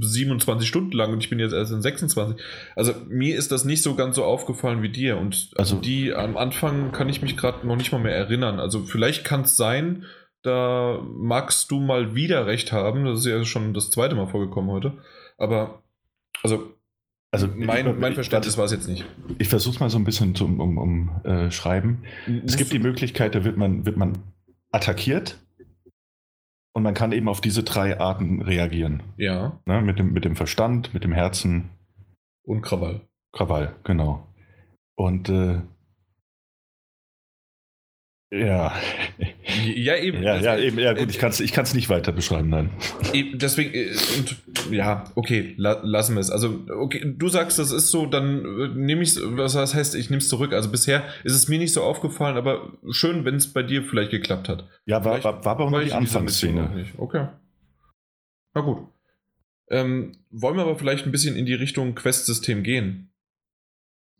[0.00, 2.36] 27 Stunden lang und ich bin jetzt erst in 26.
[2.76, 5.18] Also mir ist das nicht so ganz so aufgefallen wie dir.
[5.18, 8.60] Und also die am Anfang kann ich mich gerade noch nicht mal mehr erinnern.
[8.60, 10.04] Also vielleicht kann es sein,
[10.42, 13.04] da magst du mal wieder recht haben.
[13.04, 14.92] Das ist ja schon das zweite Mal vorgekommen heute.
[15.36, 15.82] Aber
[16.42, 16.74] also
[17.34, 19.04] Also mein, mein ich- Verständnis war es jetzt nicht.
[19.38, 22.02] Ich versuche es mal so ein bisschen zu um, um, um äh, schreiben.
[22.44, 24.18] Es gibt die Möglichkeit, da wird man, wird man
[24.70, 25.38] attackiert
[26.74, 29.02] und man kann eben auf diese drei Arten reagieren.
[29.16, 29.80] Ja, Ne?
[29.80, 31.70] Mit, dem, mit dem Verstand, mit dem Herzen,
[32.44, 33.00] und Krawall.
[33.32, 34.26] Krawall, genau.
[34.96, 35.60] Und äh,
[38.32, 38.72] ja.
[39.74, 40.22] Ja, eben.
[40.22, 42.70] ja, ja, eben, ja gut, ich kann es ich kann's nicht weiter beschreiben, nein.
[43.12, 44.36] Eben, Deswegen, äh, und
[44.72, 46.30] ja, okay, la lassen wir es.
[46.30, 49.94] Also, okay, du sagst, das ist so, dann äh, nehme ich es, was das heißt,
[49.94, 50.54] ich nehme es zurück.
[50.54, 54.10] Also bisher ist es mir nicht so aufgefallen, aber schön, wenn es bei dir vielleicht
[54.10, 54.66] geklappt hat.
[54.86, 56.86] Ja, war, war, war aber auch nur die Anfangsszene.
[56.96, 57.28] Okay.
[58.54, 58.88] Na gut.
[59.68, 63.10] Ähm, wollen wir aber vielleicht ein bisschen in die Richtung Quest-System gehen?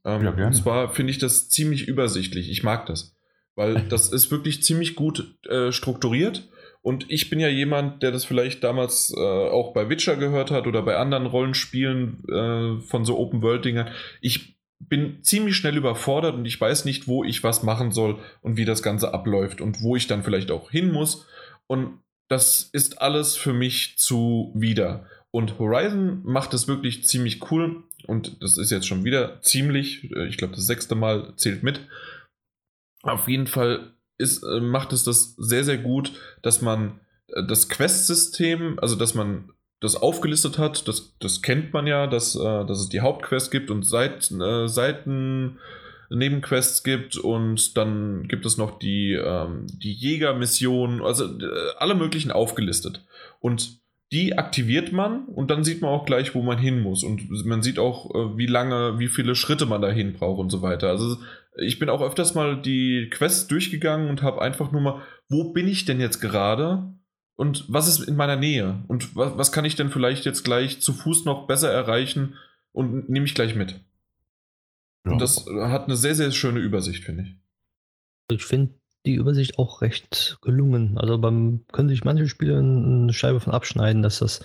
[0.05, 0.47] Ähm, Ja, gerne.
[0.47, 2.51] Und zwar finde ich das ziemlich übersichtlich.
[2.51, 3.17] Ich mag das.
[3.55, 6.49] Weil das ist wirklich ziemlich gut äh, strukturiert
[6.83, 10.67] Und ich bin ja jemand, der das vielleicht damals äh, auch bei Witcher gehört hat
[10.67, 13.89] oder bei anderen Rollenspielen äh, von so Open-World-Dingern.
[14.21, 18.57] Ich bin ziemlich schnell überfordert und ich weiß nicht, wo ich was machen soll und
[18.57, 21.25] wie das Ganze abläuft und wo ich dann vielleicht auch hin muss.
[21.69, 25.07] Und das ist alles für mich zu wieder.
[25.31, 27.85] Und Horizon macht es wirklich ziemlich cool.
[28.07, 31.81] Und das ist jetzt schon wieder ziemlich, äh, ich glaube, das sechste Mal zählt mit.
[33.03, 36.13] Auf jeden Fall ist, äh, macht es das sehr, sehr gut,
[36.43, 39.51] dass man äh, das Quest-System, also dass man
[39.81, 43.83] das aufgelistet hat, das, das kennt man ja, dass, dass es die Hauptquest gibt und
[43.83, 45.59] Seit, äh, Seiten.
[46.15, 52.31] Nebenquests gibt und dann gibt es noch die, ähm, die Jägermission, also äh, alle möglichen
[52.31, 53.05] aufgelistet.
[53.41, 53.81] Und
[54.13, 57.03] die aktiviert man und dann sieht man auch gleich, wo man hin muss.
[57.03, 60.61] Und man sieht auch, äh, wie lange, wie viele Schritte man dahin braucht und so
[60.61, 60.91] weiter.
[60.91, 61.17] Also
[61.57, 65.69] ich bin auch öfters mal die Quests durchgegangen und habe einfach nur mal, wo bin
[65.69, 66.93] ich denn jetzt gerade?
[67.37, 68.85] Und was ist in meiner Nähe?
[68.89, 72.35] Und was, was kann ich denn vielleicht jetzt gleich zu Fuß noch besser erreichen
[72.73, 73.81] und nehme ich gleich mit?
[75.05, 75.13] Ja.
[75.13, 77.37] Und das hat eine sehr, sehr schöne Übersicht, finde ich.
[78.31, 78.75] Ich finde
[79.05, 80.97] die Übersicht auch recht gelungen.
[80.97, 84.45] Also beim können sich manche Spiele eine Scheibe von abschneiden, dass das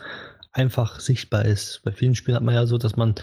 [0.51, 1.81] einfach sichtbar ist.
[1.83, 3.15] Bei vielen Spielen hat man ja so, dass man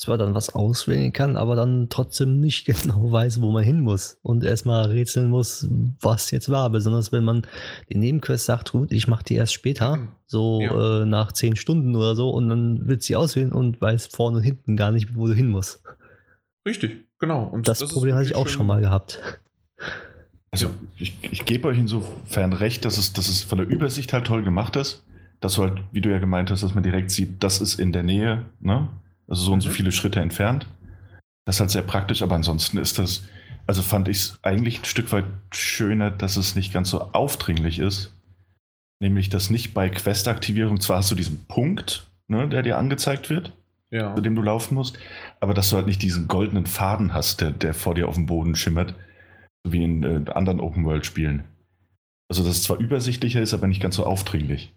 [0.00, 4.18] zwar dann was auswählen kann, aber dann trotzdem nicht genau weiß, wo man hin muss
[4.22, 5.68] und erstmal rätseln muss,
[6.00, 6.70] was jetzt war.
[6.70, 7.46] Besonders wenn man
[7.90, 10.08] die Nebenquest sagt, gut, ich mache die erst später, mhm.
[10.26, 11.02] so ja.
[11.02, 14.42] äh, nach zehn Stunden oder so, und dann wird sie auswählen und weiß vorne und
[14.42, 15.82] hinten gar nicht, wo du hin musst.
[16.66, 17.44] Richtig, genau.
[17.44, 19.20] Und das, das Problem hatte ich auch schon mal gehabt.
[20.50, 24.26] Also ich, ich gebe euch insofern recht, dass es, dass es von der Übersicht halt
[24.26, 25.04] toll gemacht ist.
[25.40, 27.92] Dass du halt, wie du ja gemeint hast, dass man direkt sieht, das ist in
[27.92, 28.88] der Nähe, ne?
[29.30, 29.74] Also so und so mhm.
[29.74, 30.66] viele Schritte entfernt.
[31.46, 33.24] Das ist halt sehr praktisch, aber ansonsten ist das,
[33.66, 37.78] also fand ich es eigentlich ein Stück weit schöner, dass es nicht ganz so aufdringlich
[37.78, 38.14] ist.
[39.02, 43.56] Nämlich, dass nicht bei Questaktivierung, zwar hast du diesen Punkt, ne, der dir angezeigt wird,
[43.90, 44.14] ja.
[44.14, 44.98] zu dem du laufen musst,
[45.40, 48.26] aber dass du halt nicht diesen goldenen Faden hast, der, der vor dir auf dem
[48.26, 48.94] Boden schimmert,
[49.64, 51.44] wie in äh, anderen Open-World-Spielen.
[52.28, 54.72] Also, dass es zwar übersichtlicher ist, aber nicht ganz so aufdringlich.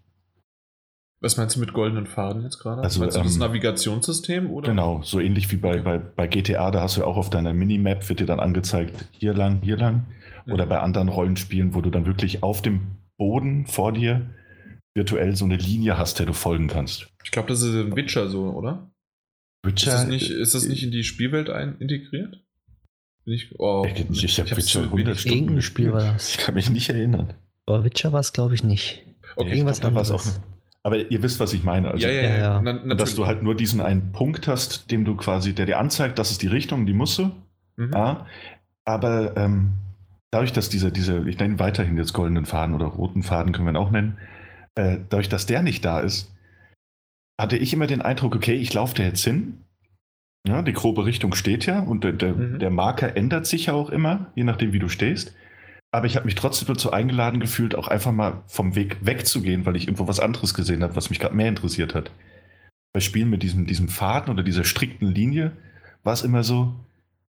[1.20, 2.82] Was meinst du mit goldenen Faden jetzt gerade?
[2.82, 4.50] Also, meinst du das ähm, Navigationssystem?
[4.50, 4.68] Oder?
[4.68, 7.54] Genau, so ähnlich wie bei, bei, bei GTA, da hast du ja auch auf deiner
[7.54, 10.06] Minimap, wird dir dann angezeigt, hier lang, hier lang.
[10.46, 10.68] Oder mhm.
[10.68, 14.30] bei anderen Rollenspielen, wo du dann wirklich auf dem Boden vor dir
[14.94, 17.08] virtuell so eine Linie hast, der du folgen kannst.
[17.24, 18.90] Ich glaube, das ist in Witcher so, oder?
[19.62, 19.92] Witcher.
[19.92, 22.44] Ist das nicht, ist das nicht in die Spielwelt ein, integriert?
[23.24, 26.30] Ich, oh, ich, ich, ich habe Witcher 100 Stunden Irgendein Spiel war das.
[26.30, 27.32] Ich kann mich nicht erinnern.
[27.66, 29.02] Aber Witcher war es, glaube ich, nicht.
[29.36, 30.10] Okay, Irgendwas glaub, anderes.
[30.10, 30.24] Auch,
[30.84, 31.90] aber ihr wisst, was ich meine.
[31.90, 32.36] Also, ja, ja, ja.
[32.36, 32.62] ja.
[32.62, 36.18] Na, dass du halt nur diesen einen Punkt hast, dem du quasi, der dir anzeigt,
[36.18, 37.32] das ist die Richtung, die musst du.
[37.76, 37.90] Mhm.
[37.92, 38.26] Ja,
[38.84, 39.72] aber ähm,
[40.30, 43.66] dadurch, dass dieser, diese, ich nenne ihn weiterhin jetzt goldenen Faden oder roten Faden, können
[43.66, 44.18] wir ihn auch nennen,
[44.76, 46.32] äh, dadurch, dass der nicht da ist,
[47.40, 49.64] hatte ich immer den Eindruck, okay, ich laufe da jetzt hin
[50.46, 52.58] ja, die grobe Richtung steht ja und der, der, mhm.
[52.58, 55.34] der Marker ändert sich ja auch immer, je nachdem, wie du stehst.
[55.94, 59.76] Aber ich habe mich trotzdem dazu eingeladen gefühlt, auch einfach mal vom Weg wegzugehen, weil
[59.76, 62.10] ich irgendwo was anderes gesehen habe, was mich gerade mehr interessiert hat.
[62.92, 65.52] Bei Spielen mit diesem, diesem Faden oder dieser strikten Linie
[66.02, 66.74] war es immer so,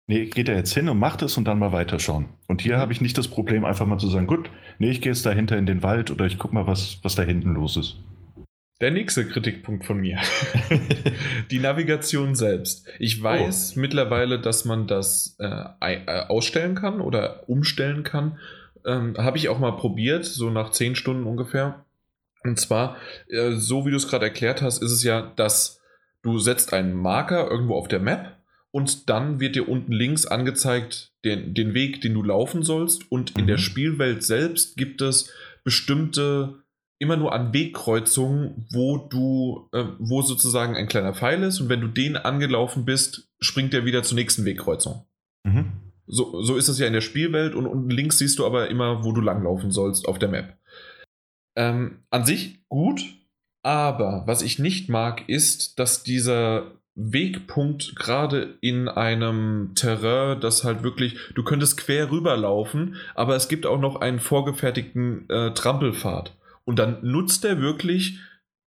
[0.07, 2.30] nee, geht er jetzt hin und macht es und dann mal weiterschauen.
[2.48, 2.80] Und hier mhm.
[2.80, 4.49] habe ich nicht das Problem, einfach mal zu sagen, gut,
[4.80, 7.23] nee, ich gehe jetzt dahinter in den Wald oder ich gucke mal, was, was da
[7.23, 7.98] hinten los ist.
[8.84, 10.19] Der nächste Kritikpunkt von mir.
[11.51, 12.85] die Navigation selbst.
[12.99, 13.80] Ich weiß oh.
[13.80, 15.45] mittlerweile, dass man das äh,
[15.80, 18.39] äh, ausstellen kann oder umstellen kann.
[18.85, 21.85] Ähm, Habe ich auch mal probiert, so nach 10 Stunden ungefähr.
[22.43, 22.97] Und zwar,
[23.30, 25.80] äh, so wie du es gerade erklärt hast, ist es ja, dass
[26.22, 28.35] du setzt einen Marker irgendwo auf der Map
[28.72, 33.10] und dann wird dir unten links angezeigt den, den Weg, den du laufen sollst.
[33.10, 33.47] Und in mhm.
[33.47, 35.31] der Spielwelt selbst gibt es
[35.64, 36.62] bestimmte
[37.04, 41.82] immer nur an Wegkreuzungen, wo du, äh, wo sozusagen ein kleiner Pfeil ist und wenn
[41.82, 45.06] du den angelaufen bist, springt er wieder zur nächsten Wegkreuzung.
[45.44, 45.74] Mhm.
[46.08, 49.04] So, so ist es ja in der Spielwelt und unten links siehst du aber immer,
[49.04, 50.58] wo du langlaufen sollst auf der Map.
[51.56, 53.04] Ähm, an sich gut,
[53.64, 60.84] aber was ich nicht mag, ist, dass dieser Wegpunkt gerade in einem Terrain, das halt
[60.84, 66.36] wirklich, du könntest quer rüberlaufen, aber es gibt auch noch einen vorgefertigten äh, Trampelpfad.
[66.65, 68.19] Und dann nutzt er wirklich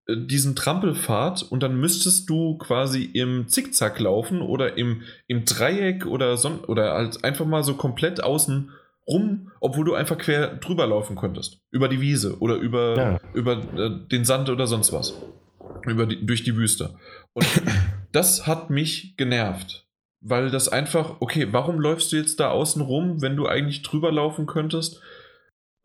[0.06, 6.06] äh, diesen Trampelpfad und dann müsstest du quasi im Zickzack laufen oder im, im Dreieck
[6.06, 8.70] oder, son oder halt einfach mal so komplett außen
[9.06, 11.60] rum, obwohl du einfach quer drüber laufen könntest.
[11.70, 13.20] Über die Wiese oder über, ja.
[13.34, 15.14] über äh, den Sand oder sonst was.
[15.84, 16.94] Über die, durch die Wüste.
[17.32, 17.46] Und
[18.12, 19.84] das hat mich genervt.
[20.20, 24.10] Weil das einfach, okay, warum läufst du jetzt da außen rum, wenn du eigentlich drüber
[24.10, 25.00] laufen könntest?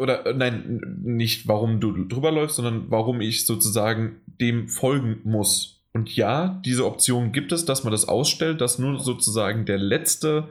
[0.02, 5.84] Oder äh, nein, nicht warum du drüber läufst, sondern warum ich sozusagen dem folgen muss.
[5.94, 10.50] Und ja, diese Option gibt es, dass man das ausstellt, dass nur sozusagen der letzte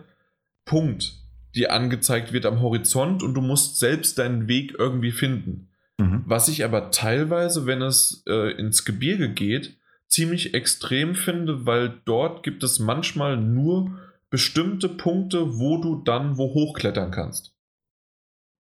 [0.65, 1.15] Punkt
[1.55, 5.69] dir angezeigt wird am Horizont und du musst selbst deinen Weg irgendwie finden.
[5.99, 6.23] Mhm.
[6.27, 12.43] Was ich aber teilweise, wenn es äh, ins Gebirge geht, ziemlich extrem finde, weil dort
[12.43, 13.99] gibt es manchmal nur
[14.29, 17.53] bestimmte Punkte, wo du dann wo hochklettern kannst.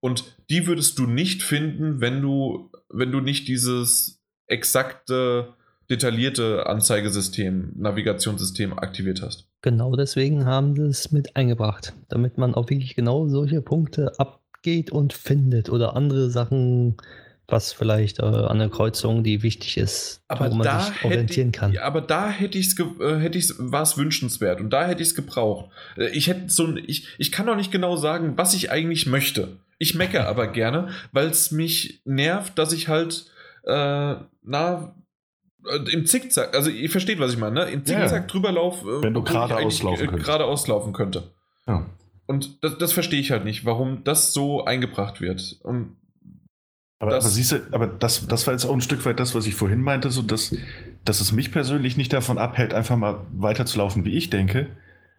[0.00, 5.54] Und die würdest du nicht finden, wenn du, wenn du nicht dieses exakte,
[5.90, 9.46] detaillierte Anzeigesystem, Navigationssystem aktiviert hast.
[9.62, 14.90] Genau deswegen haben sie es mit eingebracht, damit man auch wirklich genau solche Punkte abgeht
[14.90, 16.96] und findet oder andere Sachen
[17.50, 21.72] was vielleicht äh, an der Kreuzung, die wichtig ist, aber wo man sich orientieren kann.
[21.72, 25.02] Ja, aber da hätte ich es, äh, hätte ich war es wünschenswert und da hätte
[25.02, 25.70] ich es gebraucht.
[25.96, 29.06] Äh, ich hätte so ein, ich, ich kann noch nicht genau sagen, was ich eigentlich
[29.06, 29.56] möchte.
[29.80, 33.24] Ich meckere aber gerne, weil es mich nervt, dass ich halt,
[33.64, 34.94] äh, na,
[35.66, 37.70] äh, im Zickzack, also ihr versteht, was ich meine, ne?
[37.70, 38.26] Im Zickzack ja.
[38.26, 41.30] drüber laufe, äh, wenn du gerade auslaufen äh, gerade auslaufen könnte.
[41.66, 41.86] Ja.
[42.26, 45.58] Und das, das verstehe ich halt nicht, warum das so eingebracht wird.
[45.62, 45.96] Und
[46.98, 49.46] aber, aber siehst du, aber das, das war jetzt auch ein Stück weit das, was
[49.46, 50.54] ich vorhin meinte, so dass,
[51.06, 54.66] dass es mich persönlich nicht davon abhält, einfach mal weiterzulaufen, wie ich denke,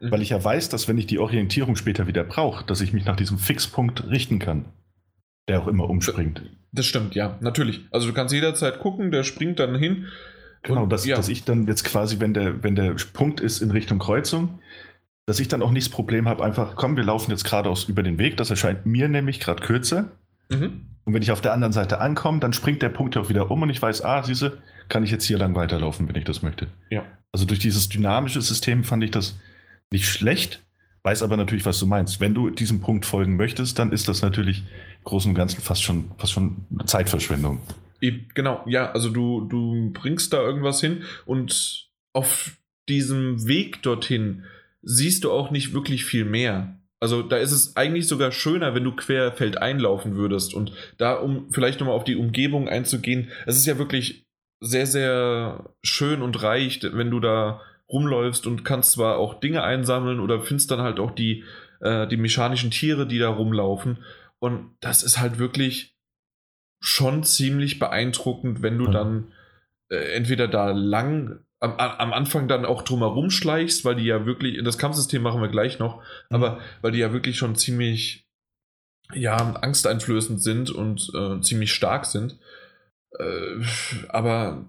[0.01, 0.11] mhm.
[0.11, 3.05] weil ich ja weiß, dass wenn ich die Orientierung später wieder brauche, dass ich mich
[3.05, 4.65] nach diesem Fixpunkt richten kann,
[5.47, 6.43] der auch immer umspringt.
[6.71, 7.81] Das stimmt, ja, natürlich.
[7.91, 10.07] Also du kannst jederzeit gucken, der springt dann hin.
[10.63, 11.15] Genau, und, dass, ja.
[11.15, 14.59] dass ich dann jetzt quasi, wenn der, wenn der Punkt ist in Richtung Kreuzung,
[15.25, 18.03] dass ich dann auch nicht das Problem habe, einfach, komm, wir laufen jetzt geradeaus über
[18.03, 20.11] den Weg, das erscheint mir nämlich gerade kürzer.
[20.49, 20.85] Mhm.
[21.03, 23.49] Und wenn ich auf der anderen Seite ankomme, dann springt der Punkt ja auch wieder
[23.49, 26.41] um und ich weiß, ah, siehste, kann ich jetzt hier lang weiterlaufen, wenn ich das
[26.43, 26.67] möchte.
[26.89, 27.03] Ja.
[27.31, 29.39] Also durch dieses dynamische System fand ich das
[29.91, 30.61] nicht schlecht,
[31.03, 32.19] weiß aber natürlich, was du meinst.
[32.19, 35.83] Wenn du diesem Punkt folgen möchtest, dann ist das natürlich im Großen und Ganzen fast
[35.83, 37.61] schon, fast schon Zeitverschwendung.
[38.33, 42.57] Genau, ja, also du, du bringst da irgendwas hin und auf
[42.89, 44.43] diesem Weg dorthin
[44.81, 46.77] siehst du auch nicht wirklich viel mehr.
[46.99, 50.53] Also da ist es eigentlich sogar schöner, wenn du querfeld einlaufen würdest.
[50.53, 54.25] Und da, um vielleicht nochmal auf die Umgebung einzugehen, es ist ja wirklich
[54.59, 57.61] sehr, sehr schön und reich, wenn du da
[57.91, 61.43] rumläufst und kannst zwar auch Dinge einsammeln oder findest dann halt auch die,
[61.81, 64.03] äh, die mechanischen Tiere, die da rumlaufen.
[64.39, 65.95] Und das ist halt wirklich
[66.79, 68.91] schon ziemlich beeindruckend, wenn du mhm.
[68.91, 69.31] dann
[69.89, 74.61] äh, entweder da lang am, am Anfang dann auch drumherum schleichst, weil die ja wirklich,
[74.63, 76.35] das Kampfsystem machen wir gleich noch, mhm.
[76.35, 78.27] aber weil die ja wirklich schon ziemlich,
[79.13, 82.39] ja, angsteinflößend sind und äh, ziemlich stark sind.
[83.19, 83.63] Äh,
[84.09, 84.65] aber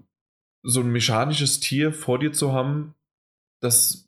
[0.63, 2.95] so ein mechanisches Tier vor dir zu haben,
[3.63, 4.07] das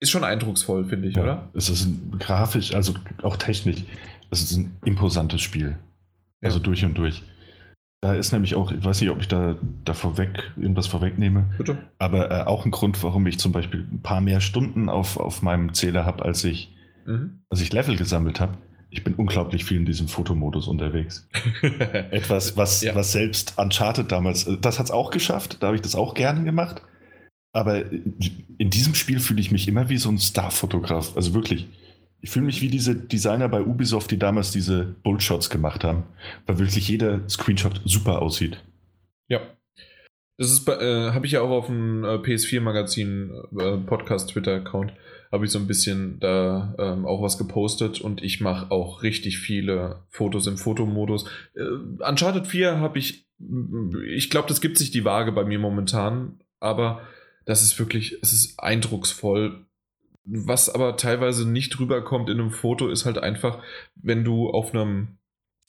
[0.00, 1.48] ist schon eindrucksvoll, finde ich, ja, oder?
[1.54, 3.84] Es ist ein grafisch, also auch technisch,
[4.30, 5.78] es ist ein imposantes Spiel.
[6.42, 6.64] Also ja.
[6.64, 7.22] durch und durch.
[8.02, 11.78] Da ist nämlich auch, ich weiß nicht, ob ich da, da vorweg irgendwas vorwegnehme, Bitte?
[11.98, 15.40] aber äh, auch ein Grund, warum ich zum Beispiel ein paar mehr Stunden auf, auf
[15.40, 17.40] meinem Zähler habe, als ich, mhm.
[17.48, 18.58] als ich Level gesammelt habe.
[18.90, 21.26] Ich bin unglaublich viel in diesem Fotomodus unterwegs.
[22.10, 22.94] Etwas, was, ja.
[22.94, 26.12] was selbst Uncharted damals, äh, das hat es auch geschafft, da habe ich das auch
[26.12, 26.82] gerne gemacht.
[27.54, 27.90] Aber
[28.58, 31.16] in diesem Spiel fühle ich mich immer wie so ein Starfotograf.
[31.16, 31.68] Also wirklich
[32.24, 36.04] ich fühle mich wie diese Designer bei Ubisoft, die damals diese Bullshots gemacht haben,
[36.46, 38.64] weil wirklich jeder Screenshot super aussieht.
[39.28, 39.42] Ja.
[40.38, 44.94] Das ist, äh, habe ich ja auch auf dem äh, PS4-Magazin äh, Podcast-Twitter-Account,
[45.30, 49.38] habe ich so ein bisschen da ähm, auch was gepostet und ich mache auch richtig
[49.38, 51.28] viele Fotos im Fotomodus.
[51.54, 53.26] Äh, Uncharted 4 habe ich,
[54.06, 57.02] ich glaube, das gibt sich die Waage bei mir momentan, aber
[57.44, 59.64] das ist wirklich, es ist eindrucksvoll,
[60.24, 63.62] was aber teilweise nicht rüberkommt in einem Foto, ist halt einfach,
[63.94, 65.18] wenn du auf einem,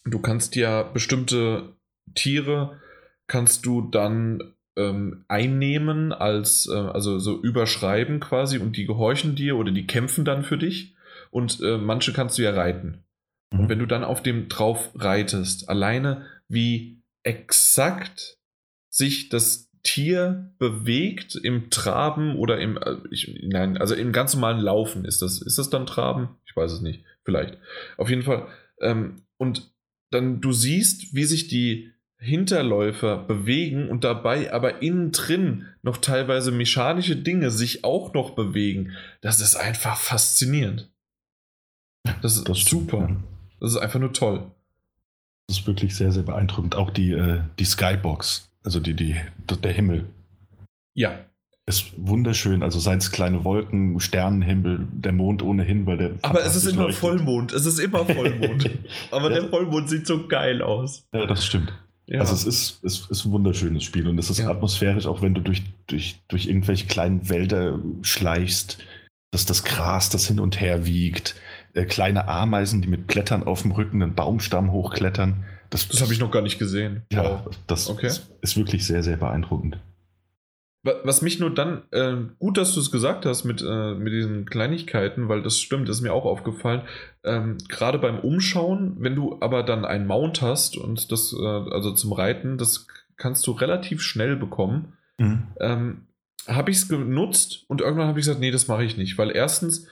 [0.05, 1.75] du kannst ja bestimmte
[2.13, 2.79] Tiere,
[3.27, 9.57] kannst du dann ähm, einnehmen als, äh, also so überschreiben quasi und die gehorchen dir
[9.57, 10.95] oder die kämpfen dann für dich
[11.31, 13.03] und äh, manche kannst du ja reiten.
[13.51, 13.59] Mhm.
[13.59, 18.37] Und wenn du dann auf dem drauf reitest, alleine wie exakt
[18.89, 24.59] sich das Tier bewegt im Traben oder im, äh, ich, nein, also im ganz normalen
[24.59, 26.29] Laufen ist das, ist das dann Traben?
[26.45, 27.57] Ich weiß es nicht, vielleicht.
[27.97, 28.47] Auf jeden Fall.
[28.81, 29.71] Ähm, und
[30.11, 36.51] dann du siehst, wie sich die Hinterläufer bewegen und dabei aber innen drin noch teilweise
[36.51, 38.93] mechanische Dinge sich auch noch bewegen.
[39.21, 40.91] Das ist einfach faszinierend.
[42.21, 43.21] Das ist das super.
[43.59, 44.51] Das ist einfach nur toll.
[45.47, 46.75] Das ist wirklich sehr, sehr beeindruckend.
[46.75, 49.15] Auch die, äh, die Skybox also die, die,
[49.63, 50.05] der Himmel.
[50.95, 51.19] Ja.
[51.67, 56.11] Ist wunderschön, also seien es kleine Wolken, Sternenhimmel, der Mond ohnehin, weil der.
[56.21, 56.99] Aber es ist immer leuchtet.
[56.99, 57.53] Vollmond.
[57.53, 58.69] Es ist immer Vollmond.
[59.11, 59.39] Aber Ja.
[59.41, 61.07] der Vollmond sieht so geil aus.
[61.13, 61.73] Ja, das stimmt.
[62.07, 62.19] Ja.
[62.19, 64.49] Also es ist, es ist ein wunderschönes Spiel und es ist Ja.
[64.51, 68.77] atmosphärisch, auch wenn du durch, durch, durch irgendwelche kleinen Wälder schleichst,
[69.31, 71.35] dass das Gras, das hin und her wiegt,
[71.73, 75.43] äh, kleine Ameisen, die mit Klettern auf dem Rücken einen Baumstamm hochklettern.
[75.69, 77.03] Das, das habe ich noch gar nicht gesehen.
[77.11, 77.55] Ja, Wow.
[77.67, 78.07] das Okay.
[78.07, 79.77] ist, ist wirklich sehr, sehr beeindruckend.
[80.83, 84.13] Wa- Was mich nur dann, äh, gut, dass du es gesagt hast mit, äh, mit
[84.13, 86.81] diesen Kleinigkeiten, weil das stimmt, das ist mir auch aufgefallen.
[87.23, 91.91] Ähm, Gerade beim Umschauen, wenn du aber dann einen Mount hast und das, äh, also
[91.93, 92.87] zum Reiten, das
[93.17, 94.93] kannst du relativ schnell bekommen.
[95.17, 96.07] Ähm,
[96.47, 99.31] habe ich es genutzt und irgendwann habe ich gesagt, nee, das mache ich nicht, weil
[99.31, 99.87] erstens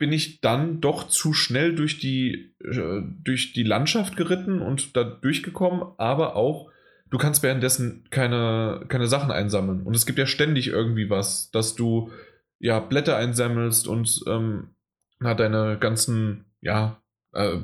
[0.00, 5.04] bin ich dann doch zu schnell durch die, äh, durch die Landschaft geritten und da
[5.04, 6.70] durchgekommen, aber auch,
[7.10, 9.82] du kannst währenddessen keine, keine Sachen einsammeln.
[9.82, 12.10] Und es gibt ja ständig irgendwie was, dass du
[12.58, 14.70] ja Blätter einsammelst und ähm,
[15.18, 17.02] na, deine ganzen, ja,
[17.34, 17.58] äh,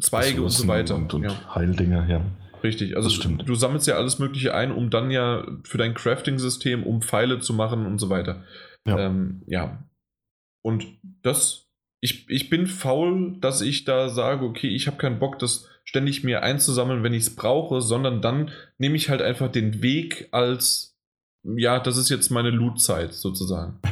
[0.00, 0.96] Zweige und so weiter.
[0.96, 1.54] Und, und ja.
[1.54, 2.20] Heildinger, ja.
[2.62, 7.00] Richtig, also du sammelst ja alles Mögliche ein, um dann ja für dein Crafting-System, um
[7.00, 8.44] Pfeile zu machen und so weiter.
[8.84, 8.98] Ja.
[8.98, 9.82] Ähm, ja.
[10.60, 10.86] Und
[11.22, 11.69] das,
[12.00, 16.24] ich, ich bin faul, dass ich da sage, okay, ich habe keinen Bock, das ständig
[16.24, 20.96] mir einzusammeln, wenn ich es brauche, sondern dann nehme ich halt einfach den Weg als,
[21.42, 23.78] ja, das ist jetzt meine Loot-Zeit sozusagen.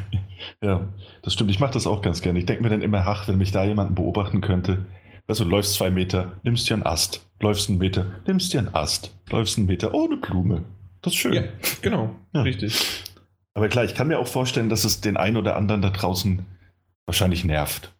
[0.62, 0.88] Ja,
[1.22, 1.50] das stimmt.
[1.50, 2.38] Ich mache das auch ganz gerne.
[2.38, 4.86] Ich denke mir dann immer, ach, wenn mich da jemand beobachten könnte.
[5.26, 7.26] Du, du läufst zwei Meter, nimmst dir einen Ast.
[7.40, 9.12] Läufst einen Meter, nimmst dir einen Ast.
[9.30, 10.64] Läufst einen Meter, oh, eine Blume.
[11.02, 11.32] Das ist schön.
[11.32, 11.42] Ja,
[11.82, 12.42] genau, Ja.
[12.42, 12.80] richtig.
[13.54, 16.46] Aber klar, ich kann mir auch vorstellen, dass es den einen oder anderen da draußen
[17.06, 17.92] wahrscheinlich nervt.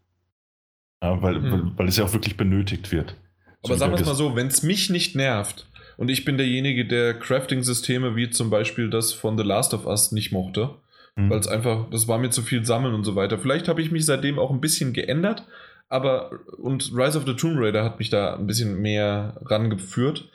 [1.03, 1.51] Ja, weil, Hm.
[1.53, 3.16] weil, weil es ja auch wirklich benötigt wird.
[3.65, 5.66] Aber sagen wir es mal so, wenn es mich nicht nervt
[5.97, 10.12] und ich bin derjenige, der Crafting-Systeme wie zum Beispiel das von The Last of Us
[10.12, 10.77] nicht mochte,
[11.16, 11.31] Hm.
[11.31, 13.39] weil es einfach, das war mir zu viel Sammeln und so weiter.
[13.39, 15.45] Vielleicht habe ich mich seitdem auch ein bisschen geändert,
[15.89, 20.29] aber und Rise of the Tomb Raider hat mich da ein bisschen mehr rangeführt.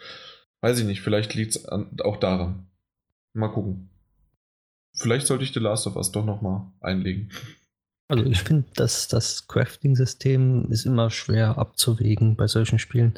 [0.61, 2.67] Weiß ich nicht, vielleicht liegt es auch daran.
[3.33, 3.89] Mal gucken.
[4.95, 7.31] Vielleicht sollte ich The Last of Us doch nochmal einlegen.
[8.19, 13.13] Also ich finde, dass das Crafting-System ist immer schwer abzuwägen bei solchen Spielen.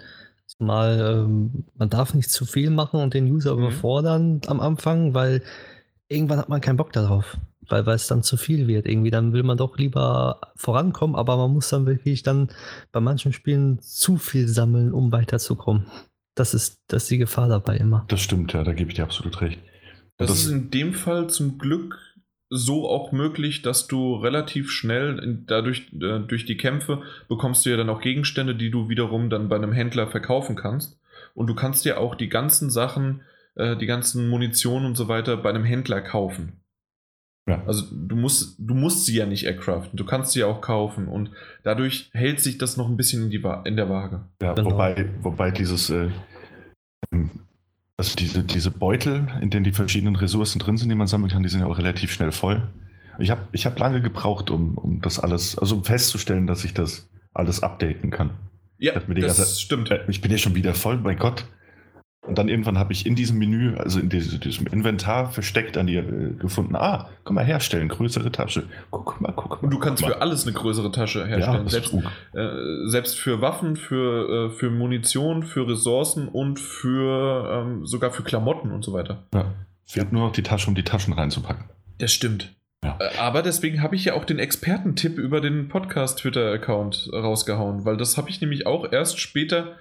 [0.48, 3.64] Zumal ähm, man darf nicht zu viel machen und den User Mhm.
[3.64, 5.42] überfordern am Anfang, weil
[6.08, 7.38] irgendwann hat man keinen Bock darauf.
[7.68, 8.86] Weil, weil es dann zu viel wird.
[8.86, 12.50] Irgendwie, dann will man doch lieber vorankommen, aber man muss dann wirklich dann
[12.92, 15.88] bei manchen Spielen zu viel sammeln, um weiterzukommen.
[16.36, 18.06] Das ist, das ist die Gefahr dabei immer.
[18.08, 19.60] Das stimmt, ja, da gebe ich dir absolut recht.
[20.18, 21.98] Das, Das- ist in dem Fall zum Glück
[22.50, 27.70] so auch möglich, dass du relativ schnell in, dadurch äh, durch die Kämpfe bekommst du
[27.70, 31.00] ja dann auch Gegenstände, die du wiederum dann bei einem Händler verkaufen kannst.
[31.34, 33.22] Und du kannst dir auch die ganzen Sachen,
[33.56, 36.62] äh, die ganzen Munition und so weiter bei einem Händler kaufen.
[37.48, 37.64] Ja.
[37.68, 41.08] Also du musst, du musst sie ja nicht ercraften, du kannst sie ja auch kaufen
[41.08, 41.30] und
[41.64, 44.26] dadurch hält sich das noch ein bisschen in, die Wa in der Waage.
[44.42, 44.72] Ja, Genau.
[44.72, 46.10] wobei, wobei dieses, äh,
[47.98, 51.44] also diese, diese Beutel, in denen die verschiedenen Ressourcen drin sind, die man sammeln kann,
[51.44, 52.68] die sind ja auch relativ schnell voll.
[53.20, 56.74] Ich habe ich hab lange gebraucht, um, um das alles, also um festzustellen, dass ich
[56.74, 58.32] das alles updaten kann.
[58.78, 59.90] Ja, das ganze- stimmt.
[60.10, 61.46] Ich bin ja schon wieder voll, mein Gott.
[62.26, 65.88] Und dann irgendwann habe ich in diesem Menü, also in diese, diesem Inventar versteckt an
[65.88, 68.64] dir äh, gefunden, ah, guck mal, herstellen, größere Tasche.
[68.90, 69.66] Guck mal, guck mal.
[69.66, 70.20] Und du kannst für mal.
[70.20, 71.64] alles eine größere Tasche ja, herstellen.
[71.64, 71.94] das selbst,
[72.34, 78.24] äh, selbst für Waffen, für, äh, für Munition, für Ressourcen und für ähm, sogar für
[78.24, 79.24] Klamotten und so weiter.
[79.34, 79.54] Ja.
[79.86, 81.66] Fehlt nur noch die Tasche, um die Taschen reinzupacken.
[82.00, 82.56] Das stimmt.
[82.84, 82.98] Ja.
[83.00, 88.18] Äh, Aber deswegen habe ich ja auch den Expertentipp über den Podcast-Twitter-Account rausgehauen, weil das
[88.18, 89.76] habe ich nämlich auch erst später,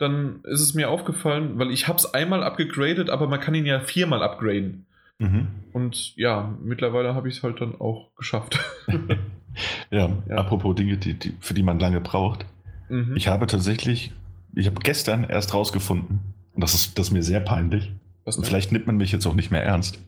[0.00, 3.66] dann ist es mir aufgefallen, weil ich habe es einmal abgegradet, aber man kann ihn
[3.66, 4.86] ja viermal upgraden.
[5.18, 5.48] Mhm.
[5.72, 8.58] Und ja, mittlerweile habe ich es halt dann auch geschafft.
[9.90, 10.36] Ja, Ja.
[10.36, 12.46] apropos Dinge, die, die, für die man lange braucht.
[12.88, 13.16] Mhm.
[13.16, 14.12] Ich habe tatsächlich,
[14.54, 16.20] ich habe gestern erst rausgefunden,
[16.54, 17.92] und das ist, das ist mir sehr peinlich,
[18.24, 19.98] und vielleicht nimmt man mich jetzt auch nicht mehr ernst.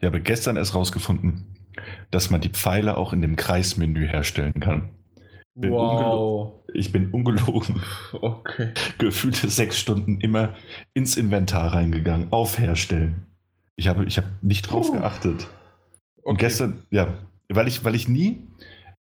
[0.00, 1.46] Ich habe gestern erst rausgefunden,
[2.10, 4.88] dass man die Pfeile auch in dem Kreismenü herstellen kann.
[5.60, 6.52] Bin Wow.
[6.74, 7.82] Ich bin ungelogen,
[8.12, 8.72] Okay.
[8.98, 10.54] gefühlte sechs Stunden immer
[10.94, 13.26] ins Inventar reingegangen, auf Herstellen.
[13.76, 14.98] Ich habe, ich habe nicht drauf Puh.
[14.98, 15.46] geachtet.
[16.22, 16.46] Und okay.
[16.46, 17.14] gestern, ja,
[17.48, 18.42] weil ich, weil ich nie,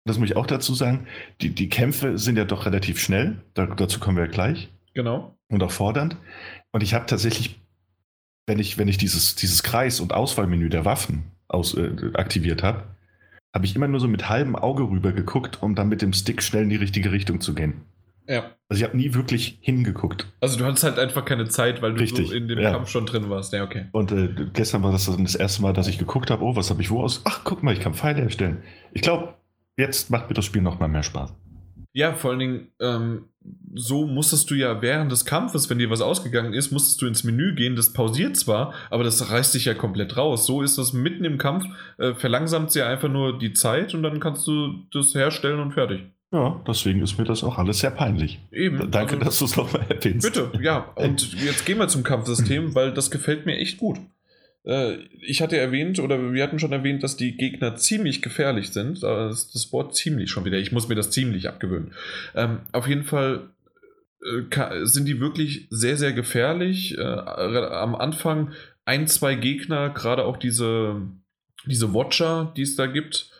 [0.04, 1.06] das muss ich auch dazu sagen,
[1.40, 5.36] die, die Kämpfe sind ja doch relativ schnell, da, dazu kommen wir gleich, Genau.
[5.48, 6.16] und auch fordernd.
[6.72, 7.60] Und ich habe tatsächlich,
[8.46, 12.84] wenn ich, wenn ich dieses, dieses Kreis- und Auswahlmenü der Waffen aus, äh, aktiviert habe,
[13.54, 16.42] habe ich immer nur so mit halbem Auge rüber geguckt, um dann mit dem Stick
[16.42, 17.82] schnell in die richtige Richtung zu gehen.
[18.28, 18.50] Ja.
[18.68, 20.26] Also ich habe nie wirklich hingeguckt.
[20.40, 22.72] Also du hattest halt einfach keine Zeit, weil du Richtig, so in dem ja.
[22.72, 23.52] Kampf schon drin warst.
[23.52, 23.86] Ja, okay.
[23.92, 26.82] Und äh, gestern war das das erste Mal, dass ich geguckt habe, oh, was habe
[26.82, 27.22] ich wo aus?
[27.24, 28.62] Ach, guck mal, ich kann Pfeile herstellen.
[28.92, 29.34] Ich glaube,
[29.76, 31.32] jetzt macht mir das Spiel noch mal mehr Spaß.
[31.96, 33.24] Ja, vor allen Dingen, ähm,
[33.74, 37.24] so musstest du ja während des Kampfes, wenn dir was ausgegangen ist, musstest du ins
[37.24, 37.74] Menü gehen.
[37.74, 40.44] Das pausiert zwar, aber das reißt dich ja komplett raus.
[40.44, 41.64] So ist das mitten im Kampf,
[41.96, 46.02] äh, verlangsamt sie einfach nur die Zeit und dann kannst du das herstellen und fertig.
[46.32, 48.40] Ja, deswegen ist mir das auch alles sehr peinlich.
[48.52, 48.90] Eben.
[48.90, 50.26] Danke, also- dass du es nochmal erwähnst.
[50.26, 50.92] Bitte, ja.
[50.96, 53.96] Und jetzt gehen wir zum Kampfsystem, weil das gefällt mir echt gut.
[54.66, 59.02] Äh, Ich hatte erwähnt, oder wir hatten schon erwähnt, dass die Gegner ziemlich gefährlich sind.
[59.02, 60.58] Das Wort ziemlich schon wieder.
[60.58, 61.92] Ich muss mir das ziemlich abgewöhnen.
[62.34, 63.50] Ähm, auf jeden Fall
[64.22, 66.98] äh, sind die wirklich sehr, sehr gefährlich.
[66.98, 68.52] Äh, Am Anfang
[68.84, 71.00] ein, zwei Gegner, gerade auch diese,
[71.64, 73.30] diese Watcher, die es da gibt,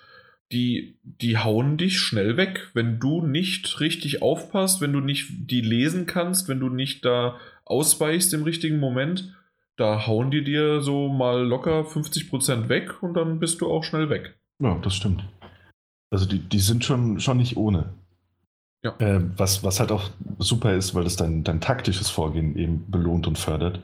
[0.53, 5.61] die, die hauen dich schnell weg, wenn du nicht richtig aufpasst, wenn du nicht die
[5.61, 9.35] lesen kannst, wenn du nicht da ausweichst im richtigen Moment,
[9.77, 14.09] da hauen die dir so mal locker 50% weg und dann bist du auch schnell
[14.09, 14.39] weg.
[14.63, 15.25] Ja, das stimmt.
[16.11, 17.93] Also die, die sind schon, schon nicht ohne.
[18.85, 18.95] Ja.
[19.01, 23.27] Ähm, was, was halt auch super ist, weil es dein, dein taktisches Vorgehen eben belohnt
[23.27, 23.83] und fördert.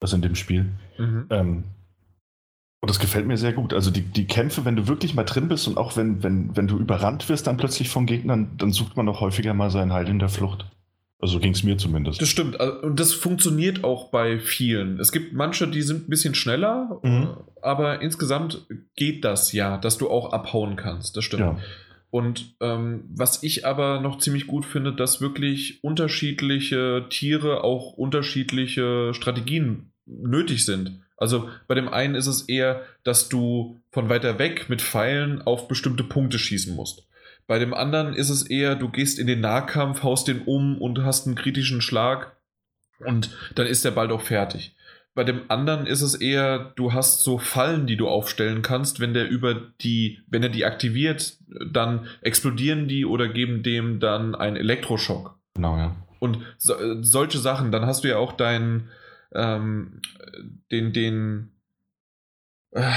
[0.00, 0.66] Also in dem Spiel.
[0.98, 1.26] Mhm.
[1.30, 1.64] Ähm,
[2.82, 3.74] und das gefällt mir sehr gut.
[3.74, 6.68] Also die, die Kämpfe, wenn du wirklich mal drin bist und auch wenn, wenn, wenn
[6.68, 10.08] du überrannt wirst dann plötzlich von Gegnern, dann sucht man auch häufiger mal seinen Heil
[10.08, 10.66] in der Flucht.
[11.18, 12.20] Also so ging es mir zumindest.
[12.20, 12.60] Das stimmt.
[12.60, 15.00] Also, Und das funktioniert auch bei vielen.
[15.00, 17.28] Es gibt manche, die sind ein bisschen schneller, Mhm.
[17.62, 18.66] aber insgesamt
[18.96, 21.16] geht das ja, dass du auch abhauen kannst.
[21.16, 21.40] Das stimmt.
[21.40, 21.58] ja.
[22.10, 29.12] Und ähm, was ich aber noch ziemlich gut finde, dass wirklich unterschiedliche Tiere auch unterschiedliche
[29.12, 31.00] Strategien nötig sind.
[31.16, 35.66] Also bei dem einen ist es eher, dass du von weiter weg mit Pfeilen auf
[35.68, 37.06] bestimmte Punkte schießen musst.
[37.46, 41.04] Bei dem anderen ist es eher, du gehst in den Nahkampf, haust den um und
[41.04, 42.36] hast einen kritischen Schlag
[42.98, 44.74] und dann ist der bald auch fertig.
[45.14, 49.14] Bei dem anderen ist es eher, du hast so Fallen, die du aufstellen kannst, wenn
[49.14, 51.38] der über die, wenn er die aktiviert,
[51.72, 55.38] dann explodieren die oder geben dem dann einen Elektroschock.
[55.54, 55.96] Genau, ja.
[56.18, 58.90] Und so, äh, solche Sachen, dann hast du ja auch deinen,
[59.34, 60.02] ähm,
[60.70, 61.50] den, den,
[62.72, 62.92] äh,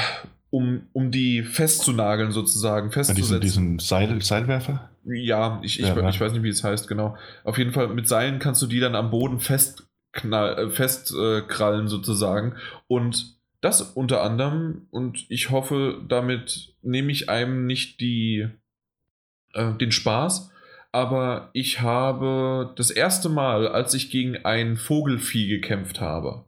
[0.51, 3.41] um, um die festzunageln sozusagen, festzusetzen.
[3.41, 4.89] diesen, diesen Seil, Seilwerfer?
[5.05, 7.15] Ja, ich, ich, Ja, ich weiß nicht, wie es heißt, genau.
[7.43, 12.55] Auf jeden Fall mit Seilen kannst du die dann am Boden äh, festkrallen sozusagen.
[12.87, 18.47] Und das unter anderem, und ich hoffe, damit nehme ich einem nicht die,
[19.53, 20.51] äh, den Spaß,
[20.91, 26.45] aber ich habe das erste Mal, als ich gegen ein Vogelvieh gekämpft habe,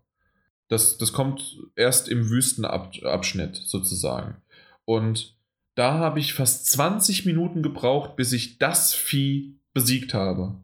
[0.71, 4.37] das, das kommt erst im Wüstenabschnitt sozusagen.
[4.85, 5.35] Und
[5.75, 10.55] da habe ich fast 20 Minuten gebraucht, bis ich das Vieh besiegt habe.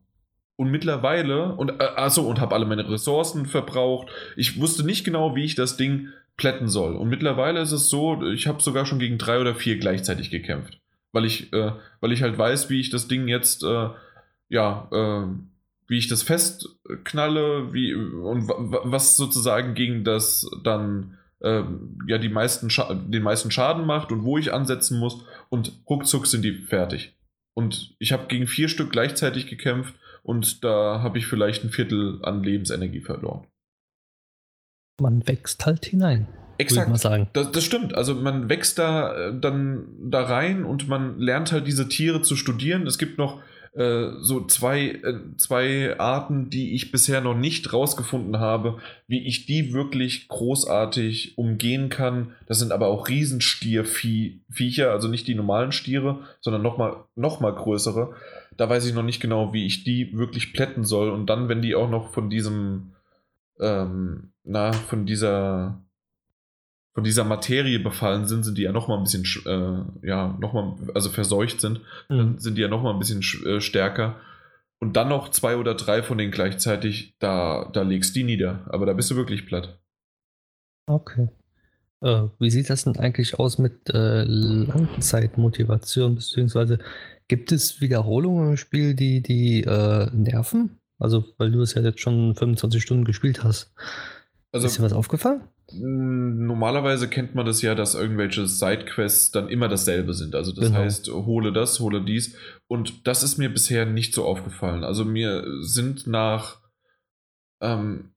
[0.55, 4.07] Und mittlerweile, und äh, achso, und habe alle meine Ressourcen verbraucht.
[4.37, 6.07] Ich wusste nicht genau, wie ich das Ding
[6.37, 6.95] plätten soll.
[6.95, 10.79] Und mittlerweile ist es so, ich habe sogar schon gegen drei oder vier gleichzeitig gekämpft.
[11.11, 13.89] Weil ich, äh, weil ich halt weiß, wie ich das Ding jetzt, äh,
[14.47, 15.27] ja, äh,
[15.87, 22.17] wie ich das festknalle, wie, und wa- wa- was sozusagen gegen das dann ähm, ja
[22.17, 26.43] die meisten Scha den meisten Schaden macht und wo ich ansetzen muss und ruckzuck sind
[26.43, 27.15] die fertig.
[27.55, 32.19] Und ich habe gegen vier Stück gleichzeitig gekämpft und da habe ich vielleicht ein Viertel
[32.23, 33.45] an Lebensenergie verloren.
[34.99, 37.29] Man wächst halt hinein, ich mal sagen.
[37.33, 37.93] Das, das stimmt.
[37.93, 42.35] Also man wächst da äh, dann da rein und man lernt halt diese Tiere zu
[42.35, 42.87] studieren.
[42.87, 43.41] Es gibt noch
[43.77, 49.45] äh, so zwei, äh, zwei Arten, die ich bisher noch nicht rausgefunden habe, wie ich
[49.45, 52.33] die wirklich großartig umgehen kann.
[52.47, 58.15] Das sind aber auch Riesenstierviecher, also nicht die normalen Stiere, sondern nochmal noch mal größere.
[58.57, 61.11] Da weiß ich noch nicht genau, wie ich die wirklich plätten soll.
[61.11, 62.93] Und dann, wenn die auch noch von diesem,
[63.59, 65.79] ähm, na, von dieser
[66.97, 70.35] von dieser Materie befallen sind, sind die ja noch mal ein bisschen, sch- äh, ja,
[70.39, 72.39] noch mal, also verseucht sind, dann Mhm.
[72.39, 74.15] sind die ja noch mal ein bisschen sch- äh, stärker.
[74.79, 78.65] Und dann noch zwei oder drei von denen gleichzeitig, da, da legst die nieder.
[78.71, 79.77] Aber da bist du wirklich platt.
[80.87, 81.29] Okay.
[82.01, 86.15] Äh, wie sieht das denn eigentlich aus mit äh, Langzeitmotivation?
[86.15, 86.79] Beziehungsweise
[87.27, 90.79] gibt es Wiederholungen im Spiel, die die äh, nerven?
[90.97, 93.71] Also, weil du es ja jetzt schon 25 Stunden gespielt hast.
[94.51, 95.41] Also ist dir was aufgefallen?
[95.73, 100.33] Normalerweise kennt man das ja, dass irgendwelche Sidequests dann immer dasselbe sind.
[100.33, 100.79] Also das Genau.
[100.79, 102.35] heißt, hole das, hole dies.
[102.67, 104.83] Und das ist mir bisher nicht so aufgefallen.
[104.83, 106.61] Also mir sind nach
[107.61, 108.11] ähm,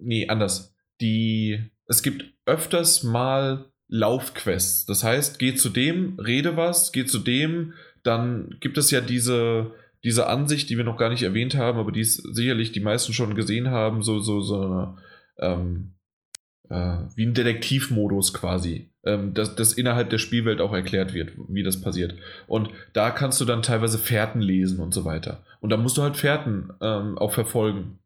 [0.00, 0.74] nee, anders.
[1.00, 4.86] Die, es gibt öfters mal Laufquests.
[4.86, 9.72] Das heißt, geh zu dem, rede was, geh zu dem, dann gibt es ja diese,
[10.04, 13.34] diese Ansicht, die wir noch gar nicht erwähnt haben, aber die sicherlich die meisten schon
[13.34, 14.96] gesehen haben, so, so, so eine,
[15.38, 15.99] ähm, äh,
[16.70, 21.80] wie ein Detektivmodus quasi, ähm, dass das innerhalb der Spielwelt auch erklärt wird, wie das
[21.80, 22.14] passiert.
[22.46, 25.44] Und da kannst du dann teilweise Fährten lesen und so weiter.
[25.60, 27.98] Und da musst du halt Fährten ähm, auch verfolgen.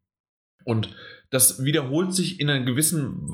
[0.64, 0.88] Und
[1.30, 3.28] das wiederholt sich in einer gewissen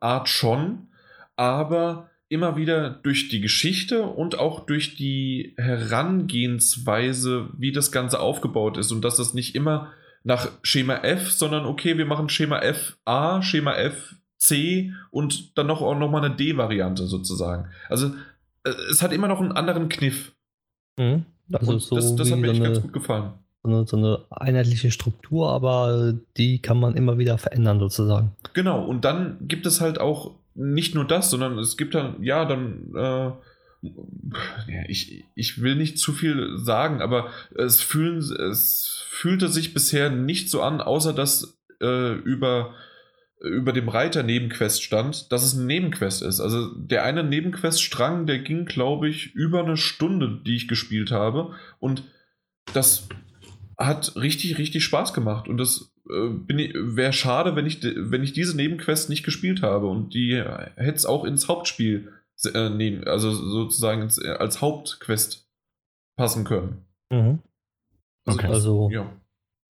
[0.00, 0.88] Art schon,
[1.36, 8.78] aber immer wieder durch die Geschichte und auch durch die Herangehensweise, wie das Ganze aufgebaut
[8.78, 9.92] ist und dass das nicht immer
[10.24, 15.68] nach Schema F, sondern okay, wir machen Schema F A, Schema F C und dann
[15.68, 17.68] noch, auch noch mal eine D-Variante sozusagen.
[17.88, 18.08] Also
[18.64, 20.32] äh, es hat immer noch einen anderen Kniff.
[20.96, 21.26] Mhm.
[21.52, 23.32] Also so das, das hat mir so echt eine, ganz gut gefallen.
[23.62, 28.32] so, eine, so eine einheitliche Struktur, aber die kann man immer wieder verändern sozusagen.
[28.52, 32.44] Genau, und dann gibt es halt auch nicht nur das, sondern es gibt dann, ja,
[32.44, 33.30] dann, äh,
[34.88, 40.50] ich, ich will nicht zu viel sagen, aber es, fühlen, es fühlte sich bisher nicht
[40.50, 42.74] so an, außer dass äh, über,
[43.42, 46.40] über dem Reiter Nebenquest stand, dass es eine Nebenquest ist.
[46.40, 51.54] Also der eine Nebenquest-Strang, der ging, glaube ich, über eine Stunde, die ich gespielt habe.
[51.80, 52.04] Und
[52.72, 53.08] das
[53.76, 55.48] hat richtig, richtig Spaß gemacht.
[55.48, 59.88] Und das äh, wäre schade, wenn ich, wenn ich diese Nebenquest nicht gespielt habe.
[59.88, 60.36] Und die
[60.76, 62.12] hätte es auch ins Hauptspiel
[62.54, 65.48] äh, nehmen, also sozusagen ins, äh, als Hauptquest
[66.16, 66.84] passen können.
[67.10, 67.40] Mhm.
[68.26, 68.46] Okay.
[68.46, 69.10] Also Ja.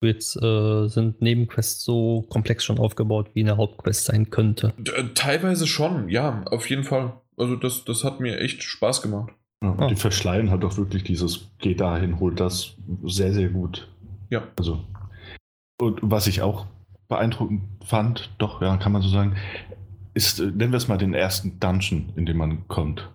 [0.05, 4.73] Jetzt äh, sind Nebenquests so komplex schon aufgebaut, wie eine Hauptquest sein könnte.
[4.77, 7.13] D- äh, Teilweise schon, ja, auf jeden Fall.
[7.37, 9.33] Also das, das hat mir echt Spaß gemacht.
[9.63, 9.87] Ja, und Ah.
[9.87, 12.75] die verschleiern halt auch wirklich dieses Geh dahin, hol das
[13.05, 13.87] sehr, sehr gut.
[14.29, 14.43] Ja.
[14.57, 14.83] Also.
[15.81, 16.65] Und was ich auch
[17.07, 19.35] beeindruckend fand, doch, ja, kann man so sagen,
[20.13, 23.09] ist, äh, nennen wir es mal den ersten Dungeon, in den man kommt.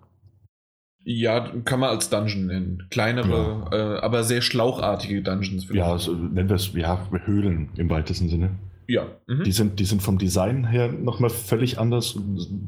[1.11, 2.83] Ja, kann man als Dungeon nennen.
[2.91, 5.67] Kleinere, äh, aber sehr schlauchartige Dungeons.
[5.73, 8.51] Ja, so, nennen wir es, ja, Höhlen im weitesten Sinne.
[8.89, 9.07] ja.
[9.27, 9.43] Mhm.
[9.45, 12.19] Die sind, die sind vom Design her nochmal völlig anders.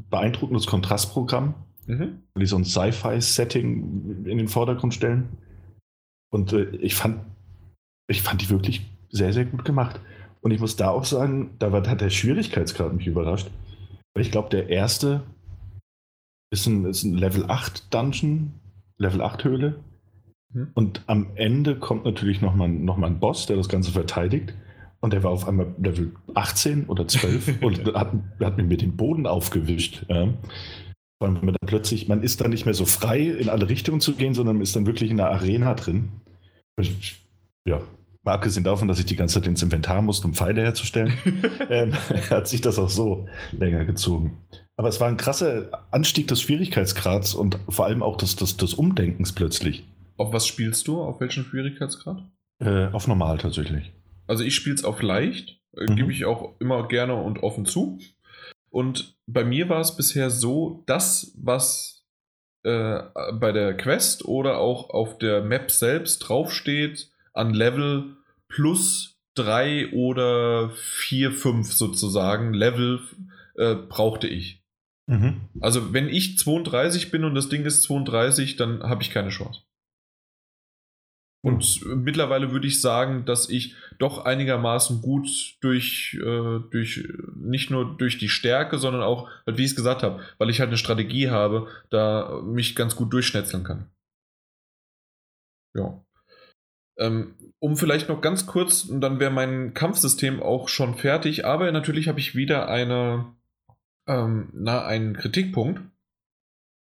[0.09, 1.53] Beeindruckendes Kontrastprogramm,
[1.85, 2.19] Mhm.
[2.35, 5.29] die so ein Sci-Fi-Setting in den Vordergrund stellen.
[6.33, 7.19] Und äh, ich fand,
[8.09, 9.99] ich fand die wirklich sehr, sehr gut gemacht.
[10.41, 13.51] Und ich muss da auch sagen, da war, hat der Schwierigkeitsgrad mich überrascht.
[14.15, 15.21] Weil ich glaube, der erste
[16.51, 18.53] ist ein, ist ein Level 8 Dungeon,
[18.97, 19.79] Level 8 Höhle.
[20.53, 20.67] Mhm.
[20.73, 24.53] Und am Ende kommt natürlich nochmal noch mal ein Boss, der das Ganze verteidigt.
[24.99, 29.25] Und der war auf einmal Level 18 oder 12 und hat, hat mir den Boden
[29.25, 30.05] aufgewischt.
[30.09, 30.27] Ja.
[31.17, 33.69] Vor allem, wenn man dann plötzlich, man ist dann nicht mehr so frei, in alle
[33.69, 36.09] Richtungen zu gehen, sondern man ist dann wirklich in der Arena drin.
[36.79, 37.25] Ich-
[37.67, 37.81] Ja,
[38.23, 41.13] mal abgesehen davon, dass ich die ganze Zeit ins Inventar musste, um Pfeile herzustellen,
[41.69, 41.93] ähm,
[42.29, 44.37] hat sich das auch so länger gezogen.
[44.77, 48.73] Aber es war ein krasser Anstieg des Schwierigkeitsgrads und vor allem auch des, des, des
[48.73, 49.85] Umdenkens plötzlich.
[50.17, 51.01] Auf was spielst du?
[51.01, 52.23] Auf welchen Schwierigkeitsgrad?
[52.59, 53.91] Äh, auf normal tatsächlich.
[54.27, 55.95] Also ich spiele es auf leicht, äh, Mhm.
[55.95, 57.99] gebe ich auch immer gerne und offen zu.
[58.69, 62.05] Und bei mir war es bisher so, das, was
[62.63, 63.01] äh,
[63.33, 68.15] bei der Quest oder auch auf der Map selbst draufsteht, an Level
[68.47, 72.99] plus 3 oder 4, 5 sozusagen, Level
[73.55, 74.60] äh, brauchte ich.
[75.07, 75.49] Mhm.
[75.59, 79.61] Also wenn ich 32 bin und das Ding ist 32, dann habe ich keine Chance.
[81.43, 85.27] Und äh, mittlerweile würde ich sagen, dass ich doch einigermaßen gut
[85.61, 90.03] durch, äh, durch nicht nur durch die Stärke, sondern auch, halt, wie ich es gesagt
[90.03, 93.89] habe, weil ich halt eine Strategie habe, da mich ganz gut durchschnetzeln kann.
[95.75, 96.03] Ja.
[96.99, 101.71] Ähm, um vielleicht noch ganz kurz, und dann wäre mein Kampfsystem auch schon fertig, aber
[101.71, 103.33] natürlich habe ich wieder eine,
[104.07, 105.81] ähm, na, einen Kritikpunkt.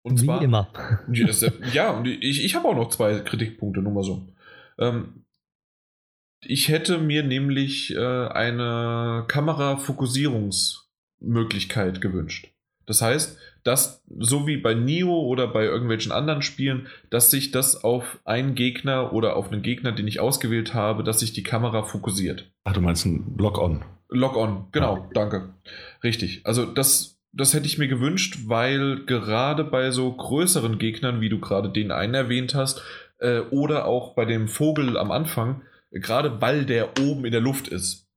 [0.04, 0.68] Und Wie zwar, immer.
[1.12, 1.28] ja,
[1.74, 4.28] ja, und ich, ich habe auch noch zwei Kritikpunkte, nur mal so.
[4.78, 5.24] Ähm,
[6.42, 12.54] ich hätte mir nämlich äh, eine Kamerafokussierungsmöglichkeit gewünscht.
[12.86, 17.84] Das heißt, dass so wie bei Nio oder bei irgendwelchen anderen Spielen, dass sich das
[17.84, 21.84] auf einen Gegner oder auf einen Gegner, den ich ausgewählt habe, dass sich die Kamera
[21.84, 22.50] fokussiert.
[22.64, 23.84] Ach, du meinst ein Lock-on.
[24.10, 25.54] Lock-on, genau, danke.
[26.04, 26.42] Richtig.
[26.46, 31.40] Also das, das hätte ich mir gewünscht, weil gerade bei so größeren Gegnern, wie du
[31.40, 32.82] gerade den einen erwähnt hast,
[33.20, 35.62] äh, oder auch bei dem Vogel am Anfang,
[35.92, 38.08] äh, gerade weil der oben in der Luft ist,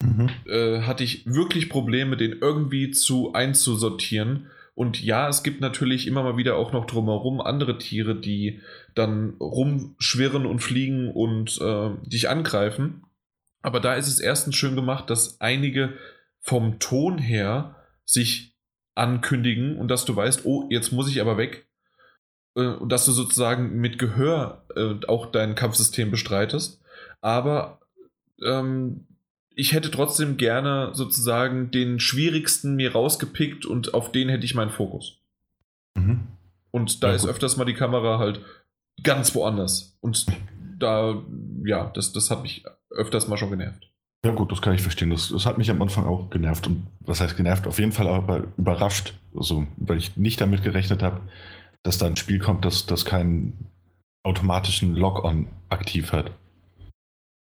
[0.00, 0.30] Mhm.
[0.46, 4.46] äh, hatte ich wirklich Probleme, den irgendwie zu einzusortieren.
[4.74, 8.60] Und ja, es gibt natürlich immer mal wieder auch noch drumherum andere Tiere, die
[8.94, 13.02] dann rumschwirren und fliegen und äh, dich angreifen.
[13.60, 15.94] Aber da ist es erstens schön gemacht, dass einige
[16.48, 18.56] vom Ton her sich
[18.94, 21.68] ankündigen und dass du weißt, oh, jetzt muss ich aber weg.
[22.56, 26.80] Äh, Und dass du sozusagen mit Gehör äh, auch dein Kampfsystem bestreitest.
[27.20, 27.80] aber
[28.42, 29.06] ähm,
[29.54, 34.70] ich hätte trotzdem gerne sozusagen den schwierigsten mir rausgepickt und auf den hätte ich meinen
[34.70, 35.20] Fokus.
[35.96, 36.28] Mhm.
[36.70, 37.30] Und da Ja, ist gut.
[37.32, 38.40] öfters mal die Kamera halt
[39.02, 39.98] ganz woanders.
[40.00, 40.26] Und
[40.78, 41.24] da,
[41.64, 43.90] ja, das, das hat mich öfters mal schon genervt.
[44.24, 45.10] Ja gut, das kann ich verstehen.
[45.10, 46.66] Das, das hat mich am Anfang auch genervt.
[46.66, 47.66] Und was heißt genervt?
[47.66, 49.14] Auf jeden Fall aber überrascht.
[49.36, 51.20] Also, weil ich nicht damit gerechnet habe,
[51.82, 53.68] dass da ein Spiel kommt, das, das keinen
[54.24, 56.32] automatischen Log-on aktiv hat.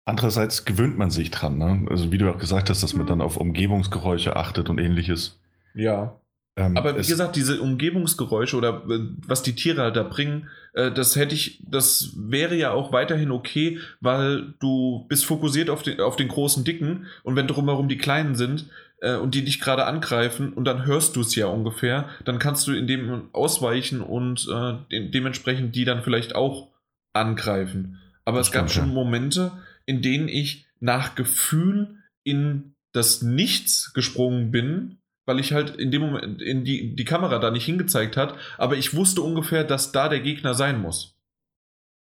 [0.08, 1.58] Andererseits gewöhnt man sich dran.
[1.58, 1.86] Ne?
[1.90, 5.40] Also wie du auch gesagt hast, dass man dann auf Umgebungsgeräusche achtet und ähnliches.
[5.74, 6.20] Ja.
[6.58, 10.48] Ähm, Aber wie es- gesagt, diese Umgebungsgeräusche oder äh, was die Tiere halt da bringen,
[10.72, 15.82] äh, das hätte ich, das wäre ja auch weiterhin okay, weil du bist fokussiert auf
[15.82, 18.70] den, auf den großen Dicken und wenn drumherum die Kleinen sind
[19.02, 22.66] äh, und die dich gerade angreifen und dann hörst du es ja ungefähr, dann kannst
[22.66, 26.70] du in dem ausweichen und äh, de dementsprechend die dann vielleicht auch
[27.12, 27.98] angreifen.
[28.24, 28.88] Aber Das es gab schon.
[28.94, 29.52] Momente,
[29.84, 36.02] in denen ich nach Gefühl in das Nichts gesprungen bin, weil ich halt in dem
[36.02, 40.08] Moment in die, die Kamera da nicht hingezeigt hat, aber ich wusste ungefähr, dass da
[40.08, 41.14] der Gegner sein muss.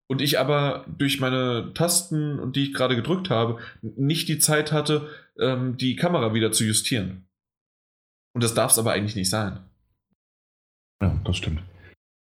[0.06, 5.08] Und ich aber durch meine Tasten, die ich gerade gedrückt habe, nicht die Zeit hatte,
[5.38, 7.26] ähm, die Kamera wieder zu justieren.
[8.34, 9.60] Und das darf es aber eigentlich nicht sein.
[11.02, 11.62] Ja, das stimmt.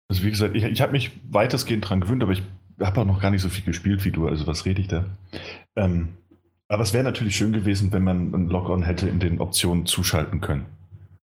[0.09, 2.43] Also wie gesagt, ich, ich habe mich weitestgehend dran gewöhnt, aber ich
[2.79, 5.05] habe auch noch gar nicht so viel gespielt wie du, also was rede ich da?
[5.75, 6.17] Ähm,
[6.67, 10.41] aber es wäre natürlich schön gewesen, wenn man ein Log-on hätte in den Optionen zuschalten
[10.41, 10.65] können.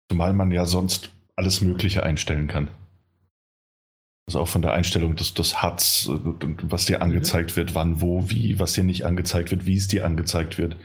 [0.09, 2.69] Zumal man ja sonst alles Mögliche einstellen kann.
[4.27, 6.19] Also auch von der Einstellung des, des HUDs, äh,
[6.64, 10.06] was dir angezeigt wird, wann, wo, wie, was dir nicht angezeigt wird, wie es dir
[10.06, 10.75] angezeigt wird.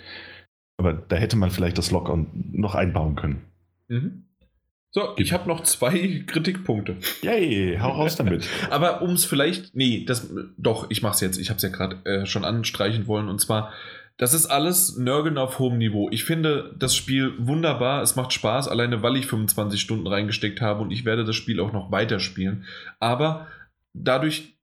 [0.78, 3.42] Aber da hätte man vielleicht das Log-on noch einbauen können.
[3.88, 4.24] Mhm.
[4.94, 6.96] So, ich habe noch zwei Kritikpunkte.
[7.22, 8.46] Yay, hau raus damit.
[8.70, 11.38] Aber um es vielleicht, nee, das, doch, ich mach's jetzt.
[11.38, 13.28] Ich habe es ja gerade äh, schon anstreichen wollen.
[13.28, 13.72] Und zwar,
[14.16, 16.08] das ist alles Nörgeln auf hohem Niveau.
[16.10, 18.02] Ich finde das Spiel wunderbar.
[18.02, 21.60] Es macht Spaß, alleine weil ich 25 Stunden reingesteckt habe und ich werde das Spiel
[21.60, 22.64] auch noch weiterspielen.
[23.00, 23.48] Aber
[23.94, 24.54] dadurch,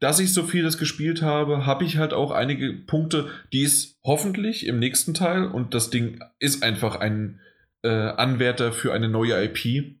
[0.00, 4.66] dass ich so vieles gespielt habe, habe ich halt auch einige Punkte, die es hoffentlich
[4.66, 7.40] im nächsten Teil, und das Ding ist einfach ein
[7.82, 9.97] äh, Anwärter für eine neue IP,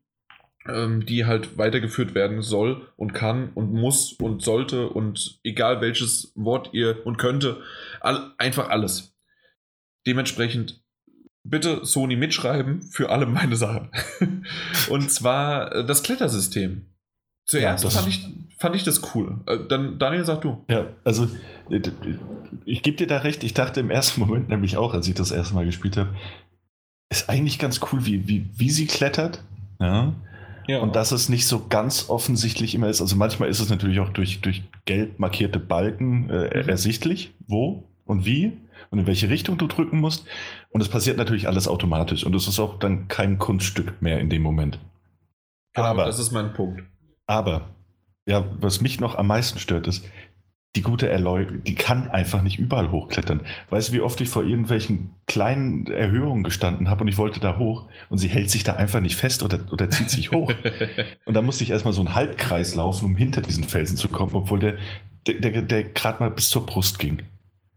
[0.68, 6.32] ähm, die halt weitergeführt werden soll und kann und muss und sollte und egal welches
[6.34, 7.62] Wort ihr und könnte,
[8.00, 9.14] all, einfach alles.
[10.06, 10.82] Dementsprechend
[11.44, 13.90] bitte Sony mitschreiben für alle meine Sachen.
[14.90, 16.86] und zwar äh, das Klettersystem.
[17.46, 19.40] Zuerst Ja, fand, ich, fand ich das cool.
[19.46, 20.64] Äh, dann, Daniel, sag du.
[20.68, 21.28] Ja, also
[21.70, 21.80] äh,
[22.66, 23.42] ich gebe dir da recht.
[23.42, 26.14] Ich dachte im ersten Moment nämlich auch, als ich das erste Mal gespielt habe,
[27.10, 29.42] ist eigentlich ganz cool, wie, wie, wie sie klettert.
[29.80, 30.12] Ja.
[30.68, 30.80] Ja.
[30.80, 33.00] Und dass es nicht so ganz offensichtlich immer ist.
[33.00, 36.68] Also manchmal ist es natürlich auch durch, durch gelb markierte Balken äh, Mhm.
[36.68, 38.52] ersichtlich, wo und wie
[38.90, 40.26] und in welche Richtung du drücken musst.
[40.70, 42.24] Und es passiert natürlich alles automatisch.
[42.24, 44.78] Und es ist auch dann kein Kunststück mehr in dem Moment.
[45.74, 46.82] genau, aber- das ist mein Punkt.
[47.26, 47.70] Aber,
[48.26, 50.04] ja, was mich noch am meisten stört, ist,
[50.76, 53.40] die gute Eloy, die kann einfach nicht überall hochklettern.
[53.70, 57.58] Weißt du, wie oft ich vor irgendwelchen kleinen Erhöhungen gestanden habe und ich wollte da
[57.58, 60.52] hoch und sie hält sich da einfach nicht fest oder, oder zieht sich hoch.
[61.24, 64.32] Und dann musste ich erstmal so einen Halbkreis laufen, um hinter diesen Felsen zu kommen,
[64.34, 64.76] obwohl der,
[65.26, 67.22] der, der, der gerade mal bis zur Brust ging.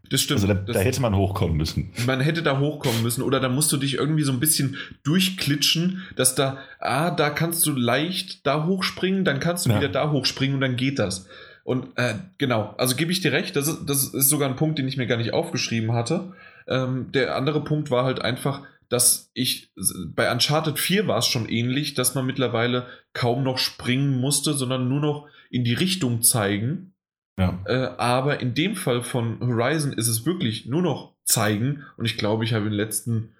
[0.09, 0.41] das stimmt.
[0.41, 1.91] Also da, das, da hätte man hochkommen müssen.
[2.05, 6.01] man hätte da hochkommen müssen oder da musst du dich irgendwie so ein bisschen durchklitschen,
[6.17, 9.77] dass da, ah, da kannst du leicht da hochspringen, dann kannst du Ja.
[9.77, 11.27] wieder da hochspringen und dann geht das.
[11.63, 14.79] Und äh, genau, also gebe ich dir recht, das ist, das ist sogar ein Punkt,
[14.79, 16.33] den ich mir gar nicht aufgeschrieben hatte.
[16.67, 19.71] Ähm, der andere Punkt war halt einfach, dass ich,
[20.07, 24.89] bei Uncharted 4 war es schon ähnlich, dass man mittlerweile kaum noch springen musste, sondern
[24.89, 26.93] nur noch in die Richtung zeigen.
[27.37, 27.59] Ja.
[27.65, 31.83] Äh, aber in dem Fall von Horizon ist es wirklich nur noch zeigen.
[31.95, 33.31] Und ich glaube, ich habe in den letzten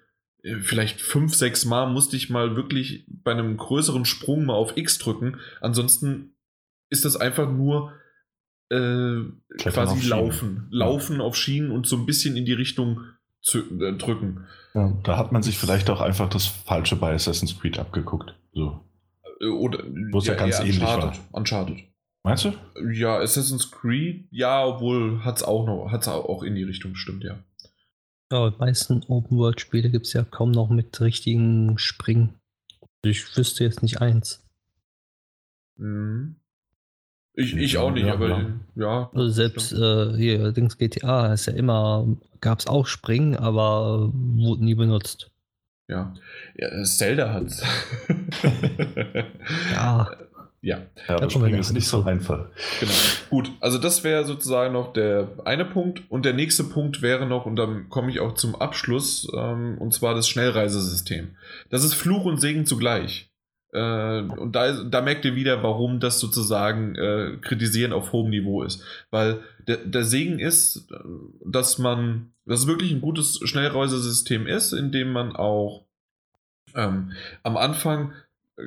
[0.42, 4.76] äh, vielleicht fünf, sechs Mal musste ich mal wirklich bei einem größeren Sprung mal auf
[4.76, 5.38] X drücken.
[5.60, 6.34] Ansonsten
[6.88, 7.92] ist das einfach nur
[8.72, 9.24] äh,
[9.58, 10.66] quasi laufen.
[10.70, 13.00] Laufen auf Schienen und so ein bisschen in die Richtung
[13.42, 14.46] zu, äh, drücken.
[14.74, 18.34] Ja, da hat man sich vielleicht auch einfach das Falsche bei Assassin's Creed abgeguckt.
[18.54, 18.80] So.
[19.40, 21.20] Äh, Oder Wo es ja ganz eher ähnlich Uncharted.
[21.32, 21.78] Uncharted.
[22.24, 22.52] Meinst du?
[22.92, 26.94] Ja, Assassin's Creed, ja, obwohl hat es auch noch, hat es auch in die Richtung,
[26.94, 27.42] stimmt, ja.
[28.30, 32.34] Ja, die meisten Open-World-Spiele gibt es ja kaum noch mit richtigen Springen.
[33.04, 34.42] Ich wüsste jetzt nicht eins.
[35.76, 36.36] Mhm.
[37.34, 38.46] Ich, ich auch nicht, Ja, aber ja.
[38.74, 39.10] ja.
[39.14, 42.06] Also selbst äh, hier, Dings GTA ist ja immer,
[42.40, 45.30] gab es auch Springen, aber wurde nie benutzt.
[45.88, 46.14] Ja.
[46.56, 47.62] ja Zelda hat's.
[49.72, 50.10] Ja,
[50.64, 50.78] Ja.
[51.08, 52.46] Ja, aber Springen ist nicht so einfach.
[52.78, 52.92] Genau.
[53.30, 56.02] Gut, also das wäre sozusagen noch der eine Punkt.
[56.08, 59.92] Und der nächste Punkt wäre noch, und dann komme ich auch zum Abschluss, ähm, und
[59.92, 61.36] zwar das Schnellreisesystem.
[61.68, 63.31] Das ist Fluch und Segen zugleich.
[63.72, 68.62] Äh, und da, da merkt ihr wieder, warum das sozusagen äh, Kritisieren auf hohem Niveau
[68.62, 68.84] ist.
[69.10, 70.88] Weil der, der Segen ist,
[71.44, 75.86] dass man, dass es wirklich ein gutes Schnellreisesystem ist, in dem man auch
[76.74, 78.12] ähm, am Anfang
[78.56, 78.62] äh,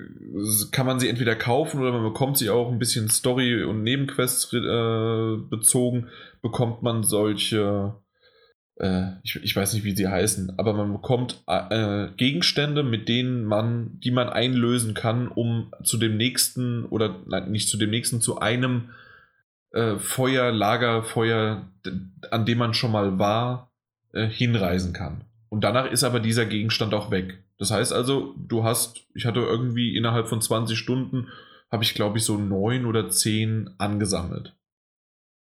[0.71, 4.53] kann man sie entweder kaufen oder man bekommt sie auch ein bisschen Story- und Nebenquests
[4.53, 6.07] äh, bezogen,
[6.41, 7.95] bekommt man solche,
[8.77, 13.45] äh, ich, ich weiß nicht, wie sie heißen, aber man bekommt äh, Gegenstände, mit denen
[13.45, 18.21] man, die man einlösen kann, um zu dem nächsten, oder nein, nicht zu dem nächsten,
[18.21, 18.89] zu einem
[19.71, 21.67] äh, Feuer, Lagerfeuer,
[22.31, 23.71] an dem man schon mal war,
[24.13, 25.21] äh, hinreisen kann.
[25.49, 27.43] Und danach ist aber dieser Gegenstand auch weg.
[27.57, 31.27] Das heißt also, du hast, ich hatte irgendwie innerhalb von 20 Stunden,
[31.71, 34.53] habe ich glaube ich so neun oder zehn angesammelt.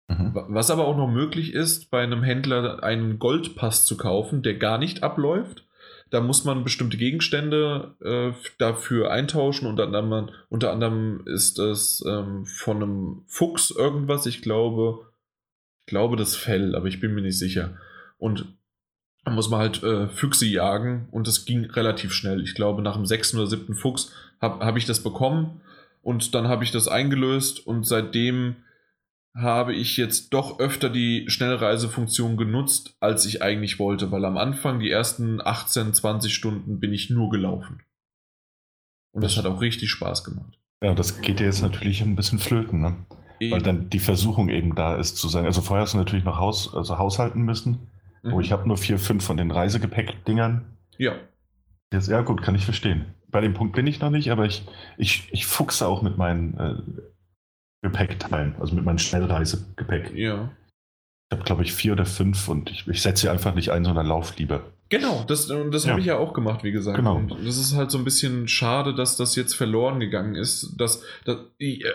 [0.08, 0.34] Mhm.
[0.36, 4.56] Wa- Was aber auch noch möglich ist, bei einem Händler einen Goldpass zu kaufen, der
[4.56, 5.66] gar nicht abläuft.
[6.10, 9.68] Da muss man bestimmte Gegenstände äh, dafür eintauschen.
[9.68, 14.26] Unter anderem, unter anderem ist es ähm, von einem Fuchs irgendwas.
[14.26, 15.06] Ich glaube,
[15.80, 17.78] ich glaube das Fell, aber ich bin mir nicht sicher.
[18.18, 18.46] Und
[19.24, 22.42] da muss man halt äh, Füchse jagen und das ging relativ schnell.
[22.42, 25.62] Ich glaube, nach dem sechsten oder siebten Fuchs habe hab ich das bekommen
[26.02, 28.56] und dann habe ich das eingelöst und seitdem
[29.35, 34.80] habe ich jetzt doch öfter die Schnellreisefunktion genutzt, als ich eigentlich wollte, weil am Anfang,
[34.80, 37.82] die ersten 18, 20 Stunden, bin ich nur gelaufen.
[39.14, 40.60] Und das hat auch richtig Spaß gemacht.
[40.84, 43.06] Ja, das geht dir jetzt natürlich ein bisschen flöten, ne?
[43.50, 46.38] Weil dann die Versuchung eben da ist zu sagen, also vorher hast du natürlich noch
[46.38, 47.88] Haus, also haushalten müssen.
[48.22, 48.34] Mhm.
[48.34, 50.77] Oh, ich habe nur vier, fünf von den Reisegepäck-Dingern.
[51.00, 51.16] Ja,
[51.93, 53.14] Jetzt, ja, gut, kann ich verstehen.
[53.27, 54.66] Bei dem Punkt bin ich noch nicht, aber ich,
[54.98, 56.76] ich, ich fuchse auch mit meinen äh,
[57.82, 60.14] Gepäckteilen, also mit meinem Schnellreisegepäck.
[60.16, 60.50] ja.
[61.32, 63.85] Ich habe, glaube ich, vier oder fünf und ich, ich setze sie einfach nicht ein,
[63.85, 64.66] sondern lauf lieber.
[64.90, 65.92] Genau, das, und das Ja.
[65.92, 66.98] habe ich ja auch gemacht, wie gesagt.
[66.98, 67.16] Genau.
[67.16, 70.76] Und das ist halt so ein bisschen schade, dass das jetzt verloren gegangen ist.
[70.77, 71.38] Dass, dass,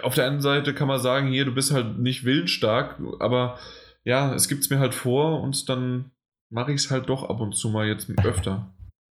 [0.03, 3.59] auf der einen Seite kann man sagen, hier, du bist halt nicht willensstark, aber
[4.05, 6.13] ja, es gibt es mir halt vor und dann
[6.51, 8.73] mache ich es halt doch ab und zu mal jetzt öfter.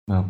[0.09, 0.29] Ja.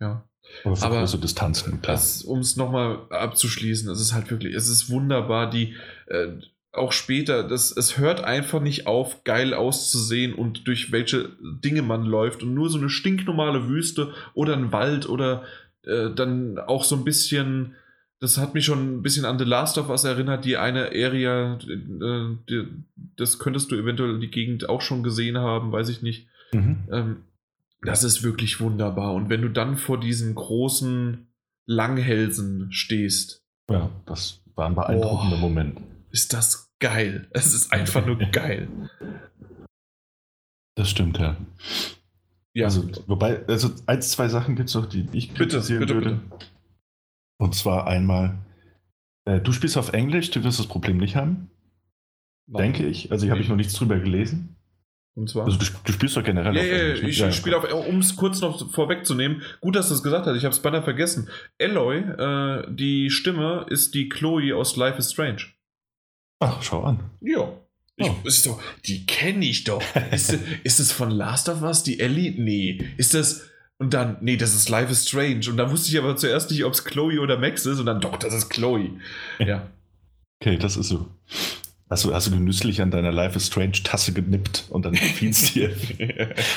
[0.00, 0.24] Ja.
[0.64, 2.00] Aber für Aber große Distanzen, klar.
[2.24, 5.74] Um es nochmal abzuschließen, es ist halt wirklich, es ist wunderbar, die
[6.06, 6.28] äh,
[6.72, 12.04] auch später, das, es hört einfach nicht auf, geil auszusehen und durch welche Dinge man
[12.04, 15.44] läuft und nur so eine stinknormale Wüste oder ein Wald oder
[15.84, 17.74] äh, dann auch so ein bisschen,
[18.20, 21.58] das hat mich schon ein bisschen an The Last of Us erinnert, die eine Area,
[21.60, 22.66] äh, die,
[23.16, 26.26] das könntest du eventuell die Gegend auch schon gesehen haben, weiß ich nicht.
[26.52, 26.76] Mhm.
[26.90, 27.16] Ähm,
[27.82, 29.14] das ist wirklich wunderbar.
[29.14, 31.26] Und wenn du dann vor diesen großen
[31.66, 35.40] Langhälsen stehst, Ja, das war ein beeindruckender Boah.
[35.40, 35.80] Moment.
[36.10, 37.28] ist das geil.
[37.32, 38.68] Es ist einfach nur geil.
[40.76, 41.36] Das stimmt, ja.
[42.54, 45.94] Ja, Also, wobei, also eins, zwei Sachen gibt es noch, die ich Bitte, kritisieren bitte,
[45.94, 46.20] würde.
[47.38, 48.38] Und zwar einmal,
[49.24, 51.50] äh, du spielst auf Englisch, du wirst das Problem nicht haben,
[52.46, 53.10] denke ich.
[53.10, 54.56] Also, hier habe ich noch nichts drüber gelesen.
[55.14, 55.44] Und zwar.
[55.44, 57.02] Also, du, du spielst doch generell ja, ja, Englisch.
[57.02, 57.08] ne?
[57.10, 60.26] ich, Ja, ich spiele auf, um es kurz noch vorwegzunehmen, gut, dass du es gesagt
[60.26, 61.28] hast, ich habe es beinahe vergessen.
[61.58, 65.42] Eloy, äh, die Stimme ist die Chloe aus Life is Strange.
[66.40, 67.00] Ach, schau an.
[67.20, 67.52] Ja.
[67.96, 68.16] Ich, Oh.
[68.24, 69.82] ist doch, die kenne ich doch.
[70.12, 72.32] Ist, ist es von Last of Us, die Ellie?
[72.42, 72.82] Nee.
[72.96, 73.50] Ist das.
[73.78, 75.50] Und dann, nee, das ist Life is Strange.
[75.50, 77.78] Und dann wusste ich aber zuerst nicht, ob es Chloe oder Max ist.
[77.80, 78.98] Und dann, doch, das ist Chloe.
[79.40, 79.68] Ja.
[80.40, 81.06] Okay, das ist so.
[81.92, 85.28] Hast du, hast du genüsslich an deiner Life is Strange Tasse genippt und dann fiel
[85.28, 85.76] es dir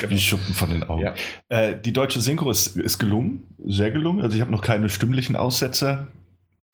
[0.08, 1.02] wie Schuppen von den Augen.
[1.02, 1.14] Ja.
[1.50, 4.22] Äh, die deutsche Synchro ist, ist gelungen, sehr gelungen.
[4.22, 6.06] Also ich habe noch keine stimmlichen Aussetzer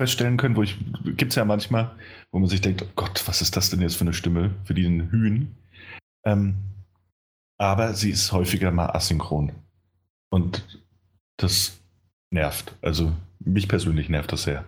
[0.00, 0.78] feststellen können, wo ich,
[1.16, 1.90] gibt es ja manchmal,
[2.30, 4.74] wo man sich denkt, oh Gott, was ist das denn jetzt für eine Stimme für
[4.74, 5.56] diesen Hühn?
[6.24, 6.54] Ähm,
[7.58, 9.50] aber sie ist häufiger mal asynchron.
[10.30, 10.80] Und
[11.36, 11.80] das
[12.30, 12.76] nervt.
[12.80, 14.64] Also mich persönlich nervt das sehr.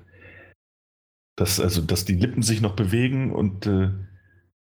[1.37, 3.91] Dass, also, dass die Lippen sich noch bewegen und äh,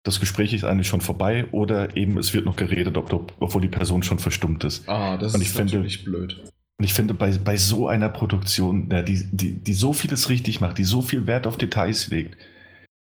[0.04, 3.68] das Gespräch ist eigentlich schon vorbei oder eben es wird noch geredet, ob, obwohl die
[3.70, 4.88] Person schon verstummt ist.
[4.88, 6.42] Ah, das Und ist ich finde- natürlich blöd.
[6.78, 10.62] Und ich finde, bei, bei so einer Produktion, ja, die, die, die so vieles richtig
[10.62, 12.38] macht, die so viel Wert auf Details legt,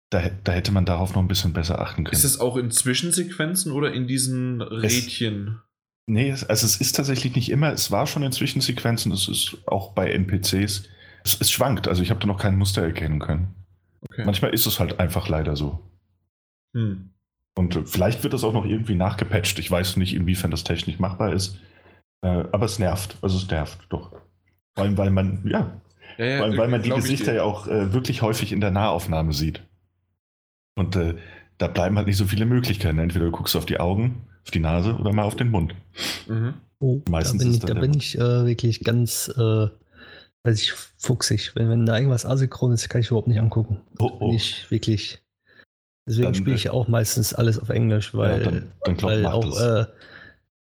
[0.10, 2.14] da, da hätte man darauf noch ein bisschen besser achten können.
[2.14, 5.60] Ist es auch in Zwischensequenzen oder in diesen Rädchen?
[6.08, 9.58] nee, es- also es ist tatsächlich nicht immer, es war schon in Zwischensequenzen, es ist
[9.68, 10.84] auch bei NPCs.
[11.24, 13.56] Es, es schwankt, also ich habe da noch kein Muster erkennen können.
[14.02, 14.26] Okay.
[14.26, 15.80] Manchmal ist es halt einfach leider so.
[16.74, 17.10] Hm.
[17.56, 19.60] Und äh, vielleicht wird das auch noch irgendwie nachgepatcht.
[19.60, 21.58] Ich weiß nicht, inwiefern das technisch machbar ist.
[22.22, 23.18] Äh, aber es nervt.
[23.22, 24.12] Also es nervt doch.
[24.74, 25.80] Vor allem, weil man, ja,
[26.18, 29.34] Ja, ja, allem, weil man die Gesichter ja auch äh, wirklich häufig in der Nahaufnahme
[29.34, 29.62] sieht.
[30.76, 31.16] Und äh,
[31.58, 33.00] da bleiben halt nicht so viele Möglichkeiten.
[33.00, 35.76] Entweder du guckst auf die Augen, auf die Nase oder mal auf den Mund.
[36.28, 36.54] Mhm.
[36.80, 39.68] Oh, Meistens da bin ist ich, da bin ich äh, wirklich ganz, äh,
[40.44, 41.56] weiß ich, fuchsig.
[41.56, 43.82] Wenn, wenn da irgendwas asynchron ist, kann ich überhaupt nicht angucken.
[44.00, 44.34] Oh, oh.
[44.34, 45.22] ich wirklich.
[46.08, 49.62] Deswegen spiele ich auch meistens alles auf Englisch, weil, ja, dann, dann glaub, weil auch
[49.62, 49.86] äh,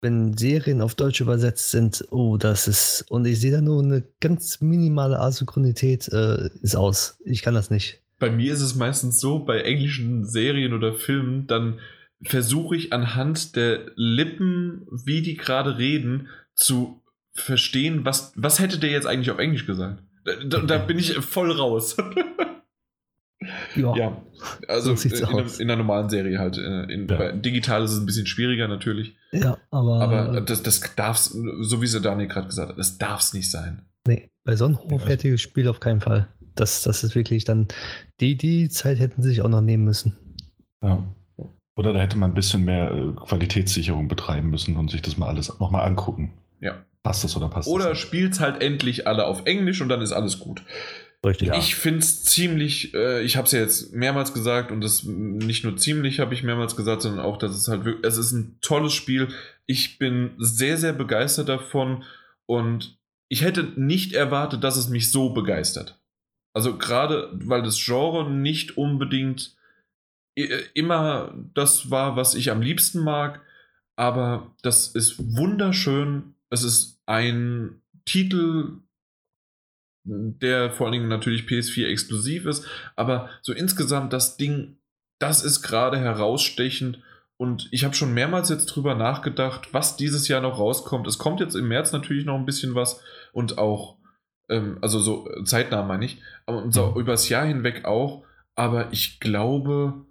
[0.02, 4.04] wenn Serien auf Deutsch übersetzt sind, oh, das ist, und ich sehe da nur eine
[4.20, 7.18] ganz minimale Asynchronität, äh, ist aus.
[7.24, 8.02] Ich kann das nicht.
[8.20, 11.80] Bei mir ist es meistens so, bei englischen Serien oder Filmen, dann
[12.24, 17.01] versuche ich anhand der Lippen, wie die gerade reden, zu
[17.34, 20.04] verstehen, was, was hätte der jetzt eigentlich auf Englisch gesagt.
[20.46, 21.98] Da, da, bin ich voll raus.
[23.76, 24.22] Ja, ja,
[24.68, 26.58] also So in, einer- in einer normalen Serie halt.
[26.58, 27.18] In, in, Ja.
[27.18, 29.16] bei digital ist es ein bisschen schwieriger natürlich.
[29.32, 31.26] ja aber, Aber das, das darf's,
[31.62, 33.82] so wie sie Daniel gerade gesagt hat, das darf es nicht sein.
[34.06, 36.28] nee, bei so einem hochwertiges Spiel auf keinen Fall.
[36.54, 37.68] Das, das ist wirklich dann,
[38.20, 40.16] die, die Zeit hätten sie sich auch noch nehmen müssen.
[40.84, 41.04] Ja.
[41.76, 45.30] Oder da hätte man ein bisschen mehr äh, Qualitätssicherung betreiben müssen und sich das mal
[45.30, 46.34] alles nochmal angucken.
[46.60, 46.86] Ja.
[47.04, 47.98] Passt das oder passt Oder das?
[48.00, 50.62] spielt's halt endlich alle auf Englisch und dann ist alles gut.
[51.26, 51.50] Richtig.
[51.50, 51.58] Ja.
[51.58, 55.64] Ich finde es ziemlich, äh, ich habe es ja jetzt mehrmals gesagt und das nicht
[55.64, 58.58] nur ziemlich habe ich mehrmals gesagt, sondern auch, dass es halt wirklich, es ist ein
[58.62, 59.28] tolles Spiel.
[59.68, 62.04] Ich bin sehr, sehr begeistert davon
[62.48, 62.98] und
[63.30, 66.00] ich hätte nicht erwartet, dass es mich so begeistert.
[66.54, 69.56] Also gerade, weil das Genre nicht unbedingt
[70.38, 73.42] i- immer das war, was ich am liebsten mag,
[73.96, 76.34] aber das ist wunderschön.
[76.52, 78.82] Es ist ein Titel,
[80.04, 82.66] der vor allen Dingen natürlich PS4 exklusiv ist,
[82.96, 84.78] aber so insgesamt das Ding,
[85.20, 87.00] das ist gerade herausstechend
[87.38, 91.08] und ich habe schon mehrmals jetzt drüber nachgedacht, was dieses Jahr noch rauskommt.
[91.08, 93.98] Es kommt jetzt im März natürlich noch ein bisschen was und auch,
[94.50, 97.00] ähm, also so äh, zeitnah meine ich, aber und so Mhm.
[97.00, 100.06] übers Jahr hinweg auch, aber ich glaube,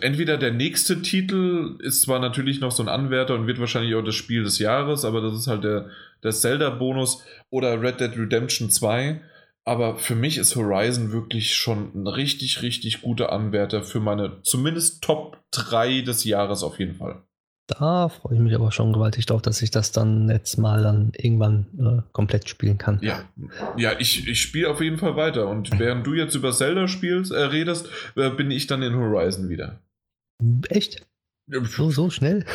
[0.00, 4.02] entweder der nächste Titel ist zwar natürlich noch so ein Anwärter und wird wahrscheinlich auch
[4.02, 5.90] das Spiel des Jahres, aber das ist halt der,
[6.22, 9.22] der Zelda-Bonus oder Red Dead Redemption 2.
[9.64, 15.02] Aber für mich ist Horizon wirklich schon ein richtig, richtig guter Anwärter für meine zumindest
[15.02, 17.22] Top 3 des Jahres auf jeden Fall.
[17.68, 21.12] Da freue ich mich aber schon gewaltig drauf, dass ich das dann jetzt mal dann
[21.14, 22.98] irgendwann äh, komplett spielen kann.
[23.02, 23.20] Ja,
[23.76, 25.48] ja ich, ich spiele auf jeden Fall weiter.
[25.48, 29.50] Und während du jetzt über Zelda spielst, äh, redest, äh, bin ich dann in Horizon
[29.50, 29.80] wieder.
[30.70, 31.06] Echt?
[31.46, 32.46] So, so schnell?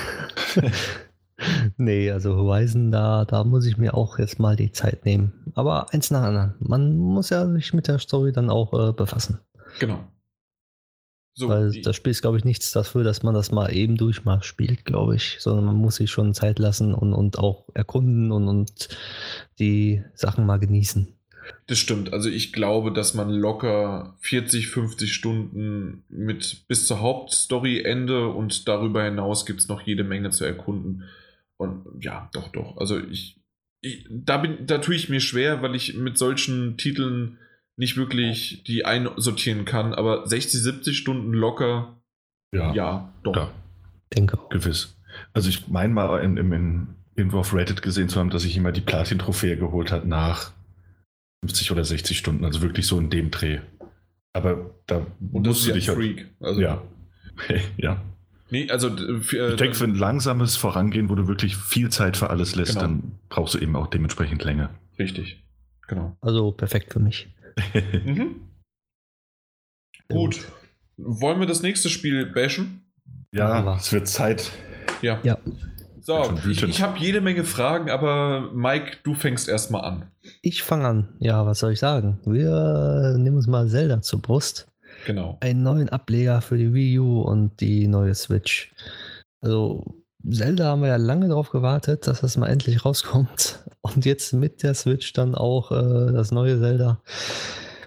[1.78, 5.32] nee, also Horizon, da, da muss ich mir auch jetzt mal die Zeit nehmen.
[5.54, 6.56] Aber eins nach anderen.
[6.60, 9.40] Man muss ja sich mit der Story dann auch äh, befassen.
[9.80, 10.08] Genau.
[11.36, 13.98] So, Weil die- das Spiel ist, glaube ich, nichts dafür, dass man das mal eben
[13.98, 15.38] durch mal spielt, glaube ich.
[15.40, 18.90] Sondern man muss sich schon Zeit lassen und, und auch erkunden und, und
[19.60, 21.08] die Sachen mal genießen.
[21.68, 22.14] Das stimmt.
[22.14, 29.04] Also ich glaube, dass man locker 40, 50 Stunden mit bis zur Hauptstory-Ende und darüber
[29.04, 31.04] hinaus gibt es noch jede Menge zu erkunden.
[31.58, 32.78] Und ja, doch, doch.
[32.78, 33.42] Also ich,
[33.82, 37.40] ich da bin, da tue ich mir schwer, weil ich mit solchen Titeln
[37.76, 41.98] nicht wirklich die einsortieren kann, aber 60, 70 Stunden locker,
[42.54, 43.36] Ja, ja, doch.
[43.36, 43.52] Ja.
[44.16, 44.50] Denke auch.
[44.50, 44.96] gewiss.
[45.34, 48.56] Also ich meine mal in, in, in, irgendwo auf Reddit gesehen zu haben, dass sich
[48.56, 50.52] immer die Platin-Trophäe geholt hat nach
[51.44, 53.60] 50 oder 60 Stunden, also wirklich so in dem Dreh.
[54.34, 55.98] Aber da Und das musst ist du ja ein dich halt.
[55.98, 56.30] Freak.
[56.40, 56.82] Also, Ja.
[57.78, 58.02] ja.
[58.52, 62.18] Nee, also äh, für, Ich denke, für ein langsames Vorangehen, wo du wirklich viel Zeit
[62.18, 62.82] für alles lässt, Genau.
[62.82, 64.70] dann brauchst du eben auch dementsprechend länger.
[65.00, 65.44] richtig.
[65.88, 66.16] Genau.
[66.22, 67.28] Also perfekt für mich.
[68.06, 68.50] Mhm.
[70.10, 70.48] Gut.
[70.98, 72.86] Wollen wir das nächste Spiel bashen?
[73.32, 74.52] ja, es wird Zeit.
[75.02, 75.20] Ja.
[75.24, 75.38] Ja.
[76.02, 80.12] So, ich, ich habe jede Menge Fragen, aber Mike, du fängst erstmal an.
[80.42, 81.16] Ich fange an.
[81.20, 82.20] Ja, was soll ich sagen?
[82.26, 84.68] Wir nehmen uns mal Zelda zur Brust.
[85.06, 85.38] Genau.
[85.40, 88.74] Einen neuen Ableger für die Wii U und die neue Switch.
[89.42, 93.60] Also, Zelda haben wir ja lange darauf gewartet, dass das mal endlich rauskommt.
[93.82, 97.02] Und jetzt mit der Switch dann auch äh, das neue Zelda.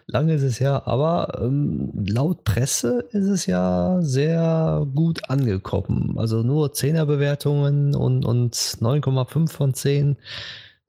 [0.08, 6.16] Lange ist es ja, aber ähm, laut Presse ist es ja sehr gut angekommen.
[6.16, 10.16] Also nur 10er-Bewertungen und, und 9,5 von 10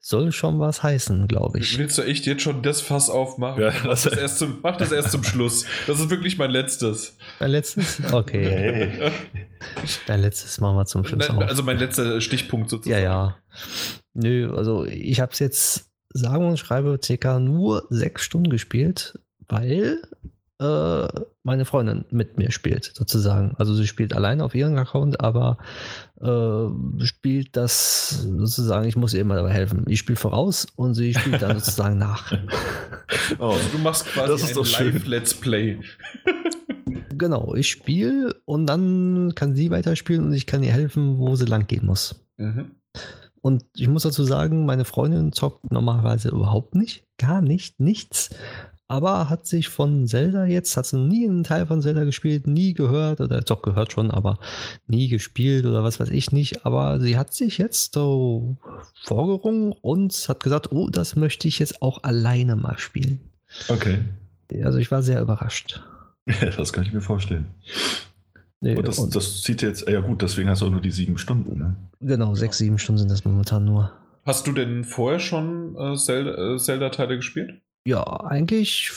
[0.07, 1.77] soll schon was heißen, glaube ich.
[1.77, 3.61] Willst du echt jetzt schon das Fass aufmachen?
[3.61, 5.65] Ja, mach, das- erst zum, mach das erst zum Schluss.
[5.85, 7.17] Das ist wirklich mein letztes.
[7.39, 8.01] Dein letztes?
[8.13, 9.11] Okay, Hey.
[10.07, 11.49] dein letztes machen wir zum Schluss Nein, auf.
[11.49, 13.03] also mein letzter Stichpunkt Ja, sozusagen.
[13.03, 13.37] ja.
[14.13, 19.19] Nö, also ich habe es jetzt, sagen und schreibe, circa nur sechs Stunden gespielt,
[19.49, 20.01] weil
[20.59, 21.07] äh,
[21.43, 23.55] meine Freundin mit mir spielt, sozusagen.
[23.57, 25.57] Also sie spielt alleine auf ihrem Account, aber
[26.19, 29.85] äh, spielt das sozusagen, ich muss ihr immer dabei helfen.
[29.87, 32.33] Ich spiele voraus und sie spielt dann sozusagen nach.
[33.39, 35.79] Oh, also du machst quasi das ist ein Live-Let's Play.
[37.17, 41.45] genau, ich spiele und dann kann sie weiterspielen und ich kann ihr helfen, wo sie
[41.45, 42.15] lang gehen muss.
[42.35, 42.71] Mhm.
[43.39, 48.29] Und ich muss dazu sagen, meine Freundin zockt normalerweise überhaupt nicht, gar nicht, nichts
[48.87, 52.73] aber hat sich von Zelda jetzt, hat sie nie einen Teil von Zelda gespielt, nie
[52.73, 54.39] gehört, oder doch gehört schon, aber
[54.87, 56.65] nie gespielt oder was weiß ich nicht.
[56.65, 58.57] Aber sie hat sich jetzt so
[59.03, 63.19] vorgerungen und hat gesagt, oh, das möchte ich jetzt auch alleine mal spielen.
[63.69, 63.99] Okay.
[64.63, 65.81] Also ich war sehr überrascht.
[66.41, 67.45] Ja, das kann ich mir vorstellen.
[68.59, 70.91] Nee, und das, und das zieht jetzt, ja gut, deswegen hast du auch nur die
[70.91, 71.75] sieben Stunden, ne?
[72.01, 73.93] genau, sechs, sieben Stunden sind das momentan nur.
[74.25, 77.61] Hast du denn vorher schon äh, Zelda- äh, Zelda-Teile gespielt?
[77.87, 78.91] Ja, eigentlich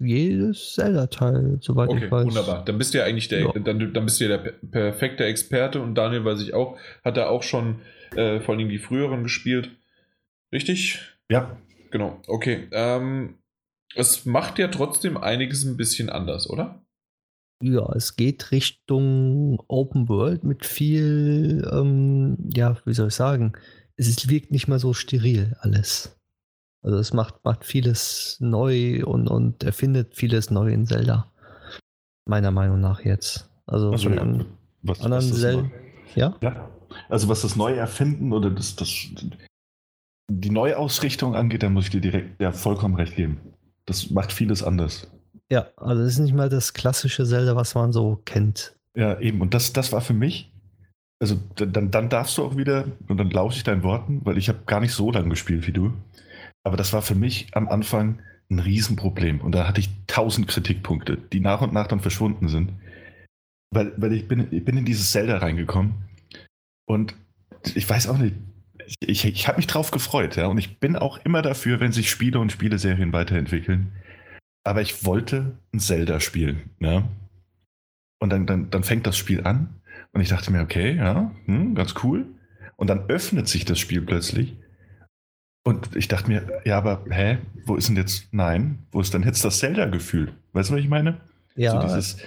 [0.00, 2.26] jedes Zelda-Teil, soweit Okay, ich weiß.
[2.26, 2.64] wunderbar.
[2.64, 3.52] Dann bist du ja eigentlich der, Ja.
[3.52, 7.16] dann, dann bist du ja der per- perfekte Experte und Daniel weiß ich auch, hat
[7.16, 7.80] er auch schon
[8.16, 9.70] äh, vor allem die früheren gespielt.
[10.52, 11.00] Richtig?
[11.30, 11.56] Ja.
[11.92, 12.66] Genau, okay.
[12.72, 13.38] Ähm,
[13.94, 16.84] es macht ja trotzdem einiges ein bisschen anders, oder?
[17.62, 23.52] Ja, es geht Richtung Open World mit viel, ähm, ja, wie soll ich sagen,
[23.96, 26.18] es ist, wirkt nicht mehr so steril alles.
[26.84, 31.32] Also es macht, macht vieles neu und, und erfindet vieles neu in Zelda.
[32.26, 33.48] Meiner Meinung nach jetzt.
[33.66, 34.44] Also Was, die an,
[34.82, 35.70] was, anderen das Zelda.
[36.14, 36.36] Ja?
[36.42, 36.70] Ja.
[37.08, 39.08] Also was das Neuerfinden oder das, das
[40.30, 43.40] die Neuausrichtung angeht, da muss ich dir direkt ja vollkommen recht geben.
[43.86, 45.10] Das macht vieles anders.
[45.50, 48.76] Ja, also es ist nicht mal das klassische Zelda, was man so kennt.
[48.94, 49.40] Ja, eben.
[49.40, 50.52] Und das, das war für mich.
[51.18, 54.48] Also dann, dann darfst du auch wieder, und dann lausche ich deinen Worten, weil ich
[54.48, 55.92] habe gar nicht so lange gespielt wie du.
[56.64, 58.20] Aber das war für mich am Anfang
[58.50, 59.40] ein Riesenproblem.
[59.40, 62.72] Und da hatte ich tausend Kritikpunkte, die nach und nach dann verschwunden sind.
[63.70, 65.94] Weil, weil ich, bin, ich bin in dieses Zelda reingekommen
[66.86, 67.14] und
[67.74, 68.34] ich weiß auch nicht,
[69.00, 70.46] ich, ich, habe mich drauf gefreut, ja.
[70.46, 73.92] Und ich bin auch immer dafür, wenn sich Spiele und Spieleserien weiterentwickeln.
[74.62, 77.08] Aber ich wollte ein Zelda spielen, ja.
[78.20, 79.80] Und dann, dann, dann fängt das Spiel an
[80.12, 82.26] und ich dachte mir, okay, ja, hm, ganz cool.
[82.76, 84.56] Und dann öffnet sich das Spiel plötzlich.
[85.64, 89.22] Und ich dachte mir, ja, aber hä, wo ist denn jetzt, nein, wo ist denn
[89.22, 90.34] jetzt das Zelda-Gefühl?
[90.52, 91.20] Weißt du, was ich meine?
[91.56, 92.18] Ja, So dieses,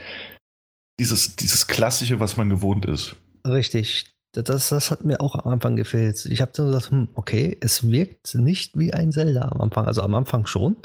[0.99, 3.15] dieses, dieses Klassische, was man gewohnt ist.
[3.45, 4.05] Richtig.
[4.33, 6.25] Das, das hat mir auch am Anfang gefehlt.
[6.25, 9.85] Ich habe dann gesagt, hm, okay, es wirkt nicht wie ein Zelda am Anfang.
[9.85, 10.75] Also am Anfang schon.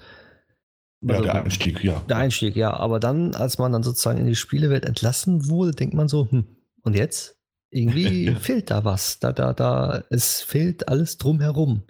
[1.03, 2.01] Ja, Also, der Einstieg, ja.
[2.09, 2.75] Der Einstieg, ja.
[2.75, 6.45] Aber dann, als man dann sozusagen in die Spielewelt entlassen wurde, denkt man so, hm,
[6.83, 7.37] und jetzt?
[7.71, 9.19] Irgendwie fehlt da was.
[9.19, 11.83] Da, da, da, es fehlt alles drumherum.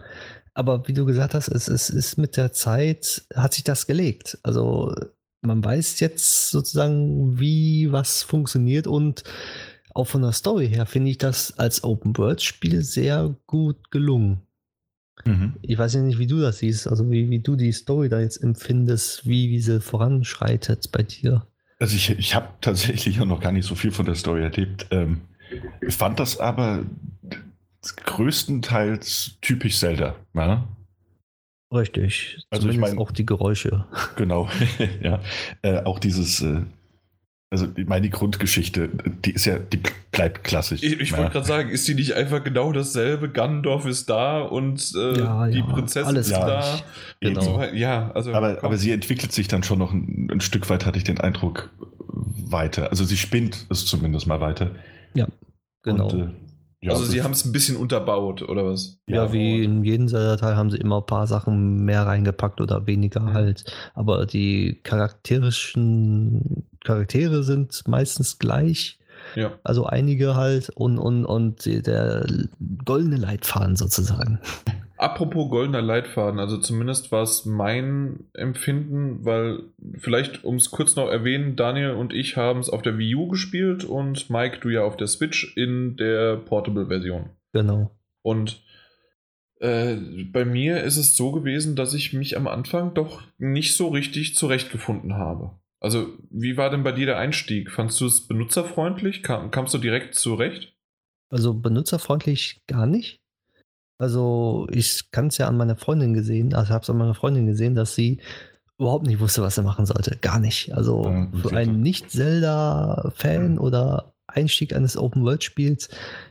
[0.55, 4.39] Aber wie du gesagt hast, es, es ist mit der Zeit, hat sich das gelegt.
[4.43, 4.95] Also
[5.41, 9.25] man weiß jetzt sozusagen, wie was funktioniert und
[9.95, 14.43] auch von der Story her finde ich das als Open-World-Spiel sehr gut gelungen.
[15.25, 15.55] Mhm.
[15.63, 18.21] Ich weiß ja nicht, wie du das siehst, also wie, wie du die Story da
[18.21, 21.47] jetzt empfindest, wie, wie sie voranschreitet bei dir.
[21.79, 24.87] Also ich, ich habe tatsächlich auch noch gar nicht so viel von der Story erlebt.
[24.91, 25.23] Ähm,
[25.81, 26.85] ich fand das aber
[27.83, 30.15] größtenteils typisch Zelda.
[30.35, 30.67] Ja?
[31.73, 32.39] Richtig.
[32.51, 33.87] Also ich Zumindest mein- auch die Geräusche.
[34.17, 34.49] Genau,
[35.03, 35.21] ja.
[35.63, 36.63] Äh, auch dieses, äh,
[37.51, 38.89] also ich meine, die Grundgeschichte,
[39.25, 39.81] die ist ja, die
[40.11, 40.83] bleibt klassisch.
[40.83, 41.19] Ich, ich ja.
[41.19, 43.31] wollte gerade sagen, ist die nicht einfach genau dasselbe?
[43.31, 46.81] Ganondorf ist da und äh, Ja, die ja, Prinzessin ist da.
[47.21, 47.41] Genau.
[47.41, 48.33] So, ja, also.
[48.33, 48.67] aber, komm.
[48.67, 51.71] aber sie entwickelt sich dann schon noch ein, ein Stück weit, hatte ich den Eindruck,
[52.53, 52.91] weiter.
[52.91, 54.71] Also sie spinnt es zumindest mal weiter.
[55.85, 56.09] Genau.
[56.09, 56.29] Und, äh,
[56.83, 58.99] ja, also sie haben es ein bisschen unterbaut, oder was?
[59.07, 63.21] ja, wie in jedem Zelda-Teil haben sie immer ein paar Sachen mehr reingepackt oder weniger
[63.21, 63.33] Mhm.
[63.33, 63.65] halt.
[63.95, 68.99] Aber die charakterischen Charaktere sind meistens gleich.
[69.37, 69.53] Ja.
[69.63, 72.27] Also einige halt und, und, und der
[72.85, 74.41] goldene Leitfaden sozusagen.
[75.03, 79.65] Apropos goldener Leitfaden, also zumindest war es mein Empfinden, weil
[79.99, 83.27] vielleicht, um es kurz noch erwähnen, Daniel und ich haben es auf der Wii U
[83.27, 87.31] gespielt und Mike, du ja auf der Switch in der Portable-Version.
[87.53, 87.91] Genau.
[88.23, 88.63] Und
[89.59, 89.97] äh,
[90.31, 94.37] bei mir ist es so gewesen, dass ich mich am Anfang doch nicht so richtig
[94.37, 95.51] zurechtgefunden habe.
[95.81, 97.73] Also, wie war denn bei dir der Einstieg?
[97.73, 99.25] Fandst du es benutzerfreundlich?
[99.25, 100.77] Kam, kamst du direkt zurecht?
[101.29, 103.22] Also benutzerfreundlich gar nicht.
[104.03, 107.47] Also ich kann es ja an meiner Freundin gesehen, also habe es an meiner Freundin
[107.47, 108.19] gesehen, dass sie
[108.77, 110.17] überhaupt nicht wusste, was sie machen sollte.
[110.21, 110.75] Gar nicht.
[110.75, 111.57] Also Ja, für okay.
[111.59, 115.89] einen Nicht-Zelda-Fan oder Einstieg eines Open-World-Spiels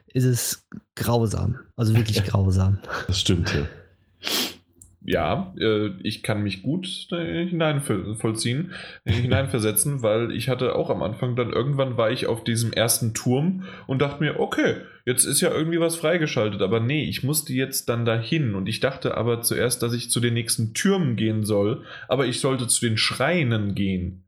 [0.08, 1.60] ist es grausam.
[1.78, 2.80] Also wirklich grausam.
[3.08, 3.62] Das stimmt, ja.
[5.04, 8.74] Ja, äh, ich kann mich gut äh, hineinvollziehen,
[9.04, 13.14] äh, hineinversetzen, weil ich hatte auch am Anfang dann irgendwann war ich auf diesem ersten
[13.14, 17.54] Turm und dachte mir, okay, jetzt ist ja irgendwie was freigeschaltet, aber nee, ich musste
[17.54, 21.44] jetzt dann dahin und ich dachte aber zuerst, dass ich zu den nächsten Türmen gehen
[21.44, 24.28] soll, aber ich sollte zu den Schreinen gehen.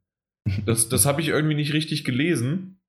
[0.65, 2.79] Das, das habe ich irgendwie nicht richtig gelesen.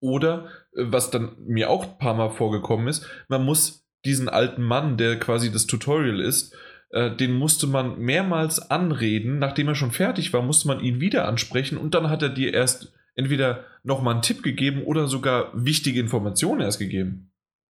[0.00, 4.62] Oder, äh, was dann mir auch ein paar Mal vorgekommen ist, man muss diesen alten
[4.62, 6.56] Mann, der quasi das Tutorial ist,
[6.90, 9.38] äh, den musste man mehrmals anreden.
[9.38, 12.54] Nachdem er schon fertig war, musste man ihn wieder ansprechen und dann hat er dir
[12.54, 17.30] erst entweder nochmal einen Tipp gegeben oder sogar wichtige Informationen erst gegeben.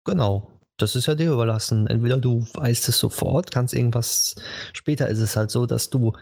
[0.05, 0.59] Genau.
[0.77, 1.87] Das ist ja dir überlassen.
[1.87, 4.35] Entweder du weißt es sofort, kannst irgendwas.
[4.73, 6.13] Später ist es halt so, dass du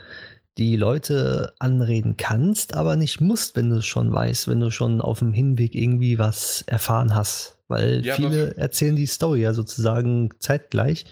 [0.57, 4.99] die Leute anreden kannst, aber nicht musst, wenn du es schon weißt, wenn du schon
[4.99, 7.57] auf dem Hinweg irgendwie was erfahren hast.
[7.69, 11.05] Weil ja, viele erzählen die Story ja sozusagen zeitgleich.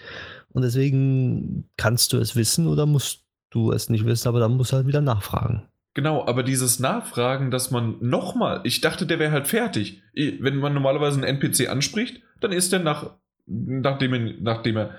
[0.51, 4.71] Und deswegen kannst du es wissen oder musst du es nicht wissen, aber dann musst
[4.71, 5.67] du halt wieder nachfragen.
[5.93, 10.03] Genau, aber dieses Nachfragen, dass man nochmal, ich dachte, der wäre halt fertig.
[10.13, 13.15] Wenn man normalerweise einen NPC anspricht, dann ist er nach,
[13.47, 14.91] nachdem er, nachdem er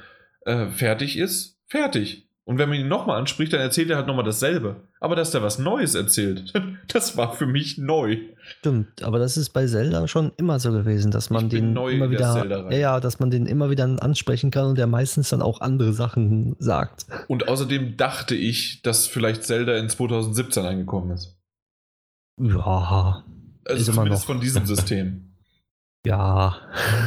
[0.45, 2.29] äh, fertig ist, fertig.
[2.45, 4.89] Und wenn man ihn nochmal anspricht, dann erzählt er halt nochmal dasselbe.
[4.99, 6.53] Aber dass der was Neues erzählt,
[6.89, 8.19] das war für mich neu.
[8.59, 12.71] Stimmt, aber das ist bei Zelda schon immer so gewesen, dass man den immer wieder,
[12.71, 15.93] ja, ja, dass man den immer wieder ansprechen kann und der meistens dann auch andere
[15.93, 17.07] Sachen sagt.
[17.29, 21.37] Und außerdem dachte ich, dass vielleicht Zelda in 2017 angekommen ist.
[22.41, 23.25] Ja.
[23.65, 25.25] Also zumindest von diesem System.
[26.09, 26.57] Ja.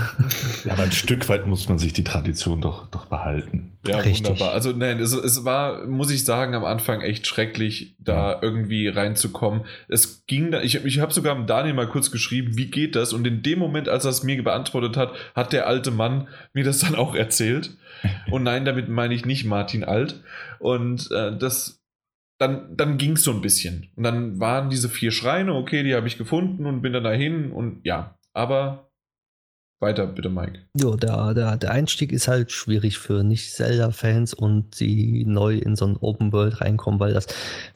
[0.64, 3.80] ja, aber ein Stück weit muss man sich die Tradition doch, doch behalten.
[3.84, 4.20] Ja, Richtig.
[4.20, 4.54] wunderbar.
[4.54, 8.40] Also nein, es, es war, muss ich sagen, am Anfang echt schrecklich, da ja.
[8.44, 9.66] irgendwie reinzukommen.
[9.88, 13.12] Es ging da, ich, ich habe sogar mit Daniel mal kurz geschrieben, wie geht das?
[13.12, 16.64] Und in dem Moment, als er es mir beantwortet hat, hat der alte Mann mir
[16.64, 17.72] das dann auch erzählt.
[18.30, 20.22] Und nein, damit meine ich nicht Martin Alt.
[20.60, 21.82] Und äh, das
[22.38, 23.90] dann, dann ging es so ein bisschen.
[23.96, 27.52] Und dann waren diese vier Schreine, okay, die habe ich gefunden und bin dann dahin
[27.52, 28.91] und ja, aber
[29.82, 30.60] weiter bitte, Mike.
[30.76, 35.85] Jo, der, der, der Einstieg ist halt schwierig für Nicht-Zelda-Fans und die neu in so
[35.85, 37.27] ein Open World reinkommen, weil das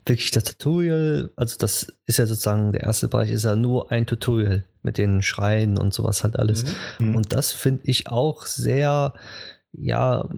[0.06, 4.06] wirklich das Tutorial, also das ist ja sozusagen, der erste Bereich ist ja nur ein
[4.06, 6.66] Tutorial mit den Schreien und sowas halt alles.
[7.00, 7.10] Mhm.
[7.10, 7.16] mhm.
[7.16, 9.14] Und das finde ich auch sehr,
[9.74, 10.30] ja,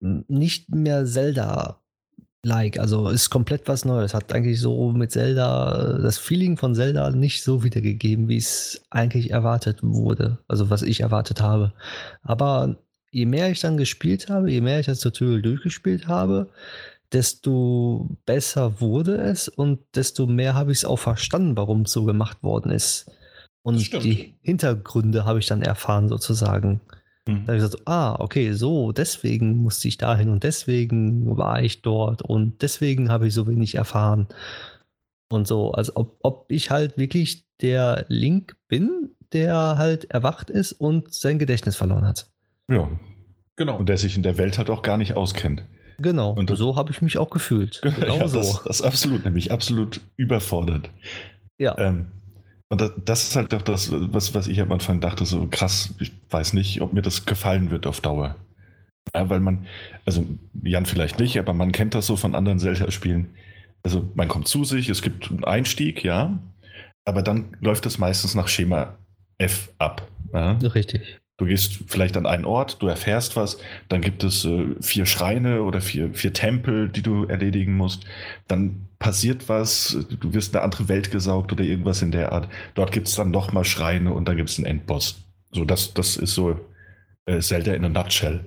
[0.00, 1.80] nicht mehr Zelda
[2.42, 2.78] like.
[2.78, 4.14] Also ist komplett was Neues.
[4.14, 9.30] Hat eigentlich so mit Zelda das Feeling von Zelda nicht so wiedergegeben, wie es eigentlich
[9.30, 10.38] erwartet wurde.
[10.48, 11.72] Also was ich erwartet habe.
[12.22, 12.76] Aber
[13.10, 16.50] je mehr ich dann gespielt habe, je mehr ich das Tutorial durchgespielt habe,
[17.12, 22.04] desto besser wurde es und desto mehr habe ich es auch verstanden, warum es so
[22.04, 23.10] gemacht worden ist.
[23.62, 26.80] Und die Hintergründe habe ich dann erfahren, sozusagen.
[27.26, 27.44] Mhm.
[27.44, 31.82] Da habe ich gesagt, ah, okay, so, deswegen musste ich dahin und deswegen war ich
[31.82, 34.28] dort und deswegen habe ich so wenig erfahren.
[35.28, 40.72] Und so, also ob, ob ich halt wirklich der Link bin, der halt erwacht ist
[40.72, 42.30] und sein Gedächtnis verloren hat.
[42.70, 42.88] Ja,
[43.56, 43.76] genau.
[43.76, 45.64] Und der sich in der Welt halt auch gar nicht auskennt.
[45.98, 47.80] Genau, und so habe ich mich auch gefühlt.
[48.00, 48.38] Genau ja, so.
[48.38, 50.90] Das, das, ist absolut, nämlich absolut überfordert.
[51.58, 51.76] Ja.
[51.78, 52.08] Ähm,
[52.68, 55.94] und das, das, ist halt doch das, was, was ich am Anfang dachte, so krass,
[56.00, 58.36] ich weiß nicht, ob mir das gefallen wird auf Dauer.
[59.14, 59.66] Ja, weil man,
[60.04, 60.26] also
[60.62, 63.28] Jan vielleicht nicht, aber man kennt das so von anderen Zelda-Spielen.
[63.84, 66.38] Also man kommt zu sich, es gibt einen Einstieg, ja,
[67.04, 68.98] aber dann läuft es meistens nach Schema
[69.38, 70.08] F ab.
[70.32, 70.52] Ja?
[70.52, 71.20] Richtig.
[71.38, 73.58] Du gehst vielleicht an einen Ort, du erfährst was,
[73.90, 78.06] dann gibt es äh, vier Schreine oder vier, vier Tempel, die du erledigen musst.
[78.48, 82.48] Dann passiert was, du wirst in eine andere Welt gesaugt oder irgendwas in der Art.
[82.74, 85.22] Dort gibt es dann nochmal Schreine und dann gibt es einen Endboss.
[85.52, 86.58] So, das, das ist so
[87.26, 88.46] äh, Zelda in a nutshell.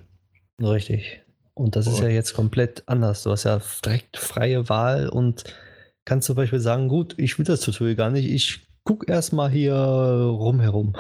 [0.60, 1.22] Richtig.
[1.54, 3.24] Und das ist ja jetzt komplett anders.
[3.24, 5.44] Du hast ja direkt freie Wahl und
[6.06, 9.76] kannst zum Beispiel sagen, gut, ich will das Tutorial gar nicht, ich guck erstmal hier
[9.76, 10.96] rumherum.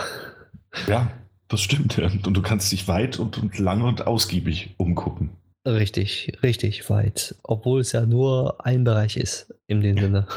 [0.86, 1.12] Ja,
[1.50, 1.98] das stimmt.
[2.00, 5.32] Und du kannst dich weit und, und lang und ausgiebig umgucken.
[5.68, 7.36] Richtig, richtig weit.
[7.44, 10.28] Obwohl es ja nur ein Bereich ist, in dem Sinne.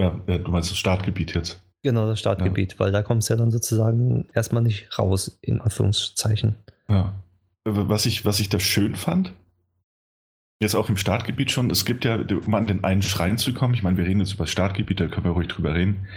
[0.00, 1.62] Ja, du meinst das Startgebiet jetzt.
[1.82, 2.78] Genau, das Startgebiet, ja.
[2.80, 6.56] weil da kommst du ja dann sozusagen erstmal nicht raus, in Anführungszeichen.
[6.88, 7.14] Ja.
[7.64, 9.32] Was ich, was ich da schön fand,
[10.60, 13.74] jetzt auch im Startgebiet schon, es gibt ja, um an den einen Schrein zu kommen,
[13.74, 16.08] ich meine, wir reden jetzt über das Startgebiet, da können wir ruhig drüber reden,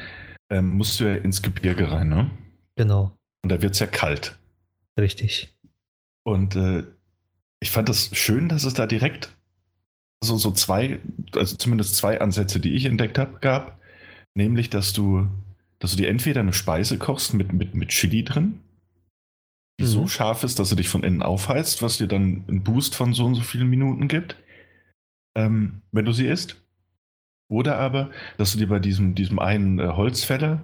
[0.50, 2.32] ähm, musst du ja ins Gebirge rein, ne?
[2.76, 3.18] Genau.
[3.44, 4.38] Und da wird es ja kalt.
[5.00, 5.54] Richtig.
[6.24, 6.84] Und äh,
[7.60, 9.36] ich fand das schön, dass es da direkt
[10.24, 11.00] so, so zwei,
[11.36, 13.80] also zumindest zwei Ansätze, die ich entdeckt habe, gab.
[14.36, 15.28] Nämlich, dass du,
[15.80, 18.62] dass du dir entweder eine Speise kochst mit, mit, mit Chili drin,
[19.80, 19.88] die Mhm.
[19.88, 23.14] so scharf ist, dass sie dich von innen aufheizt, was dir dann einen Boost von
[23.14, 24.38] so und so vielen Minuten gibt,
[25.36, 26.62] ähm, wenn du sie isst.
[27.50, 30.64] Oder aber, dass du dir bei diesem, diesem einen äh, Holzfäller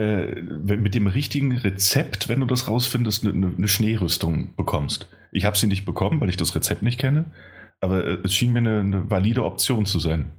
[0.00, 0.40] äh,
[0.76, 5.08] mit dem richtigen Rezept, wenn du das rausfindest, eine, eine, eine Schneerüstung bekommst.
[5.30, 7.26] Ich habe sie nicht bekommen, weil ich das Rezept nicht kenne,
[7.80, 10.32] aber äh, es schien mir eine, eine valide Option zu sein.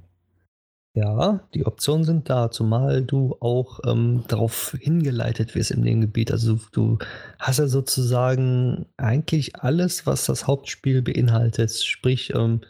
[0.94, 6.32] Ja, die Optionen sind da, zumal du auch ähm, darauf hingeleitet wirst in dem Gebiet.
[6.32, 6.98] Also du
[7.38, 11.72] hast ja sozusagen eigentlich alles, was das Hauptspiel beinhaltet.
[11.72, 12.62] Sprich, ähm,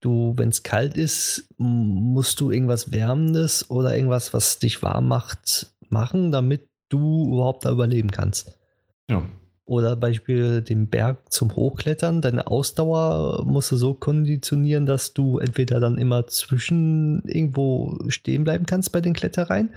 [0.00, 5.72] du, wenn es kalt ist, musst du irgendwas Wärmendes oder irgendwas, was dich warm macht,
[5.90, 8.58] machen, damit du überhaupt da überleben kannst.
[9.08, 9.22] Ja.
[9.64, 12.22] Oder Beispiel den Berg zum Hochklettern.
[12.22, 18.64] Deine Ausdauer musst du so konditionieren, dass du entweder dann immer zwischen irgendwo stehen bleiben
[18.64, 19.68] kannst bei den Klettereien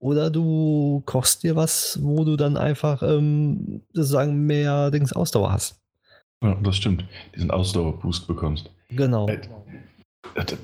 [0.00, 5.80] oder du kochst dir was, wo du dann einfach ähm, sozusagen mehr Dings Ausdauer hast.
[6.42, 7.04] ja, das stimmt.
[7.36, 8.68] Diesen Ausdauerboost bekommst.
[8.88, 9.28] Genau.
[9.28, 9.40] Äh,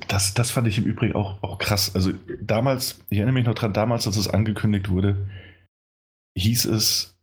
[0.07, 1.95] Das, das fand ich im Übrigen auch, auch krass.
[1.95, 2.11] Also
[2.41, 5.27] damals, ich erinnere mich noch dran, damals, als es angekündigt wurde,
[6.37, 7.17] hieß es,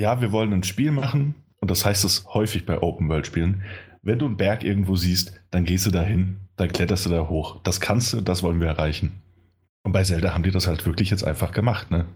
[0.00, 3.62] ja, wir wollen ein Spiel machen und das heißt es häufig bei Open-World-Spielen.
[4.02, 7.28] Wenn du einen Berg irgendwo siehst, dann gehst du da hin, dann kletterst du da
[7.28, 7.60] hoch.
[7.62, 9.22] Das kannst du, das wollen wir erreichen.
[9.82, 12.06] Und bei Zelda haben die das halt wirklich jetzt einfach gemacht, ne?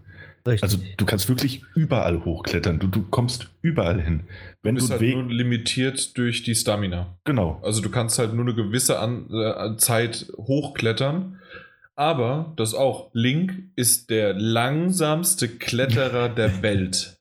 [0.45, 0.63] Richtig.
[0.63, 2.77] Also du kannst wirklich überall hochklettern.
[2.79, 4.23] Du, du kommst überall hin.
[4.61, 7.17] Wenn Du bist du halt nur limitiert durch die Stamina.
[7.23, 7.61] Genau.
[7.63, 11.39] Also du kannst halt nur eine gewisse An äh, Zeit hochklettern.
[11.95, 17.15] Aber das auch, Link ist der langsamste Kletterer der Welt.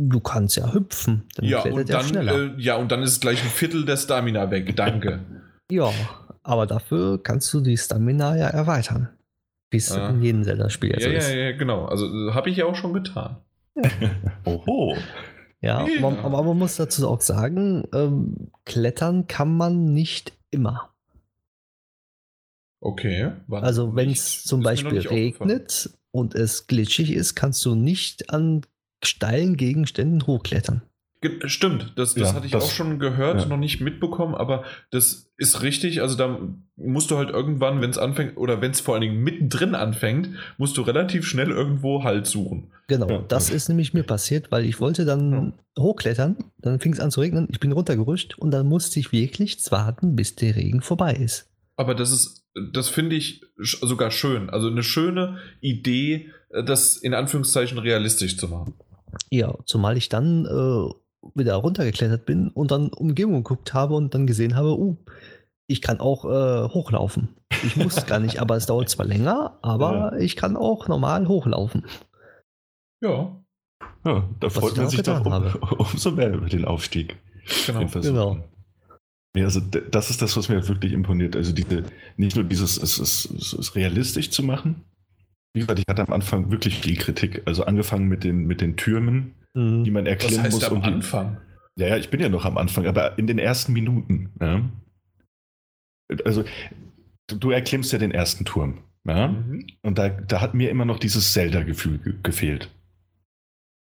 [0.00, 1.24] du kannst ja hüpfen.
[1.36, 2.56] Dann Ja und, dann, schneller.
[2.56, 4.74] äh, ja, und dann ist gleich ein Viertel der Stamina weg.
[4.76, 5.20] Danke.
[5.70, 5.90] ja,
[6.42, 9.10] aber dafür kannst du die Stamina ja erweitern.
[9.72, 10.10] Wie es Ah.
[10.10, 11.32] in jedem Zelda-Spiel ja, so ja, ist.
[11.34, 11.86] ja, genau.
[11.86, 13.36] Also habe ich ja auch schon getan.
[14.44, 14.94] Oho.
[15.60, 16.00] Ja, Ja.
[16.00, 20.90] Man, aber man muss dazu auch sagen, ähm, klettern kann man nicht immer.
[22.80, 23.32] Okay.
[23.46, 28.62] wann Also wenn es zum Beispiel regnet und es glitschig ist, kannst du nicht an
[29.04, 30.82] steilen Gegenständen hochklettern.
[31.22, 33.46] Ge- Stimmt, das, das Ja, hatte ich das- auch schon gehört, ja.
[33.46, 36.02] noch nicht mitbekommen, aber das ist richtig.
[36.02, 36.38] Also da
[36.76, 40.30] musst du halt irgendwann, wenn es anfängt, oder wenn es vor allen Dingen mittendrin anfängt,
[40.58, 42.72] musst du relativ schnell irgendwo Halt suchen.
[42.88, 47.00] Genau, Ja, das ist nämlich mir passiert, weil ich wollte dann hochklettern, dann fing es
[47.00, 50.82] an zu regnen, ich bin runtergerutscht und dann musste ich wirklich warten, bis der Regen
[50.82, 51.48] vorbei ist.
[51.76, 54.50] Aber das ist, das finde ich sogar schön.
[54.50, 58.74] Also eine schöne Idee, äh, das in Anführungszeichen realistisch zu machen.
[59.30, 60.92] Ja, zumal ich dann äh,
[61.34, 64.96] wieder runtergeklettert bin und dann Umgebung geguckt habe und dann gesehen habe, uh,
[65.66, 67.36] ich kann auch äh, hochlaufen.
[67.64, 71.86] Ich muss gar nicht, aber es dauert zwar länger, aber ich kann auch normal hochlaufen.
[73.02, 73.42] Ja,
[74.04, 77.16] Ja, da Was freut man sich doch um, umso mehr über den Aufstieg.
[77.66, 77.88] genau.
[77.88, 78.44] Genau.
[79.34, 81.36] Ja, also das ist das, was mir wirklich imponiert.
[81.36, 81.84] Also diese,
[82.16, 84.84] nicht nur dieses, es ist, es ist realistisch zu machen.
[85.54, 87.42] Wie gesagt, ich hatte am Anfang wirklich viel Kritik.
[87.46, 89.84] Also angefangen mit den, mit den Türmen, Mhm.
[89.84, 90.64] die man Was erklimmen heißt muss.
[90.64, 91.38] am um Anfang?
[91.76, 94.30] Ja, ja, ich bin ja noch am Anfang, aber in den ersten Minuten.
[94.40, 94.62] Ja.
[96.24, 96.44] Also
[97.28, 98.82] du, du erklimmst ja den ersten Turm.
[99.04, 99.28] Ja.
[99.28, 99.66] Mhm.
[99.82, 102.70] Und da, da hat mir immer noch dieses Zelda-Gefühl ge gefehlt.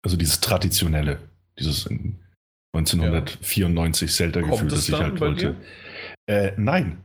[0.03, 1.19] Also dieses traditionelle,
[1.59, 2.19] dieses in
[2.73, 5.55] 1994 Zelda-Gefühl, Kommt es das ich halt wollte.
[6.27, 7.03] Äh, nein.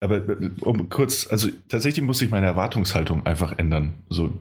[0.00, 3.94] Aber äh, um kurz, also tatsächlich muss ich meine Erwartungshaltung einfach ändern.
[4.08, 4.40] So,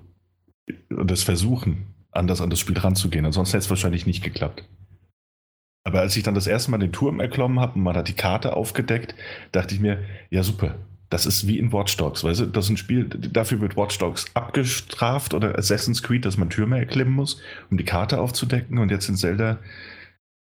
[0.89, 1.87] und das versuchen,
[2.17, 3.25] anders an das Spiel ranzugehen.
[3.25, 4.63] Ansonsten hätte es wahrscheinlich nicht geklappt.
[5.85, 8.13] Aber als ich dann das erste Mal den Turm erklommen habe und man hat die
[8.13, 9.15] Karte aufgedeckt,
[9.53, 10.75] dachte ich mir, ja super,
[11.09, 13.97] das ist wie in Watch Dogs, weißt du, das ist ein Spiel, dafür wird Watch
[13.97, 18.91] Dogs abgestraft oder Assassin's Creed, dass man Türme erklimmen muss, um die Karte aufzudecken und
[18.91, 19.59] jetzt in Zelda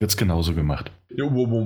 [0.01, 0.91] wird es genauso gemacht.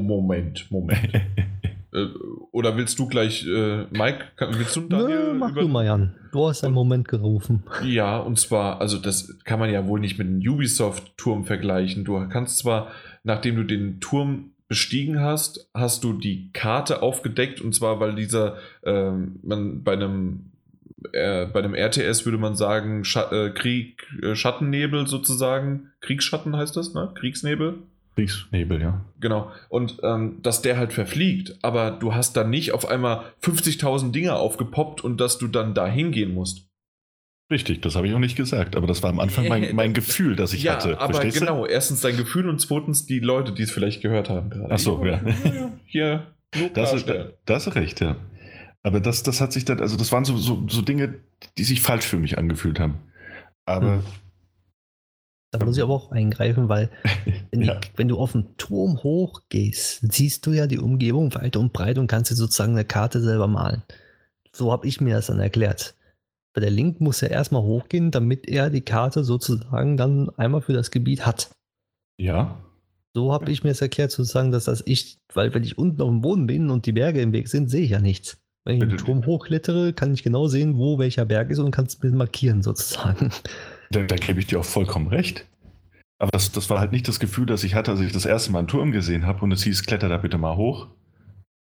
[0.05, 1.13] Moment, Moment.
[1.93, 2.07] Äh,
[2.53, 6.15] Oder willst du gleich, äh, Mike, willst du Daniel Nö, mach über- du mal, Jan.
[6.33, 7.63] Du hast einen Moment gerufen.
[7.85, 12.05] Ja, und zwar, also das kann man ja wohl nicht mit einem Ubisoft-Turm vergleichen.
[12.05, 12.89] Du kannst zwar,
[13.25, 18.57] nachdem du den Turm bestiegen hast, hast du die Karte aufgedeckt und zwar, weil dieser,
[18.85, 20.51] ähm, man bei einem
[21.13, 25.91] äh, bei einem RTS würde man sagen, Scha äh, Krieg, äh, Schattennebel sozusagen.
[26.01, 27.11] Kriegsschatten heißt das, ne?
[27.15, 27.79] Kriegsnebel.
[28.19, 29.05] Kriegsnebel, ja.
[29.21, 29.53] Genau.
[29.69, 34.35] Und ähm, dass der halt verfliegt, aber du hast dann nicht auf einmal 50.000 Dinge
[34.35, 36.67] aufgepoppt und dass du dann da hingehen musst.
[37.49, 40.35] Richtig, das habe ich auch nicht gesagt, aber das war am Anfang mein, mein Gefühl,
[40.35, 41.01] das ich ja, hatte.
[41.01, 41.65] aber Verstehst genau.
[41.65, 44.75] Erstens dein Gefühl und zweitens die Leute, die es vielleicht gehört haben gerade.
[44.75, 45.21] Ach so, ja.
[45.87, 46.75] Hier, nur du?
[46.75, 47.07] Das ist,
[47.47, 48.17] das ist recht, ja.
[48.83, 51.21] Aber das, das hat sich dann, also das waren so, so, so Dinge,
[51.57, 52.99] die sich falsch für mich angefühlt haben.
[53.65, 54.03] Aber Hm.
[55.51, 56.91] Da muss ich aber auch eingreifen, weil
[57.51, 57.75] wenn, Ja.
[57.77, 61.99] die, wenn du auf den Turm hochgehst, siehst du ja die Umgebung weit und breit
[61.99, 63.83] und kannst dir sozusagen eine Karte selber malen.
[64.53, 65.95] So habe ich mir das dann erklärt.
[66.55, 70.73] Weil der Link muss ja erstmal hochgehen, damit er die Karte sozusagen dann einmal für
[70.73, 71.51] das Gebiet hat.
[72.21, 72.59] Ja.
[73.15, 76.09] So habe ich mir das erklärt, sozusagen, dass das ich, weil wenn ich unten auf
[76.09, 78.39] dem Boden bin und die Berge im Weg sind, sehe ich ja nichts.
[78.65, 81.87] Wenn ich den Turm hochklettere, kann ich genau sehen, wo welcher Berg ist und kann
[81.87, 83.31] es mir markieren sozusagen.
[83.91, 85.47] Da, da gebe ich dir auch vollkommen recht.
[86.19, 88.51] Aber das, das war halt nicht das Gefühl, das ich hatte, als ich das erste
[88.53, 90.89] Mal einen Turm gesehen habe und es hieß, kletter da bitte mal hoch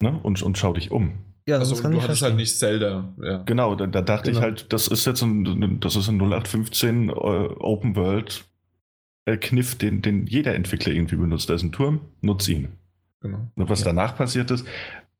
[0.03, 0.19] ne?
[0.23, 1.13] und, und schau dich um.
[1.49, 3.15] Ja, Also das kann du ich hattest halt nicht Zelda.
[3.23, 3.39] Ja.
[3.45, 4.47] Genau, da, da dachte ich Genau.
[4.47, 8.45] halt, das ist jetzt ein, das ist ein 0815 äh, Open World
[9.27, 11.49] äh, Kniff, den, den jeder Entwickler irgendwie benutzt.
[11.49, 12.69] Da ist ein Turm, nutz ihn.
[13.21, 13.49] Genau.
[13.55, 13.87] Und was Ja.
[13.87, 14.67] danach passiert ist,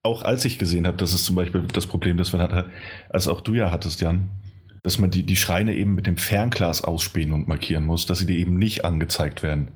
[0.03, 2.71] auch als ich gesehen habe, das ist zum Beispiel das Problem, das man hatte,
[3.09, 4.29] als auch du ja hattest, Jan,
[4.83, 8.27] dass man die, die Schreine eben mit dem Fernglas ausspähen und markieren muss, dass sie
[8.27, 9.73] dir eben nicht angezeigt werden.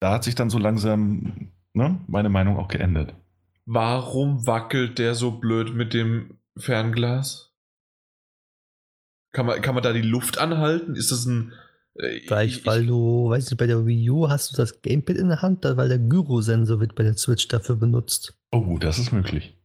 [0.00, 3.14] Da hat sich dann so langsam ne, meine Meinung auch geändert.
[3.66, 7.52] Warum wackelt der so blöd mit dem Fernglas?
[9.32, 10.94] Kann man, kann man da die Luft anhalten?
[10.94, 11.52] Ist das ein.
[11.98, 15.16] äh, Vielleicht, ich- weil du, weiß nicht, bei der Wii U hast du das Gamepad
[15.16, 18.34] in der Hand, weil der Gyrosensor wird bei der Switch dafür benutzt.
[18.52, 19.56] Oh, das ist möglich.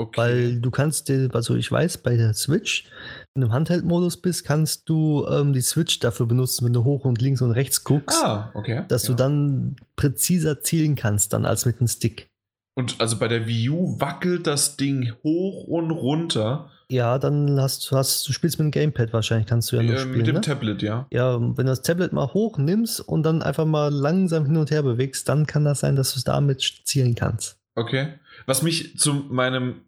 [0.00, 0.18] Okay.
[0.18, 2.86] Weil du kannst dir, also ich weiß, bei der Switch,
[3.34, 7.04] wenn du im Handheld-Modus bist, kannst du ähm, die Switch dafür benutzen, wenn du hoch
[7.04, 8.84] und links und rechts guckst, ah, okay.
[8.88, 9.16] dass du ja.
[9.16, 12.30] dann präziser zielen kannst, dann als mit dem Stick.
[12.78, 17.90] Und also bei der Wii U wackelt das Ding hoch und runter Ja, dann hast
[17.90, 20.16] du, hast, du spielst mit dem Gamepad wahrscheinlich, kannst du ja nur äh, spielen.
[20.16, 20.40] mit dem ne?
[20.40, 21.06] Tablet, ja.
[21.12, 24.70] Ja, wenn du das Tablet mal hoch nimmst und dann einfach mal langsam hin und
[24.70, 27.58] her bewegst, dann kann das sein, dass du es damit zielen kannst.
[27.74, 28.14] Okay.
[28.46, 29.82] Was mich zu meinem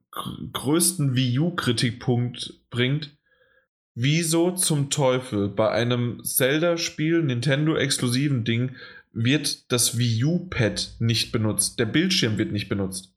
[0.53, 3.17] größten Wii U-Kritikpunkt bringt,
[3.95, 8.77] wieso zum Teufel bei einem Zelda-Spiel, Nintendo-exklusiven Ding,
[9.13, 11.79] wird das Wii U-Pad nicht benutzt.
[11.79, 13.15] Der Bildschirm wird nicht benutzt.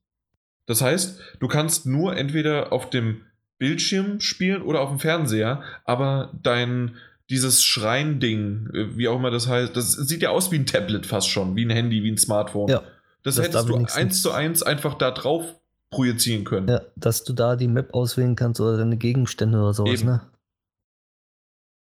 [0.66, 3.22] Das heißt, du kannst nur entweder auf dem
[3.58, 6.96] Bildschirm spielen oder auf dem Fernseher, aber dein
[7.30, 11.06] dieses Schrein-Ding, äh, wie auch immer das heißt, das sieht ja aus wie ein Tablet
[11.06, 12.70] fast schon, wie ein Handy, wie ein Smartphone.
[12.70, 12.84] Ja,
[13.24, 15.56] Das, Das hättest du eins zu eins einfach da drauf
[15.96, 16.68] projizieren können.
[16.68, 20.10] ja, dass du da die Map auswählen kannst oder deine Gegenstände oder sowas, Eben.
[20.12, 20.22] ne?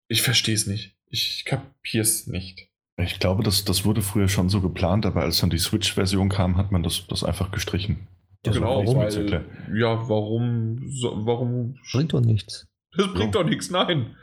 [0.07, 0.95] Ich verstehe es nicht.
[1.07, 2.69] Ich kapiere es nicht.
[2.97, 6.55] Ich glaube, das, das wurde früher schon so geplant, aber als dann die Switch-Version kam,
[6.57, 8.07] hat man das, das einfach gestrichen.
[8.45, 12.67] Also genau, mehr weil, ja, warum, so, warum, Bringt doch nichts.
[12.95, 13.41] das bringt Ja.
[13.41, 14.15] doch nichts, nein.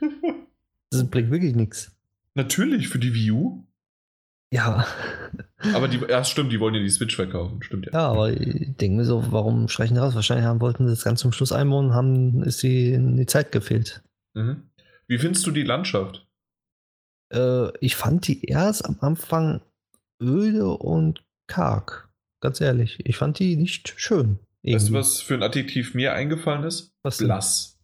[0.90, 1.92] Das bringt wirklich nichts.
[2.34, 3.65] Natürlich für die Wii U,
[4.56, 4.86] Ja.
[5.74, 7.92] aber die, ja, stimmt, die wollen ja die Switch verkaufen, stimmt ja.
[7.92, 10.14] Ja, aber ich denke mir so, warum streichen die raus?
[10.14, 13.52] Wahrscheinlich haben, wollten sie das ganz zum Schluss einbauen, haben, ist die, in die Zeit
[13.52, 14.02] gefehlt.
[14.34, 14.70] Mhm.
[15.08, 16.26] Wie findest du die Landschaft?
[17.32, 19.60] Äh, ich fand die erst am Anfang
[20.22, 22.08] öde und karg.
[22.40, 23.04] Ganz ehrlich.
[23.04, 24.38] Ich fand die nicht schön.
[24.38, 24.94] Weißt du, irgendwie.
[24.94, 26.92] was für ein Adjektiv mir eingefallen ist?
[27.02, 27.28] Was denn?
[27.28, 27.78] Blass.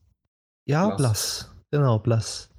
[0.66, 0.96] Ja, Blass.
[0.96, 1.56] blass.
[1.70, 2.51] Genau, blass.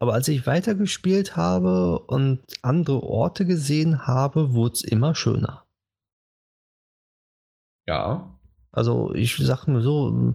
[0.00, 5.66] Aber als ich weitergespielt habe und andere Orte gesehen habe, wurde es immer schöner.
[7.86, 8.38] Ja.
[8.72, 10.34] Also ich sag mir so,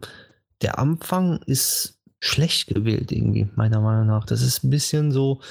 [0.61, 4.25] der Anfang ist schlecht gewählt irgendwie, meiner Meinung nach.
[4.25, 5.41] Das ist ein bisschen so,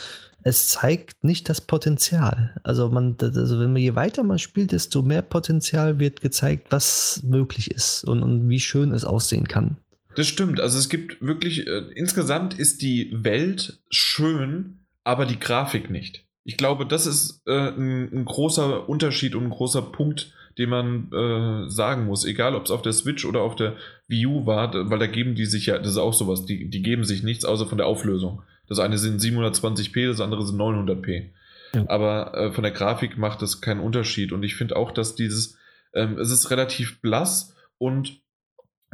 [0.44, 2.60] es zeigt nicht das Potenzial.
[2.62, 7.20] Also man, also wenn man je weiter man spielt, desto mehr Potenzial wird gezeigt, was
[7.25, 9.78] möglich ist und, und wie schön es aussehen kann.
[10.17, 10.60] Das stimmt.
[10.60, 16.25] Also es gibt wirklich, äh, insgesamt ist die Welt schön, aber die Grafik nicht.
[16.44, 21.10] Ich glaube, das ist äh, ein, ein großer Unterschied und ein großer Punkt, den man
[21.12, 22.25] äh, sagen muss.
[22.25, 23.76] Egal, ob es auf der Switch oder auf der
[24.09, 26.83] Wii U war, weil da geben die sich ja, das ist auch sowas, die, die
[26.83, 28.43] geben sich nichts außer von der Auflösung.
[28.68, 31.31] Das eine sind 720p, das andere sind 900p.
[31.75, 31.84] Ja.
[31.89, 34.33] Aber äh, von der Grafik macht das keinen Unterschied.
[34.33, 35.57] Und ich finde auch, dass dieses,
[35.94, 38.20] ähm, es ist relativ blass und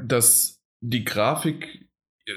[0.03, 1.89] dass die Grafik,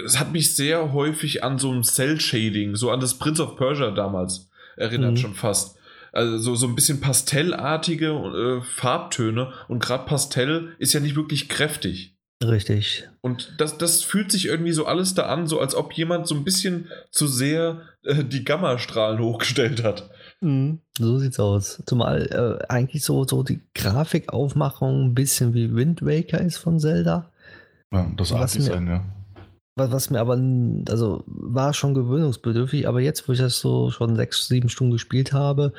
[0.05, 3.91] es hat mich sehr häufig an so ein Cell-Shading, so an das Prince of Persia
[3.91, 5.17] damals erinnert Mhm.
[5.17, 5.77] schon fast.
[6.11, 11.49] Also so, so ein bisschen pastellartige äh, Farbtöne und gerade Pastell ist ja nicht wirklich
[11.49, 12.15] kräftig.
[12.43, 13.07] Richtig.
[13.21, 16.35] Und das, das fühlt sich irgendwie so alles da an, so als ob jemand so
[16.35, 20.09] ein bisschen zu sehr äh, die Gammastrahlen hochgestellt hat.
[20.41, 20.79] Mhm.
[20.97, 21.81] So sieht's aus.
[21.85, 27.31] Zumal äh, eigentlich so, so die Grafikaufmachung ein bisschen wie Wind Waker ist von Zelda.
[27.93, 29.05] Ja, das Was Art-Design, ja.
[29.75, 30.39] Was, mir aber,
[30.87, 35.33] also war schon gewöhnungsbedürftig, aber jetzt, wo ich das so schon sechs, sieben Stunden gespielt
[35.33, 35.73] habe,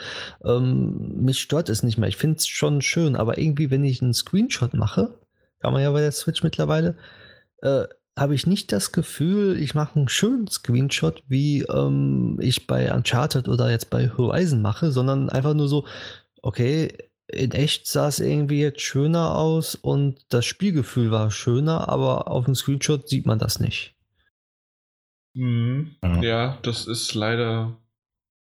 [0.44, 2.08] ähm, mich stört es nicht mehr.
[2.08, 5.14] Ich finde es schon schön, aber irgendwie, wenn ich einen Screenshot mache,
[5.60, 6.96] kann man ja bei der Switch mittlerweile,
[7.62, 7.84] äh,
[8.16, 13.48] habe ich nicht das Gefühl, ich mache einen schönen Screenshot, wie ähm, ich bei Uncharted
[13.48, 15.84] oder jetzt bei Horizon mache, sondern einfach nur so,
[16.42, 16.96] okay,
[17.28, 22.44] in echt sah es irgendwie jetzt schöner aus und das Spielgefühl war schöner, aber auf
[22.44, 23.94] dem Screenshot sieht man das nicht.
[25.34, 25.96] Mhm.
[26.02, 26.22] Ja.
[26.22, 27.76] Ja, das ist leider.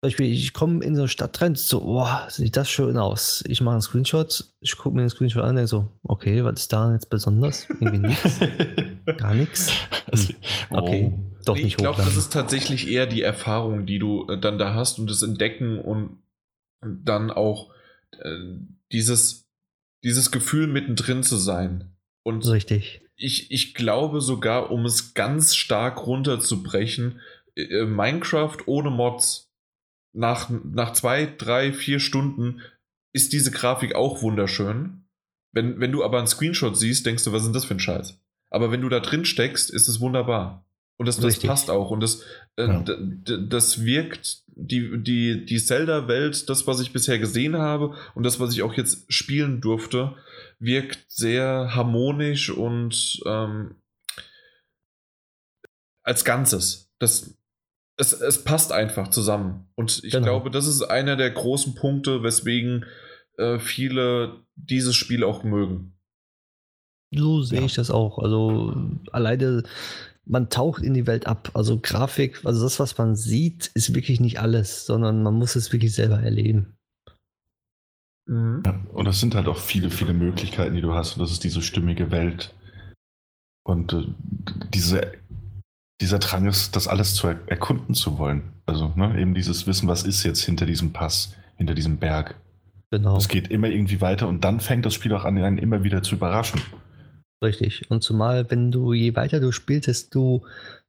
[0.00, 3.42] Zum Beispiel, ich komme in so eine Stadt rein, so, boah, sieht das schön aus.
[3.48, 6.60] Ich mache einen Screenshot, ich gucke mir den Screenshot an und denke so, okay, was
[6.60, 7.66] ist da jetzt besonders?
[7.80, 8.38] Irgendwie nichts,
[9.16, 9.72] gar nichts.
[10.10, 10.34] Also,
[10.70, 11.40] Okay, oh.
[11.44, 14.58] doch Nee, nicht ich glaube, das ist tatsächlich eher die Erfahrung, die du äh, dann
[14.58, 16.18] da hast und das Entdecken und
[16.82, 17.72] dann auch
[18.92, 19.46] dieses,
[20.04, 21.96] dieses Gefühl mittendrin zu sein.
[22.22, 23.02] Und Richtig.
[23.16, 27.20] ich, ich glaube sogar, um es ganz stark runterzubrechen,
[27.54, 29.52] äh, Minecraft ohne Mods
[30.12, 32.62] nach, nach zwei, drei, vier Stunden
[33.12, 35.04] ist diese Grafik auch wunderschön.
[35.52, 37.80] Wenn, wenn du aber einen Screenshot siehst, denkst du, was ist denn das für ein
[37.80, 38.20] Scheiß?
[38.50, 40.65] Aber wenn du da drin steckst, ist es wunderbar.
[40.98, 41.48] Und das, das Richtig.
[41.50, 41.90] passt auch.
[41.90, 42.22] Und das,
[42.56, 42.82] äh, Ja.
[42.82, 48.54] das wirkt, die, die, die Zelda-Welt, das, was ich bisher gesehen habe und das, was
[48.54, 50.14] ich auch jetzt spielen durfte,
[50.58, 53.74] wirkt sehr harmonisch und ähm,
[56.02, 56.90] als Ganzes.
[56.98, 57.36] Das,
[57.98, 59.68] es, es passt einfach zusammen.
[59.74, 60.24] Und ich Genau.
[60.26, 62.86] glaube, das ist einer der großen Punkte, weswegen
[63.36, 65.92] äh, viele dieses Spiel auch mögen.
[67.14, 67.66] So sehe Ja.
[67.66, 68.18] ich das auch.
[68.18, 68.74] Also
[69.12, 69.62] alleine,
[70.26, 71.50] man taucht in die Welt ab.
[71.54, 75.72] Also Grafik, also das, was man sieht, ist wirklich nicht alles, sondern man muss es
[75.72, 76.76] wirklich selber erleben.
[78.26, 78.62] Mhm.
[78.66, 81.14] Ja, und das sind halt auch viele, viele Möglichkeiten, die du hast.
[81.14, 82.54] Und das ist diese stimmige Welt.
[83.62, 84.04] Und äh,
[84.74, 85.12] diese,
[86.00, 88.52] dieser Drang ist, das alles zu er erkunden zu wollen.
[88.66, 92.34] Also ne, eben dieses Wissen, was ist jetzt hinter diesem Pass, hinter diesem Berg.
[92.90, 95.82] Genau, Es geht immer irgendwie weiter und dann fängt das Spiel auch an, einen immer
[95.82, 96.60] wieder zu überraschen.
[97.42, 97.90] Richtig.
[97.90, 100.44] Und zumal, wenn du, je weiter du spielst, desto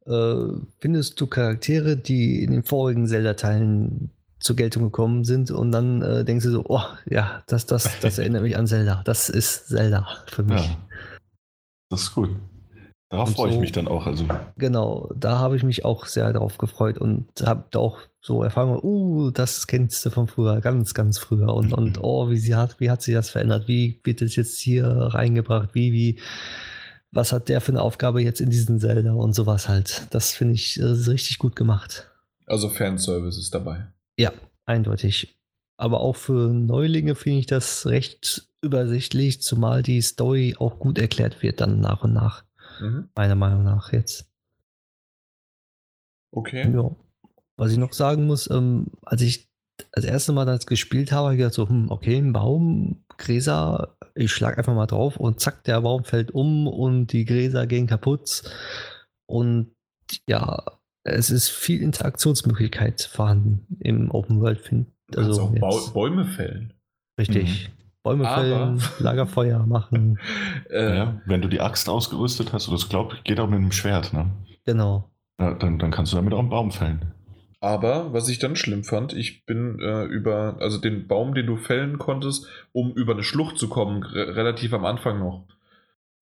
[0.06, 0.36] äh,
[0.80, 6.24] findest du Charaktere, die in den vorigen Zelda-Teilen zur Geltung gekommen sind und dann äh,
[6.24, 9.02] denkst du so, oh ja, das, das, das erinnert mich an Zelda.
[9.04, 10.64] Das ist Zelda für mich.
[10.64, 10.78] Ja.
[11.90, 12.30] Das ist gut.
[13.10, 14.06] Darauf freue ich so- mich dann auch.
[14.06, 14.26] Also,
[14.58, 18.80] Genau, da habe ich mich auch sehr drauf gefreut und habe da auch so erfahren,
[18.84, 21.54] uh, das kennst du von früher, ganz, ganz früher.
[21.54, 23.68] Und, und oh, wie, sie hat, wie hat sich das verändert?
[23.70, 25.70] Wie wird es jetzt hier reingebracht?
[25.74, 26.20] Wie, wie,
[27.12, 30.08] was hat der für eine Aufgabe jetzt in diesen Zelda und sowas halt?
[30.10, 32.10] Das finde ich äh, richtig gut gemacht.
[32.46, 33.88] Also Fanservice ist dabei.
[34.18, 34.34] Ja,
[34.66, 35.40] eindeutig.
[35.78, 41.42] Aber auch für Neulinge finde ich das recht übersichtlich, zumal die Story auch gut erklärt
[41.44, 42.44] wird dann nach und nach,
[42.80, 43.10] Mhm.
[43.16, 44.30] meiner Meinung nach jetzt.
[46.32, 46.72] Okay.
[46.72, 46.96] Ja.
[47.58, 49.50] Was ich noch sagen muss, ähm, als ich
[49.92, 53.98] das erste Mal das gespielt habe, habe ich gedacht so, hm, okay, ein Baum, Gräser,
[54.16, 57.88] ich schlag einfach mal drauf und zack, der Baum fällt um und die Gräser gehen
[57.88, 58.44] kaputt.
[59.26, 59.76] Und
[60.28, 60.64] ja,
[61.04, 64.62] es ist viel Interaktionsmöglichkeit vorhanden im Open World.
[64.62, 66.74] Find, also auch Bäume fällen.
[67.20, 67.72] richtig.
[68.08, 70.20] Bäume fällen, Lagerfeuer machen.
[70.70, 73.72] Äh, ja, wenn du die Axt ausgerüstet hast, oder das glaubt, geht auch mit einem
[73.72, 74.32] Schwert, ne?
[74.66, 75.10] Genau.
[75.40, 77.14] Ja, dann, dann kannst du damit auch einen Baum fällen.
[77.60, 81.58] Aber was ich dann schlimm fand, ich bin äh, über, also den Baum, den du
[81.58, 85.48] fällen konntest, um über eine Schlucht zu kommen, re relativ am Anfang noch.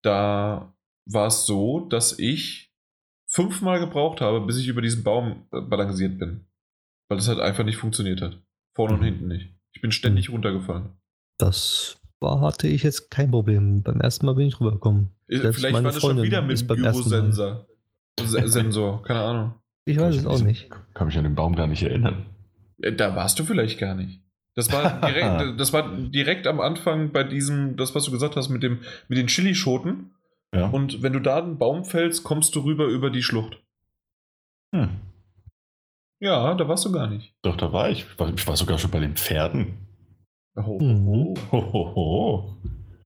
[0.02, 0.72] Da
[1.04, 2.72] war es so, dass ich
[3.28, 6.46] fünfmal gebraucht habe, bis ich über diesen Baum äh, balanciert bin.
[7.08, 8.38] Weil das halt einfach nicht funktioniert hat.
[8.74, 9.04] Vorne und Mhm.
[9.04, 9.54] hinten nicht.
[9.72, 10.90] Ich bin ständig runtergefallen.
[11.38, 13.82] Das war, hatte ich jetzt kein Problem.
[13.82, 15.10] Beim ersten Mal bin ich rübergekommen.
[15.28, 16.76] Selbst Vielleicht meine war das schon Freundin wieder mit dem.
[16.76, 17.66] Gyrosensor.
[18.20, 19.54] Se- Sensor, keine Ahnung.
[19.84, 20.70] Ich weiß es auch nicht.
[20.94, 22.26] Kann mich an den Baum gar nicht erinnern.
[22.80, 24.22] Äh, Da warst du vielleicht gar nicht.
[24.54, 28.48] Das war direkt, das war direkt am Anfang bei diesem, das, was du gesagt hast,
[28.48, 30.12] mit, dem, mit den Chilischoten.
[30.54, 30.68] Ja.
[30.70, 33.60] Und wenn du da einen Baum fällst, kommst du rüber über die Schlucht.
[34.74, 34.88] Hm.
[36.20, 37.34] Ja, da warst du gar nicht.
[37.42, 38.06] Doch, da war ich.
[38.10, 39.74] Ich war, ich war sogar schon bei den Pferden.
[40.56, 41.08] Oh, Mhm.
[41.08, 41.34] oh.
[41.52, 42.56] Hohoho.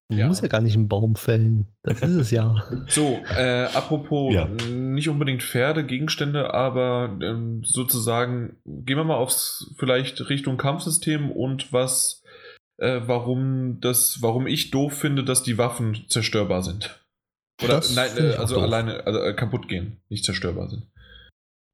[0.09, 0.27] Du Ja.
[0.27, 1.69] musst ja gar nicht einen Baum fällen.
[1.85, 2.65] Das ist es ja.
[2.89, 4.47] So, äh, apropos Ja.
[4.69, 11.73] nicht unbedingt Pferde, Gegenstände, aber ähm, sozusagen, gehen wir mal aufs vielleicht Richtung Kampfsystem und
[11.73, 12.23] was,
[12.79, 17.05] äh, warum das, warum ich doof finde, dass die Waffen zerstörbar sind.
[17.63, 20.89] Oder Das nein, äh, also alleine also, äh, kaputt gehen, nicht zerstörbar sind.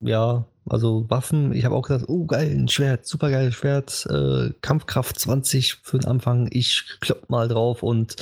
[0.01, 1.53] Ja, also Waffen.
[1.53, 4.07] Ich habe auch gesagt, oh geil, ein Schwert, super geiles Schwert.
[4.11, 6.49] Äh, Kampfkraft 20 für den Anfang.
[6.51, 8.17] Ich klopp mal drauf und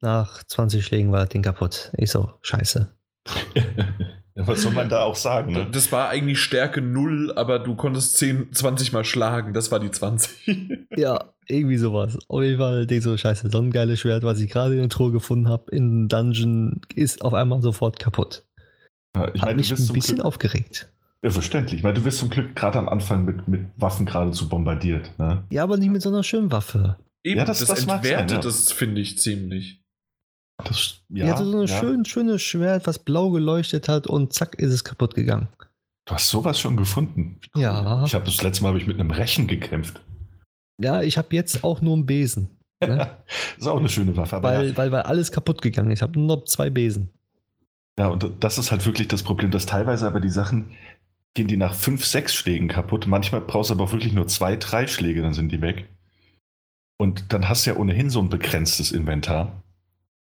[0.00, 1.92] nach 20 Schlägen war das Ding kaputt.
[1.96, 2.88] Ich so, scheiße.
[3.54, 5.52] ja, was soll man da auch sagen?
[5.52, 5.68] Ne?
[5.72, 9.54] Das war eigentlich Stärke 0, aber du konntest 10, 20 Mal schlagen.
[9.54, 10.86] Das war die 20.
[10.96, 12.18] Ja, irgendwie sowas.
[12.28, 14.88] Auf jeden Fall, denk so, scheiße, so ein geiles Schwert, was ich gerade in der
[14.88, 18.44] Truhe gefunden habe, in Dungeon, ist auf einmal sofort kaputt.
[19.14, 20.88] Ja, ich Hat meine, mich ein bisschen Glück, aufgeregt.
[21.22, 21.78] Ja, verständlich.
[21.78, 25.10] Ich meine, du wirst zum Glück gerade am Anfang mit, mit Waffen geradezu bombardiert.
[25.18, 25.44] Ne?
[25.50, 26.96] Ja, aber nicht mit so einer schönen Waffe.
[27.24, 28.42] Eben, Ja, das- das, das entwertet sein, ja.
[28.42, 29.82] das, finde ich, ziemlich.
[30.64, 31.78] Das, Ja, die hatte so ein ja.
[31.80, 35.48] schön, schönes Schwert, was blau geleuchtet hat und zack ist es kaputt gegangen.
[36.08, 37.40] Du hast sowas schon gefunden.
[37.56, 38.04] Ja.
[38.04, 40.00] Ich habe das letzte Mal hab ich mit einem Rechen gekämpft.
[40.80, 42.50] Ja, ich habe jetzt auch nur einen Besen.
[42.80, 42.96] Ne?
[42.98, 43.08] das
[43.58, 44.36] ist auch eine schöne Waffe.
[44.36, 45.98] Aber weil, ja, weil, weil alles kaputt gegangen ist.
[45.98, 47.10] Ich habe nur noch zwei Besen.
[47.98, 50.70] ja, und das ist halt wirklich das Problem, dass teilweise aber die Sachen
[51.36, 53.06] gehen die nach fünf, sechs Schlägen kaputt.
[53.06, 55.86] Manchmal brauchst du aber auch wirklich nur zwei, drei Schläge, dann sind die weg.
[56.98, 59.62] Und dann hast du ja ohnehin so ein begrenztes Inventar.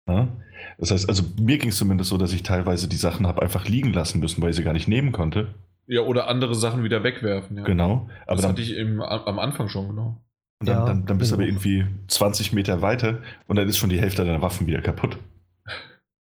[0.07, 0.29] Ja?
[0.77, 3.65] Das heißt, also mir ging es zumindest so, dass ich teilweise die Sachen habe einfach
[3.67, 5.53] liegen lassen müssen, weil ich sie gar nicht nehmen konnte.
[5.87, 7.57] Ja, oder andere Sachen wieder wegwerfen.
[7.57, 7.63] Ja.
[7.63, 8.09] Genau.
[8.25, 10.23] Aber das dann, hatte ich im, am Anfang schon, genau.
[10.59, 11.55] und dann, Ja, dann, dann bist du aber genau.
[11.55, 15.17] irgendwie 20 Meter weiter und dann ist schon die Hälfte deiner Waffen wieder kaputt.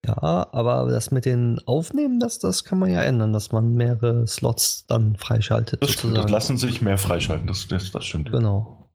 [0.08, 4.26] Ja, aber das mit den Aufnehmen, das, das kann man ja ändern, dass man mehrere
[4.26, 5.82] Slots dann freischaltet.
[5.82, 8.32] Das, stimmt, das lassen sich mehr freischalten, das, das, das stimmt.
[8.32, 8.88] Genau.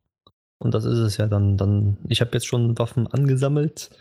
[0.57, 1.57] Und das ist es ja dann.
[1.57, 3.91] dann ich habe jetzt schon Waffen angesammelt,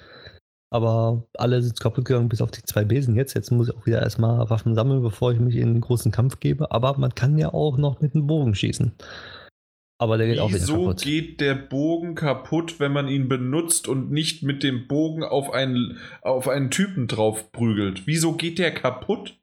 [0.70, 3.34] aber alle sind kaputt gegangen, bis auf die zwei Besen jetzt.
[3.34, 6.40] Jetzt muss ich auch wieder erstmal Waffen sammeln, bevor ich mich in einen großen Kampf
[6.40, 6.70] gebe.
[6.70, 8.92] Aber man kann ja auch noch mit einem Bogen schießen.
[9.98, 11.02] Aber der geht auch wieder Wieso kaputt.
[11.02, 15.98] geht der Bogen kaputt, wenn man ihn benutzt und nicht mit dem Bogen auf einen,
[16.22, 18.06] auf einen Typen drauf prügelt?
[18.06, 19.38] Wieso geht der kaputt?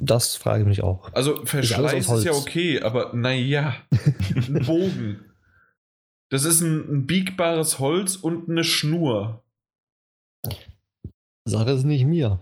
[0.00, 1.12] Das frage ich mich auch.
[1.12, 3.74] Also Verschleiß ist ja okay, aber naja,
[4.46, 5.24] ein Bogen.
[6.30, 9.42] Das ist ein, ein biegbares Holz und eine Schnur.
[11.44, 12.40] Sache ist nicht mir.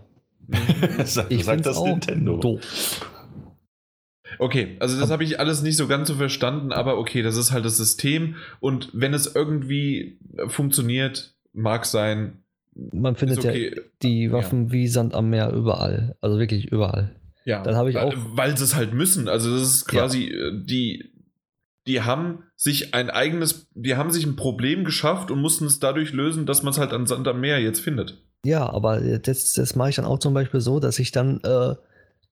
[1.05, 2.37] Sag, Ich sag das auch Nintendo.
[2.37, 3.01] doof.
[4.39, 7.51] Okay, also das habe ich alles nicht so ganz so verstanden, aber okay, das ist
[7.51, 12.43] halt das System und wenn es irgendwie funktioniert, mag sein,
[12.91, 13.73] Man findet okay.
[13.75, 16.15] ja die Waffen wie Sand am Meer überall.
[16.21, 17.15] Also wirklich überall.
[17.45, 19.27] Ja, Dann habe ich weil, auch- weil sie es halt müssen.
[19.29, 21.11] Also das ist quasi äh, die,
[21.87, 26.11] die haben sich ein eigenes, die haben sich ein Problem geschafft und mussten es dadurch
[26.11, 28.21] lösen, dass man es halt an Sand am Meer jetzt findet.
[28.45, 31.75] Ja, aber das, das mache ich dann auch zum Beispiel so, dass ich dann äh,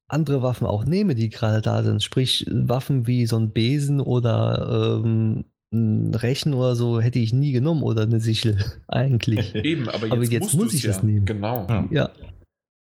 [0.07, 2.03] andere Waffen auch nehme, die gerade da sind.
[2.03, 7.51] Sprich, Waffen wie so ein Besen oder ähm, ein Rechen oder so hätte ich nie
[7.51, 9.55] genommen oder eine Sichel eigentlich.
[9.55, 10.91] Eben, aber jetzt, Aber jetzt musst muss ich ja.
[10.91, 11.25] es nehmen.
[11.25, 11.67] Genau.
[11.69, 11.87] Ja.
[11.91, 12.09] ja.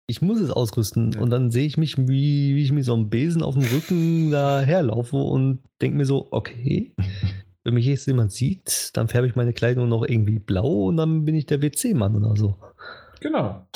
[0.09, 1.21] Ich muss es ausrüsten Ja.
[1.21, 4.31] und dann sehe ich mich, wie, wie ich mit so einem Besen auf dem Rücken
[4.31, 6.95] da herlaufe und denke mir so, okay,
[7.65, 11.25] wenn mich jetzt jemand sieht, dann färbe ich meine Kleidung noch irgendwie blau und dann
[11.25, 12.57] bin ich der WC-Mann oder so.
[13.21, 13.67] Genau.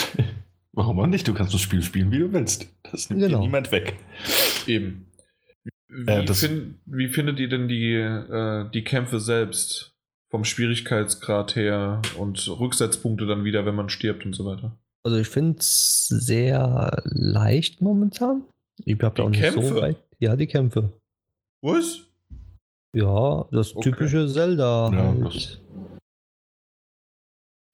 [0.73, 1.26] Warum auch nicht?
[1.26, 2.68] Du kannst das Spiel spielen, wie du willst.
[2.90, 3.40] Das nimmt dir Genau.
[3.40, 3.97] niemand weg.
[4.66, 5.07] Eben.
[5.89, 9.89] Wie, Äh, das- fin wie findet ihr denn die, äh, die Kämpfe selbst?
[10.31, 14.78] Vom Schwierigkeitsgrad her und Rücksetzpunkte dann wieder, wenn man stirbt und so weiter.
[15.02, 18.44] Also ich finde es sehr leicht momentan.
[18.84, 19.62] Ich habe da Die auch nicht Kämpfe?
[19.65, 19.97] so weit.
[20.20, 20.92] Ja, die Kämpfe.
[21.62, 22.02] Was?
[22.94, 23.90] Ja, das Okay.
[23.90, 24.90] typische Zelda.
[24.92, 25.24] Ja, halt.
[25.24, 25.58] das-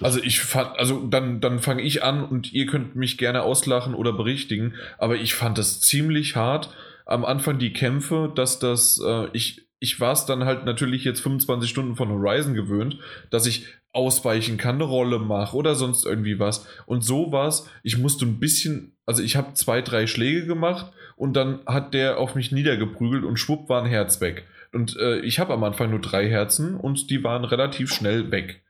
[0.02, 3.94] Also ich fand, also dann, dann fange ich an und ihr könnt mich gerne auslachen
[3.94, 6.70] oder berichtigen, aber ich fand das ziemlich hart
[7.06, 11.20] am Anfang die Kämpfe, dass das, äh, ich, ich war es dann halt natürlich jetzt
[11.20, 12.98] 25 Stunden von Horizon gewöhnt,
[13.30, 16.66] dass ich ausweichen kann, eine Rolle mache oder sonst irgendwie was.
[16.84, 20.92] Und so war es, ich musste ein bisschen, also ich habe zwei, drei Schläge gemacht
[21.16, 24.46] und dann hat der auf mich niedergeprügelt und schwupp war ein Herz weg.
[24.72, 28.62] Und äh, ich habe am Anfang nur drei Herzen und die waren relativ schnell weg.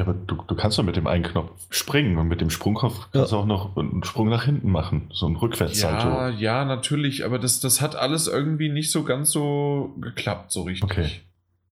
[0.00, 3.08] Ja, aber du, du kannst doch mit dem einen Knopf springen und mit dem Sprungkopf
[3.12, 5.10] kannst du auch noch einen Sprung nach hinten machen.
[5.12, 6.08] So ein Rückwärtssalto.
[6.08, 10.62] Ja, ja, natürlich, aber das, das hat alles irgendwie nicht so ganz so geklappt, so
[10.62, 10.84] richtig.
[10.90, 11.10] Okay.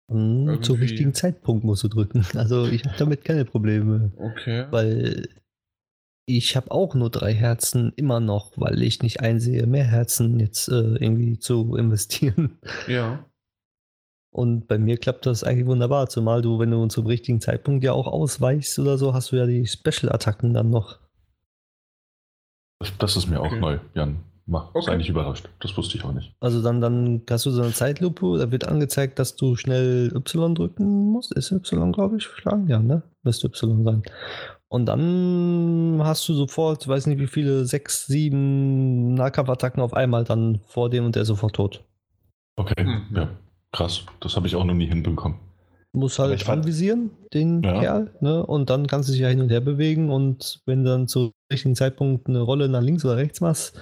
[0.10, 2.26] Hm, Zum irgendwie- richtigen Zeitpunkt musst du drücken.
[2.36, 4.12] Also ich habe damit keine Probleme.
[4.18, 4.68] Okay.
[4.72, 5.28] Weil
[6.26, 10.70] ich habe auch nur drei Herzen immer noch, weil ich nicht einsehe, mehr Herzen jetzt
[10.70, 12.58] äh, irgendwie zu investieren.
[12.88, 13.26] Ja.
[14.34, 17.94] Und bei mir klappt das eigentlich wunderbar, zumal du, wenn du zum richtigen Zeitpunkt ja
[17.94, 20.98] auch ausweichst oder so, hast du ja die Special-Attacken dann noch.
[23.00, 23.60] Das, ist mir auch Okay.
[23.60, 24.18] neu, Jan.
[24.46, 24.88] Mach, Okay.
[24.88, 25.48] sei nicht überrascht.
[25.62, 26.34] Das wusste ich auch nicht.
[26.42, 30.54] Also dann, dann hast du so eine Zeitlupe, da wird angezeigt, dass du schnell Y
[30.54, 31.32] drücken musst.
[31.34, 32.68] Ist Y, glaube ich, schlagen?
[32.68, 33.04] Ja, ne?
[33.22, 34.04] Müsste Y sein.
[34.68, 40.60] Und dann hast du sofort, weiß nicht wie viele, sechs, sieben Nahkampfattacken auf einmal dann
[40.68, 41.84] vor dem und der ist sofort tot.
[42.58, 43.16] Okay, Mhm.
[43.16, 43.30] ja.
[43.74, 44.06] Krass.
[44.22, 45.38] Das habe ich auch noch nie hinbekommen.
[45.92, 47.80] Du musst Aber halt anvisieren, den Ja.
[47.80, 48.44] Kerl, ne?
[48.46, 51.34] Und dann kannst du dich ja hin und her bewegen und wenn du dann zu
[51.52, 53.80] richtigen Zeitpunkt eine Rolle nach links oder rechts machst,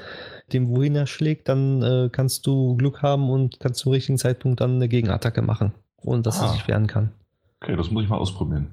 [0.52, 4.60] dem wohin er schlägt, dann äh, kannst du Glück haben und kannst zum richtigen Zeitpunkt
[4.60, 5.72] dann eine Gegenattacke machen,
[6.03, 6.48] ohne dass Ah.
[6.48, 7.11] er sich wehren kann.
[7.61, 8.68] Okay, das muss ich mal ausprobieren.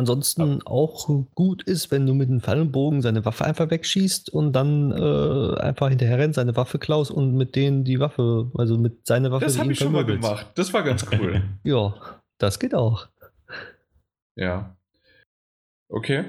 [0.00, 4.30] Ansonsten auch gut ist, wenn du mit einem Pfeil und Bogen seine Waffe einfach wegschießt
[4.30, 8.78] und dann äh, einfach hinterher rennst, seine Waffe klaust und mit denen die Waffe, also
[8.78, 9.44] mit seiner Waffe.
[9.44, 10.48] Das habe ich schon mal gemacht.
[10.54, 11.42] Das war ganz cool.
[11.62, 11.94] Ja,
[12.38, 13.06] das geht auch.
[14.36, 14.74] ja.
[15.88, 16.24] Okay.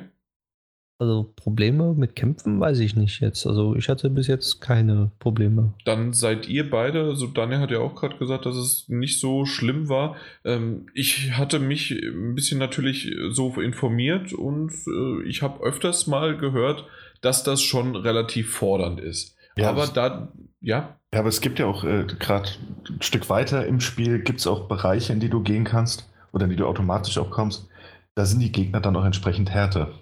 [1.01, 3.47] Also Probleme mit Kämpfen weiß ich nicht jetzt.
[3.47, 5.73] Also ich hatte bis jetzt keine Probleme.
[5.83, 9.47] Dann seid ihr beide, also Daniel hat ja auch gerade gesagt, dass es nicht so
[9.47, 10.15] schlimm war.
[10.45, 16.38] Ähm, ich hatte mich ein bisschen natürlich so informiert und äh, ich habe öfters mal
[16.38, 16.85] gehört,
[17.21, 19.35] dass das schon relativ fordernd ist.
[19.55, 20.31] Ja, Aber da,
[20.61, 22.47] ja, Ja, aber es gibt ja auch äh, gerade
[22.88, 26.43] ein Stück weiter im Spiel, gibt es auch Bereiche, in die du gehen kannst oder
[26.43, 27.67] in die du automatisch auch kommst.
[28.13, 29.93] Da sind die Gegner dann auch entsprechend härter.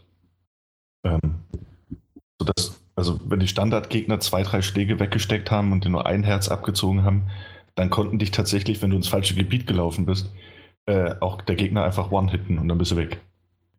[1.03, 1.43] Ähm,
[2.39, 6.49] sodass, also wenn die Standardgegner zwei, drei Schläge weggesteckt haben und dir nur ein Herz
[6.49, 7.29] abgezogen haben,
[7.75, 10.31] dann konnten dich tatsächlich, wenn du ins falsche Gebiet gelaufen bist,
[10.85, 13.21] äh, auch der Gegner einfach one-hitten und dann bist du weg.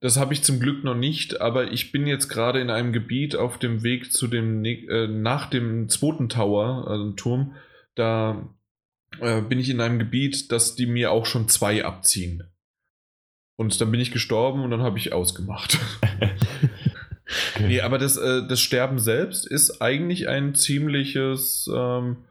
[0.01, 3.37] Das habe ich zum Glück noch nicht, aber ich bin jetzt gerade in einem Gebiet
[3.37, 7.55] auf dem Weg zu dem äh, nach dem zweiten Tower, also Turm.
[7.95, 8.49] Da
[9.21, 12.45] äh, bin ich in einem Gebiet, dass die mir auch schon zwei abziehen.
[13.57, 15.79] Und dann bin ich gestorben und dann habe ich ausgemacht.
[17.67, 22.25] nee, aber das, äh, das Sterben selbst ist eigentlich ein ziemliches ähm,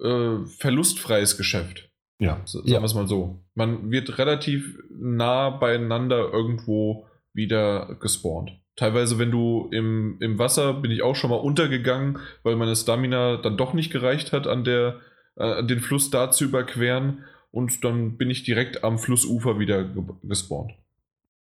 [0.00, 1.90] äh, verlustfreies Geschäft.
[2.20, 2.80] Ja, S- Sagen Ja.
[2.80, 3.40] wir es mal so.
[3.54, 8.52] Man wird relativ nah beieinander irgendwo wieder gespawnt.
[8.76, 13.36] Teilweise, wenn du im, im Wasser, bin ich auch schon mal untergegangen, weil meine Stamina
[13.36, 15.00] dann doch nicht gereicht hat, an der,
[15.36, 17.24] äh, den Fluss da zu überqueren.
[17.50, 20.72] Und dann bin ich direkt am Flussufer wieder ge gespawnt.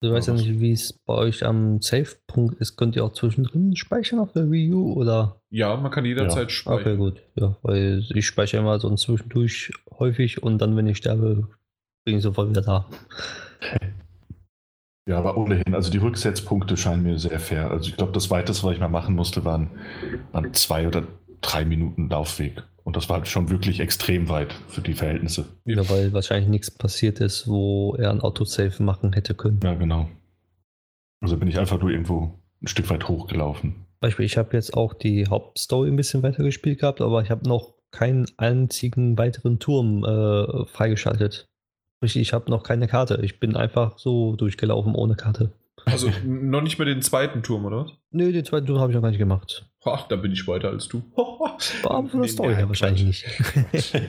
[0.01, 2.77] Du weißt ja nicht, wie es bei euch am Save-Punkt ist.
[2.77, 5.41] Könnt ihr auch zwischendrin speichern auf der Wii U oder?
[5.49, 6.97] Ja, man kann jederzeit Okay, speichern.
[6.97, 7.21] gut.
[7.35, 11.49] Ja, weil ich speichere immer so zwischendurch häufig und dann, wenn ich sterbe,
[12.05, 12.85] bin ich sofort wieder da.
[15.05, 17.69] Ja, aber ohnehin, also die Rücksetzpunkte scheinen mir sehr fair.
[17.71, 19.71] Also ich glaube, das weiteste, was ich mal machen musste, waren,
[20.31, 21.03] waren zwei oder
[21.41, 22.63] drei Minuten Laufweg.
[22.83, 25.45] Und das war halt schon wirklich extrem weit für die Verhältnisse.
[25.65, 29.59] Ja, weil wahrscheinlich nichts passiert ist, wo er ein Autosave machen hätte können.
[29.63, 30.09] Ja, genau.
[31.21, 33.85] Also bin ich einfach nur irgendwo ein Stück weit hochgelaufen.
[33.99, 37.47] Beispiel, ich habe jetzt auch die Hauptstory ein bisschen weiter gespielt gehabt, aber ich habe
[37.47, 41.47] noch keinen einzigen weiteren Turm äh, freigeschaltet.
[42.01, 43.19] Ich habe noch keine Karte.
[43.23, 45.51] Ich bin einfach so durchgelaufen ohne Karte.
[45.91, 47.91] Also noch nicht mehr den zweiten Turm, oder was?
[48.11, 49.65] Nö, den zweiten Turm habe ich noch gar nicht gemacht.
[49.85, 51.01] Ach, da bin ich weiter als du.
[51.83, 53.93] Aber von der Story her wahrscheinlich nicht.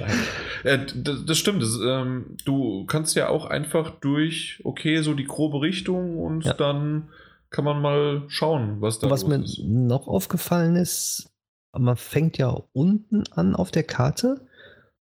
[0.64, 1.62] Äh, d- das stimmt.
[1.62, 6.52] Das, ähm, du kannst ja auch einfach durch, okay, so die grobe Richtung und Ja.
[6.54, 7.08] dann
[7.50, 9.58] kann man mal schauen, was da was mir ist.
[9.64, 11.30] noch aufgefallen ist,
[11.72, 14.46] man fängt ja unten an auf der Karte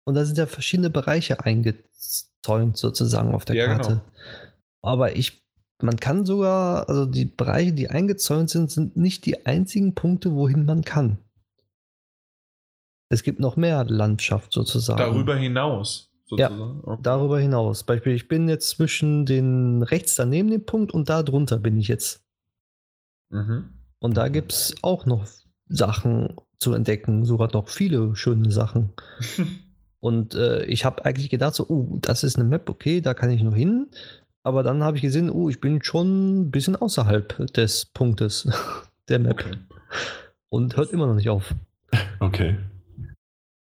[0.05, 3.89] und da sind ja verschiedene Bereiche eingezäunt sozusagen auf der Ja, Karte.
[3.89, 4.01] genau.
[4.83, 5.43] Aber ich,
[5.83, 10.65] man kann sogar, also die Bereiche, die eingezäunt sind, sind nicht die einzigen Punkte, wohin
[10.65, 11.19] man kann.
[13.09, 14.99] Es gibt noch mehr Landschaft sozusagen.
[14.99, 16.81] Darüber hinaus, Ja, sozusagen.
[16.83, 17.01] Okay.
[17.03, 17.85] Darüber hinaus.
[17.85, 21.89] Beispiel, ich bin jetzt zwischen den rechts daneben dem Punkt und da drunter bin ich
[21.89, 22.25] jetzt.
[23.31, 23.71] Mhm.
[23.99, 25.27] Und da gibt es auch noch
[25.69, 28.93] Sachen zu entdecken, sogar noch viele schöne Sachen.
[29.99, 33.31] Und äh, ich habe eigentlich gedacht, so, oh, das ist eine Map, okay, da kann
[33.31, 33.89] ich noch hin.
[34.47, 38.49] Aber dann habe ich gesehen, oh, ich bin schon ein bisschen außerhalb des Punktes
[39.09, 39.57] der Map Okay.
[40.51, 41.53] und hört immer noch nicht auf.
[42.21, 42.57] Okay.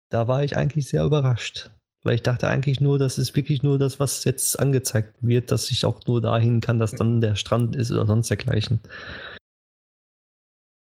[0.10, 1.70] Da war ich eigentlich sehr überrascht.
[2.04, 5.70] Weil ich dachte eigentlich nur, das ist wirklich nur das, was jetzt angezeigt wird, dass
[5.70, 8.80] ich auch nur dahin kann, dass dann der Strand ist oder sonst dergleichen.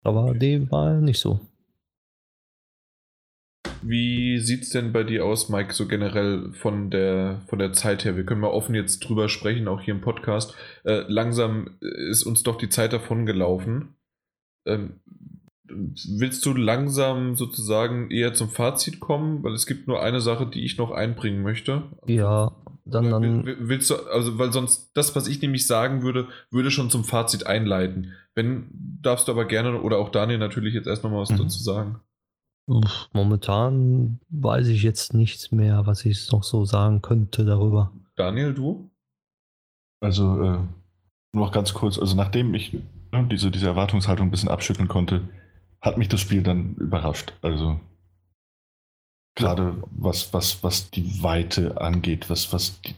[0.04, 1.40] Aber dem war nicht so.
[3.82, 8.04] Wie sieht es denn bei dir aus, Mike, so generell von der, von der Zeit
[8.06, 8.16] her?
[8.18, 10.54] Wir können mal offen jetzt drüber sprechen, auch hier im Podcast.
[10.84, 13.96] Äh, langsam ist uns doch die Zeit davon gelaufen.
[14.66, 15.00] Ähm,
[15.68, 19.44] willst du langsam sozusagen eher zum Fazit kommen?
[19.44, 21.84] Weil es gibt nur eine Sache, die ich noch einbringen möchte.
[22.08, 22.52] Ja,
[22.86, 26.72] dann, dann will- Willst du, also, weil sonst das, was ich nämlich sagen würde, würde
[26.72, 28.14] schon zum Fazit einleiten.
[28.36, 28.70] Wenn,
[29.02, 31.38] darfst du aber gerne, oder auch Daniel natürlich jetzt erst nochmal was Mhm.
[31.38, 32.00] dazu sagen.
[33.14, 37.92] Momentan weiß ich jetzt nichts mehr, was ich noch so sagen könnte darüber.
[38.16, 38.90] Daniel, du?
[40.02, 40.58] Also äh,
[41.34, 45.28] nur noch ganz kurz, also nachdem ich ne, diese, diese Erwartungshaltung ein bisschen abschütteln konnte,
[45.82, 47.34] hat mich das Spiel dann überrascht.
[47.42, 47.80] Also
[49.36, 52.96] gerade was, was, was die Weite angeht, was, was die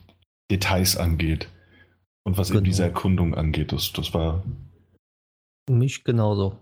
[0.49, 1.47] Details angeht
[2.23, 2.65] und was eben Genau.
[2.65, 4.43] diese Erkundung angeht, das, das war
[5.69, 6.57] Mich genauso.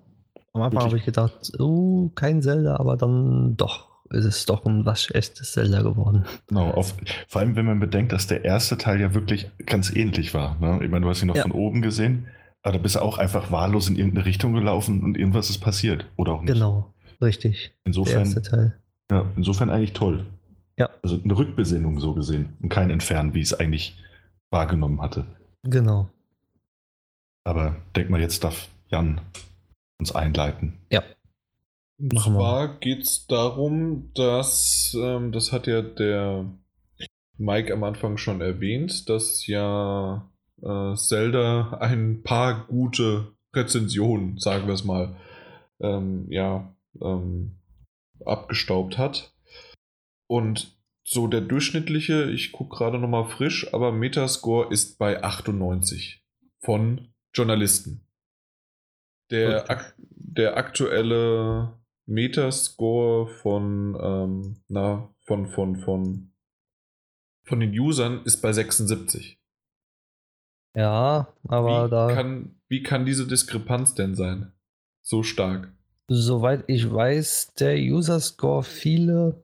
[0.53, 4.85] Am Anfang habe ich gedacht, oh, kein Zelda, aber dann doch ist es doch ein
[4.85, 6.25] waschechtes Zelda geworden.
[6.47, 6.95] Genau, auf,
[7.27, 10.57] vor allem wenn man bedenkt, dass der erste Teil ja wirklich ganz ähnlich war.
[10.59, 10.83] Ne?
[10.83, 11.43] Ich meine, du hast ihn noch Ja.
[11.43, 12.27] von oben gesehen,
[12.63, 16.07] aber da bist du auch einfach wahllos in irgendeine Richtung gelaufen und irgendwas ist passiert.
[16.17, 16.53] Oder auch nicht.
[16.53, 17.67] Genau, richtig.
[17.69, 18.79] Der Insofern, erste Teil.
[19.11, 20.25] ja, insofern eigentlich toll.
[20.77, 20.89] Ja.
[21.03, 24.01] Also eine Rückbesinnung so gesehen und kein Entfernen, wie ich es eigentlich
[24.49, 25.25] wahrgenommen hatte.
[25.63, 26.09] Genau.
[27.43, 29.21] Aber denk mal, jetzt darf Jan
[29.99, 30.79] uns einleiten.
[31.99, 36.45] Und Machen zwar geht es darum, dass, ähm, das hat ja der
[37.37, 40.29] Mike am Anfang schon erwähnt, dass ja
[40.61, 45.17] äh, Zelda ein paar gute Rezensionen, sagen wir es mal,
[45.81, 47.57] ähm, ja, ähm,
[48.25, 49.33] abgestaubt hat.
[50.27, 56.23] Und so der durchschnittliche, ich gucke gerade nochmal frisch, aber Metascore ist bei 98
[56.61, 58.08] von Journalisten.
[59.31, 59.71] Der, Okay.
[59.73, 61.73] ak der aktuelle
[62.05, 66.31] Metascore von, ähm, na, von, von, von,
[67.43, 69.39] von den Usern ist bei 76.
[70.75, 74.53] Ja, aber wie, da, kann, wie kann diese Diskrepanz denn sein?
[75.01, 75.71] So stark.
[76.07, 79.43] soweit ich weiß, der User Score, viele,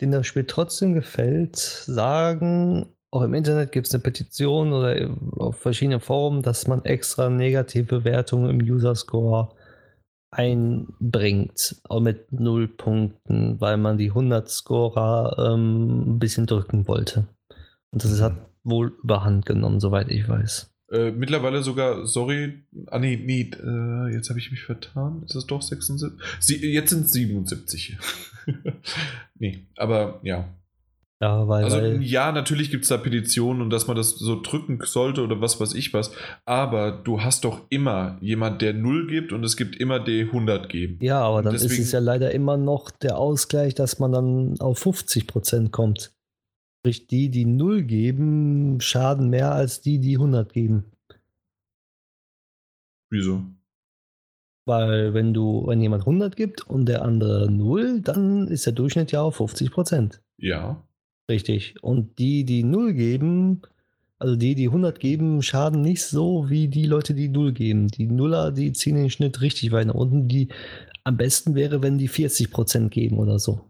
[0.00, 5.56] denen das Spiel trotzdem gefällt, sagen, auch im Internet gibt es eine Petition oder auf
[5.56, 9.50] verschiedenen Foren, dass man extra negative Bewertungen im User Score
[10.30, 17.26] einbringt, auch mit null Punkten, weil man die 100 Scorer ähm, ein bisschen drücken wollte.
[17.90, 20.70] Und das hat wohl überhand genommen, soweit ich weiß.
[20.92, 25.22] Äh, mittlerweile sogar, sorry, ah nee, nee, äh, jetzt habe ich mich vertan.
[25.24, 26.18] Ist das doch 76?
[26.40, 27.98] Sie, jetzt sind es 77.
[29.38, 30.48] nee, aber ja.
[31.22, 34.40] Ja, weil, Also weil ja, natürlich gibt es da Petitionen und dass man das so
[34.40, 36.12] drücken sollte oder was weiß ich was.
[36.46, 40.70] Aber du hast doch immer jemand, der 0 gibt und es gibt immer die 100
[40.70, 40.98] geben.
[41.02, 44.58] Ja, aber dann ist deswegen- es ja leider immer noch der Ausgleich, dass man dann
[44.60, 46.14] auf 50% kommt.
[46.78, 50.84] Sprich, die, die 0 geben, schaden mehr als die, die 100 geben.
[53.10, 53.42] Wieso?
[54.66, 59.12] Weil wenn du, wenn jemand 100 gibt und der andere 0, dann ist der Durchschnitt
[59.12, 60.20] ja auf 50%.
[60.38, 60.82] Ja.
[61.30, 61.76] Richtig.
[61.80, 63.62] Und die, die 0 geben,
[64.18, 67.86] also die, die 100 geben, schaden nicht so wie die Leute, die 0 geben.
[67.86, 70.26] Die Nuller, die ziehen den Schnitt richtig weit nach unten.
[70.26, 70.48] Die
[71.04, 73.60] am besten wäre, wenn die 40% geben oder so.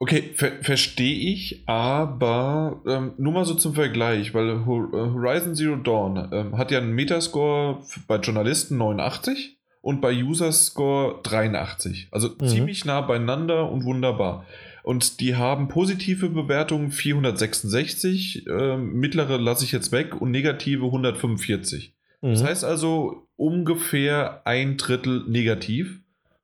[0.00, 5.76] Okay, ver verstehe ich, aber ähm, nur mal so zum Vergleich, weil äh, Horizon Zero
[5.76, 12.08] Dawn ähm, hat ja einen Metascore bei Journalisten 89 und bei User Score 83.
[12.10, 12.46] Also Mhm.
[12.48, 14.44] ziemlich nah beieinander und wunderbar.
[14.84, 21.94] Und die haben positive Bewertungen 466, ähm, mittlere lasse ich jetzt weg und negative 145.
[22.20, 22.46] Das Mhm.
[22.46, 26.00] heißt also ungefähr ein Drittel negativ.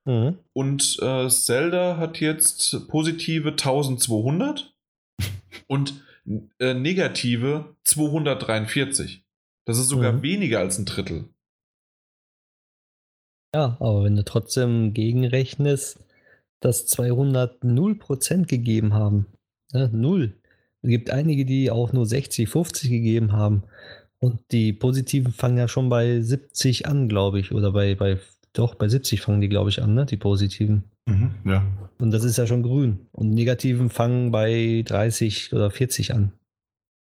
[0.06, 0.38] Mhm.
[0.54, 4.74] Und äh, Zelda hat jetzt positive 1200
[5.66, 6.02] und
[6.58, 9.22] äh, negative 243.
[9.66, 10.22] Das ist sogar Mhm.
[10.22, 11.28] weniger als ein Drittel.
[13.54, 15.98] Ja, aber wenn du trotzdem gegenrechnest,
[16.60, 19.26] dass 200 0% gegeben haben,
[19.72, 20.34] ne, null.
[20.82, 23.64] Es gibt einige, die auch nur 60, 50 gegeben haben.
[24.18, 27.52] Und die positiven fangen ja schon bei 70 an, glaube ich.
[27.52, 28.18] Oder bei, bei,
[28.52, 30.06] doch, bei 70 fangen die, glaube ich, an, ne?
[30.06, 30.84] Die positiven.
[31.06, 31.64] Mhm, ja.
[31.98, 33.00] Und das ist ja schon grün.
[33.12, 36.32] Und negativen fangen bei 30 oder 40 an.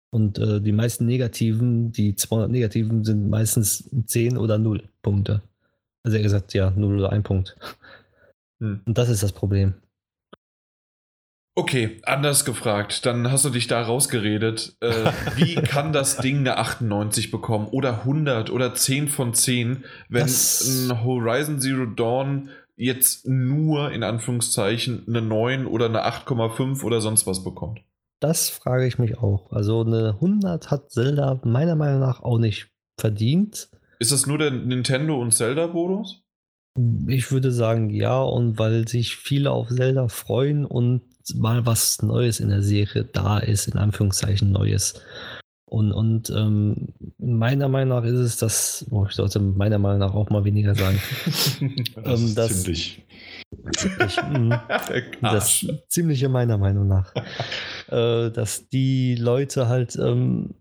[0.10, 5.42] Und äh, die meisten negativen, die 200 negativen, sind meistens 10 oder 0 Punkte.
[6.04, 7.58] Also er gesagt, ja, 0 oder 1 Punkt.
[8.60, 8.82] Hm.
[8.86, 9.76] Und das ist das Problem.
[11.56, 13.06] Okay, anders gefragt.
[13.08, 14.78] Dann hast du dich da rausgeredet.
[14.80, 17.68] Äh, wie kann das Ding eine 98 bekommen?
[17.70, 24.04] Oder 100 oder 10 von 10, wenn Das- ein Horizon Zero Dawn jetzt nur in
[24.04, 27.80] Anführungszeichen eine 9 oder eine 8,5 oder sonst was bekommt?
[28.20, 29.52] Das frage ich mich auch.
[29.52, 32.70] Also eine 100 hat Zelda meiner Meinung nach auch nicht
[33.00, 33.70] verdient.
[34.00, 36.24] Ist das nur der Nintendo und Zelda-Bonus?
[37.08, 41.02] Ich würde sagen ja, und weil sich viele auf Zelda freuen und
[41.36, 45.02] mal was Neues in der Serie da ist, in Anführungszeichen Neues.
[45.70, 50.14] Und, und ähm, meiner Meinung nach ist es das, oh, ich sollte meiner Meinung nach
[50.14, 51.00] auch mal weniger sagen.
[51.96, 53.04] Das Ähm, das- ziemlich.
[54.06, 54.54] Ich, mm,
[55.22, 57.14] das ziemliche meiner Meinung nach.
[57.90, 60.54] äh, dass die Leute halt ähm,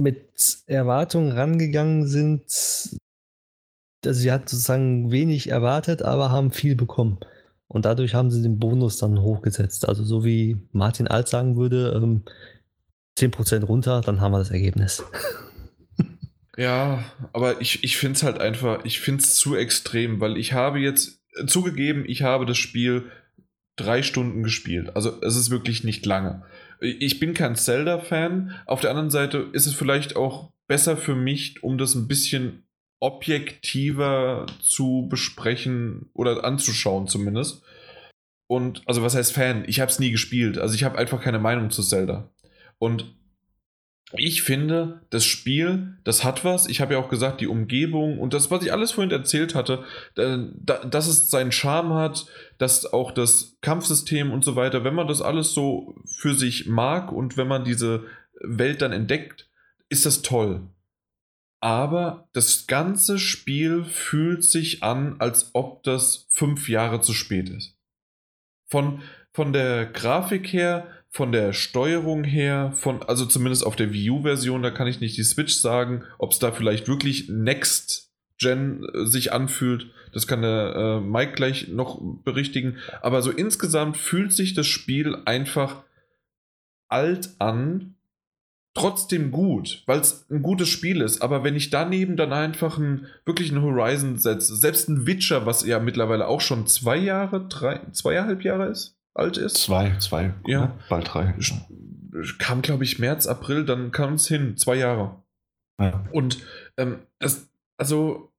[0.00, 2.42] mit Erwartungen rangegangen sind.
[4.04, 7.18] Also sie hat sozusagen wenig erwartet, aber haben viel bekommen.
[7.68, 9.88] Und dadurch haben sie den Bonus dann hochgesetzt.
[9.88, 12.22] Also so wie Martin Alt sagen würde, ähm,
[13.18, 15.02] 10% runter, dann haben wir das Ergebnis.
[16.56, 20.52] Ja, aber ich, ich finde es halt einfach, ich finde es zu extrem, weil ich
[20.52, 23.10] habe jetzt äh, zugegeben, ich habe das Spiel
[23.76, 24.94] drei Stunden gespielt.
[24.94, 26.44] Also es ist wirklich nicht lange.
[26.80, 28.52] Ich bin kein Zelda-Fan.
[28.66, 32.64] Auf der anderen Seite ist es vielleicht auch besser für mich, um das ein bisschen
[33.02, 37.62] objektiver zu besprechen oder anzuschauen zumindest.
[38.46, 39.64] Und also was heißt Fan?
[39.66, 40.56] Ich habe es nie gespielt.
[40.56, 42.30] Also ich habe einfach keine Meinung zu Zelda.
[42.78, 43.16] Und
[44.12, 46.68] ich finde, das Spiel, das hat was.
[46.68, 49.82] Ich habe ja auch gesagt, die Umgebung und das, was ich alles vorhin erzählt hatte,
[50.14, 52.26] dass es seinen Charme hat,
[52.58, 57.10] dass auch das Kampfsystem und so weiter, wenn man das alles so für sich mag
[57.10, 58.04] und wenn man diese
[58.40, 59.48] Welt dann entdeckt,
[59.88, 60.68] ist das toll.
[61.62, 67.78] Aber das ganze Spiel fühlt sich an, als ob das fünf Jahre zu spät ist.
[68.66, 69.00] Von,
[69.32, 74.62] von der Grafik her, von der Steuerung her, von, also zumindest auf der Wii U-Version,
[74.62, 79.06] da kann ich nicht die Switch sagen, ob es da vielleicht wirklich Next Gen äh,
[79.06, 79.86] sich anfühlt.
[80.12, 82.78] Das kann der äh, Mike gleich noch berichtigen.
[83.02, 85.84] Aber so insgesamt fühlt sich das Spiel einfach
[86.88, 87.94] alt an,
[88.74, 91.20] trotzdem gut, weil es ein gutes Spiel ist.
[91.20, 95.64] Aber wenn ich daneben dann einfach ein, wirklich ein Horizon setze, selbst ein Witcher, was
[95.66, 99.56] ja mittlerweile auch schon zwei Jahre, drei, zweieinhalb Jahre ist, alt ist.
[99.58, 100.66] Zwei, zwei, ja.
[100.66, 100.72] Ne?
[100.88, 101.34] bald drei.
[102.38, 105.22] Kam, glaube ich, März, April, dann kam es hin, zwei Jahre.
[105.78, 106.04] Ja.
[106.12, 106.38] Und
[106.76, 108.32] ähm, das, also,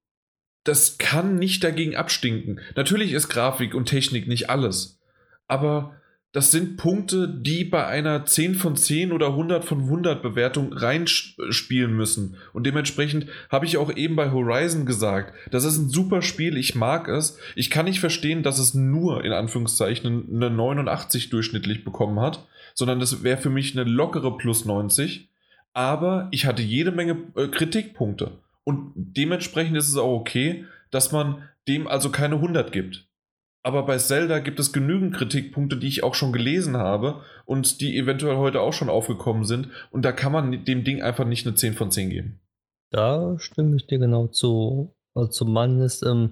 [0.63, 2.59] das kann nicht dagegen abstinken.
[2.75, 4.99] Natürlich ist Grafik und Technik nicht alles.
[5.47, 5.95] Aber
[6.33, 11.95] das sind Punkte, die bei einer 10 von 10 oder 100 von 100 Bewertung reinspielen
[11.95, 12.37] müssen.
[12.53, 16.73] Und dementsprechend habe ich auch eben bei Horizon gesagt, das ist ein super Spiel, ich
[16.73, 17.37] mag es.
[17.55, 22.99] Ich kann nicht verstehen, dass es nur in Anführungszeichen eine 89 durchschnittlich bekommen hat, sondern
[22.99, 25.29] das wäre für mich eine lockere plus 90.
[25.73, 28.31] Aber ich hatte jede Menge äh, Kritikpunkte.
[28.63, 33.05] Und dementsprechend ist es auch okay, dass man dem also keine 100 gibt.
[33.65, 37.97] Aber bei Zelda gibt es genügend Kritikpunkte, die ich auch schon gelesen habe und die
[37.97, 39.69] eventuell heute auch schon aufgekommen sind.
[39.89, 42.39] Und da kann man dem Ding einfach nicht eine 10 von 10 geben.
[42.91, 44.93] Da stimme ich dir genau zu.
[45.15, 46.31] Also zum Mann ist, ähm,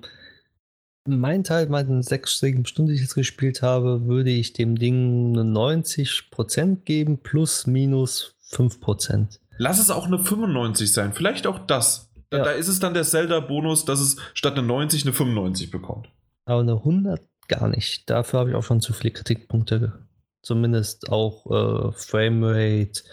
[1.08, 5.50] mein Teil meinen sechs, Stunden, die ich jetzt gespielt habe, würde ich dem Ding eine
[5.50, 9.40] 90% geben, plus minus 5%.
[9.58, 12.12] Lass es auch eine 95 sein, vielleicht auch das.
[12.30, 12.44] Da, Ja.
[12.46, 16.10] da ist es dann der Zelda-Bonus, dass es statt eine 90 eine 95 bekommt.
[16.46, 18.10] Aber eine 100 gar nicht.
[18.10, 20.08] Dafür habe ich auch schon zu viele Kritikpunkte.
[20.42, 23.04] Zumindest auch äh, Framerate.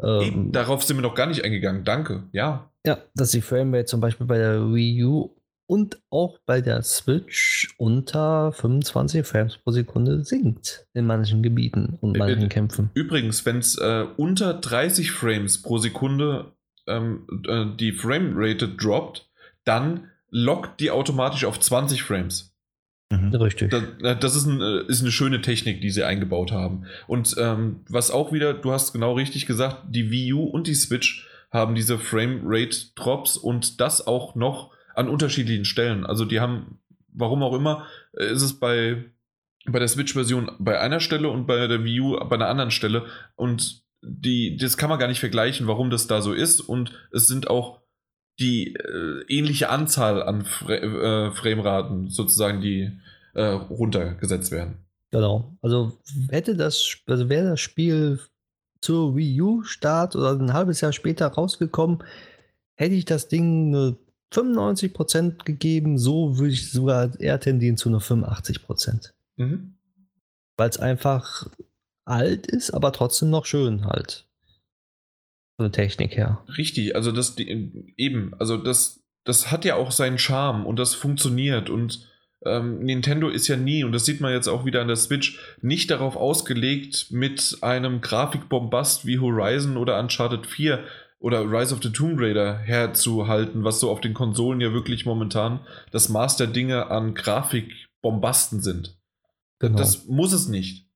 [0.00, 1.84] Eben, Ähm, darauf sind wir noch gar nicht eingegangen.
[1.84, 2.24] Danke.
[2.32, 2.70] Ja.
[2.86, 5.34] ja, dass die Framerate zum Beispiel bei der Wii U
[5.66, 12.16] und auch bei der Switch unter 25 Frames pro Sekunde sinkt in manchen Gebieten und
[12.16, 12.90] manchen äh, Kämpfen.
[12.94, 16.52] Übrigens, wenn es äh, unter 30 Frames pro Sekunde
[16.86, 19.28] ähm, äh, die Framerate droppt,
[19.64, 22.54] dann lockt die automatisch auf 20 Frames.
[23.10, 23.34] Mhm.
[23.34, 23.70] Richtig.
[23.70, 26.84] Das, das ist, ein, äh, ist eine schöne Technik, die sie eingebaut haben.
[27.06, 30.74] Und ähm, was auch wieder, du hast genau richtig gesagt, die Wii U und die
[30.74, 36.04] Switch haben diese Framerate-Drops und das auch noch an unterschiedlichen Stellen.
[36.04, 36.80] Also die haben,
[37.12, 39.04] warum auch immer, äh, ist es bei,
[39.64, 43.06] bei der Switch-Version bei einer Stelle und bei der Wii U bei einer anderen Stelle.
[43.36, 46.60] Und die, das kann man gar nicht vergleichen, warum das da so ist.
[46.60, 47.80] Und es sind auch
[48.38, 52.92] die äh, ähnliche Anzahl an Fra äh, Frameraten sozusagen, die
[53.34, 54.78] äh, runtergesetzt werden.
[55.10, 55.56] Genau.
[55.62, 58.20] Also hätte das, also wäre das Spiel
[58.80, 62.04] zur Wii U Start oder ein halbes Jahr später rausgekommen,
[62.76, 63.96] hätte ich das Ding eine
[64.32, 69.12] 95% gegeben, so würde ich sogar eher tendieren zu einer 85%.
[69.36, 69.74] Mhm.
[70.56, 71.48] Weil es einfach
[72.04, 74.27] alt ist, aber trotzdem noch schön halt.
[75.58, 76.44] Von der Technik her.
[76.56, 81.68] Richtig, also das eben, also das, das hat ja auch seinen Charme und das funktioniert
[81.68, 82.06] und
[82.44, 85.40] ähm, Nintendo ist ja nie, und das sieht man jetzt auch wieder an der Switch,
[85.60, 90.84] nicht darauf ausgelegt, mit einem Grafikbombast wie Horizon oder Uncharted 4
[91.18, 95.58] oder Rise of the Tomb Raider herzuhalten, was so auf den Konsolen ja wirklich momentan
[95.90, 98.96] das Maß der Dinge an Grafikbombasten sind.
[99.58, 99.76] Genau.
[99.76, 100.87] Das muss es nicht.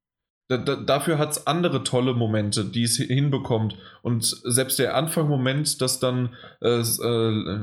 [0.59, 3.77] Da, da, dafür hat es andere tolle Momente, die es hinbekommt.
[4.03, 7.59] Und selbst der Anfangmoment, dass dann äh, äh,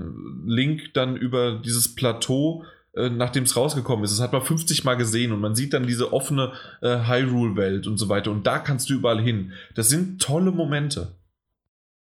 [0.45, 2.63] Link dann über dieses Plateau,
[2.95, 5.85] äh, nachdem es rausgekommen ist, das hat man 50 Mal gesehen und man sieht dann
[5.85, 8.31] diese offene äh, Hyrule-Welt und so weiter.
[8.31, 9.51] Und da kannst du überall hin.
[9.75, 11.15] Das sind tolle Momente.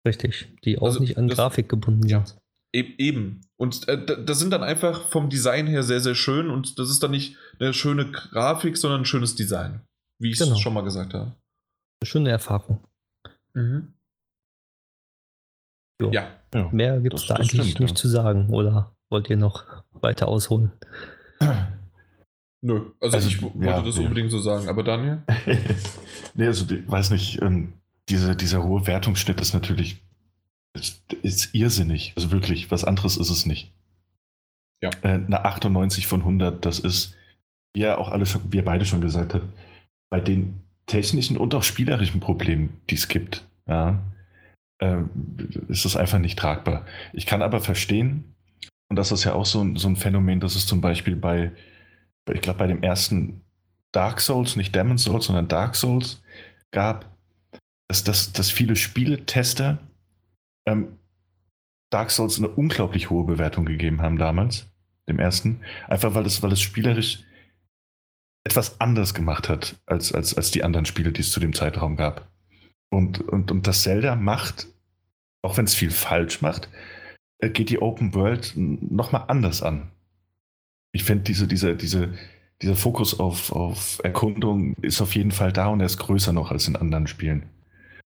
[0.06, 0.48] Richtig.
[0.64, 2.24] Die auch Also, nicht an das- Grafik gebunden Ja.
[2.24, 2.38] sind.
[2.72, 3.40] E eben.
[3.56, 6.48] Und äh, das sind dann einfach vom Design her sehr, sehr schön.
[6.48, 9.80] Und das ist dann nicht eine schöne Grafik, sondern ein schönes Design.
[10.20, 10.58] Wie ich es Genau.
[10.58, 11.34] schon mal gesagt habe.
[12.00, 12.80] Eine schöne Erfahrung.
[16.00, 16.10] Jo.
[16.12, 16.28] Ja.
[16.54, 16.68] Ja.
[16.72, 17.94] Mehr gibt es da eigentlich stimmt, nicht ja.
[17.96, 18.50] zu sagen.
[18.50, 20.72] Oder wollt ihr noch weiter ausholen?
[22.62, 24.02] Nö, also, Also, ich wollte ja, das ja.
[24.02, 25.22] unbedingt so sagen, aber Daniel?
[26.34, 27.72] nee, also ich weiß nicht, ähm,
[28.08, 30.02] diese, dieser hohe Wertungsschnitt ist natürlich
[30.74, 32.12] ist, ist irrsinnig.
[32.16, 33.72] Also wirklich, was anderes ist es nicht.
[34.82, 34.90] Ja.
[35.02, 37.16] Äh, eine 98 von 100, das ist,
[37.74, 39.52] wie ja auch alle schon, wir beide schon gesagt haben,
[40.10, 44.02] bei den technischen und auch spielerischen Problemen, die es gibt, ja,
[44.80, 45.10] ähm,
[45.68, 46.84] ist es einfach nicht tragbar.
[47.12, 48.34] Ich kann aber verstehen,
[48.88, 51.52] und das ist ja auch so ein, so ein Phänomen, dass es zum Beispiel bei,
[52.24, 53.42] bei ich glaube, bei dem ersten
[53.92, 56.22] Dark Souls, nicht Demon Souls, sondern Dark Souls
[56.72, 57.06] gab,
[57.88, 59.78] dass, dass, dass viele Spieletester
[60.66, 60.98] ähm,
[61.90, 64.68] Dark Souls eine unglaublich hohe Bewertung gegeben haben damals,
[65.08, 67.24] dem ersten, einfach weil es, weil es spielerisch
[68.50, 71.96] etwas anders gemacht hat als, als, als die anderen Spiele, die es zu dem Zeitraum
[71.96, 72.28] gab.
[72.90, 74.66] Und, und, und das Zelda macht,
[75.42, 76.68] auch wenn es viel falsch macht,
[77.38, 79.92] äh, geht die Open World nochmal anders an.
[80.90, 82.12] Ich finde, diese, diese, diese,
[82.60, 86.50] dieser Fokus auf, auf Erkundung ist auf jeden Fall da und er ist größer noch
[86.50, 87.44] als in anderen Spielen.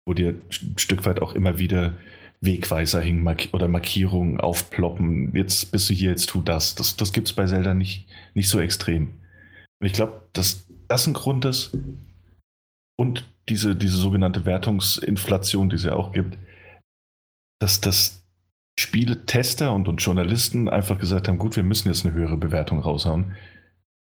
[0.05, 1.95] Wo dir ein Stück weit auch immer wieder
[2.43, 5.35] Wegweiser mark oder Markierungen aufploppen.
[5.35, 6.75] Jetzt bist du hier, jetzt tu das.
[6.75, 9.15] Das, das gibt es bei Zelda nicht, nicht so extrem.
[9.81, 11.77] Und ich glaube, dass das ein Grund ist
[12.99, 16.39] und diese, diese sogenannte Wertungsinflation, die es ja auch gibt,
[17.61, 18.27] dass das
[18.79, 23.35] Spieletester und, und Journalisten einfach gesagt haben, gut, wir müssen jetzt eine höhere Bewertung raushauen,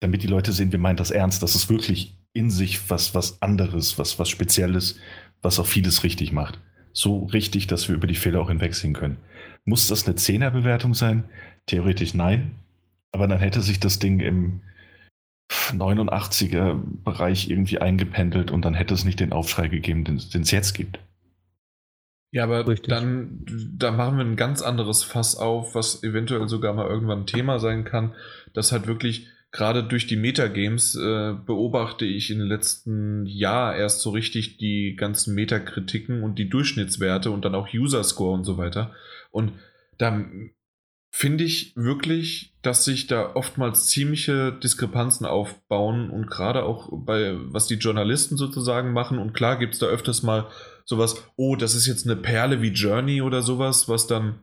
[0.00, 1.42] damit die Leute sehen, wir meinen das ernst.
[1.42, 4.98] Das ist wirklich in sich was, was anderes, was, was Spezielles,
[5.42, 6.58] was auch vieles richtig macht.
[6.92, 9.18] So richtig, dass wir über die Fehler auch hinwegsehen können.
[9.64, 11.24] Muss das eine 10er-Bewertung sein?
[11.66, 12.52] Theoretisch nein.
[13.12, 14.60] Aber dann hätte sich das Ding im
[15.50, 20.98] 89er-Bereich irgendwie eingependelt und dann hätte es nicht den Aufschrei gegeben, den es jetzt gibt.
[22.32, 22.88] Ja, aber Richtig.
[22.88, 23.46] dann
[23.78, 27.58] da machen wir ein ganz anderes Fass auf, was eventuell sogar mal irgendwann ein Thema
[27.58, 28.14] sein kann,
[28.52, 34.02] das halt wirklich gerade durch die Metagames äh, beobachte ich in den letzten Jahr erst
[34.02, 38.58] so richtig die ganzen Metakritiken und die Durchschnittswerte und dann auch User Score und so
[38.58, 38.92] weiter.
[39.30, 39.52] Und
[39.96, 40.20] da
[41.10, 47.66] finde ich wirklich, dass sich da oftmals ziemliche Diskrepanzen aufbauen und gerade auch bei, was
[47.66, 49.18] die Journalisten sozusagen machen.
[49.18, 50.48] Und klar gibt es da öfters mal
[50.84, 54.40] sowas, oh, das ist jetzt eine Perle wie Journey oder sowas, was dann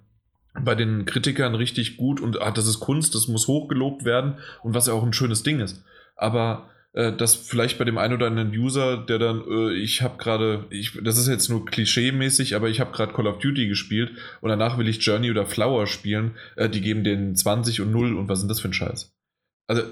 [0.59, 4.73] bei den Kritikern richtig gut und ah, das ist Kunst, das muss hochgelobt werden und
[4.73, 5.83] was ja auch ein schönes Ding ist.
[6.15, 10.17] Aber äh, das vielleicht bei dem einen oder anderen User, der dann, äh, ich habe
[10.17, 14.11] gerade, ich, das ist jetzt nur klischee-mäßig, aber ich habe gerade Call of Duty gespielt
[14.41, 18.15] und danach will ich Journey oder Flower spielen, äh, die geben den 20 und 0
[18.15, 19.13] und was sind das für ein Scheiß?
[19.67, 19.83] Also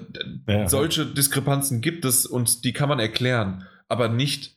[0.48, 0.68] Ja.
[0.68, 4.56] solche Diskrepanzen gibt es und die kann man erklären, aber nicht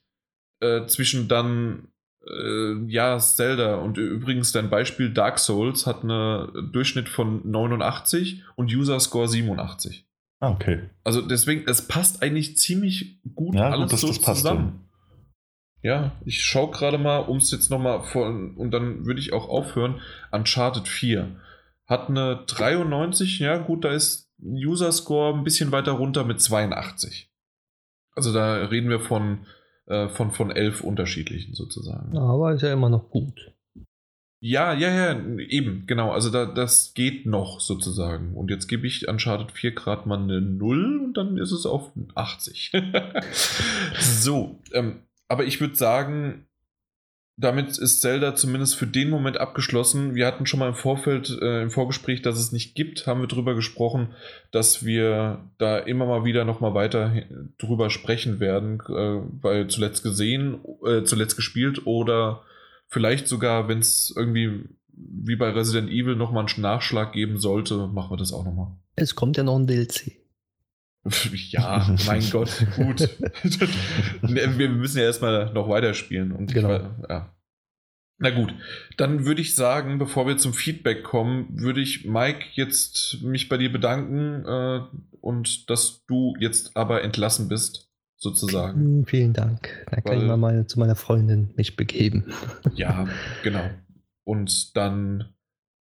[0.61, 1.87] äh, zwischen dann
[2.27, 8.73] äh, ja, Zelda und übrigens dein Beispiel Dark Souls hat einen Durchschnitt von 89 und
[8.73, 10.04] User Score 87.
[10.39, 10.89] Ah, okay.
[11.03, 14.89] Also deswegen, es passt eigentlich ziemlich gut Ja, alles gut, dass so das passt, zusammen.
[15.81, 19.47] Ja, ich schaue gerade mal, um es jetzt nochmal von, und dann würde ich auch
[19.47, 21.39] aufhören, Uncharted 4
[21.85, 27.31] hat eine 93, ja gut, da ist User Score ein bisschen weiter runter mit 82.
[28.15, 29.45] Also da reden wir von,
[29.85, 32.17] äh, von, von elf unterschiedlichen sozusagen.
[32.17, 33.54] Aber ist ja immer noch gut.
[34.47, 36.11] Ja, ja, ja, eben, genau.
[36.11, 38.35] Also da, das geht noch sozusagen.
[38.35, 41.89] Und jetzt gebe ich Uncharted 4 Grad mal eine 0 und dann ist es auf
[42.13, 42.71] 80.
[43.99, 46.45] so, ähm, aber ich würde sagen,
[47.37, 50.13] damit ist Zelda zumindest für den Moment abgeschlossen.
[50.13, 53.27] Wir hatten schon mal im Vorfeld, äh, im Vorgespräch, dass es nicht gibt, haben wir
[53.27, 54.09] drüber gesprochen,
[54.51, 57.23] dass wir da immer mal wieder noch mal weiter
[57.57, 62.43] drüber sprechen werden, äh, weil zuletzt gesehen, äh, zuletzt gespielt oder
[62.89, 64.63] vielleicht sogar, wenn es irgendwie
[64.97, 68.53] wie bei Resident Evil noch mal einen Nachschlag geben sollte, machen wir das auch noch
[68.53, 68.77] mal.
[68.95, 70.13] Es kommt ja noch ein DLC.
[71.49, 73.01] Ja, mein Gott, gut.
[74.23, 76.31] Wir müssen ja erstmal noch weiterspielen.
[76.31, 76.69] Und Genau.
[76.69, 77.31] war- ja.
[78.17, 78.55] Na gut,
[78.97, 83.57] dann würde ich sagen, bevor wir zum Feedback kommen, würde ich Mike jetzt mich bei
[83.57, 84.79] dir bedanken äh,
[85.19, 87.84] und dass du jetzt aber entlassen bist,
[88.29, 88.81] sozusagen.
[88.81, 89.85] Hm, Vielen Dank.
[89.91, 92.25] Da kann ich mal meine, zu meiner Freundin mich begeben.
[92.75, 93.07] Ja,
[93.43, 93.69] genau.
[94.23, 95.29] Und dann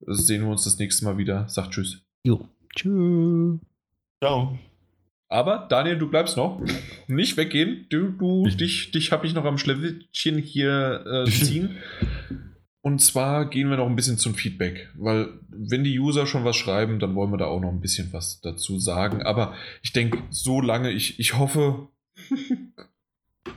[0.07, 1.49] sehen wir uns das nächste Mal wieder.
[1.49, 2.03] Sag Tschüss.
[2.25, 2.47] Jo.
[2.77, 3.59] Tschüss.
[4.23, 4.59] Ciao.
[5.29, 6.61] Aber Daniel, du bleibst noch.
[7.09, 7.87] Nicht weggehen.
[7.91, 11.77] Du, du, Ich- dich, dich habe ich noch am Schlewittchen hier äh, ziehen.
[12.83, 16.55] Und zwar gehen wir noch ein bisschen zum Feedback, weil wenn die User schon was
[16.57, 19.23] schreiben, dann wollen wir da auch noch ein bisschen was dazu sagen.
[19.23, 21.89] Aber ich denke, so lange, ich, ich hoffe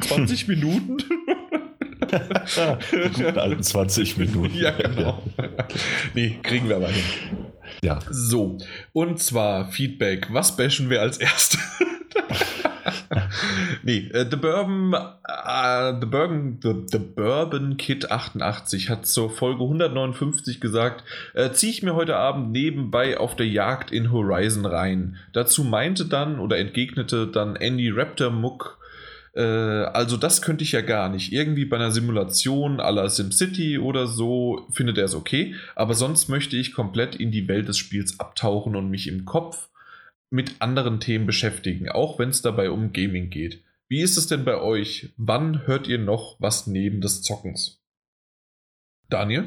[0.01, 0.97] 20 Minuten.
[2.91, 4.55] Die guten alten 20 Minuten.
[4.55, 5.21] ja, genau.
[6.13, 7.03] nee, kriegen wir aber hin.
[7.81, 7.99] Ja.
[8.09, 8.57] So,
[8.93, 10.27] und zwar Feedback.
[10.31, 11.59] Was bashen wir als erstes?
[13.83, 19.63] nee, äh, The Bourbon, äh, The Bourbon, The, The Bourbon Kid 88 hat zur Folge
[19.63, 21.03] 159 gesagt,
[21.33, 25.17] äh, ziehe ich mir heute Abend nebenbei auf der Jagd in Horizon rein.
[25.33, 28.77] Dazu meinte dann oder entgegnete dann Andy Raptor Muck,
[29.37, 31.31] äh, also das könnte ich ja gar nicht.
[31.31, 36.27] Irgendwie bei einer Simulation à la SimCity oder so findet er es okay, aber sonst
[36.27, 39.69] möchte ich komplett in die Welt des Spiels abtauchen und mich im Kopf
[40.29, 43.63] mit anderen Themen beschäftigen, auch wenn es dabei um Gaming geht.
[43.89, 45.13] Wie ist es denn bei euch?
[45.17, 47.81] Wann hört ihr noch was neben des Zockens?
[49.09, 49.45] Daniel?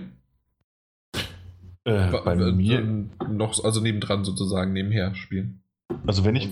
[1.84, 2.80] Äh, bei mir,
[3.28, 5.62] noch, also nebendran sozusagen, nebenher spielen.
[6.06, 6.48] also wenn ich,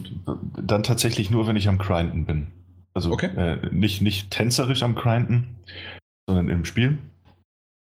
[0.62, 2.48] dann tatsächlich nur, wenn ich am Grinden bin.
[2.94, 3.30] Also Okay.
[3.36, 5.56] äh, nicht, nicht tänzerisch am Grinden,
[6.26, 6.98] sondern im Spiel.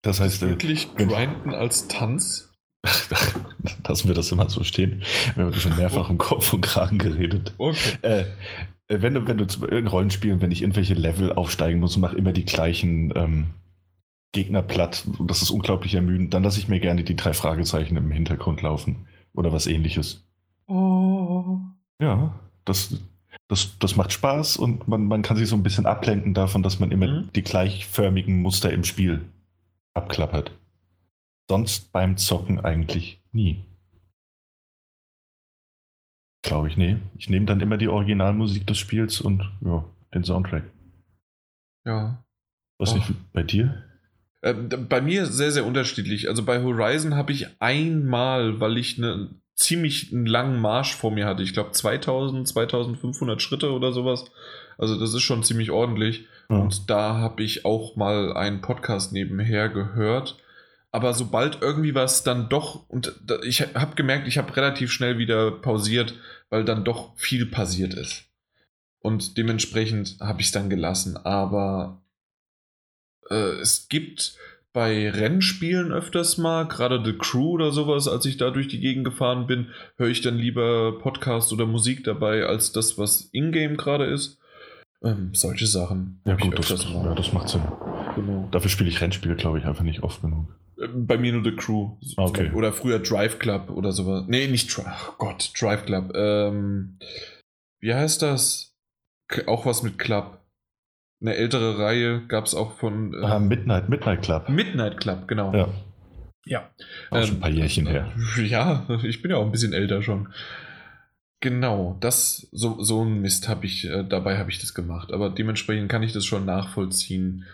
[0.02, 2.53] Das heißt, äh, Wirklich wenn- grinden als Tanz?
[3.88, 5.02] lassen wir das immer so stehen.
[5.34, 7.54] Wir haben schon mehrfach im Kopf und Kragen geredet.
[7.58, 7.98] Okay.
[8.02, 8.20] Äh,
[8.88, 12.02] äh, wenn du, wenn du zu in Rollenspielen, wenn ich irgendwelche Level aufsteigen muss und
[12.02, 13.46] mache immer die gleichen ähm,
[14.32, 18.10] Gegner platt, das ist unglaublich ermüdend, dann lasse ich mir gerne die drei Fragezeichen im
[18.10, 20.24] Hintergrund laufen oder was ähnliches.
[20.66, 21.58] Oh.
[22.00, 22.96] Ja, das,
[23.48, 26.80] das, das macht Spaß und man, man kann sich so ein bisschen ablenken davon, dass
[26.80, 27.30] man immer Mhm.
[27.34, 29.24] die gleichförmigen Muster im Spiel
[29.94, 30.52] abklappert.
[31.48, 33.64] Sonst beim Zocken eigentlich nie.
[36.42, 36.98] Glaube ich, nee.
[37.16, 40.64] Ich nehme dann immer die Originalmusik des Spiels und ja, den Soundtrack.
[41.86, 42.24] Ja.
[42.78, 42.97] Was Oh.
[42.97, 43.82] nicht bei dir?
[44.42, 46.28] Ähm, bei mir sehr, sehr unterschiedlich.
[46.28, 51.42] Also bei Horizon habe ich einmal, weil ich einen ziemlich langen Marsch vor mir hatte,
[51.42, 54.31] ich glaube 2000, 2500 Schritte oder sowas.
[54.76, 56.26] Also das ist schon ziemlich ordentlich.
[56.50, 56.56] Ja.
[56.56, 60.36] Und da habe ich auch mal einen Podcast nebenher gehört.
[60.94, 65.50] Aber sobald irgendwie was dann doch, und ich habe gemerkt, ich habe relativ schnell wieder
[65.50, 66.14] pausiert,
[66.50, 68.26] weil dann doch viel passiert ist.
[69.00, 71.16] Und dementsprechend habe ich es dann gelassen.
[71.16, 72.00] Aber
[73.28, 74.39] äh, es gibt
[74.73, 79.05] bei Rennspielen öfters mal, gerade The Crew oder sowas, als ich da durch die Gegend
[79.05, 84.05] gefahren bin, höre ich dann lieber Podcast oder Musik dabei, als das, was Ingame gerade
[84.05, 84.39] ist.
[85.02, 86.20] Ähm, solche Sachen.
[86.24, 87.62] Ja gut, das, ja, das macht Sinn.
[88.14, 88.47] Genau.
[88.52, 90.55] Dafür spiele ich Rennspiele, glaube ich, einfach nicht oft genug.
[90.77, 91.97] Bei mir nur The Crew.
[92.17, 92.51] Okay.
[92.53, 94.25] Oder früher Drive Club oder sowas.
[94.28, 95.11] Nee, nicht Drive.
[95.11, 96.12] Oh Gott, Drive Club.
[96.15, 96.99] Ähm,
[97.81, 98.75] wie heißt das?
[99.28, 100.41] K auch was mit Club.
[101.20, 104.49] Eine ältere Reihe gab es auch von äh, Ah, Midnight, Midnight Club.
[104.49, 105.55] Midnight Club, genau.
[105.55, 105.69] Ja,
[106.44, 106.70] ja.
[107.11, 108.12] auch schon ein paar Jährchen her.
[108.43, 110.28] Ja, ich bin ja auch ein bisschen älter schon.
[111.41, 115.12] Genau, das, so, so ein Mist habe ich, äh, dabei habe ich das gemacht.
[115.12, 117.44] Aber dementsprechend kann ich das schon nachvollziehen,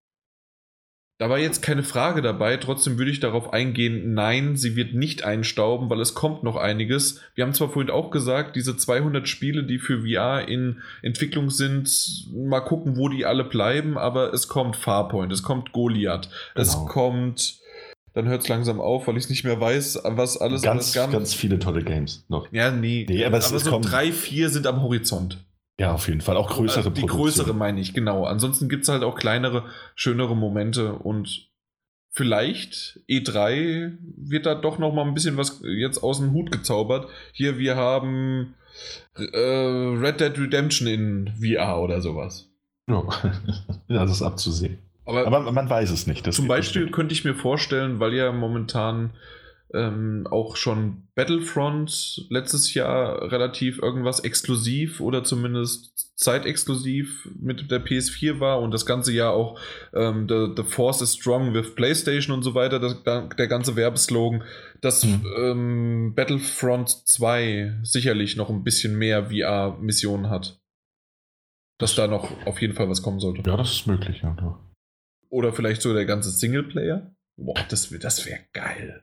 [1.20, 5.22] Da war jetzt keine Frage dabei, trotzdem würde ich darauf eingehen, nein, sie wird nicht
[5.22, 7.20] einstauben, weil es kommt noch einiges.
[7.36, 11.88] Wir haben zwar vorhin auch gesagt, diese 200 Spiele, die für VR in Entwicklung sind,
[12.34, 16.86] mal gucken, wo die alle bleiben, aber es kommt Farpoint, es kommt Goliath, es Genau.
[16.86, 17.60] kommt,
[18.14, 20.92] dann hört es langsam auf, weil ich es nicht mehr weiß, was alles ganz, alles
[20.94, 21.10] gab.
[21.12, 22.50] ganz viele tolle Games noch.
[22.52, 23.06] Ja, nee.
[23.08, 25.38] Nee, aber es- es so kommen- drei, vier sind am Horizont.
[25.78, 26.36] Ja, auf jeden Fall.
[26.36, 27.22] Auch größere Also die Produktionen.
[27.24, 28.24] größere meine ich, genau.
[28.24, 31.48] Ansonsten gibt es halt auch kleinere, schönere Momente und
[32.10, 37.08] vielleicht E3 wird da doch noch mal ein bisschen was jetzt aus dem Hut gezaubert.
[37.32, 38.54] Hier, wir haben
[39.16, 42.48] äh, Red Dead Redemption in VR oder sowas.
[42.88, 43.02] Ja,
[43.88, 44.78] das ist abzusehen.
[45.04, 46.32] Aber, Aber man weiß es nicht.
[46.32, 49.14] Zum Beispiel könnte ich mir vorstellen, weil ja momentan
[49.74, 58.38] ähm, auch schon Battlefront letztes Jahr relativ irgendwas exklusiv oder zumindest zeitexklusiv mit der PS4
[58.38, 59.58] war und das ganze Jahr auch
[59.94, 64.44] ähm, the, the Force is Strong with PlayStation und so weiter, das, der ganze Werbeslogan,
[64.82, 65.26] dass Mhm.
[65.38, 70.60] ähm, Battlefront 2 sicherlich noch ein bisschen mehr VR-Missionen hat.
[71.78, 73.42] Dass da noch auf jeden Fall was kommen sollte.
[73.48, 74.36] Ja, das ist möglich, ja.
[74.38, 74.58] doch.
[75.32, 77.10] Oder vielleicht so der ganze Singleplayer.
[77.38, 79.02] Boah, das, wär- das wäre geil.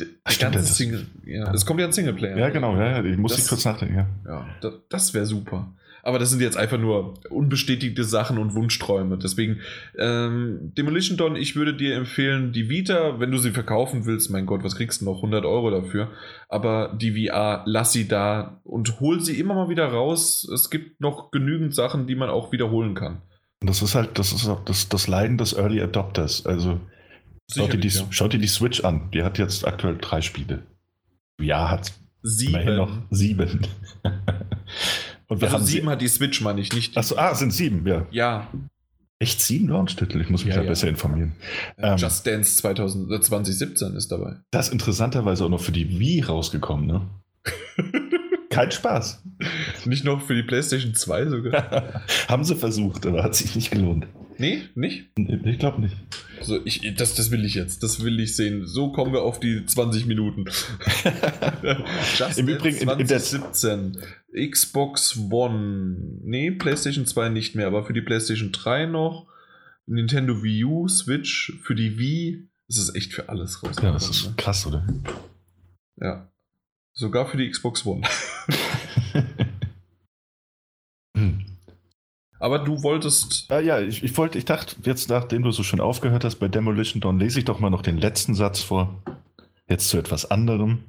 [0.00, 1.06] Der, der Stimmt, ganze das- Single.
[1.26, 2.38] Ja, es kommt ja ein Singleplayer.
[2.38, 4.06] Ja, genau, ja, ja, ich muss Das- kurz nachdenken, ja.
[4.26, 5.76] Ja, das, das wäre super.
[6.02, 9.18] Aber das sind jetzt einfach nur unbestätigte Sachen und Wunschträume.
[9.18, 9.60] Deswegen,
[9.98, 14.46] ähm, Demolition Dawn, ich würde dir empfehlen, die Vita, wenn du sie verkaufen willst, mein
[14.46, 15.16] Gott, was kriegst du noch?
[15.18, 16.10] 100 Euro dafür.
[16.48, 20.48] Aber die VR, lass sie da und hol sie immer mal wieder raus.
[20.52, 23.20] Es gibt noch genügend Sachen, die man auch wiederholen kann.
[23.62, 26.44] Und das ist halt, das ist auch das, das Leiden des Early Adopters.
[26.44, 26.80] Also
[27.50, 28.02] schaut dir, die, ja.
[28.10, 29.10] schaut dir die Switch an.
[29.12, 30.64] Die hat jetzt aktuell drei Spiele.
[31.40, 31.92] Ja, hat
[32.40, 33.48] immerhin noch Sieben.
[33.48, 33.66] sieben.
[35.28, 35.92] Und wir Also haben sieben sie.
[35.92, 36.96] hat die Switch, meine ich, nicht.
[36.98, 38.06] Achso, ah, sind sieben, ja.
[38.10, 38.48] Ja,
[39.18, 40.20] Echt sieben Launch-Titel?
[40.20, 40.68] Ich muss mich Ja, da ja.
[40.70, 41.34] besser informieren.
[41.76, 41.96] äh, Ähm.
[41.96, 44.38] Just Dance 2000, äh, 2017 ist dabei.
[44.50, 47.08] Das ist interessanterweise auch noch für die Wii rausgekommen, ne?
[48.52, 49.22] Kein Spaß.
[49.86, 52.02] Nicht noch für die PlayStation 2 sogar.
[52.28, 54.06] haben sie versucht, aber hat sich nicht gelohnt.
[54.38, 55.10] nee, nicht?
[55.16, 55.96] Ich glaube nicht.
[56.40, 57.82] So, ich, das, das will ich jetzt.
[57.82, 58.66] Das will ich sehen.
[58.66, 60.44] So kommen wir auf die 20 Minuten.
[62.16, 63.98] Just Im Übrigen, in- in der- 2017.
[64.50, 65.96] Xbox One.
[66.22, 69.26] Nee, PlayStation 2 nicht mehr, aber für die PlayStation 3 noch.
[69.86, 72.48] Nintendo Wii U, Switch, für die Wii.
[72.68, 73.94] Das ist echt für alles Ja, rausgekommen.
[73.94, 74.34] das ist ne?
[74.36, 74.86] krass, oder?
[76.00, 76.31] ja.
[76.92, 78.02] Sogar für die Xbox One.
[81.16, 81.44] hm.
[82.38, 83.50] Aber du wolltest.
[83.50, 86.48] Ah, ja, ich, ich wollte, ich dachte, jetzt nachdem du so schön aufgehört hast bei
[86.48, 89.02] Demolition Dawn, lese ich doch mal noch den letzten Satz vor.
[89.68, 90.84] Jetzt zu etwas anderem.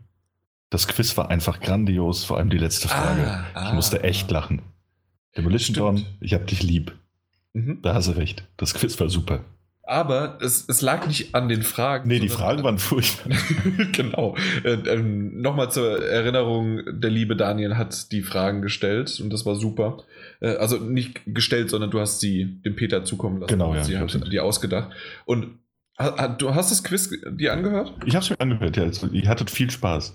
[0.70, 3.46] Das Quiz war einfach grandios, vor allem die letzte Frage.
[3.54, 4.04] Ah, ich musste ah.
[4.04, 4.64] echt lachen.
[5.38, 6.06] Demolition Stimmt.
[6.06, 6.94] Dawn, ich hab dich lieb.
[7.54, 7.82] Mhm.
[7.82, 8.44] Da hast du recht.
[8.58, 9.46] Das Quiz war super.
[9.86, 12.08] Aber es, es lag nicht an den Fragen.
[12.08, 13.36] Nee, die Fragen waren furchtbar.
[13.92, 14.36] genau.
[14.64, 19.56] Äh, ähm, Nochmal zur Erinnerung, der liebe Daniel hat die Fragen gestellt und das war
[19.56, 19.98] super.
[20.40, 23.50] Äh, also nicht gestellt, sondern du hast sie dem Peter zukommen lassen.
[23.52, 24.92] Genau, ja, Sie hat die ausgedacht.
[25.26, 25.60] Und
[26.00, 27.94] ha- du hast das Quiz dir angehört?
[28.06, 28.84] Ich hab's mir angehört, ja.
[28.84, 30.12] also, Ihr hattet viel Spaß.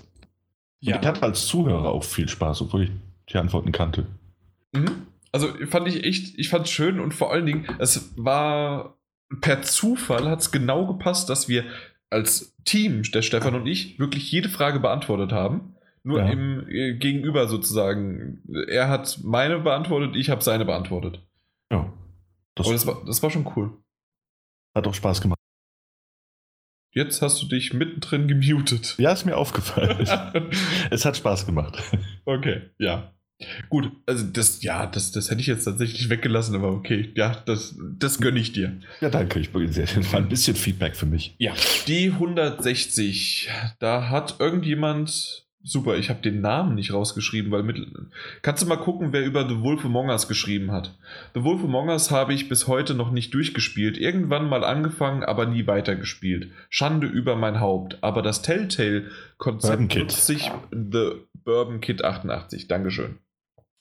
[0.80, 2.90] Und ich hatte als Zuhörer auch viel Spaß, obwohl ich
[3.30, 4.06] die Antworten kannte.
[4.72, 5.02] Mhm.
[5.30, 8.97] Also fand ich echt, ich fand es schön und vor allen Dingen, es war
[9.40, 11.64] per Zufall hat es genau gepasst, dass wir
[12.10, 15.74] als Team, der Stefan und ich, wirklich jede Frage beantwortet haben.
[16.04, 16.30] Nur Ja.
[16.30, 18.42] im äh, Gegenüber sozusagen.
[18.68, 21.26] Er hat meine beantwortet, ich habe seine beantwortet.
[21.70, 21.92] Ja.
[22.54, 23.76] Das, Aber das war, das war schon cool.
[24.74, 25.38] hat auch Spaß gemacht.
[26.94, 28.94] Jetzt hast du dich mittendrin gemutet.
[28.98, 29.98] Ja, ist mir aufgefallen.
[30.90, 31.82] es hat Spaß gemacht.
[32.24, 33.12] okay, ja.
[33.68, 37.76] Gut, also das, ja, das, das hätte ich jetzt tatsächlich weggelassen, aber okay, ja, das,
[37.98, 38.78] das gönne ich dir.
[39.00, 39.38] Ja, danke.
[39.38, 41.36] Ich bin sehr, war ein bisschen Feedback für mich.
[41.38, 41.54] Ja,
[41.86, 43.50] die 160.
[43.78, 45.44] Da hat irgendjemand.
[45.64, 47.78] Super, ich habe den Namen nicht rausgeschrieben, weil mit.
[48.42, 50.96] Kannst du mal gucken, wer über The Wolf Among Us geschrieben hat?
[51.34, 53.98] The Wolf Among Us habe ich bis heute noch nicht durchgespielt.
[53.98, 56.52] Irgendwann mal angefangen, aber nie weitergespielt.
[56.70, 57.98] Schande über mein Haupt.
[58.02, 60.50] Aber das Telltale-Konzept nutzt sich.
[60.70, 61.10] The
[61.44, 62.68] Bourbon Kid 88.
[62.68, 63.18] Dankeschön.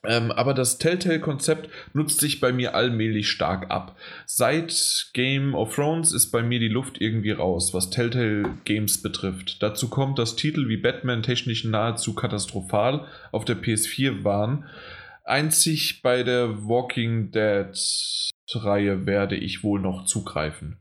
[0.08, 3.98] Ähm, aber das Telltale-Konzept nutzt sich bei mir allmählich stark ab.
[4.26, 9.61] Seit Game of Thrones ist bei mir die Luft irgendwie raus, was Telltale Games betrifft.
[9.61, 14.66] Dazu kommt, dass Titel wie Batman technisch nahezu katastrophal auf der PS4 waren.
[15.26, 20.77] Einzig bei der Walking Dead-Reihe werde ich wohl noch zugreifen.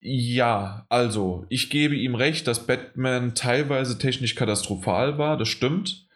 [0.00, 6.07] Ja, also, ich gebe ihm recht, dass Batman teilweise technisch katastrophal war, das stimmt.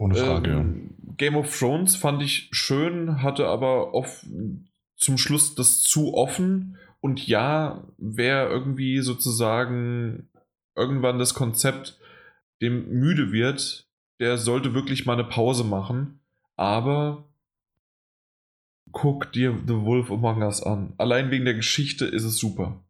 [0.00, 0.50] Ohne Frage.
[0.50, 4.24] Ähm, Game of Thrones fand ich schön, hatte aber oft
[4.96, 6.78] zum Schluss das zu offen.
[7.00, 10.30] Und ja, wer irgendwie sozusagen
[10.74, 11.98] irgendwann das Konzept
[12.62, 13.86] dem müde wird,
[14.20, 16.20] der sollte wirklich mal eine Pause machen.
[16.56, 17.28] Aber
[18.92, 20.94] guck dir The Wolf Among Us an.
[20.96, 22.82] Allein wegen der Geschichte ist es super.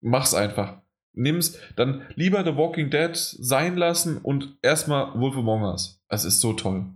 [0.00, 0.82] Mach's einfach.
[1.12, 6.03] Nimm's dann lieber The Walking Dead sein lassen und erstmal Wolf Among Us.
[6.14, 6.86] Es ist so toll.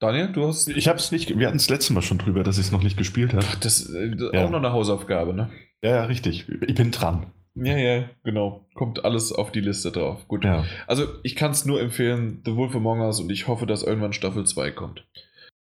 [0.00, 2.58] Daniel, du hast Ich habe es nicht, wir hatten es letztes Mal schon drüber, dass
[2.58, 3.46] ich es noch nicht gespielt habe.
[3.60, 4.44] Das äh, Ja.
[4.44, 5.50] auch noch eine Hausaufgabe, ne?
[5.82, 6.48] Ja, ja, richtig.
[6.66, 7.32] Ich bin dran.
[7.54, 8.66] Ja, ja, genau.
[8.74, 10.26] Kommt alles auf die Liste drauf.
[10.26, 10.44] Gut.
[10.44, 10.64] Ja.
[10.86, 14.12] Also, ich kann es nur empfehlen, The Wolf Among Us, und ich hoffe, dass irgendwann
[14.14, 15.06] Staffel 2 kommt.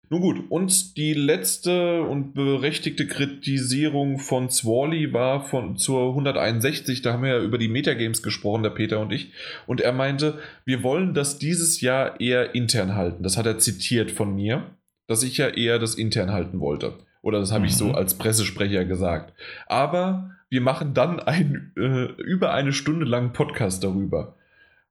[0.09, 7.13] Nun gut, und die letzte und berechtigte Kritisierung von Swally war von zur 161, da
[7.13, 9.33] haben wir ja über die Metagames gesprochen, der Peter und ich,
[9.67, 13.25] und er meinte, wir wollen das dieses Jahr eher intern halten.
[13.25, 14.71] Das hat er zitiert von mir,
[15.09, 16.95] dass ich ja eher das intern halten wollte.
[17.23, 17.67] Oder das habe mhm.
[17.67, 17.97] ich so mhm.
[17.97, 19.33] als Pressesprecher gesagt.
[19.67, 24.36] Aber wir machen dann ein, äh, über eine Stunde lang Podcast darüber.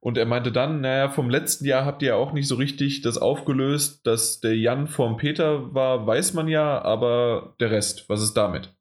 [0.00, 3.02] Und er meinte dann, naja, vom letzten Jahr habt ihr ja auch nicht so richtig
[3.02, 8.22] das aufgelöst, dass der Jan vom Peter war, weiß man ja, aber der Rest, was
[8.22, 8.72] ist damit?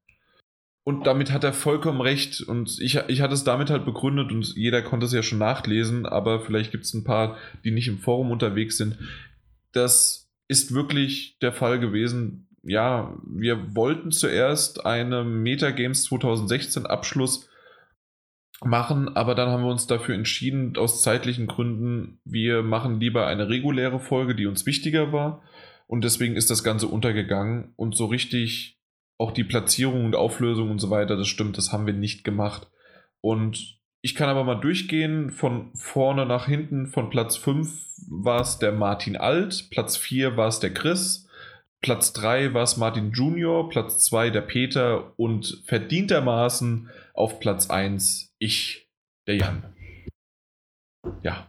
[0.83, 2.41] Und damit hat er vollkommen recht.
[2.41, 6.05] Und ich, ich hatte es damit halt begründet und jeder konnte es ja schon nachlesen,
[6.05, 8.99] aber vielleicht gibt es ein paar, die nicht im Forum unterwegs sind.
[9.71, 12.47] Das ist wirklich der Fall gewesen.
[12.61, 17.49] Ja, wir wollten zuerst eine Metagames 2016 Abschluss
[18.63, 23.49] machen, aber dann haben wir uns dafür entschieden, aus zeitlichen Gründen, wir machen lieber eine
[23.49, 25.41] reguläre Folge, die uns wichtiger war.
[25.87, 28.79] Und deswegen ist das Ganze untergegangen und so richtig
[29.17, 32.67] auch die Platzierung und Auflösung und so weiter, das stimmt, das haben wir nicht gemacht.
[33.21, 37.71] Und ich kann aber mal durchgehen, von vorne nach hinten, von Platz 5
[38.09, 41.27] war es der Martin Alt, Platz 4 war es der Chris,
[41.81, 48.35] Platz 3 war es Martin Junior, Platz 2 der Peter und verdientermaßen auf Platz 1
[48.37, 48.89] ich,
[49.27, 49.73] der Jan.
[51.23, 51.47] Ja.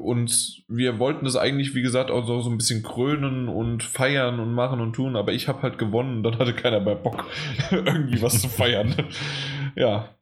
[0.00, 4.38] Und wir wollten das eigentlich, wie gesagt, auch so, so ein bisschen krönen und feiern
[4.38, 7.26] und machen und tun, aber ich habe halt gewonnen und dann hatte keiner mehr Bock,
[7.70, 8.94] irgendwie was zu feiern.
[9.76, 10.14] ja.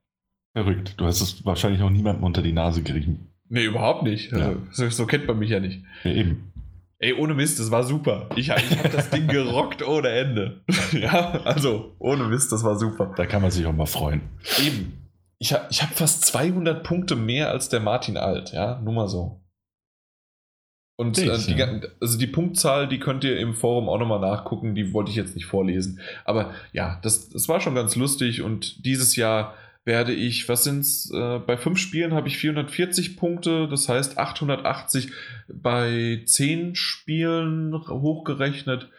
[0.52, 0.94] Verrückt.
[0.96, 3.28] Du hast es wahrscheinlich auch niemandem unter die Nase gerieben.
[3.48, 4.32] Nee, überhaupt nicht.
[4.32, 4.38] Ja.
[4.38, 5.82] Also, so, so, kennt man mich ja nicht.
[6.04, 6.52] Ja, eben.
[6.98, 8.28] Ey, ohne Mist, das war super.
[8.36, 10.62] Ich, ich habe das Ding gerockt ohne Ende.
[10.92, 13.12] ja, also, ohne Mist, das war super.
[13.16, 14.22] Da kann man sich auch mal freuen.
[14.64, 15.10] Eben.
[15.38, 19.08] Ich habe ich hab fast 200 Punkte mehr als der Martin Alt, ja, nur mal
[19.08, 19.42] so.
[20.98, 21.62] Und äh, die,
[22.00, 25.34] also die Punktzahl, die könnt ihr im Forum auch nochmal nachgucken, die wollte ich jetzt
[25.34, 26.00] nicht vorlesen.
[26.24, 29.54] Aber ja, das, das war schon ganz lustig und dieses Jahr
[29.86, 35.12] werde ich, was sind's, äh, bei fünf Spielen habe ich 440 Punkte, das heißt 880
[35.48, 38.90] bei zehn Spielen hochgerechnet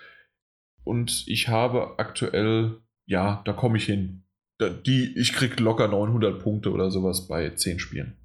[0.83, 4.23] und ich habe aktuell, ja, da komme ich hin
[4.59, 8.17] die, ich krieg locker 900 Punkte oder sowas bei 10 Spielen.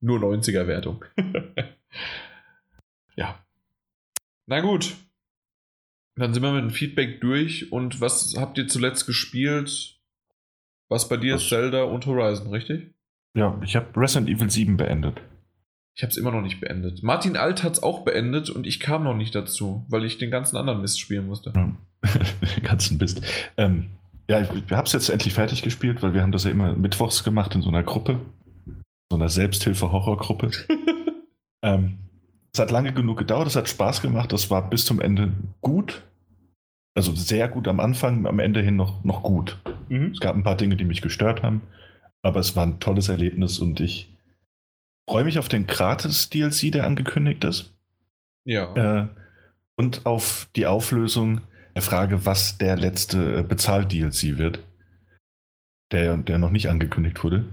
[0.00, 1.04] Nur 90er Wertung.
[3.16, 3.44] ja.
[4.46, 4.94] Na gut.
[6.16, 7.72] Dann sind wir mit dem Feedback durch.
[7.72, 9.95] Und was habt ihr zuletzt gespielt?
[10.88, 12.94] Was bei dir ist Zelda und Horizon, richtig?
[13.36, 15.20] Ja, ich habe Resident Evil 7 beendet.
[15.94, 17.02] Ich habe es immer noch nicht beendet.
[17.02, 20.30] Martin Alt hat es auch beendet und ich kam noch nicht dazu, weil ich den
[20.30, 21.52] ganzen anderen Mist spielen musste.
[21.52, 21.76] Den
[22.62, 23.22] ganzen Mist.
[23.56, 23.90] Ähm,
[24.28, 26.74] ja, ich, ich habe es jetzt endlich fertig gespielt, weil wir haben das ja immer
[26.74, 28.20] mittwochs gemacht in so einer Gruppe.
[29.10, 30.50] So einer Selbsthilfe-Horrorgruppe.
[31.62, 31.98] ähm,
[32.52, 36.02] es hat lange genug gedauert, es hat Spaß gemacht, das war bis zum Ende gut.
[36.94, 39.58] Also sehr gut am Anfang, am Ende hin noch, noch gut.
[39.88, 40.12] Mhm.
[40.12, 41.62] Es gab ein paar Dinge, die mich gestört haben,
[42.22, 44.14] aber es war ein tolles Erlebnis und ich
[45.08, 47.72] freue mich auf den Gratis-DLC, der angekündigt ist.
[48.44, 48.74] Ja.
[48.74, 49.08] Äh,
[49.76, 51.42] und auf die Auflösung
[51.74, 54.60] der Frage, was der letzte äh, Bezahl-DLC wird,
[55.92, 57.44] der, der noch nicht angekündigt wurde.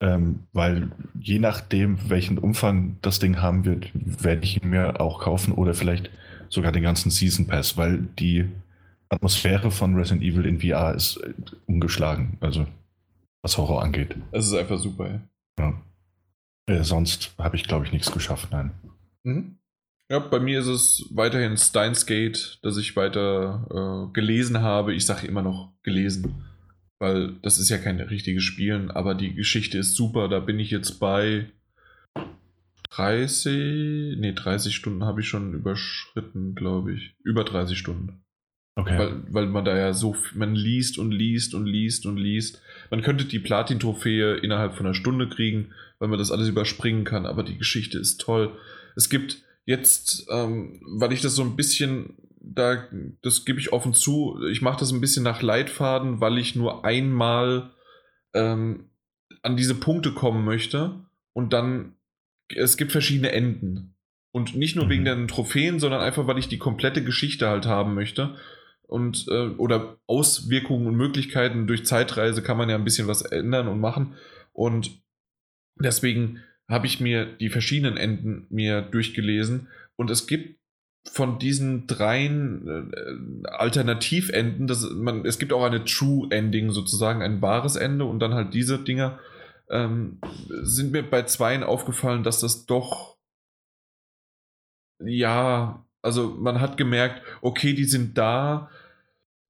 [0.00, 5.20] Ähm, weil je nachdem, welchen Umfang das Ding haben wird, werde ich ihn mir auch
[5.20, 6.10] kaufen oder vielleicht
[6.50, 8.50] sogar den ganzen Season Pass, weil die
[9.08, 11.32] Atmosphäre von Resident Evil in VR ist äh,
[11.66, 12.66] ungeschlagen, also
[13.42, 14.16] was Horror angeht.
[14.32, 15.20] Es ist einfach super, ja.
[15.58, 15.82] ja.
[16.66, 18.72] Äh, sonst habe ich, glaube ich, nichts geschafft, nein.
[19.22, 19.58] Mhm.
[20.10, 24.94] Ja, bei mir ist es weiterhin Steins Gate, dass ich weiter äh, gelesen habe.
[24.94, 26.44] Ich sage immer noch gelesen,
[27.00, 30.28] weil das ist ja kein richtiges Spielen, aber die Geschichte ist super.
[30.28, 31.50] Da bin ich jetzt bei
[32.90, 37.14] 30, nee, 30 Stunden habe ich schon überschritten, glaube ich.
[37.24, 38.24] Über 30 Stunden.
[38.76, 38.98] Okay.
[38.98, 42.60] Weil, weil man da ja so, man liest und liest und liest und liest.
[42.90, 47.26] Man könnte die Platin-Trophäe innerhalb von einer Stunde kriegen, weil man das alles überspringen kann,
[47.26, 48.52] aber die Geschichte ist toll.
[48.94, 52.84] Es gibt Jetzt, ähm, weil ich das so ein bisschen, da,
[53.22, 56.84] das gebe ich offen zu, ich mache das ein bisschen nach Leitfaden, weil ich nur
[56.84, 57.72] einmal
[58.32, 58.90] ähm,
[59.42, 61.96] an diese Punkte kommen möchte und dann,
[62.48, 63.96] es gibt verschiedene Enden.
[64.30, 64.90] Und nicht nur mhm.
[64.90, 68.36] wegen den Trophäen, sondern einfach, weil ich die komplette Geschichte halt haben möchte.
[68.86, 73.66] Und, äh, oder Auswirkungen und Möglichkeiten durch Zeitreise kann man ja ein bisschen was ändern
[73.68, 74.14] und machen.
[74.52, 75.02] Und
[75.80, 80.60] deswegen habe ich mir die verschiedenen Enden mir durchgelesen und es gibt
[81.08, 87.40] von diesen dreien äh, Alternativenden, das, man, es gibt auch eine True Ending sozusagen, ein
[87.42, 89.18] wahres Ende und dann halt diese Dinger,
[89.70, 90.18] ähm,
[90.62, 93.16] sind mir bei zweien aufgefallen, dass das doch,
[95.00, 98.70] ja, also man hat gemerkt, okay, die sind da.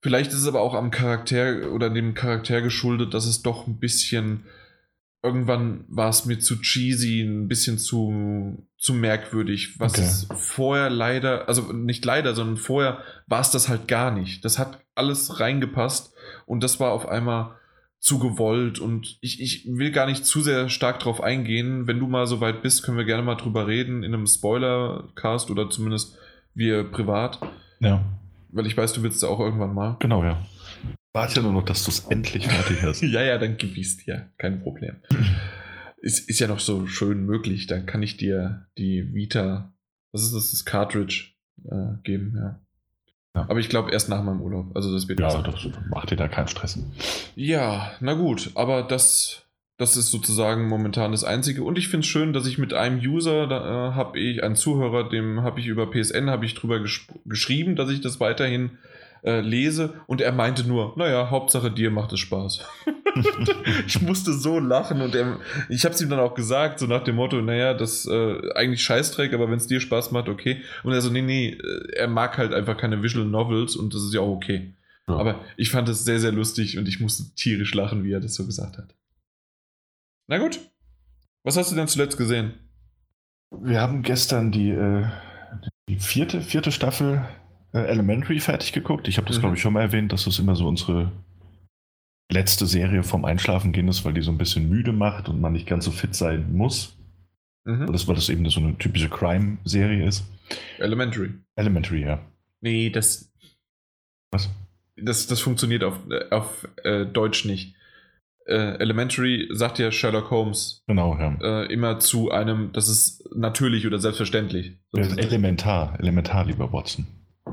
[0.07, 3.81] Vielleicht ist es aber auch am Charakter oder dem Charakter geschuldet, dass es doch ein
[3.81, 4.45] bisschen
[5.21, 10.03] irgendwann war es mir zu cheesy, ein bisschen zu, zu merkwürdig, was okay.
[10.03, 14.45] es vorher leider, also nicht leider, sondern vorher war es das halt gar nicht.
[14.45, 16.15] Das hat alles reingepasst
[16.47, 17.57] und das war auf einmal
[17.99, 21.89] zu gewollt und ich, ich will gar nicht zu sehr stark drauf eingehen.
[21.89, 25.51] Wenn du mal so weit bist, können wir gerne mal drüber reden in einem Spoiler-Cast
[25.51, 26.17] oder zumindest
[26.55, 27.41] wir privat.
[27.81, 28.05] Ja.
[28.49, 29.97] Weil ich weiß, du willst es auch irgendwann mal.
[30.01, 30.41] Genau, ja.
[31.13, 33.03] Warte nur noch, dass du es endlich fertig hast.
[33.03, 34.31] ja, ja, dann es dir.
[34.39, 34.97] Kein Problem.
[35.99, 37.67] ist, ist ja noch so schön möglich.
[37.67, 39.73] Dann kann ich dir die Vita,
[40.13, 41.33] was ist das, das Cartridge
[41.65, 42.61] äh, geben, ja.
[43.35, 43.47] ja.
[43.49, 44.77] Aber ich glaube erst nach meinem Urlaub.
[44.77, 45.21] Also das wird.
[45.21, 46.79] Ja, das macht dir da keinen Stress.
[47.35, 49.46] Ja, na gut, aber das
[49.79, 51.63] das ist sozusagen momentan das Einzige.
[51.63, 54.57] Und ich finde es schön, dass ich mit einem User, da äh, habe ich einen
[54.57, 56.81] Zuhörer, dem habe ich über PSN, habe ich drüber
[57.27, 58.79] geschrieben, dass ich das weiterhin
[59.23, 59.95] äh, lese.
[60.07, 62.65] Und er meinte nur, naja, Hauptsache dir macht es Spaß.
[63.87, 67.05] ich musste so lachen und er, ich habe es ihm dann auch gesagt, so nach
[67.05, 70.63] dem Motto, naja, das äh, eigentlich Scheißdreck, aber wenn es dir Spaß macht, okay.
[70.85, 74.03] Und er so, nee, nee, äh, er mag halt einfach keine Visual Novels und das
[74.03, 74.73] ist ja auch okay.
[75.07, 75.17] Ja.
[75.17, 78.35] Aber ich fand es sehr, sehr lustig und ich musste tierisch lachen, wie er das
[78.35, 78.95] so gesagt hat.
[80.29, 80.61] Na gut.
[81.45, 82.55] Was hast du denn zuletzt gesehen?
[83.51, 85.07] Wir haben gestern die, äh,
[85.89, 87.25] die vierte, vierte Staffel
[87.73, 89.07] äh, Elementary fertig geguckt.
[89.07, 89.41] Ich habe das, mhm.
[89.41, 91.13] glaube ich, schon mal erwähnt, dass das immer so unsere
[92.31, 95.53] letzte Serie vom Einschlafen gehen ist, weil die so ein bisschen müde macht und man
[95.53, 96.97] nicht ganz so fit sein muss.
[97.65, 97.93] Mhm.
[97.93, 100.25] Das, weil das eben so eine typische Crime-Serie ist.
[100.79, 101.31] Elementary.
[101.55, 102.21] Elementary, ja.
[102.61, 103.33] Nee, das.
[104.33, 104.51] Was?
[104.97, 107.76] Das, das funktioniert auf, äh, auf äh, Deutsch nicht
[108.47, 111.37] äh, Elementary sagt ja Sherlock Holmes genau, ja.
[111.41, 114.79] äh, immer zu einem, das ist natürlich oder selbstverständlich.
[114.95, 117.07] elementar, elementar, lieber Watson.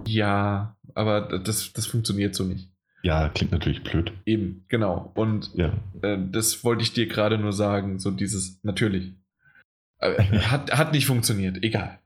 [0.06, 2.70] Ja, aber das, das funktioniert so nicht.
[3.04, 4.14] Ja, klingt natürlich blöd.
[4.26, 5.12] Eben, genau.
[5.16, 5.74] Und ja.
[6.02, 9.14] äh, das wollte ich dir gerade nur sagen, so dieses natürlich.
[10.00, 12.00] Äh, hat, hat nicht funktioniert, egal.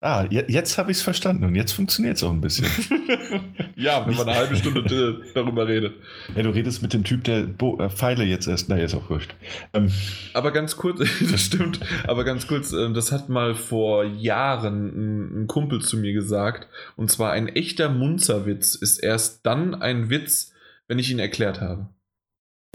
[0.00, 2.66] Ah, jetzt habe ich es verstanden und jetzt funktioniert es auch ein bisschen.
[3.78, 5.94] ja, wenn man eine halbe Stunde darüber redet.
[6.34, 8.68] Ja, du redest mit dem Typ, der Bo äh, Pfeile jetzt erst.
[8.68, 9.34] Na, ist auch wurscht.
[9.72, 9.92] Ähm.
[10.34, 10.98] Aber ganz kurz,
[11.30, 16.12] das stimmt, aber ganz kurz, äh, das hat mal vor Jahren ein, Kumpel zu mir
[16.12, 16.66] gesagt.
[16.96, 20.52] Und zwar ein echter Munzerwitz ist erst dann ein Witz,
[20.88, 21.88] wenn ich ihn erklärt habe.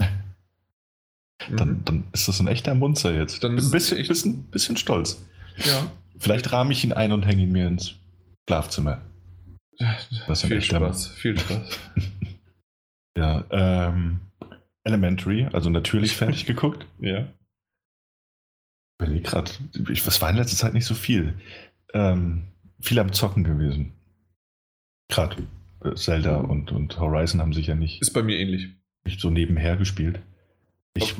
[1.54, 1.84] Dann, mhm.
[1.84, 3.44] dann ist das ein echter Munzer jetzt.
[3.44, 5.22] Dann ein bisschen, bisschen, bisschen stolz.
[5.58, 5.90] Ja.
[6.16, 7.96] Vielleicht rahme ich ihn ein und hänge ihn mir ins
[8.48, 9.02] Schlafzimmer.
[9.78, 11.80] Das viel Spaß, viel Spaß.
[13.18, 14.20] ja, ähm,
[14.84, 16.86] Elementary, also natürlich fertig geguckt.
[17.00, 17.26] Ja.
[18.98, 19.50] Bin ich gerade,
[20.04, 21.34] was war in letzter Zeit nicht so viel?
[21.92, 22.44] Ähm,
[22.80, 23.92] viel am Zocken gewesen.
[25.08, 25.46] Gerade
[25.82, 28.00] äh, Zelda und, und Horizon haben sich ja nicht.
[28.00, 28.68] Ist bei mir ähnlich.
[29.04, 30.20] Nicht so nebenher gespielt.
[30.96, 31.16] Ich,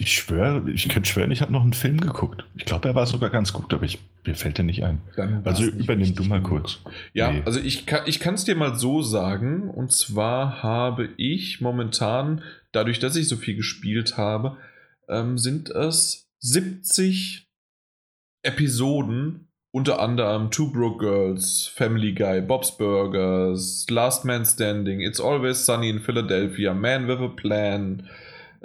[0.00, 2.44] ich schwöre, ich könnte schwören, ich habe noch einen Film geguckt.
[2.54, 5.00] Ich glaube, er war sogar ganz gut, aber ich, mir fällt der nicht ein.
[5.16, 6.78] Dann also übernimm du mal kurz.
[7.14, 7.42] Ja, nee.
[7.44, 9.70] also ich kann es dir mal so sagen.
[9.70, 14.56] Und zwar habe ich momentan, dadurch, dass ich so viel gespielt habe,
[15.08, 17.48] ähm, sind es 70
[18.42, 25.64] Episoden, unter anderem Two Broke Girls, Family Guy, Bob's Burgers, Last Man Standing, It's Always
[25.64, 28.08] Sunny in Philadelphia, Man with a Plan,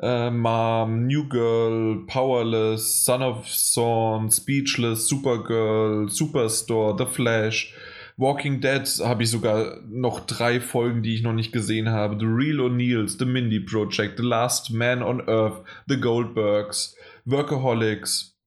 [0.01, 7.73] äh, Mom, New Girl, Powerless, Son of Thorn, Speechless, Supergirl, Superstore, The Flash,
[8.15, 12.17] Walking Dead habe ich sogar noch drei Folgen, die ich noch nicht gesehen habe.
[12.19, 18.37] The Real O'Neills, The Mindy Project, The Last Man on Earth, The Goldbergs, Workaholics,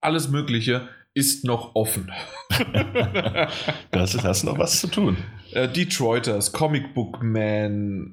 [0.00, 2.12] alles Mögliche ist noch offen.
[3.90, 5.16] das ist, hast noch was zu tun.
[5.52, 8.12] Äh, Detroiters, Comic Book Man,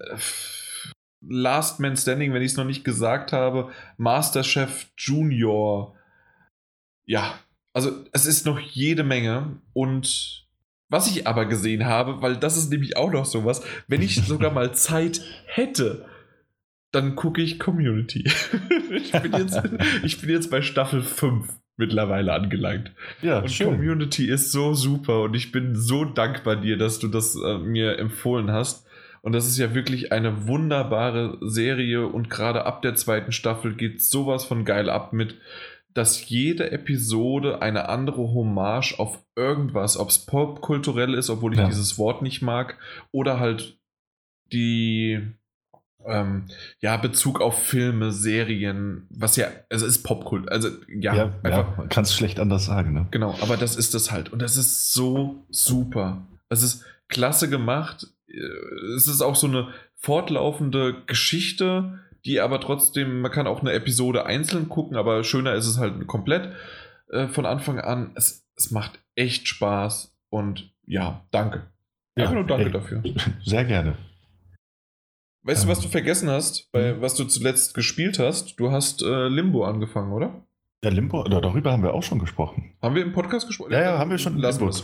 [1.28, 5.96] Last Man Standing, wenn ich es noch nicht gesagt habe, Masterchef Junior.
[7.06, 7.36] Ja,
[7.74, 10.44] also es ist noch jede Menge und
[10.90, 14.52] was ich aber gesehen habe, weil das ist nämlich auch noch sowas, wenn ich sogar
[14.52, 16.06] mal Zeit hätte,
[16.92, 18.30] dann gucke ich Community.
[18.92, 19.60] ich, bin jetzt,
[20.04, 22.92] ich bin jetzt bei Staffel 5 mittlerweile angelangt.
[23.24, 23.72] Ja, und schön.
[23.72, 27.98] Community ist so super und ich bin so dankbar dir, dass du das äh, mir
[27.98, 28.83] empfohlen hast.
[29.24, 34.02] Und das ist ja wirklich eine wunderbare Serie und gerade ab der zweiten Staffel geht
[34.04, 35.38] sowas von geil ab mit
[35.94, 41.68] dass jede Episode eine andere Hommage auf irgendwas, ob es popkulturell ist, obwohl ich Ja.
[41.68, 42.78] dieses Wort nicht mag,
[43.12, 43.78] oder halt
[44.52, 45.22] die
[46.06, 46.48] ähm,
[46.80, 51.70] ja, Bezug auf Filme, Serien, was ja, also es ist Popkult, also ja, Ja, einfach,
[51.70, 52.94] ja man kann es schlecht anders sagen.
[52.94, 53.08] Ne?
[53.12, 56.28] genau, aber das ist es halt und das ist so super.
[56.50, 58.08] Es ist klasse gemacht.
[58.34, 63.74] Äh, Es ist auch so eine fortlaufende Geschichte, die aber trotzdem, man kann auch eine
[63.74, 66.54] Episode einzeln gucken, aber schöner ist es halt komplett
[67.10, 68.12] äh, von Anfang an.
[68.16, 71.68] Es, es macht echt Spaß und ja, danke.
[72.16, 72.72] Ja, Einfach nur danke ey.
[72.72, 73.04] dafür.
[73.44, 73.98] Sehr gerne.
[75.46, 77.02] Weißt du, was Ähm, du vergessen hast, bei, mhm.
[77.02, 78.60] was du zuletzt gespielt hast?
[78.60, 80.46] Du hast äh, Limbo angefangen, oder?
[80.84, 82.76] Ja, Limbo, darüber haben wir auch schon gesprochen.
[82.82, 83.72] Haben wir im Podcast gesprochen?
[83.74, 84.38] Ja, ja, haben wir schon.
[84.38, 84.76] Lassen Limbo.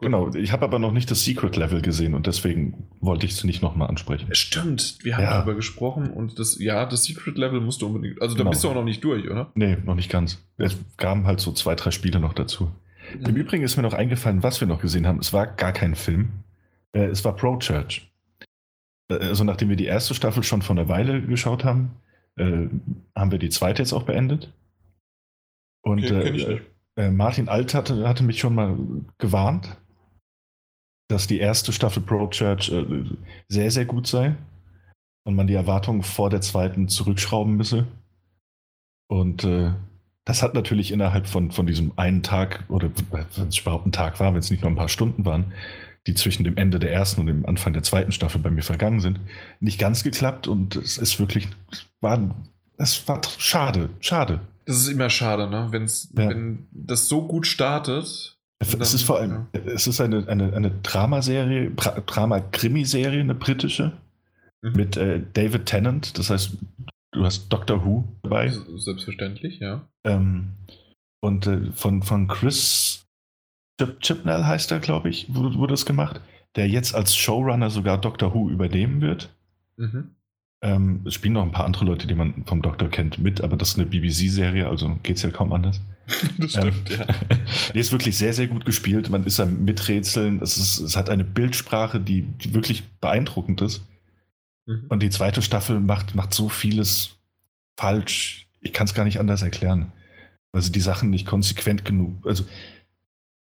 [0.00, 3.62] Genau, ich habe aber noch nicht das Secret-Level gesehen und deswegen wollte ich es nicht
[3.62, 4.28] nochmal ansprechen.
[4.34, 5.30] Stimmt, wir haben Ja.
[5.38, 8.20] darüber gesprochen und das, ja, das Secret Level musst du unbedingt.
[8.20, 8.50] Also da Genau.
[8.50, 9.50] bist du auch noch nicht durch, oder?
[9.54, 10.44] Nee, noch nicht ganz.
[10.58, 12.70] Es kamen halt so zwei, drei Spiele noch dazu.
[13.20, 13.26] Mhm.
[13.26, 15.18] Im Übrigen ist mir noch eingefallen, was wir noch gesehen haben.
[15.20, 16.28] Es war gar kein Film.
[16.92, 18.10] Äh, Es war Pro Church.
[19.08, 21.92] Äh, Also nachdem wir die erste Staffel schon vor einer Weile geschaut haben,
[22.36, 22.66] äh,
[23.14, 24.52] haben wir die zweite jetzt auch beendet.
[25.82, 26.60] Und Okay,
[26.96, 28.76] äh, Martin Alt hatte, hatte mich schon mal
[29.18, 29.76] gewarnt,
[31.08, 33.04] dass die erste Staffel Pro Church äh,
[33.48, 34.36] sehr, sehr gut sei
[35.24, 37.86] und man die Erwartungen vor der zweiten zurückschrauben müsse.
[39.08, 39.72] Und äh,
[40.24, 44.18] das hat natürlich innerhalb von, von diesem einen Tag, oder wenn es überhaupt ein Tag
[44.18, 45.52] war, wenn es nicht nur ein paar Stunden waren,
[46.06, 49.00] die zwischen dem Ende der ersten und dem Anfang der zweiten Staffel bei mir vergangen
[49.00, 49.20] sind,
[49.60, 52.34] nicht ganz geklappt und es ist wirklich, es war,
[52.76, 54.40] es war schade, schade.
[54.66, 55.68] Das ist immer schade, ne?
[55.70, 56.28] Wenn's, Ja.
[56.28, 58.35] Wenn das so gut startet.
[58.58, 63.92] Es dann- ist vor allem, es ist eine, eine, eine Dramaserie, Drama-Krimiserie, eine britische,
[64.62, 64.72] Mhm.
[64.72, 66.56] mit äh, David Tennant, das heißt,
[67.12, 68.48] du hast Doctor Who dabei.
[68.76, 69.86] Selbstverständlich, ja.
[70.04, 70.52] Ähm,
[71.20, 73.04] und äh, von, von Chris
[73.78, 76.22] Chip Chipnell heißt er, glaube ich, wurde, es gemacht,
[76.56, 79.28] der jetzt als Showrunner sogar Doctor Who übernehmen wird.
[79.76, 80.12] Mhm.
[80.62, 83.58] Ähm, es spielen noch ein paar andere Leute, die man vom Doktor kennt, mit, aber
[83.58, 85.82] das ist eine BBC-Serie, also geht es ja kaum anders.
[86.38, 87.06] Das Ähm, stimmt, ja.
[87.74, 89.10] Die ist wirklich sehr, sehr gut gespielt.
[89.10, 90.40] Man ist am Miträtseln.
[90.42, 93.82] Es, ist, es hat eine Bildsprache, die, die wirklich beeindruckend ist.
[94.66, 94.86] Mhm.
[94.88, 97.16] Und die zweite Staffel macht, macht so vieles
[97.78, 98.46] falsch.
[98.60, 99.92] Ich kann es gar nicht anders erklären.
[100.52, 102.26] Also die Sachen nicht konsequent genug.
[102.26, 102.44] Also,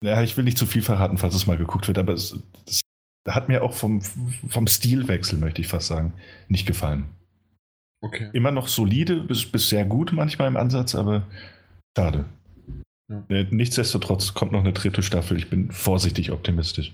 [0.03, 2.81] ja, ich will nicht zu viel verraten, falls es mal geguckt wird, aber es, es
[3.29, 4.03] hat mir auch vom,
[4.49, 6.13] vom Stilwechsel, möchte ich fast sagen,
[6.49, 7.07] nicht gefallen.
[8.01, 8.31] Okay.
[8.33, 11.27] Immer noch solide, bis, bis sehr gut manchmal im Ansatz, aber
[11.97, 12.25] schade.
[13.29, 13.37] Ja.
[13.37, 15.37] Äh, Nichtsdestotrotz kommt noch eine dritte Staffel.
[15.37, 16.93] Ich bin vorsichtig optimistisch,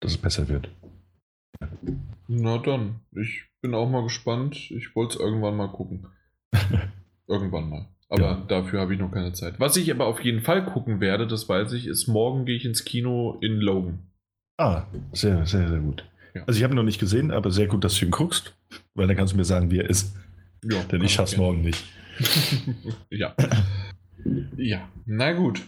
[0.00, 0.68] dass es besser wird.
[2.28, 4.70] Na dann, ich bin auch mal gespannt.
[4.70, 6.06] Ich wollte es irgendwann mal gucken.
[7.26, 7.88] irgendwann mal.
[8.10, 8.44] Aber Ja.
[8.48, 9.58] dafür habe ich noch keine Zeit.
[9.58, 12.64] Was ich aber auf jeden Fall gucken werde, das weiß ich, ist morgen gehe ich
[12.64, 13.98] ins Kino in Logan.
[14.58, 16.04] Ah, sehr, sehr, sehr gut.
[16.34, 16.42] Ja.
[16.46, 18.54] Also ich habe ihn noch nicht gesehen, aber sehr gut, dass du ihn guckst,
[18.94, 20.16] weil dann kannst du mir sagen, wie er ist.
[20.64, 21.84] Ja, Denn ich schaff's morgen nicht.
[23.10, 23.34] ja.
[24.56, 25.62] Ja, na gut.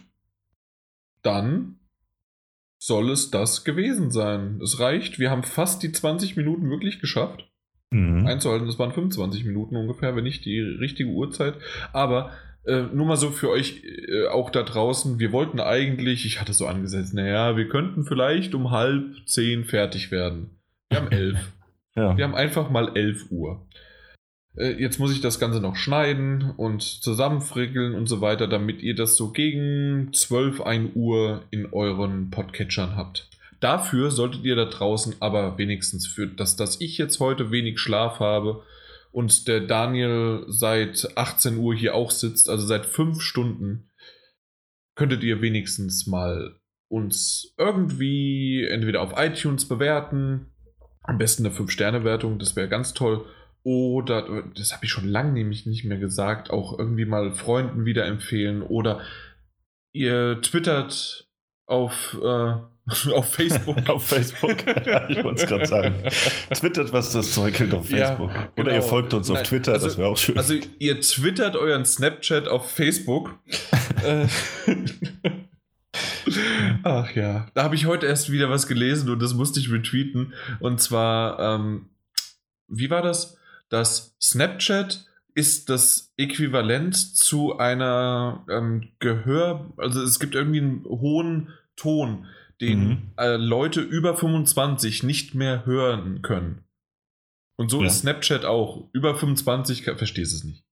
[1.22, 1.76] Dann
[2.78, 4.60] soll es das gewesen sein.
[4.62, 5.18] Es reicht.
[5.18, 7.50] Wir haben fast die 20 Minuten wirklich geschafft.
[7.92, 8.26] Mhm.
[8.26, 8.66] einzuhalten.
[8.66, 11.54] Das waren 25 Minuten ungefähr, wenn nicht die richtige Uhrzeit.
[11.92, 12.30] Aber
[12.64, 15.18] äh, nur mal so für euch äh, auch da draußen.
[15.18, 20.10] Wir wollten eigentlich, ich hatte so angesetzt, naja, wir könnten vielleicht um halb zehn fertig
[20.10, 20.50] werden.
[20.88, 21.38] Wir haben elf.
[21.96, 22.16] Ja.
[22.16, 23.66] Wir haben einfach mal 11 Uhr.
[24.60, 28.94] Äh, Jetzt muss ich das Ganze noch schneiden und zusammenfrickeln und so weiter, damit ihr
[28.94, 33.28] das so gegen 12, 1 Uhr in euren Podcatchern habt.
[33.60, 38.20] Dafür solltet ihr da draußen aber wenigstens für das, dass ich jetzt heute wenig Schlaf
[38.20, 38.62] habe
[39.12, 43.90] und der Daniel seit 18 Uhr hier auch sitzt, also seit 5 Stunden,
[44.94, 46.56] könntet ihr wenigstens mal
[46.88, 50.46] uns irgendwie entweder auf iTunes bewerten,
[51.02, 53.24] am besten eine 5-Sterne-Wertung, das wäre ganz toll.
[53.62, 58.06] Oder, das habe ich schon lange nämlich nicht mehr gesagt, auch irgendwie mal Freunden wieder
[58.06, 58.62] empfehlen.
[58.62, 59.00] Oder
[59.92, 61.28] ihr twittert
[61.66, 62.26] auf, äh,
[63.12, 63.88] auf Facebook.
[63.88, 64.56] Auf Facebook.
[65.08, 65.94] ich wollte es gerade sagen.
[66.54, 68.30] Twittert, was das Zeug hält auf Ja, Facebook.
[68.30, 68.70] Oder genau.
[68.70, 70.38] ihr folgt uns auf Nein, Twitter, also- das wäre auch schön.
[70.38, 73.38] Also ihr twittert euren Snapchat auf Facebook.
[74.02, 74.26] Äh,
[76.84, 80.32] Ach ja, da habe ich heute erst wieder was gelesen und das musste ich retweeten.
[80.60, 81.90] Und zwar, ähm,
[82.68, 83.36] wie war das?
[83.70, 91.48] Das Snapchat ist das Äquivalent zu einer ähm, Gehör, also es gibt irgendwie einen hohen
[91.76, 92.26] Ton,
[92.60, 93.02] den Mhm.
[93.16, 96.64] äh, Leute über 25 nicht mehr hören können.
[97.56, 97.86] Und so Ja.
[97.86, 98.88] ist Snapchat auch.
[98.92, 100.64] Über 25 ka- verstehst es nicht.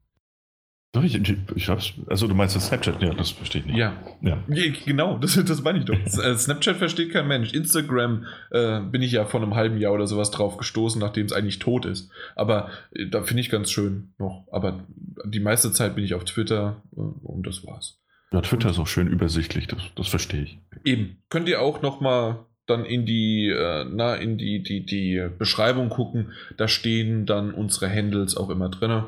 [0.92, 1.15] Doch, ich,
[1.55, 1.92] ich, hab's.
[2.07, 3.02] Also, du meinst das Snapchat?
[3.02, 3.76] Ja, das verstehe ich nicht.
[3.76, 3.92] Ja,
[4.23, 4.42] Ja.
[4.86, 5.94] Genau, das, das meine ich doch.
[6.25, 7.52] Äh, Snapchat versteht kein Mensch.
[7.52, 11.33] Instagram äh, bin ich ja vor einem halben Jahr oder sowas drauf gestoßen, nachdem es
[11.33, 12.10] eigentlich tot ist.
[12.36, 14.47] Aber äh, da finde ich ganz schön noch.
[14.50, 14.86] Aber
[15.25, 18.00] die meiste Zeit bin ich auf Twitter äh, und das war's.
[18.33, 20.58] ja, Twitter ist auch schön übersichtlich, das, das verstehe ich.
[20.84, 21.18] Eben.
[21.28, 25.91] Könnt ihr auch noch mal dann in die, äh, na, in die, die, die Beschreibung
[25.91, 26.33] gucken.
[26.57, 29.05] Da stehen dann unsere Handles auch immer drin.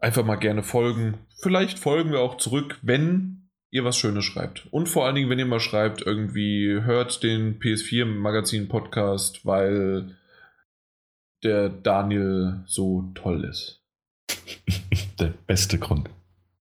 [0.00, 1.18] Einfach mal gerne folgen.
[1.40, 4.66] Vielleicht folgen wir auch zurück, wenn ihr was Schönes schreibt.
[4.70, 10.16] Und vor allen Dingen, wenn ihr mal schreibt, irgendwie hört den PS4 Magazin Podcast, weil
[11.42, 13.82] der Daniel so toll ist.
[15.18, 16.08] Der beste Grund.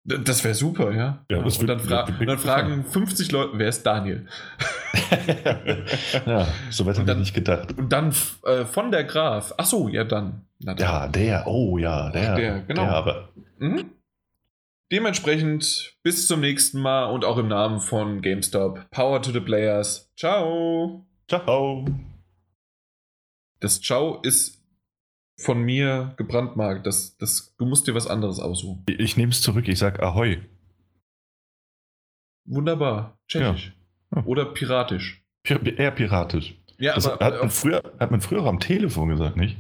[0.07, 1.25] Das wäre super, ja.
[1.31, 4.27] Ja, und dann, fra dann fragen 50 Leute, wer ist Daniel?
[6.27, 7.75] ja, so weit habe ich nicht gedacht.
[7.75, 9.55] Und dann äh, von der Graf.
[9.57, 10.45] Ach so, ja dann.
[10.59, 10.77] Dann.
[10.77, 12.35] Ja, der, oh ja, der.
[12.35, 12.83] Der, genau.
[12.83, 13.29] Der aber.
[13.57, 13.85] Mhm.
[14.91, 18.91] Dementsprechend bis zum nächsten Mal und auch im Namen von GameStop.
[18.91, 20.11] Power to the Players.
[20.15, 21.03] Ciao.
[21.27, 21.85] Ciao.
[23.59, 24.54] Das Ciao ist
[25.37, 26.85] von mir gebrandmarkt.
[26.87, 28.83] Das, das, du musst dir was anderes aussuchen.
[28.87, 30.39] Ich nehme es zurück, ich sag Ahoi.
[32.47, 33.17] Wunderbar.
[33.27, 33.73] Tschechisch.
[34.15, 34.23] Ja.
[34.25, 35.23] Oder piratisch.
[35.43, 36.55] Pi- Eher piratisch.
[36.77, 39.57] Ja, Das aber hat, man früher, hat man früher am Telefon gesagt, nicht?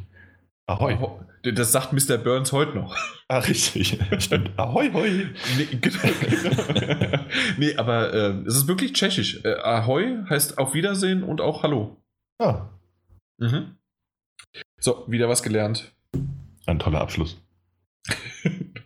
[0.67, 0.93] Ahoi.
[0.95, 2.17] Aho- das sagt Mr.
[2.17, 2.95] Burns heute noch.
[3.27, 3.97] Ah, richtig.
[4.19, 4.51] Stimmt.
[4.55, 5.25] Ahoi, hoi.
[5.57, 7.19] Nee, genau, genau.
[7.57, 9.43] nee aber äh, es ist wirklich tschechisch.
[9.43, 11.97] Äh, Ahoi heißt auf Wiedersehen und auch Hallo.
[12.39, 12.69] Ah,
[13.39, 13.77] Mhm.
[14.85, 15.95] So, wieder was gelernt.
[16.67, 17.41] ein toller Abschluss.